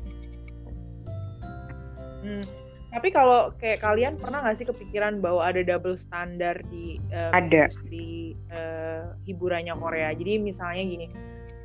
Hmm. 2.23 2.43
Tapi 2.87 3.13
kalau 3.13 3.51
kayak 3.59 3.83
kalian 3.83 4.15
pernah 4.15 4.41
nggak 4.41 4.57
sih 4.57 4.67
kepikiran 4.67 5.19
bahwa 5.19 5.43
ada 5.43 5.61
double 5.61 5.99
standar 5.99 6.57
di 6.71 6.97
uh, 7.11 7.35
ada 7.35 7.67
di 7.91 8.33
uh, 8.49 9.11
hiburannya 9.27 9.75
Korea. 9.75 10.15
Jadi 10.15 10.39
misalnya 10.39 10.81
gini, 10.87 11.07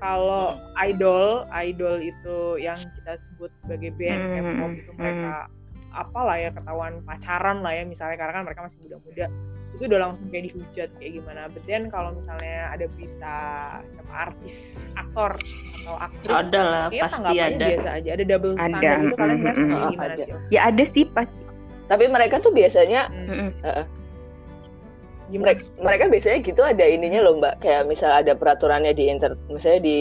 kalau 0.02 0.58
idol 0.82 1.46
idol 1.62 2.02
itu 2.02 2.58
yang 2.58 2.78
kita 2.98 3.14
sebut 3.30 3.54
sebagai 3.62 3.94
band 3.94 4.18
hmm. 4.18 4.34
K-pop 4.34 4.72
itu 4.74 4.90
mereka 4.98 5.34
hmm. 5.46 6.02
apalah 6.02 6.36
ya 6.42 6.50
ketahuan 6.50 6.94
pacaran 7.06 7.62
lah 7.62 7.70
ya 7.70 7.86
misalnya 7.86 8.18
karena 8.18 8.32
kan 8.34 8.42
mereka 8.42 8.60
masih 8.66 8.78
muda-muda 8.82 9.26
itu 9.72 9.88
udah 9.88 10.00
langsung 10.04 10.28
kayak 10.28 10.52
dihujat 10.52 10.88
kayak 11.00 11.12
gimana. 11.16 11.48
Betul 11.48 11.88
kalau 11.88 12.12
misalnya 12.12 12.76
ada 12.76 12.84
berita 12.92 13.38
sama 13.96 14.14
artis 14.28 14.84
aktor 15.00 15.32
atau 15.82 15.94
aktris 15.98 16.30
ada 16.30 16.60
lah 16.62 16.86
pasti 16.92 17.34
ada 17.42 17.66
biasa 17.74 17.88
aja 17.98 18.10
ada 18.14 18.24
double 18.24 18.54
standard 18.54 18.98
ada. 18.98 19.02
itu 19.02 19.14
kalian 19.18 19.38
mm 19.38 19.46
-hmm. 19.50 19.90
gimana 19.90 20.14
sih 20.14 20.32
ya 20.54 20.60
ada 20.70 20.84
sih 20.86 21.04
pasti 21.10 21.42
tapi 21.90 22.04
mereka 22.06 22.38
tuh 22.38 22.52
biasanya 22.54 23.10
mm 23.10 23.24
-hmm. 23.26 23.48
uh, 23.66 23.84
mereka, 25.30 25.62
mereka 25.78 26.04
biasanya 26.10 26.38
gitu 26.42 26.60
ada 26.64 26.84
ininya 26.84 27.20
loh 27.22 27.38
mbak. 27.38 27.62
Kayak 27.62 27.86
misal 27.86 28.10
ada 28.10 28.32
peraturannya 28.34 28.92
di 28.96 29.04
inter 29.08 29.38
misalnya 29.46 29.80
di 29.84 30.00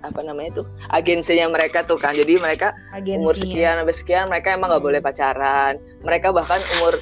apa 0.00 0.24
namanya 0.24 0.64
tuh 0.64 0.66
agensinya 0.92 1.52
mereka 1.52 1.84
tuh 1.84 2.00
kan. 2.00 2.16
Jadi 2.16 2.40
mereka 2.40 2.72
Agensinya. 2.92 3.20
umur 3.20 3.34
sekian 3.36 3.74
sampai 3.80 3.96
sekian 3.96 4.24
mereka 4.32 4.56
emang 4.56 4.72
nggak 4.72 4.84
boleh 4.84 5.00
pacaran. 5.02 5.76
Mereka 6.04 6.32
bahkan 6.32 6.60
umur 6.80 7.00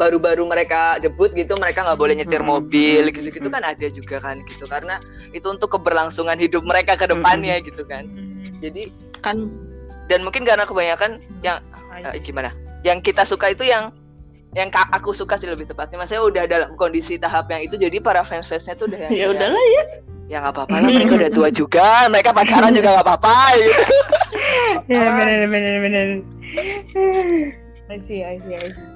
baru-baru 0.00 0.42
mereka 0.48 0.98
debut 0.98 1.30
gitu 1.36 1.54
mereka 1.60 1.84
nggak 1.86 2.00
boleh 2.00 2.14
nyetir 2.18 2.42
mobil 2.42 3.12
gitu-gitu 3.12 3.46
kan 3.50 3.62
ada 3.62 3.86
juga 3.90 4.22
kan 4.22 4.38
gitu. 4.46 4.64
Karena 4.66 5.02
itu 5.34 5.46
untuk 5.50 5.74
keberlangsungan 5.74 6.38
hidup 6.38 6.62
mereka 6.62 6.94
ke 6.94 7.10
depannya 7.10 7.58
gitu 7.62 7.82
kan. 7.86 8.06
Jadi 8.62 8.90
kan 9.22 9.50
dan 10.10 10.22
mungkin 10.26 10.46
karena 10.46 10.66
kebanyakan 10.66 11.22
yang 11.42 11.58
uh, 11.90 12.14
gimana? 12.22 12.50
Yang 12.82 13.10
kita 13.10 13.22
suka 13.22 13.54
itu 13.54 13.66
yang 13.66 13.94
yang 14.52 14.68
aku 14.72 15.16
suka 15.16 15.40
sih 15.40 15.48
lebih 15.48 15.64
tepatnya. 15.64 15.96
Maksudnya 15.96 16.22
udah 16.22 16.44
dalam 16.44 16.70
kondisi 16.76 17.16
tahap 17.16 17.48
yang 17.48 17.64
itu 17.64 17.80
jadi 17.80 17.96
para 18.04 18.20
fans 18.20 18.48
fansnya 18.48 18.76
tuh 18.76 18.88
udah 18.88 19.08
ya 19.20 19.26
udahlah 19.32 19.64
ya. 19.76 19.84
Ya 20.30 20.36
nggak 20.40 20.54
apa-apa 20.56 20.76
lah 20.80 20.88
mereka 20.88 21.14
udah 21.18 21.32
tua 21.32 21.48
juga 21.60 22.08
mereka 22.08 22.32
pacaran 22.32 22.72
juga 22.72 22.96
nggak 22.96 23.06
apa-apa 23.06 23.36
gitu. 23.60 23.84
Ya 24.90 25.14
benar 25.14 25.46
benar 25.52 25.76
benar 25.84 26.06
I 27.92 27.98
see 28.02 28.24
I 28.24 28.36
see 28.40 28.56
I 28.56 28.72
see. 28.72 28.88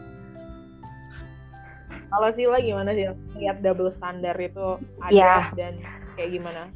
Kalau 2.10 2.28
Sila 2.32 2.58
gimana 2.62 2.96
sih? 2.96 3.06
Lihat 3.36 3.60
double 3.60 3.92
standar 3.92 4.32
itu 4.40 4.80
ada 5.04 5.12
yeah. 5.12 5.42
dan 5.52 5.76
kayak 6.16 6.32
gimana? 6.32 6.72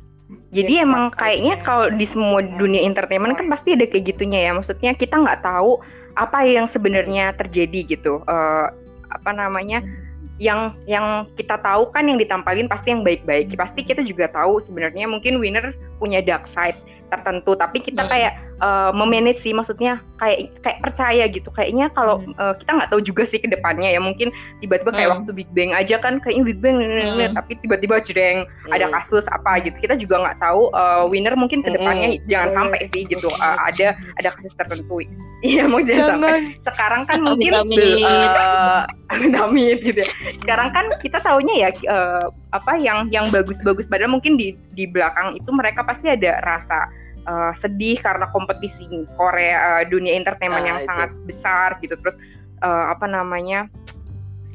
Jadi 0.53 0.75
Lihat 0.79 0.87
emang 0.87 1.05
kayaknya 1.15 1.55
kalau 1.65 1.87
di 1.91 2.07
semua 2.07 2.45
dunia 2.45 2.85
entertainment 2.85 3.39
kan 3.39 3.49
pasti 3.49 3.73
ada 3.73 3.89
kayak 3.89 4.15
gitunya 4.15 4.51
ya. 4.51 4.53
Maksudnya 4.53 4.93
kita 4.95 5.17
nggak 5.17 5.41
tahu 5.41 5.81
apa 6.17 6.47
yang 6.47 6.67
sebenarnya 6.67 7.35
terjadi 7.37 7.97
gitu. 7.97 8.23
Uh, 8.27 8.71
apa 9.11 9.31
namanya? 9.35 9.83
Yang 10.41 10.73
yang 10.89 11.29
kita 11.37 11.61
tahu 11.61 11.93
kan 11.93 12.09
yang 12.09 12.17
ditampilin 12.17 12.71
pasti 12.71 12.97
yang 12.97 13.05
baik-baik. 13.05 13.53
Pasti 13.55 13.85
kita 13.85 14.01
juga 14.07 14.31
tahu 14.33 14.59
sebenarnya 14.59 15.05
mungkin 15.05 15.37
winner 15.37 15.77
punya 16.01 16.25
dark 16.25 16.49
side 16.49 16.81
tertentu 17.11 17.59
tapi 17.59 17.83
kita 17.83 18.07
hmm. 18.07 18.11
kayak 18.11 18.33
uh, 18.61 18.93
memanage 18.95 19.41
sih 19.43 19.57
maksudnya 19.57 19.99
kayak 20.21 20.53
kayak 20.61 20.79
percaya 20.85 21.25
gitu. 21.27 21.49
Kayaknya 21.51 21.89
kalau 21.97 22.21
hmm. 22.21 22.37
uh, 22.37 22.55
kita 22.61 22.71
nggak 22.77 22.91
tahu 22.93 23.01
juga 23.03 23.23
sih 23.27 23.41
ke 23.41 23.49
depannya 23.49 23.91
ya. 23.91 24.01
Mungkin 24.01 24.31
tiba-tiba 24.61 24.93
kayak 24.93 25.09
hmm. 25.09 25.17
waktu 25.25 25.31
Big 25.35 25.51
Bang 25.57 25.73
aja 25.73 25.97
kan 25.99 26.21
kayaknya 26.21 26.45
Big 26.53 26.61
Bang 26.61 26.77
hmm. 26.79 27.35
tapi 27.35 27.53
tiba-tiba 27.65 27.97
jreng 28.05 28.45
hmm. 28.45 28.73
ada 28.77 28.87
kasus 29.01 29.25
apa 29.33 29.65
gitu. 29.65 29.77
Kita 29.81 29.97
juga 29.97 30.21
nggak 30.23 30.39
tahu 30.39 30.71
uh, 30.77 31.05
winner 31.09 31.35
mungkin 31.35 31.65
ke 31.65 31.73
depannya 31.73 32.21
hmm. 32.21 32.29
jangan 32.29 32.51
sampai 32.55 32.81
sih 32.93 33.03
gitu. 33.09 33.29
Uh, 33.41 33.59
ada 33.65 33.97
ada 34.21 34.29
kasus 34.37 34.53
tertentu. 34.55 35.03
Iya 35.41 35.65
mau 35.65 35.81
jangan, 35.81 36.21
sampai. 36.21 36.53
Sekarang 36.61 37.03
kan 37.09 37.25
mungkin 37.25 37.57
uh, 37.57 38.85
amit 39.49 39.81
gitu 39.81 40.05
ya. 40.05 40.09
Sekarang 40.45 40.69
kan 40.69 40.85
kita 41.01 41.17
tahunya 41.25 41.55
ya 41.65 41.71
uh, 41.89 42.29
apa 42.53 42.77
yang 42.77 43.09
yang 43.09 43.33
bagus-bagus. 43.33 43.89
Padahal 43.89 44.13
mungkin 44.13 44.37
di 44.37 44.53
di 44.77 44.85
belakang 44.85 45.41
itu 45.41 45.49
mereka 45.49 45.81
pasti 45.81 46.13
ada 46.13 46.45
rasa 46.45 46.93
uh, 47.27 47.53
sedih 47.57 47.99
karena 48.01 48.29
kompetisi 48.31 48.87
Korea 49.17 49.81
uh, 49.81 49.83
dunia 49.89 50.17
entertainment 50.17 50.65
nah, 50.65 50.69
yang 50.69 50.79
itu. 50.81 50.89
sangat 50.89 51.11
besar 51.27 51.69
gitu. 51.81 51.95
Terus 51.99 52.17
uh, 52.65 52.93
apa 52.93 53.07
namanya 53.09 53.67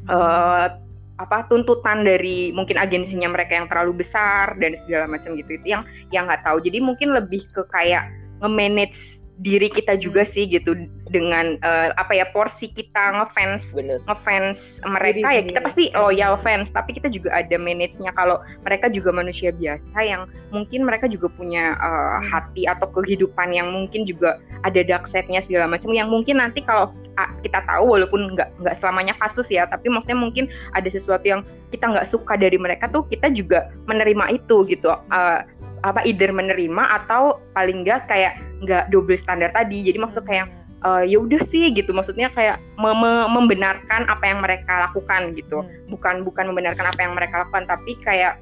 uh, 0.10 0.74
apa 1.16 1.48
tuntutan 1.48 2.04
dari 2.04 2.52
mungkin 2.52 2.76
agensinya 2.76 3.32
mereka 3.32 3.56
yang 3.56 3.68
terlalu 3.72 4.04
besar 4.04 4.56
dan 4.60 4.76
segala 4.86 5.08
macam 5.08 5.36
gitu. 5.40 5.56
Itu 5.58 5.68
yang 5.68 5.84
yang 6.12 6.28
nggak 6.28 6.44
tahu. 6.44 6.60
Jadi 6.64 6.84
mungkin 6.84 7.16
lebih 7.16 7.48
ke 7.52 7.64
kayak 7.72 8.12
nge-manage 8.44 9.25
diri 9.44 9.68
kita 9.68 10.00
juga 10.00 10.24
hmm. 10.24 10.32
sih 10.32 10.48
gitu 10.48 10.88
dengan 11.12 11.60
uh, 11.60 11.92
apa 12.00 12.16
ya 12.16 12.26
porsi 12.32 12.72
kita 12.72 13.20
ngefans 13.20 13.68
Bener. 13.76 14.00
ngefans 14.08 14.80
mereka 14.88 15.28
ya 15.28 15.44
kita 15.44 15.60
pasti 15.60 15.84
loyal 15.92 16.40
fans 16.40 16.72
tapi 16.72 16.96
kita 16.96 17.12
juga 17.12 17.36
ada 17.36 17.56
manage-nya 17.60 18.16
kalau 18.16 18.40
mereka 18.64 18.88
juga 18.88 19.12
manusia 19.12 19.52
biasa 19.52 19.98
yang 20.00 20.28
mungkin 20.56 20.88
mereka 20.88 21.12
juga 21.12 21.28
punya 21.36 21.76
uh, 21.84 22.24
hati 22.24 22.64
atau 22.64 22.88
kehidupan 22.96 23.52
yang 23.52 23.76
mungkin 23.76 24.08
juga 24.08 24.40
ada 24.64 24.82
dark 24.88 25.12
side-nya 25.12 25.44
segala 25.44 25.68
macam 25.68 25.92
yang 25.92 26.08
mungkin 26.08 26.40
nanti 26.40 26.64
kalau 26.64 26.96
kita 27.44 27.64
tahu 27.64 27.96
walaupun 27.96 28.36
nggak 28.36 28.52
nggak 28.60 28.76
selamanya 28.80 29.16
kasus 29.24 29.48
ya 29.48 29.64
tapi 29.68 29.88
maksudnya 29.88 30.20
mungkin 30.20 30.52
ada 30.76 30.88
sesuatu 30.88 31.24
yang 31.24 31.42
kita 31.72 31.92
nggak 31.92 32.08
suka 32.08 32.36
dari 32.36 32.60
mereka 32.60 32.92
tuh 32.92 33.08
kita 33.08 33.32
juga 33.32 33.72
menerima 33.88 34.36
itu 34.36 34.68
gitu 34.68 34.92
uh, 34.92 35.40
apa 35.86 36.02
either 36.10 36.34
menerima 36.34 36.84
atau 37.04 37.38
paling 37.54 37.86
nggak 37.86 38.10
kayak 38.10 38.42
nggak 38.66 38.90
double 38.90 39.14
standar 39.14 39.54
tadi 39.54 39.86
jadi 39.86 40.02
maksudnya 40.02 40.26
kayak 40.26 40.48
uh, 40.82 41.04
ya 41.06 41.22
udah 41.22 41.42
sih 41.46 41.70
gitu 41.74 41.94
maksudnya 41.94 42.34
kayak 42.34 42.58
me 42.82 42.90
me 42.98 43.30
membenarkan 43.30 44.10
apa 44.10 44.24
yang 44.26 44.42
mereka 44.42 44.90
lakukan 44.90 45.38
gitu 45.38 45.62
hmm. 45.62 45.94
bukan 45.94 46.26
bukan 46.26 46.50
membenarkan 46.50 46.90
apa 46.90 47.00
yang 47.06 47.14
mereka 47.14 47.46
lakukan 47.46 47.70
tapi 47.70 47.94
kayak 48.02 48.42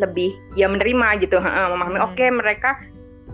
lebih 0.00 0.32
ya 0.56 0.70
menerima 0.70 1.20
gitu 1.20 1.42
memahami 1.42 1.98
hmm. 2.00 2.06
oke 2.08 2.14
okay, 2.16 2.28
mereka 2.32 2.80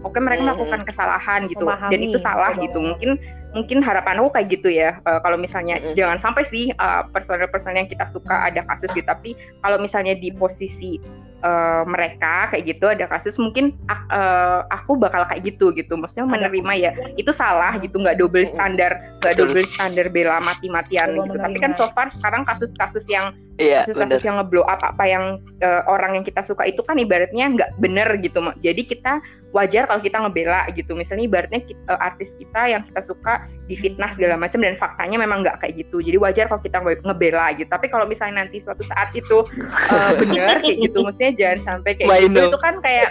oke 0.03 0.15
okay, 0.15 0.21
mereka 0.21 0.41
hmm. 0.43 0.49
melakukan 0.51 0.81
kesalahan 0.83 1.41
gitu 1.47 1.65
memahami. 1.67 1.93
dan 1.95 2.01
itu 2.03 2.19
salah 2.19 2.53
gitu 2.59 2.79
mungkin 2.83 3.23
mungkin 3.55 3.81
harapan 3.81 4.19
aku 4.21 4.35
kayak 4.35 4.49
gitu 4.51 4.69
ya. 4.69 4.99
Uh, 5.07 5.23
kalau 5.23 5.39
misalnya 5.39 5.79
mm 5.79 5.83
-hmm. 5.91 5.95
jangan 5.97 6.19
sampai 6.19 6.45
sih 6.45 6.75
uh, 6.77 7.07
personel-personel 7.15 7.87
yang 7.87 7.91
kita 7.91 8.05
suka 8.05 8.51
ada 8.51 8.67
kasus 8.67 8.91
gitu. 8.93 9.07
Tapi 9.07 9.39
kalau 9.63 9.79
misalnya 9.79 10.19
di 10.19 10.35
posisi 10.35 10.99
uh, 11.47 11.87
mereka 11.87 12.51
kayak 12.51 12.75
gitu 12.75 12.91
ada 12.91 13.07
kasus 13.07 13.39
mungkin 13.39 13.73
uh, 13.89 14.67
aku 14.75 14.99
bakal 14.99 15.23
kayak 15.31 15.55
gitu 15.55 15.71
gitu. 15.73 15.95
Maksudnya 15.95 16.27
menerima 16.27 16.73
ya 16.75 16.91
itu 17.15 17.31
salah 17.31 17.79
gitu. 17.79 18.03
Nggak 18.03 18.19
double 18.19 18.45
standar 18.51 18.99
nggak 19.23 19.35
double 19.39 19.65
standar 19.73 20.11
bela 20.11 20.43
mati-matian 20.43 21.15
gitu. 21.15 21.39
Tapi 21.39 21.57
kan 21.63 21.71
so 21.73 21.87
far 21.95 22.11
sekarang 22.11 22.43
kasus-kasus 22.45 23.07
yang 23.07 23.33
Iya, 23.55 23.87
kasus-kasus 23.87 24.27
yang 24.27 24.43
ngeblow 24.43 24.67
apa 24.67 24.91
apa 24.91 25.05
yang 25.07 25.39
uh, 25.63 25.87
orang 25.87 26.19
yang 26.19 26.25
kita 26.27 26.43
suka 26.43 26.67
itu 26.67 26.83
kan 26.83 26.99
ibaratnya 26.99 27.55
nggak 27.55 27.71
bener 27.79 28.19
gitu. 28.19 28.43
Jadi 28.59 28.83
kita 28.83 29.23
wajar 29.55 29.87
kalau 29.87 30.03
kita 30.03 30.19
ngebela 30.19 30.67
gitu. 30.75 30.99
Misalnya 30.99 31.31
ibaratnya 31.31 31.63
kita, 31.63 31.79
uh, 31.87 32.01
artis 32.03 32.35
kita 32.35 32.75
yang 32.75 32.83
kita 32.91 33.01
suka 33.07 33.44
difitnah 33.65 34.13
segala 34.13 34.37
macam 34.37 34.61
dan 34.61 34.77
faktanya 34.77 35.17
memang 35.17 35.41
nggak 35.41 35.61
kayak 35.65 35.81
gitu. 35.81 36.05
Jadi 36.05 36.17
wajar 36.21 36.45
kalau 36.53 36.61
kita 36.61 36.79
ngebela 37.01 37.57
gitu. 37.57 37.69
Tapi 37.69 37.87
kalau 37.89 38.05
misalnya 38.05 38.45
nanti 38.45 38.61
suatu 38.61 38.85
saat 38.85 39.11
itu 39.17 39.45
uh, 39.95 40.13
bener 40.21 40.61
kayak 40.61 40.77
gitu 40.85 40.99
maksudnya 41.01 41.33
jangan 41.37 41.61
sampai 41.65 41.93
kayak 41.97 42.11
Why 42.11 42.23
gitu. 42.29 42.37
no? 42.37 42.49
itu 42.53 42.61
kan 42.61 42.75
kayak 42.85 43.11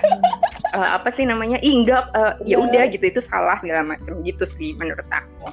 uh, 0.78 0.90
apa 0.98 1.10
sih 1.14 1.26
namanya? 1.26 1.58
Ih, 1.66 1.74
enggak 1.82 2.10
uh, 2.14 2.38
ya 2.46 2.62
udah 2.62 2.84
gitu. 2.94 3.06
Itu 3.10 3.22
salah 3.26 3.58
segala 3.58 3.82
macam 3.82 4.22
gitu 4.22 4.46
sih 4.46 4.78
menurut 4.78 5.08
aku. 5.10 5.50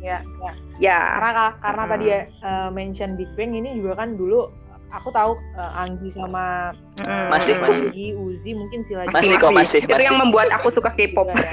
Ya 0.00 0.22
ya 0.22 0.52
ya. 0.78 0.98
Karena 1.18 1.44
karena 1.58 1.82
hmm. 1.84 1.92
tadi 1.92 2.06
uh, 2.46 2.68
mention 2.70 3.10
Big 3.18 3.30
Bang 3.34 3.52
ini 3.58 3.74
juga 3.76 4.06
kan 4.06 4.14
dulu 4.14 4.59
aku 4.90 5.08
tahu 5.14 5.32
uh, 5.56 5.72
Anggi 5.80 6.10
sama 6.14 6.74
uh, 7.06 7.28
masih 7.30 7.54
masih. 7.62 7.86
Anggi 7.90 8.08
Uzi 8.18 8.50
mungkin 8.54 8.80
sila 8.84 9.06
masih 9.10 9.38
kok 9.38 9.54
masih 9.54 9.78
itu 9.86 10.02
yang 10.02 10.18
membuat 10.18 10.50
aku 10.54 10.68
suka 10.70 10.90
K-pop. 10.92 11.30
Ya, 11.30 11.46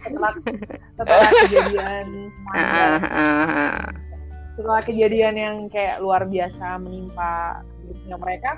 setelah, 0.00 0.32
setelah, 0.96 1.30
kejadian 1.46 2.06
uh, 2.54 2.98
uh, 3.04 3.78
setelah 4.56 4.80
kejadian 4.84 5.34
yang 5.36 5.56
kayak 5.68 5.98
luar 6.02 6.26
biasa 6.26 6.78
menimpa 6.80 7.62
hidupnya 7.84 8.16
mereka 8.16 8.50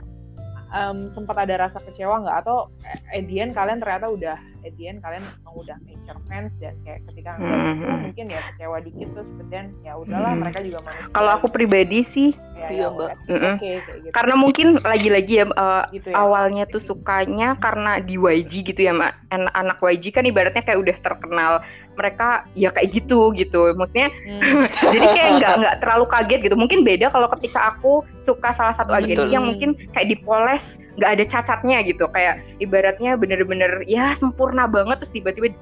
um, 0.73 1.12
sempat 1.12 1.36
ada 1.44 1.69
rasa 1.69 1.78
kecewa 1.85 2.24
nggak 2.24 2.39
atau 2.44 2.73
Edian 3.12 3.53
kalian 3.53 3.78
ternyata 3.78 4.09
udah 4.09 4.36
Edian 4.62 5.03
kalian 5.03 5.27
memang 5.27 5.55
udah 5.59 5.77
major 5.85 6.16
fans 6.31 6.53
dan 6.59 6.74
kayak 6.86 7.05
ketika 7.12 7.36
mm 7.36 7.44
-hmm. 7.44 7.97
mungkin 8.09 8.27
ya 8.31 8.40
kecewa 8.53 8.77
dikit 8.81 9.09
terus 9.12 9.28
kemudian 9.36 9.66
ya 9.85 9.93
udahlah 9.99 10.32
mm. 10.32 10.40
mereka 10.40 10.59
juga 10.65 10.78
manusia 10.86 11.12
kalau 11.12 11.31
aku 11.36 11.47
pribadi 11.51 11.99
sih 12.15 12.31
ya, 12.57 12.69
iya 12.70 12.86
mbak 12.89 13.11
mm 13.27 13.36
-hmm. 13.36 13.55
okay, 13.59 13.74
gitu. 13.85 14.12
karena 14.15 14.35
mungkin 14.39 14.66
lagi-lagi 14.81 15.35
ya, 15.43 15.47
uh, 15.53 15.85
gitu 15.93 16.09
ya 16.11 16.16
awalnya 16.16 16.65
tuh 16.70 16.82
sukanya 16.82 17.59
karena 17.61 18.01
di 18.01 18.16
YG 18.16 18.53
gitu 18.73 18.81
ya 18.81 18.93
mak 18.94 19.19
anak 19.32 19.78
YG 19.82 20.15
kan 20.15 20.24
ibaratnya 20.24 20.62
kayak 20.62 20.81
udah 20.81 20.97
terkenal 21.03 21.53
mereka 21.97 22.47
ya 22.56 22.73
kayak 22.73 22.93
gitu 22.93 23.32
gitu. 23.36 23.73
Maksudnya 23.77 24.09
hmm. 24.10 24.66
jadi 24.94 25.06
kayak 25.12 25.31
nggak 25.40 25.52
nggak 25.62 25.77
terlalu 25.85 26.05
kaget 26.09 26.40
gitu. 26.48 26.56
Mungkin 26.56 26.81
beda 26.82 27.06
kalau 27.12 27.28
ketika 27.39 27.74
aku 27.77 28.02
suka 28.19 28.52
salah 28.56 28.74
satu 28.77 28.93
agensi 28.97 29.32
yang 29.32 29.47
mungkin 29.47 29.77
kayak 29.93 30.12
dipoles 30.12 30.81
nggak 31.01 31.10
ada 31.20 31.24
cacatnya 31.28 31.78
gitu. 31.85 32.05
Kayak 32.10 32.43
ibaratnya 32.60 33.16
bener-bener 33.16 33.85
ya 33.89 34.16
sempurna 34.16 34.69
banget 34.69 35.05
terus 35.05 35.12
tiba-tiba 35.12 35.52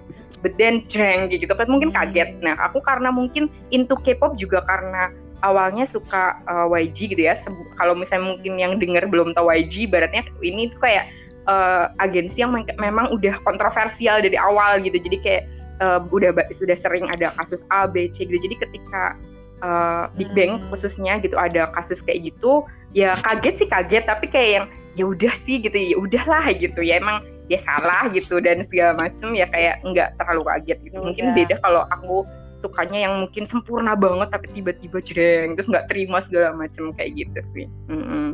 beden 0.40 0.86
jeng 0.88 1.28
gitu. 1.30 1.50
Kan 1.50 1.68
mungkin 1.68 1.90
kaget. 1.92 2.38
Nah 2.40 2.56
aku 2.60 2.80
karena 2.80 3.12
mungkin 3.12 3.50
into 3.74 3.94
K-pop 3.98 4.38
juga 4.38 4.64
karena 4.64 5.12
awalnya 5.40 5.88
suka 5.88 6.36
uh, 6.48 6.68
eh, 6.76 6.88
YG 6.88 7.16
gitu 7.16 7.22
ya. 7.28 7.36
Kalau 7.76 7.96
misalnya 7.96 8.36
mungkin 8.36 8.60
yang 8.60 8.76
denger 8.76 9.08
belum 9.08 9.32
tahu 9.36 9.48
YG 9.50 9.88
ibaratnya 9.88 10.24
ini 10.44 10.72
tuh 10.72 10.80
kayak 10.80 11.04
uh, 11.48 11.92
agensi 12.00 12.44
yang 12.44 12.52
memang 12.76 13.12
udah 13.12 13.36
kontroversial 13.44 14.20
dari 14.20 14.36
awal 14.36 14.80
gitu. 14.84 14.96
Jadi 15.00 15.16
kayak 15.20 15.44
uh, 15.80 16.00
udah 16.12 16.36
sudah 16.52 16.76
sering 16.76 17.08
ada 17.08 17.32
kasus 17.40 17.64
A, 17.72 17.88
B, 17.88 18.12
C 18.12 18.28
gitu. 18.28 18.38
Jadi 18.38 18.56
ketika 18.60 19.16
uh, 19.64 20.12
Big 20.14 20.30
Bang 20.36 20.60
hmm. 20.60 20.68
khususnya 20.70 21.18
gitu 21.18 21.34
ada 21.34 21.72
kasus 21.74 22.04
kayak 22.04 22.30
gitu, 22.32 22.64
ya 22.92 23.16
kaget 23.24 23.64
sih 23.64 23.68
kaget, 23.68 24.04
tapi 24.06 24.28
kayak 24.28 24.50
yang 24.52 24.66
ya 24.94 25.04
udah 25.08 25.34
sih 25.48 25.58
gitu, 25.64 25.76
ya 25.76 25.96
udahlah 25.96 26.52
gitu 26.54 26.80
ya 26.84 27.00
emang 27.00 27.24
ya 27.50 27.58
salah 27.66 28.06
gitu 28.14 28.38
dan 28.38 28.62
segala 28.62 28.94
macem 29.00 29.34
ya 29.34 29.46
kayak 29.50 29.82
nggak 29.82 30.14
terlalu 30.20 30.46
kaget 30.46 30.78
gitu. 30.86 30.96
Ya 31.00 31.02
Mungkin 31.02 31.26
beda 31.34 31.54
kalau 31.64 31.82
aku 31.90 32.22
sukanya 32.60 33.08
yang 33.08 33.14
mungkin 33.24 33.48
sempurna 33.48 33.96
banget 33.96 34.28
tapi 34.28 34.46
tiba-tiba 34.52 35.00
jreng 35.00 35.56
terus 35.56 35.66
nggak 35.72 35.88
terima 35.88 36.20
segala 36.20 36.52
macem 36.52 36.92
kayak 36.94 37.16
gitu 37.16 37.40
sih. 37.42 37.66
Mm 37.88 38.04
-hmm. 38.04 38.28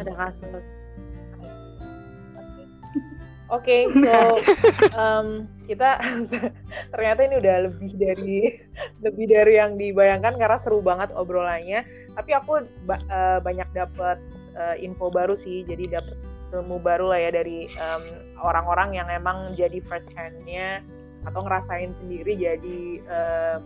Ada 0.00 0.16
kasus 0.16 0.79
Oke, 3.50 3.90
okay, 3.90 3.98
so 3.98 4.14
um, 5.02 5.50
kita 5.66 5.98
ternyata 6.94 7.20
ini 7.26 7.34
udah 7.42 7.56
lebih 7.66 7.92
dari 7.98 8.38
lebih 9.04 9.26
dari 9.26 9.58
yang 9.58 9.74
dibayangkan 9.74 10.38
karena 10.38 10.58
seru 10.62 10.78
banget 10.78 11.10
obrolannya. 11.18 11.82
Tapi 12.14 12.30
aku 12.30 12.62
ba 12.86 13.02
uh, 13.10 13.38
banyak 13.42 13.66
dapat 13.74 14.22
uh, 14.54 14.78
info 14.78 15.10
baru 15.10 15.34
sih, 15.34 15.66
jadi 15.66 15.98
dapat 15.98 16.14
ilmu 16.54 16.78
baru 16.78 17.10
lah 17.10 17.18
ya 17.18 17.30
dari 17.30 17.70
orang-orang 18.42 18.94
um, 18.94 18.96
yang 19.02 19.08
emang 19.10 19.38
jadi 19.58 19.78
first 19.86 20.10
handnya 20.14 20.82
atau 21.26 21.44
ngerasain 21.44 21.92
sendiri 22.00 22.32
jadi 22.34 22.80
uh, 23.06 23.58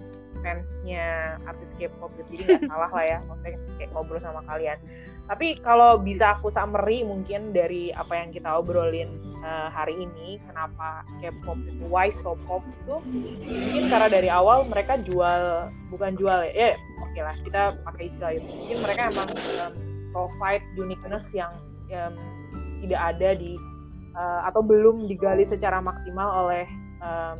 fansnya 0.42 1.38
artis 1.48 1.72
K-pop 1.80 2.12
jadi 2.20 2.34
nggak 2.44 2.62
salah 2.68 2.90
lah 2.92 3.04
ya 3.06 3.18
maksudnya 3.24 3.56
kayak 3.80 3.90
ngobrol 3.96 4.20
sama 4.20 4.42
kalian 4.44 4.78
tapi 5.24 5.56
kalau 5.64 5.96
bisa 5.96 6.36
aku 6.36 6.52
summary 6.52 7.00
mungkin 7.00 7.56
dari 7.56 7.88
apa 7.96 8.12
yang 8.12 8.28
kita 8.28 8.60
obrolin 8.60 9.08
uh, 9.40 9.72
hari 9.72 9.96
ini 10.04 10.36
kenapa 10.48 11.04
K-pop 11.20 11.56
itu 11.64 11.84
why 11.88 12.12
so 12.12 12.36
pop 12.44 12.60
itu 12.84 13.00
mungkin 13.08 13.88
karena 13.88 14.08
dari 14.12 14.28
awal 14.28 14.68
mereka 14.68 15.00
jual 15.00 15.72
bukan 15.88 16.12
jual 16.20 16.44
ya, 16.44 16.52
ya 16.52 16.68
oke 17.00 17.12
okay 17.12 17.22
lah 17.24 17.36
kita 17.40 17.62
pakai 17.86 18.04
istilah 18.10 18.32
itu. 18.36 18.48
Mungkin 18.50 18.78
mereka 18.82 19.02
emang 19.12 19.30
um, 19.32 19.72
provide 20.10 20.64
uniqueness 20.76 21.30
yang 21.32 21.52
um, 21.94 22.14
tidak 22.84 23.00
ada 23.16 23.38
di 23.38 23.56
uh, 24.18 24.40
atau 24.48 24.60
belum 24.60 25.06
digali 25.08 25.48
secara 25.48 25.80
maksimal 25.80 26.48
oleh 26.48 26.66
um, 27.00 27.36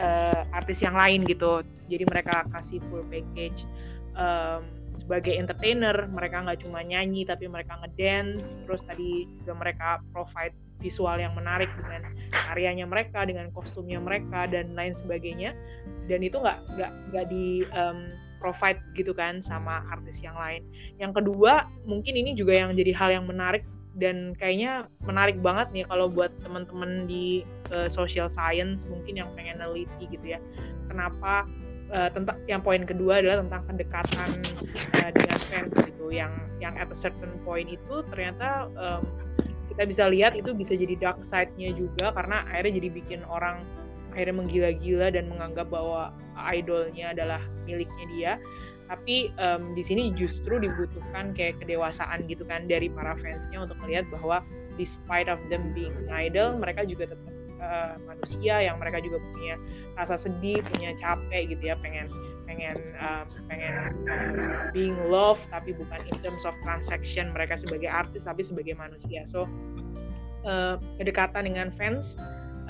uh, 0.00 0.40
artis 0.54 0.80
yang 0.80 0.94
lain 0.94 1.26
gitu. 1.26 1.66
Jadi 1.90 2.04
mereka 2.06 2.46
kasih 2.54 2.78
full 2.88 3.02
package 3.10 3.66
um, 4.14 4.62
sebagai 4.90 5.34
entertainer 5.34 5.94
mereka 6.10 6.42
nggak 6.42 6.66
cuma 6.66 6.82
nyanyi 6.82 7.22
tapi 7.22 7.46
mereka 7.46 7.78
ngedance 7.80 8.42
terus 8.66 8.82
tadi 8.84 9.26
juga 9.42 9.54
mereka 9.56 9.88
provide 10.10 10.54
visual 10.80 11.20
yang 11.20 11.36
menarik 11.36 11.68
dengan 11.76 12.08
karyanya 12.32 12.88
mereka 12.88 13.28
dengan 13.28 13.52
kostumnya 13.52 14.00
mereka 14.00 14.48
dan 14.48 14.72
lain 14.74 14.96
sebagainya. 14.96 15.52
Dan 16.08 16.24
itu 16.24 16.40
nggak 16.40 16.58
nggak 16.74 16.92
nggak 17.12 17.26
di 17.28 17.62
um, 17.76 18.10
provide 18.40 18.80
gitu 18.96 19.12
kan 19.12 19.44
sama 19.44 19.84
artis 19.92 20.18
yang 20.24 20.34
lain. 20.34 20.64
Yang 20.96 21.22
kedua 21.22 21.68
mungkin 21.84 22.16
ini 22.16 22.32
juga 22.34 22.56
yang 22.56 22.72
jadi 22.72 22.96
hal 22.96 23.12
yang 23.12 23.28
menarik 23.28 23.62
dan 24.00 24.32
kayaknya 24.38 24.88
menarik 25.04 25.36
banget 25.44 25.68
nih 25.76 25.84
kalau 25.84 26.08
buat 26.08 26.32
teman-teman 26.40 27.04
di 27.04 27.44
uh, 27.74 27.90
social 27.90 28.32
science 28.32 28.88
mungkin 28.88 29.20
yang 29.20 29.28
pengen 29.36 29.60
neliti 29.60 30.08
gitu 30.08 30.26
ya. 30.34 30.40
Kenapa 30.88 31.46
uh, 31.92 32.10
tentang 32.10 32.36
yang 32.46 32.62
poin 32.62 32.82
kedua 32.86 33.22
adalah 33.22 33.42
tentang 33.44 33.62
kedekatan 33.70 34.30
uh, 34.98 35.10
dengan 35.14 35.38
fans 35.50 35.74
gitu. 35.86 36.06
Yang 36.10 36.32
yang 36.62 36.74
at 36.78 36.90
a 36.90 36.96
certain 36.98 37.32
point 37.42 37.68
itu 37.70 37.94
ternyata 38.10 38.70
um, 38.78 39.02
kita 39.70 39.82
bisa 39.86 40.04
lihat 40.10 40.34
itu 40.34 40.50
bisa 40.52 40.74
jadi 40.74 40.94
dark 40.98 41.22
side-nya 41.22 41.72
juga 41.74 42.10
karena 42.12 42.42
akhirnya 42.50 42.82
jadi 42.82 42.88
bikin 42.90 43.20
orang 43.30 43.62
akhirnya 44.10 44.36
menggila-gila 44.42 45.08
dan 45.14 45.30
menganggap 45.30 45.70
bahwa 45.70 46.10
idolnya 46.50 47.14
adalah 47.14 47.42
miliknya 47.66 48.06
dia. 48.10 48.32
Tapi 48.90 49.30
um, 49.38 49.78
di 49.78 49.86
sini 49.86 50.10
justru 50.18 50.58
dibutuhkan 50.58 51.30
kayak 51.30 51.62
kedewasaan 51.62 52.26
gitu 52.26 52.42
kan 52.42 52.66
dari 52.66 52.90
para 52.90 53.14
fansnya 53.22 53.62
untuk 53.62 53.78
melihat 53.86 54.02
bahwa 54.10 54.42
despite 54.74 55.30
of 55.30 55.38
them 55.46 55.70
being 55.70 55.94
idol 56.10 56.58
mereka 56.58 56.82
juga 56.82 57.14
tetap 57.14 57.39
uh, 57.60 57.94
manusia 58.08 58.64
yang 58.64 58.76
mereka 58.80 58.98
juga 59.04 59.20
punya 59.32 59.54
rasa 59.94 60.16
sedih 60.16 60.64
punya 60.74 60.96
capek 60.98 61.52
gitu 61.52 61.72
ya 61.72 61.76
pengen 61.78 62.08
pengen 62.48 62.74
uh, 62.98 63.22
pengen 63.46 63.94
uh, 64.10 64.68
being 64.74 64.96
love 65.06 65.38
tapi 65.54 65.70
bukan 65.76 66.02
in 66.10 66.16
terms 66.24 66.42
of 66.42 66.56
transaction 66.66 67.30
mereka 67.30 67.54
sebagai 67.54 67.86
artis 67.86 68.26
tapi 68.26 68.42
sebagai 68.42 68.74
manusia. 68.74 69.22
So 69.30 69.46
uh, 70.42 70.80
kedekatan 70.98 71.46
dengan 71.46 71.70
fans 71.78 72.18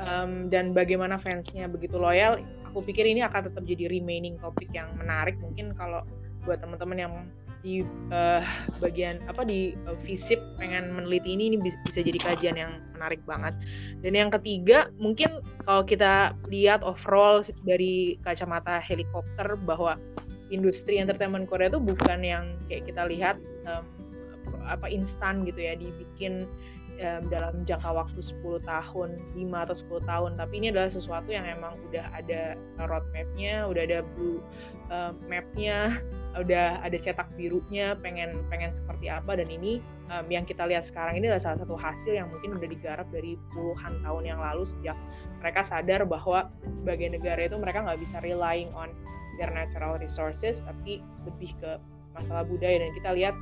um, 0.04 0.52
dan 0.52 0.76
bagaimana 0.76 1.16
fansnya 1.16 1.70
begitu 1.70 1.96
loyal 1.96 2.36
aku 2.70 2.86
pikir 2.86 3.02
ini 3.02 3.26
akan 3.26 3.50
tetap 3.50 3.66
jadi 3.66 3.90
remaining 3.90 4.38
topik 4.38 4.68
yang 4.70 4.92
menarik. 4.94 5.34
Mungkin 5.42 5.74
kalau 5.74 6.04
buat 6.44 6.62
teman-teman 6.62 6.98
yang 6.98 7.12
di 7.60 7.84
uh, 8.12 8.40
bagian 8.80 9.20
apa 9.28 9.44
di 9.44 9.76
uh, 9.84 9.96
visip 10.00 10.40
pengen 10.56 10.96
meneliti 10.96 11.36
ini 11.36 11.52
ini 11.52 11.56
bisa 11.60 12.00
jadi 12.00 12.16
kajian 12.16 12.56
yang 12.56 12.72
menarik 12.96 13.20
banget. 13.28 13.52
Dan 14.00 14.16
yang 14.16 14.30
ketiga 14.32 14.88
mungkin 14.96 15.44
kalau 15.68 15.84
kita 15.84 16.32
lihat 16.48 16.80
overall 16.80 17.44
dari 17.68 18.16
kacamata 18.24 18.80
helikopter 18.80 19.60
bahwa 19.64 20.00
industri 20.50 20.98
entertainment 20.98 21.46
Korea 21.46 21.70
itu 21.70 21.80
bukan 21.80 22.20
yang 22.24 22.44
kayak 22.66 22.90
kita 22.90 23.02
lihat 23.06 23.36
um, 23.68 23.84
apa 24.66 24.86
instan 24.90 25.46
gitu 25.46 25.60
ya 25.62 25.78
dibikin 25.78 26.44
um, 27.00 27.22
dalam 27.32 27.64
jangka 27.64 27.90
waktu 27.90 28.20
10 28.20 28.62
tahun, 28.68 29.16
5 29.34 29.64
atau 29.64 29.76
10 29.76 30.10
tahun, 30.10 30.30
tapi 30.36 30.54
ini 30.60 30.66
adalah 30.70 30.92
sesuatu 30.92 31.28
yang 31.32 31.48
emang 31.48 31.74
udah 31.90 32.06
ada 32.12 32.54
roadmap-nya, 32.84 33.66
udah 33.66 33.82
ada 33.82 33.98
blue 34.14 34.38
uh, 34.92 35.16
map-nya, 35.26 35.98
udah 36.36 36.84
ada 36.84 36.96
cetak 37.00 37.26
birunya, 37.34 37.96
pengen 37.98 38.36
pengen 38.52 38.76
seperti 38.76 39.08
apa. 39.08 39.34
Dan 39.40 39.48
ini 39.48 39.80
um, 40.12 40.26
yang 40.28 40.44
kita 40.44 40.68
lihat 40.68 40.86
sekarang 40.86 41.16
ini 41.16 41.32
adalah 41.32 41.42
salah 41.42 41.58
satu 41.64 41.74
hasil 41.74 42.12
yang 42.12 42.28
mungkin 42.28 42.60
udah 42.60 42.68
digarap 42.68 43.08
dari 43.08 43.40
puluhan 43.56 43.98
tahun 44.04 44.22
yang 44.28 44.40
lalu 44.40 44.68
sejak 44.68 44.96
mereka 45.40 45.64
sadar 45.64 46.04
bahwa 46.04 46.52
sebagai 46.84 47.16
negara 47.16 47.40
itu 47.48 47.56
mereka 47.56 47.82
nggak 47.82 48.00
bisa 48.04 48.20
relying 48.20 48.70
on 48.76 48.92
their 49.40 49.50
natural 49.50 49.96
resources, 49.96 50.60
tapi 50.68 51.00
lebih 51.24 51.56
ke 51.58 51.80
masalah 52.12 52.44
budaya. 52.44 52.76
Dan 52.82 52.92
kita 52.92 53.10
lihat 53.16 53.34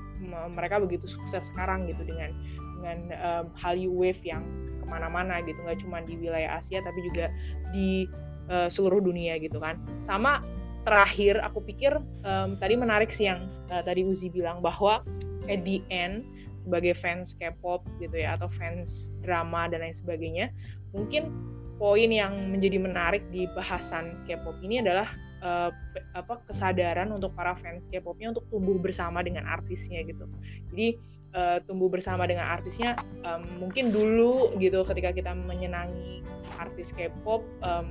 mereka 0.54 0.78
begitu 0.78 1.10
sukses 1.10 1.48
sekarang 1.50 1.90
gitu 1.90 2.06
dengan 2.06 2.30
dengan 2.78 2.98
um, 3.18 3.44
Hallyu 3.58 3.90
Wave 3.92 4.22
yang 4.22 4.46
ke 4.78 4.86
mana-mana 4.86 5.42
gitu 5.42 5.58
nggak 5.66 5.82
cuma 5.82 6.00
di 6.06 6.14
wilayah 6.16 6.62
Asia 6.62 6.78
tapi 6.80 7.02
juga 7.10 7.28
di 7.74 8.06
uh, 8.48 8.70
seluruh 8.70 9.02
dunia 9.02 9.36
gitu 9.42 9.58
kan. 9.58 9.76
Sama 10.06 10.40
terakhir 10.88 11.42
aku 11.44 11.60
pikir 11.66 11.98
um, 12.24 12.56
tadi 12.56 12.74
menarik 12.78 13.12
sih 13.12 13.28
yang 13.28 13.50
uh, 13.68 13.84
tadi 13.84 14.06
Uzi 14.06 14.32
bilang 14.32 14.64
bahwa 14.64 15.04
at 15.50 15.60
the 15.66 15.84
end 15.92 16.24
sebagai 16.68 16.96
fans 17.00 17.32
K-pop 17.40 17.84
gitu 18.00 18.12
ya 18.12 18.36
atau 18.36 18.48
fans 18.60 19.08
drama 19.24 19.72
dan 19.72 19.80
lain 19.80 19.96
sebagainya 19.96 20.52
mungkin 20.92 21.32
poin 21.80 22.12
yang 22.12 22.52
menjadi 22.52 22.76
menarik 22.76 23.24
di 23.32 23.48
bahasan 23.56 24.20
K-pop 24.28 24.56
ini 24.60 24.84
adalah 24.84 25.08
uh, 25.42 25.70
apa 26.14 26.34
kesadaran 26.48 27.10
untuk 27.14 27.34
para 27.34 27.54
fans 27.58 27.86
K-popnya 27.90 28.34
untuk 28.36 28.46
tumbuh 28.50 28.78
bersama 28.78 29.22
dengan 29.22 29.46
artisnya 29.46 30.02
gitu. 30.06 30.26
Jadi 30.72 30.98
uh, 31.34 31.58
tumbuh 31.64 31.90
bersama 31.90 32.24
dengan 32.26 32.48
artisnya 32.48 32.94
um, 33.26 33.68
mungkin 33.68 33.90
dulu 33.90 34.54
gitu 34.58 34.82
ketika 34.86 35.14
kita 35.14 35.32
menyenangi 35.34 36.22
artis 36.58 36.90
K-pop 36.94 37.44
um, 37.62 37.86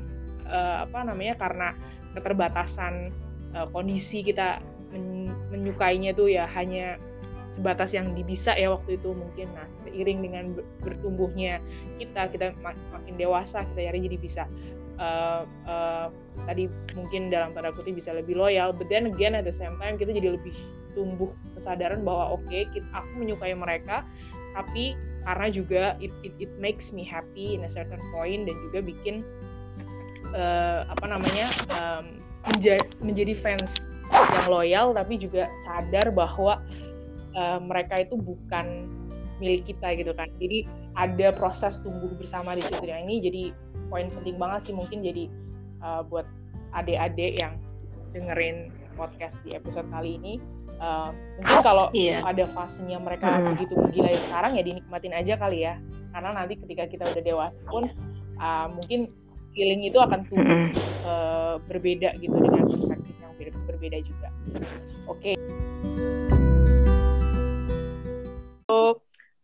uh, 0.48 0.88
apa 0.88 1.08
namanya 1.08 1.36
karena 1.40 1.70
keterbatasan 2.18 3.12
uh, 3.54 3.68
kondisi 3.70 4.24
kita 4.26 4.60
men 4.88 5.36
menyukainya 5.52 6.16
tuh 6.16 6.32
ya 6.32 6.48
hanya 6.56 6.96
sebatas 7.58 7.90
yang 7.92 8.14
bisa 8.22 8.54
ya 8.54 8.70
waktu 8.70 9.02
itu 9.02 9.12
mungkin 9.18 9.50
nah 9.58 9.66
seiring 9.84 10.20
dengan 10.22 10.46
bertumbuhnya 10.80 11.58
kita 11.98 12.30
kita 12.30 12.54
mak 12.62 12.78
makin 12.94 13.18
dewasa 13.18 13.66
kita 13.74 13.90
jadi 13.90 14.00
jadi 14.06 14.18
bisa 14.22 14.44
uh, 15.00 16.10
tadi 16.46 16.70
mungkin 16.94 17.30
dalam 17.34 17.54
tanda 17.54 17.74
kutip 17.74 17.98
bisa 17.98 18.14
lebih 18.14 18.38
loyal 18.38 18.74
but 18.74 18.90
then 18.90 19.10
again 19.10 19.34
at 19.34 19.46
the 19.46 19.56
same 19.56 19.74
time 19.82 19.98
kita 19.98 20.14
jadi 20.14 20.38
lebih 20.38 20.54
tumbuh 20.98 21.30
kesadaran 21.54 22.02
bahwa 22.02 22.38
oke 22.38 22.46
okay, 22.50 22.66
aku 22.94 23.12
menyukai 23.22 23.54
mereka 23.54 24.02
tapi 24.58 24.98
karena 25.28 25.48
juga 25.52 25.84
it, 26.00 26.10
it, 26.24 26.34
it 26.40 26.52
makes 26.58 26.90
me 26.96 27.04
happy 27.04 27.60
in 27.60 27.62
a 27.68 27.72
certain 27.72 28.02
point 28.16 28.48
dan 28.48 28.56
juga 28.70 28.80
bikin 28.82 29.22
uh, 30.34 30.88
apa 30.88 31.06
namanya 31.06 31.48
um, 31.78 32.18
menja 32.50 32.80
menjadi 33.04 33.36
fans 33.38 33.70
yang 34.08 34.48
loyal 34.48 34.96
tapi 34.96 35.20
juga 35.20 35.52
sadar 35.68 36.10
bahwa 36.16 36.64
uh, 37.36 37.60
mereka 37.60 38.02
itu 38.02 38.16
bukan 38.16 38.88
milik 39.38 39.70
kita 39.70 39.94
gitu 39.98 40.12
kan 40.18 40.30
jadi 40.42 40.66
ada 40.98 41.28
proses 41.34 41.78
tumbuh 41.82 42.10
bersama 42.18 42.58
di 42.58 42.66
situ 42.66 42.86
yang 42.90 43.06
ini 43.06 43.16
jadi 43.22 43.44
poin 43.88 44.10
penting 44.10 44.36
banget 44.42 44.70
sih 44.70 44.74
mungkin 44.76 45.06
jadi 45.06 45.30
uh, 45.82 46.02
buat 46.06 46.26
adik-adik 46.76 47.40
yang 47.40 47.56
dengerin 48.12 48.74
podcast 48.98 49.38
di 49.46 49.54
episode 49.54 49.86
kali 49.94 50.18
ini 50.18 50.42
uh, 50.82 51.14
mungkin 51.38 51.58
kalau 51.62 51.86
iya. 51.94 52.20
pada 52.26 52.50
fasenya 52.50 52.98
mereka 52.98 53.38
mm. 53.38 53.46
begitu 53.54 53.74
menggilai 53.78 54.18
sekarang 54.26 54.58
ya 54.58 54.64
dinikmatin 54.66 55.14
aja 55.14 55.34
kali 55.38 55.64
ya 55.64 55.78
karena 56.12 56.30
nanti 56.34 56.58
ketika 56.58 56.90
kita 56.90 57.04
udah 57.14 57.24
dewasa 57.24 57.62
pun 57.70 57.86
uh, 58.42 58.68
mungkin 58.74 59.06
feeling 59.54 59.86
itu 59.86 60.02
akan 60.02 60.26
tumbuh 60.26 60.50
mm. 60.50 60.74
uh, 61.06 61.56
berbeda 61.70 62.18
gitu 62.18 62.34
dengan 62.34 62.66
perspektif 62.66 63.16
yang 63.22 63.32
berbeda 63.70 63.98
juga 64.02 64.28
oke 65.06 65.22
okay. 65.22 65.36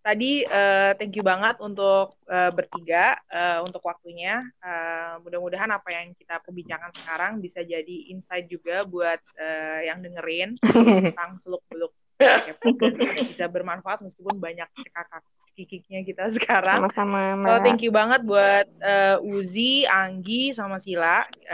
Tadi 0.03 0.43
uh, 0.43 0.91
thank 0.99 1.15
you 1.15 1.23
banget 1.23 1.55
untuk 1.63 2.19
uh, 2.27 2.51
bertiga 2.51 3.17
uh, 3.31 3.63
untuk 3.63 3.80
waktunya. 3.88 4.43
Uh, 4.59 5.23
mudah-mudahan 5.23 5.71
apa 5.71 5.89
yang 5.95 6.11
kita 6.13 6.43
perbincangkan 6.43 6.91
sekarang 6.99 7.39
bisa 7.39 7.63
jadi 7.63 8.11
insight 8.11 8.51
juga 8.51 8.84
buat 8.84 9.23
uh, 9.39 9.81
yang 9.88 10.03
dengerin 10.03 10.59
tentang 11.09 11.39
seluk-beluk 11.39 11.95
bisa 13.27 13.49
bermanfaat 13.49 13.99
meskipun 14.05 14.38
banyak 14.38 14.69
cekakak 14.80 15.23
kikiknya 15.53 16.01
kita 16.01 16.25
sekarang. 16.34 16.89
Sama-sama. 16.89 17.45
So 17.45 17.51
thank 17.61 17.81
you 17.85 17.93
banget 17.93 18.25
buat 18.25 18.67
uh, 18.81 19.21
Uzi, 19.21 19.85
Anggi, 19.85 20.49
sama 20.51 20.81
Sila. 20.81 21.30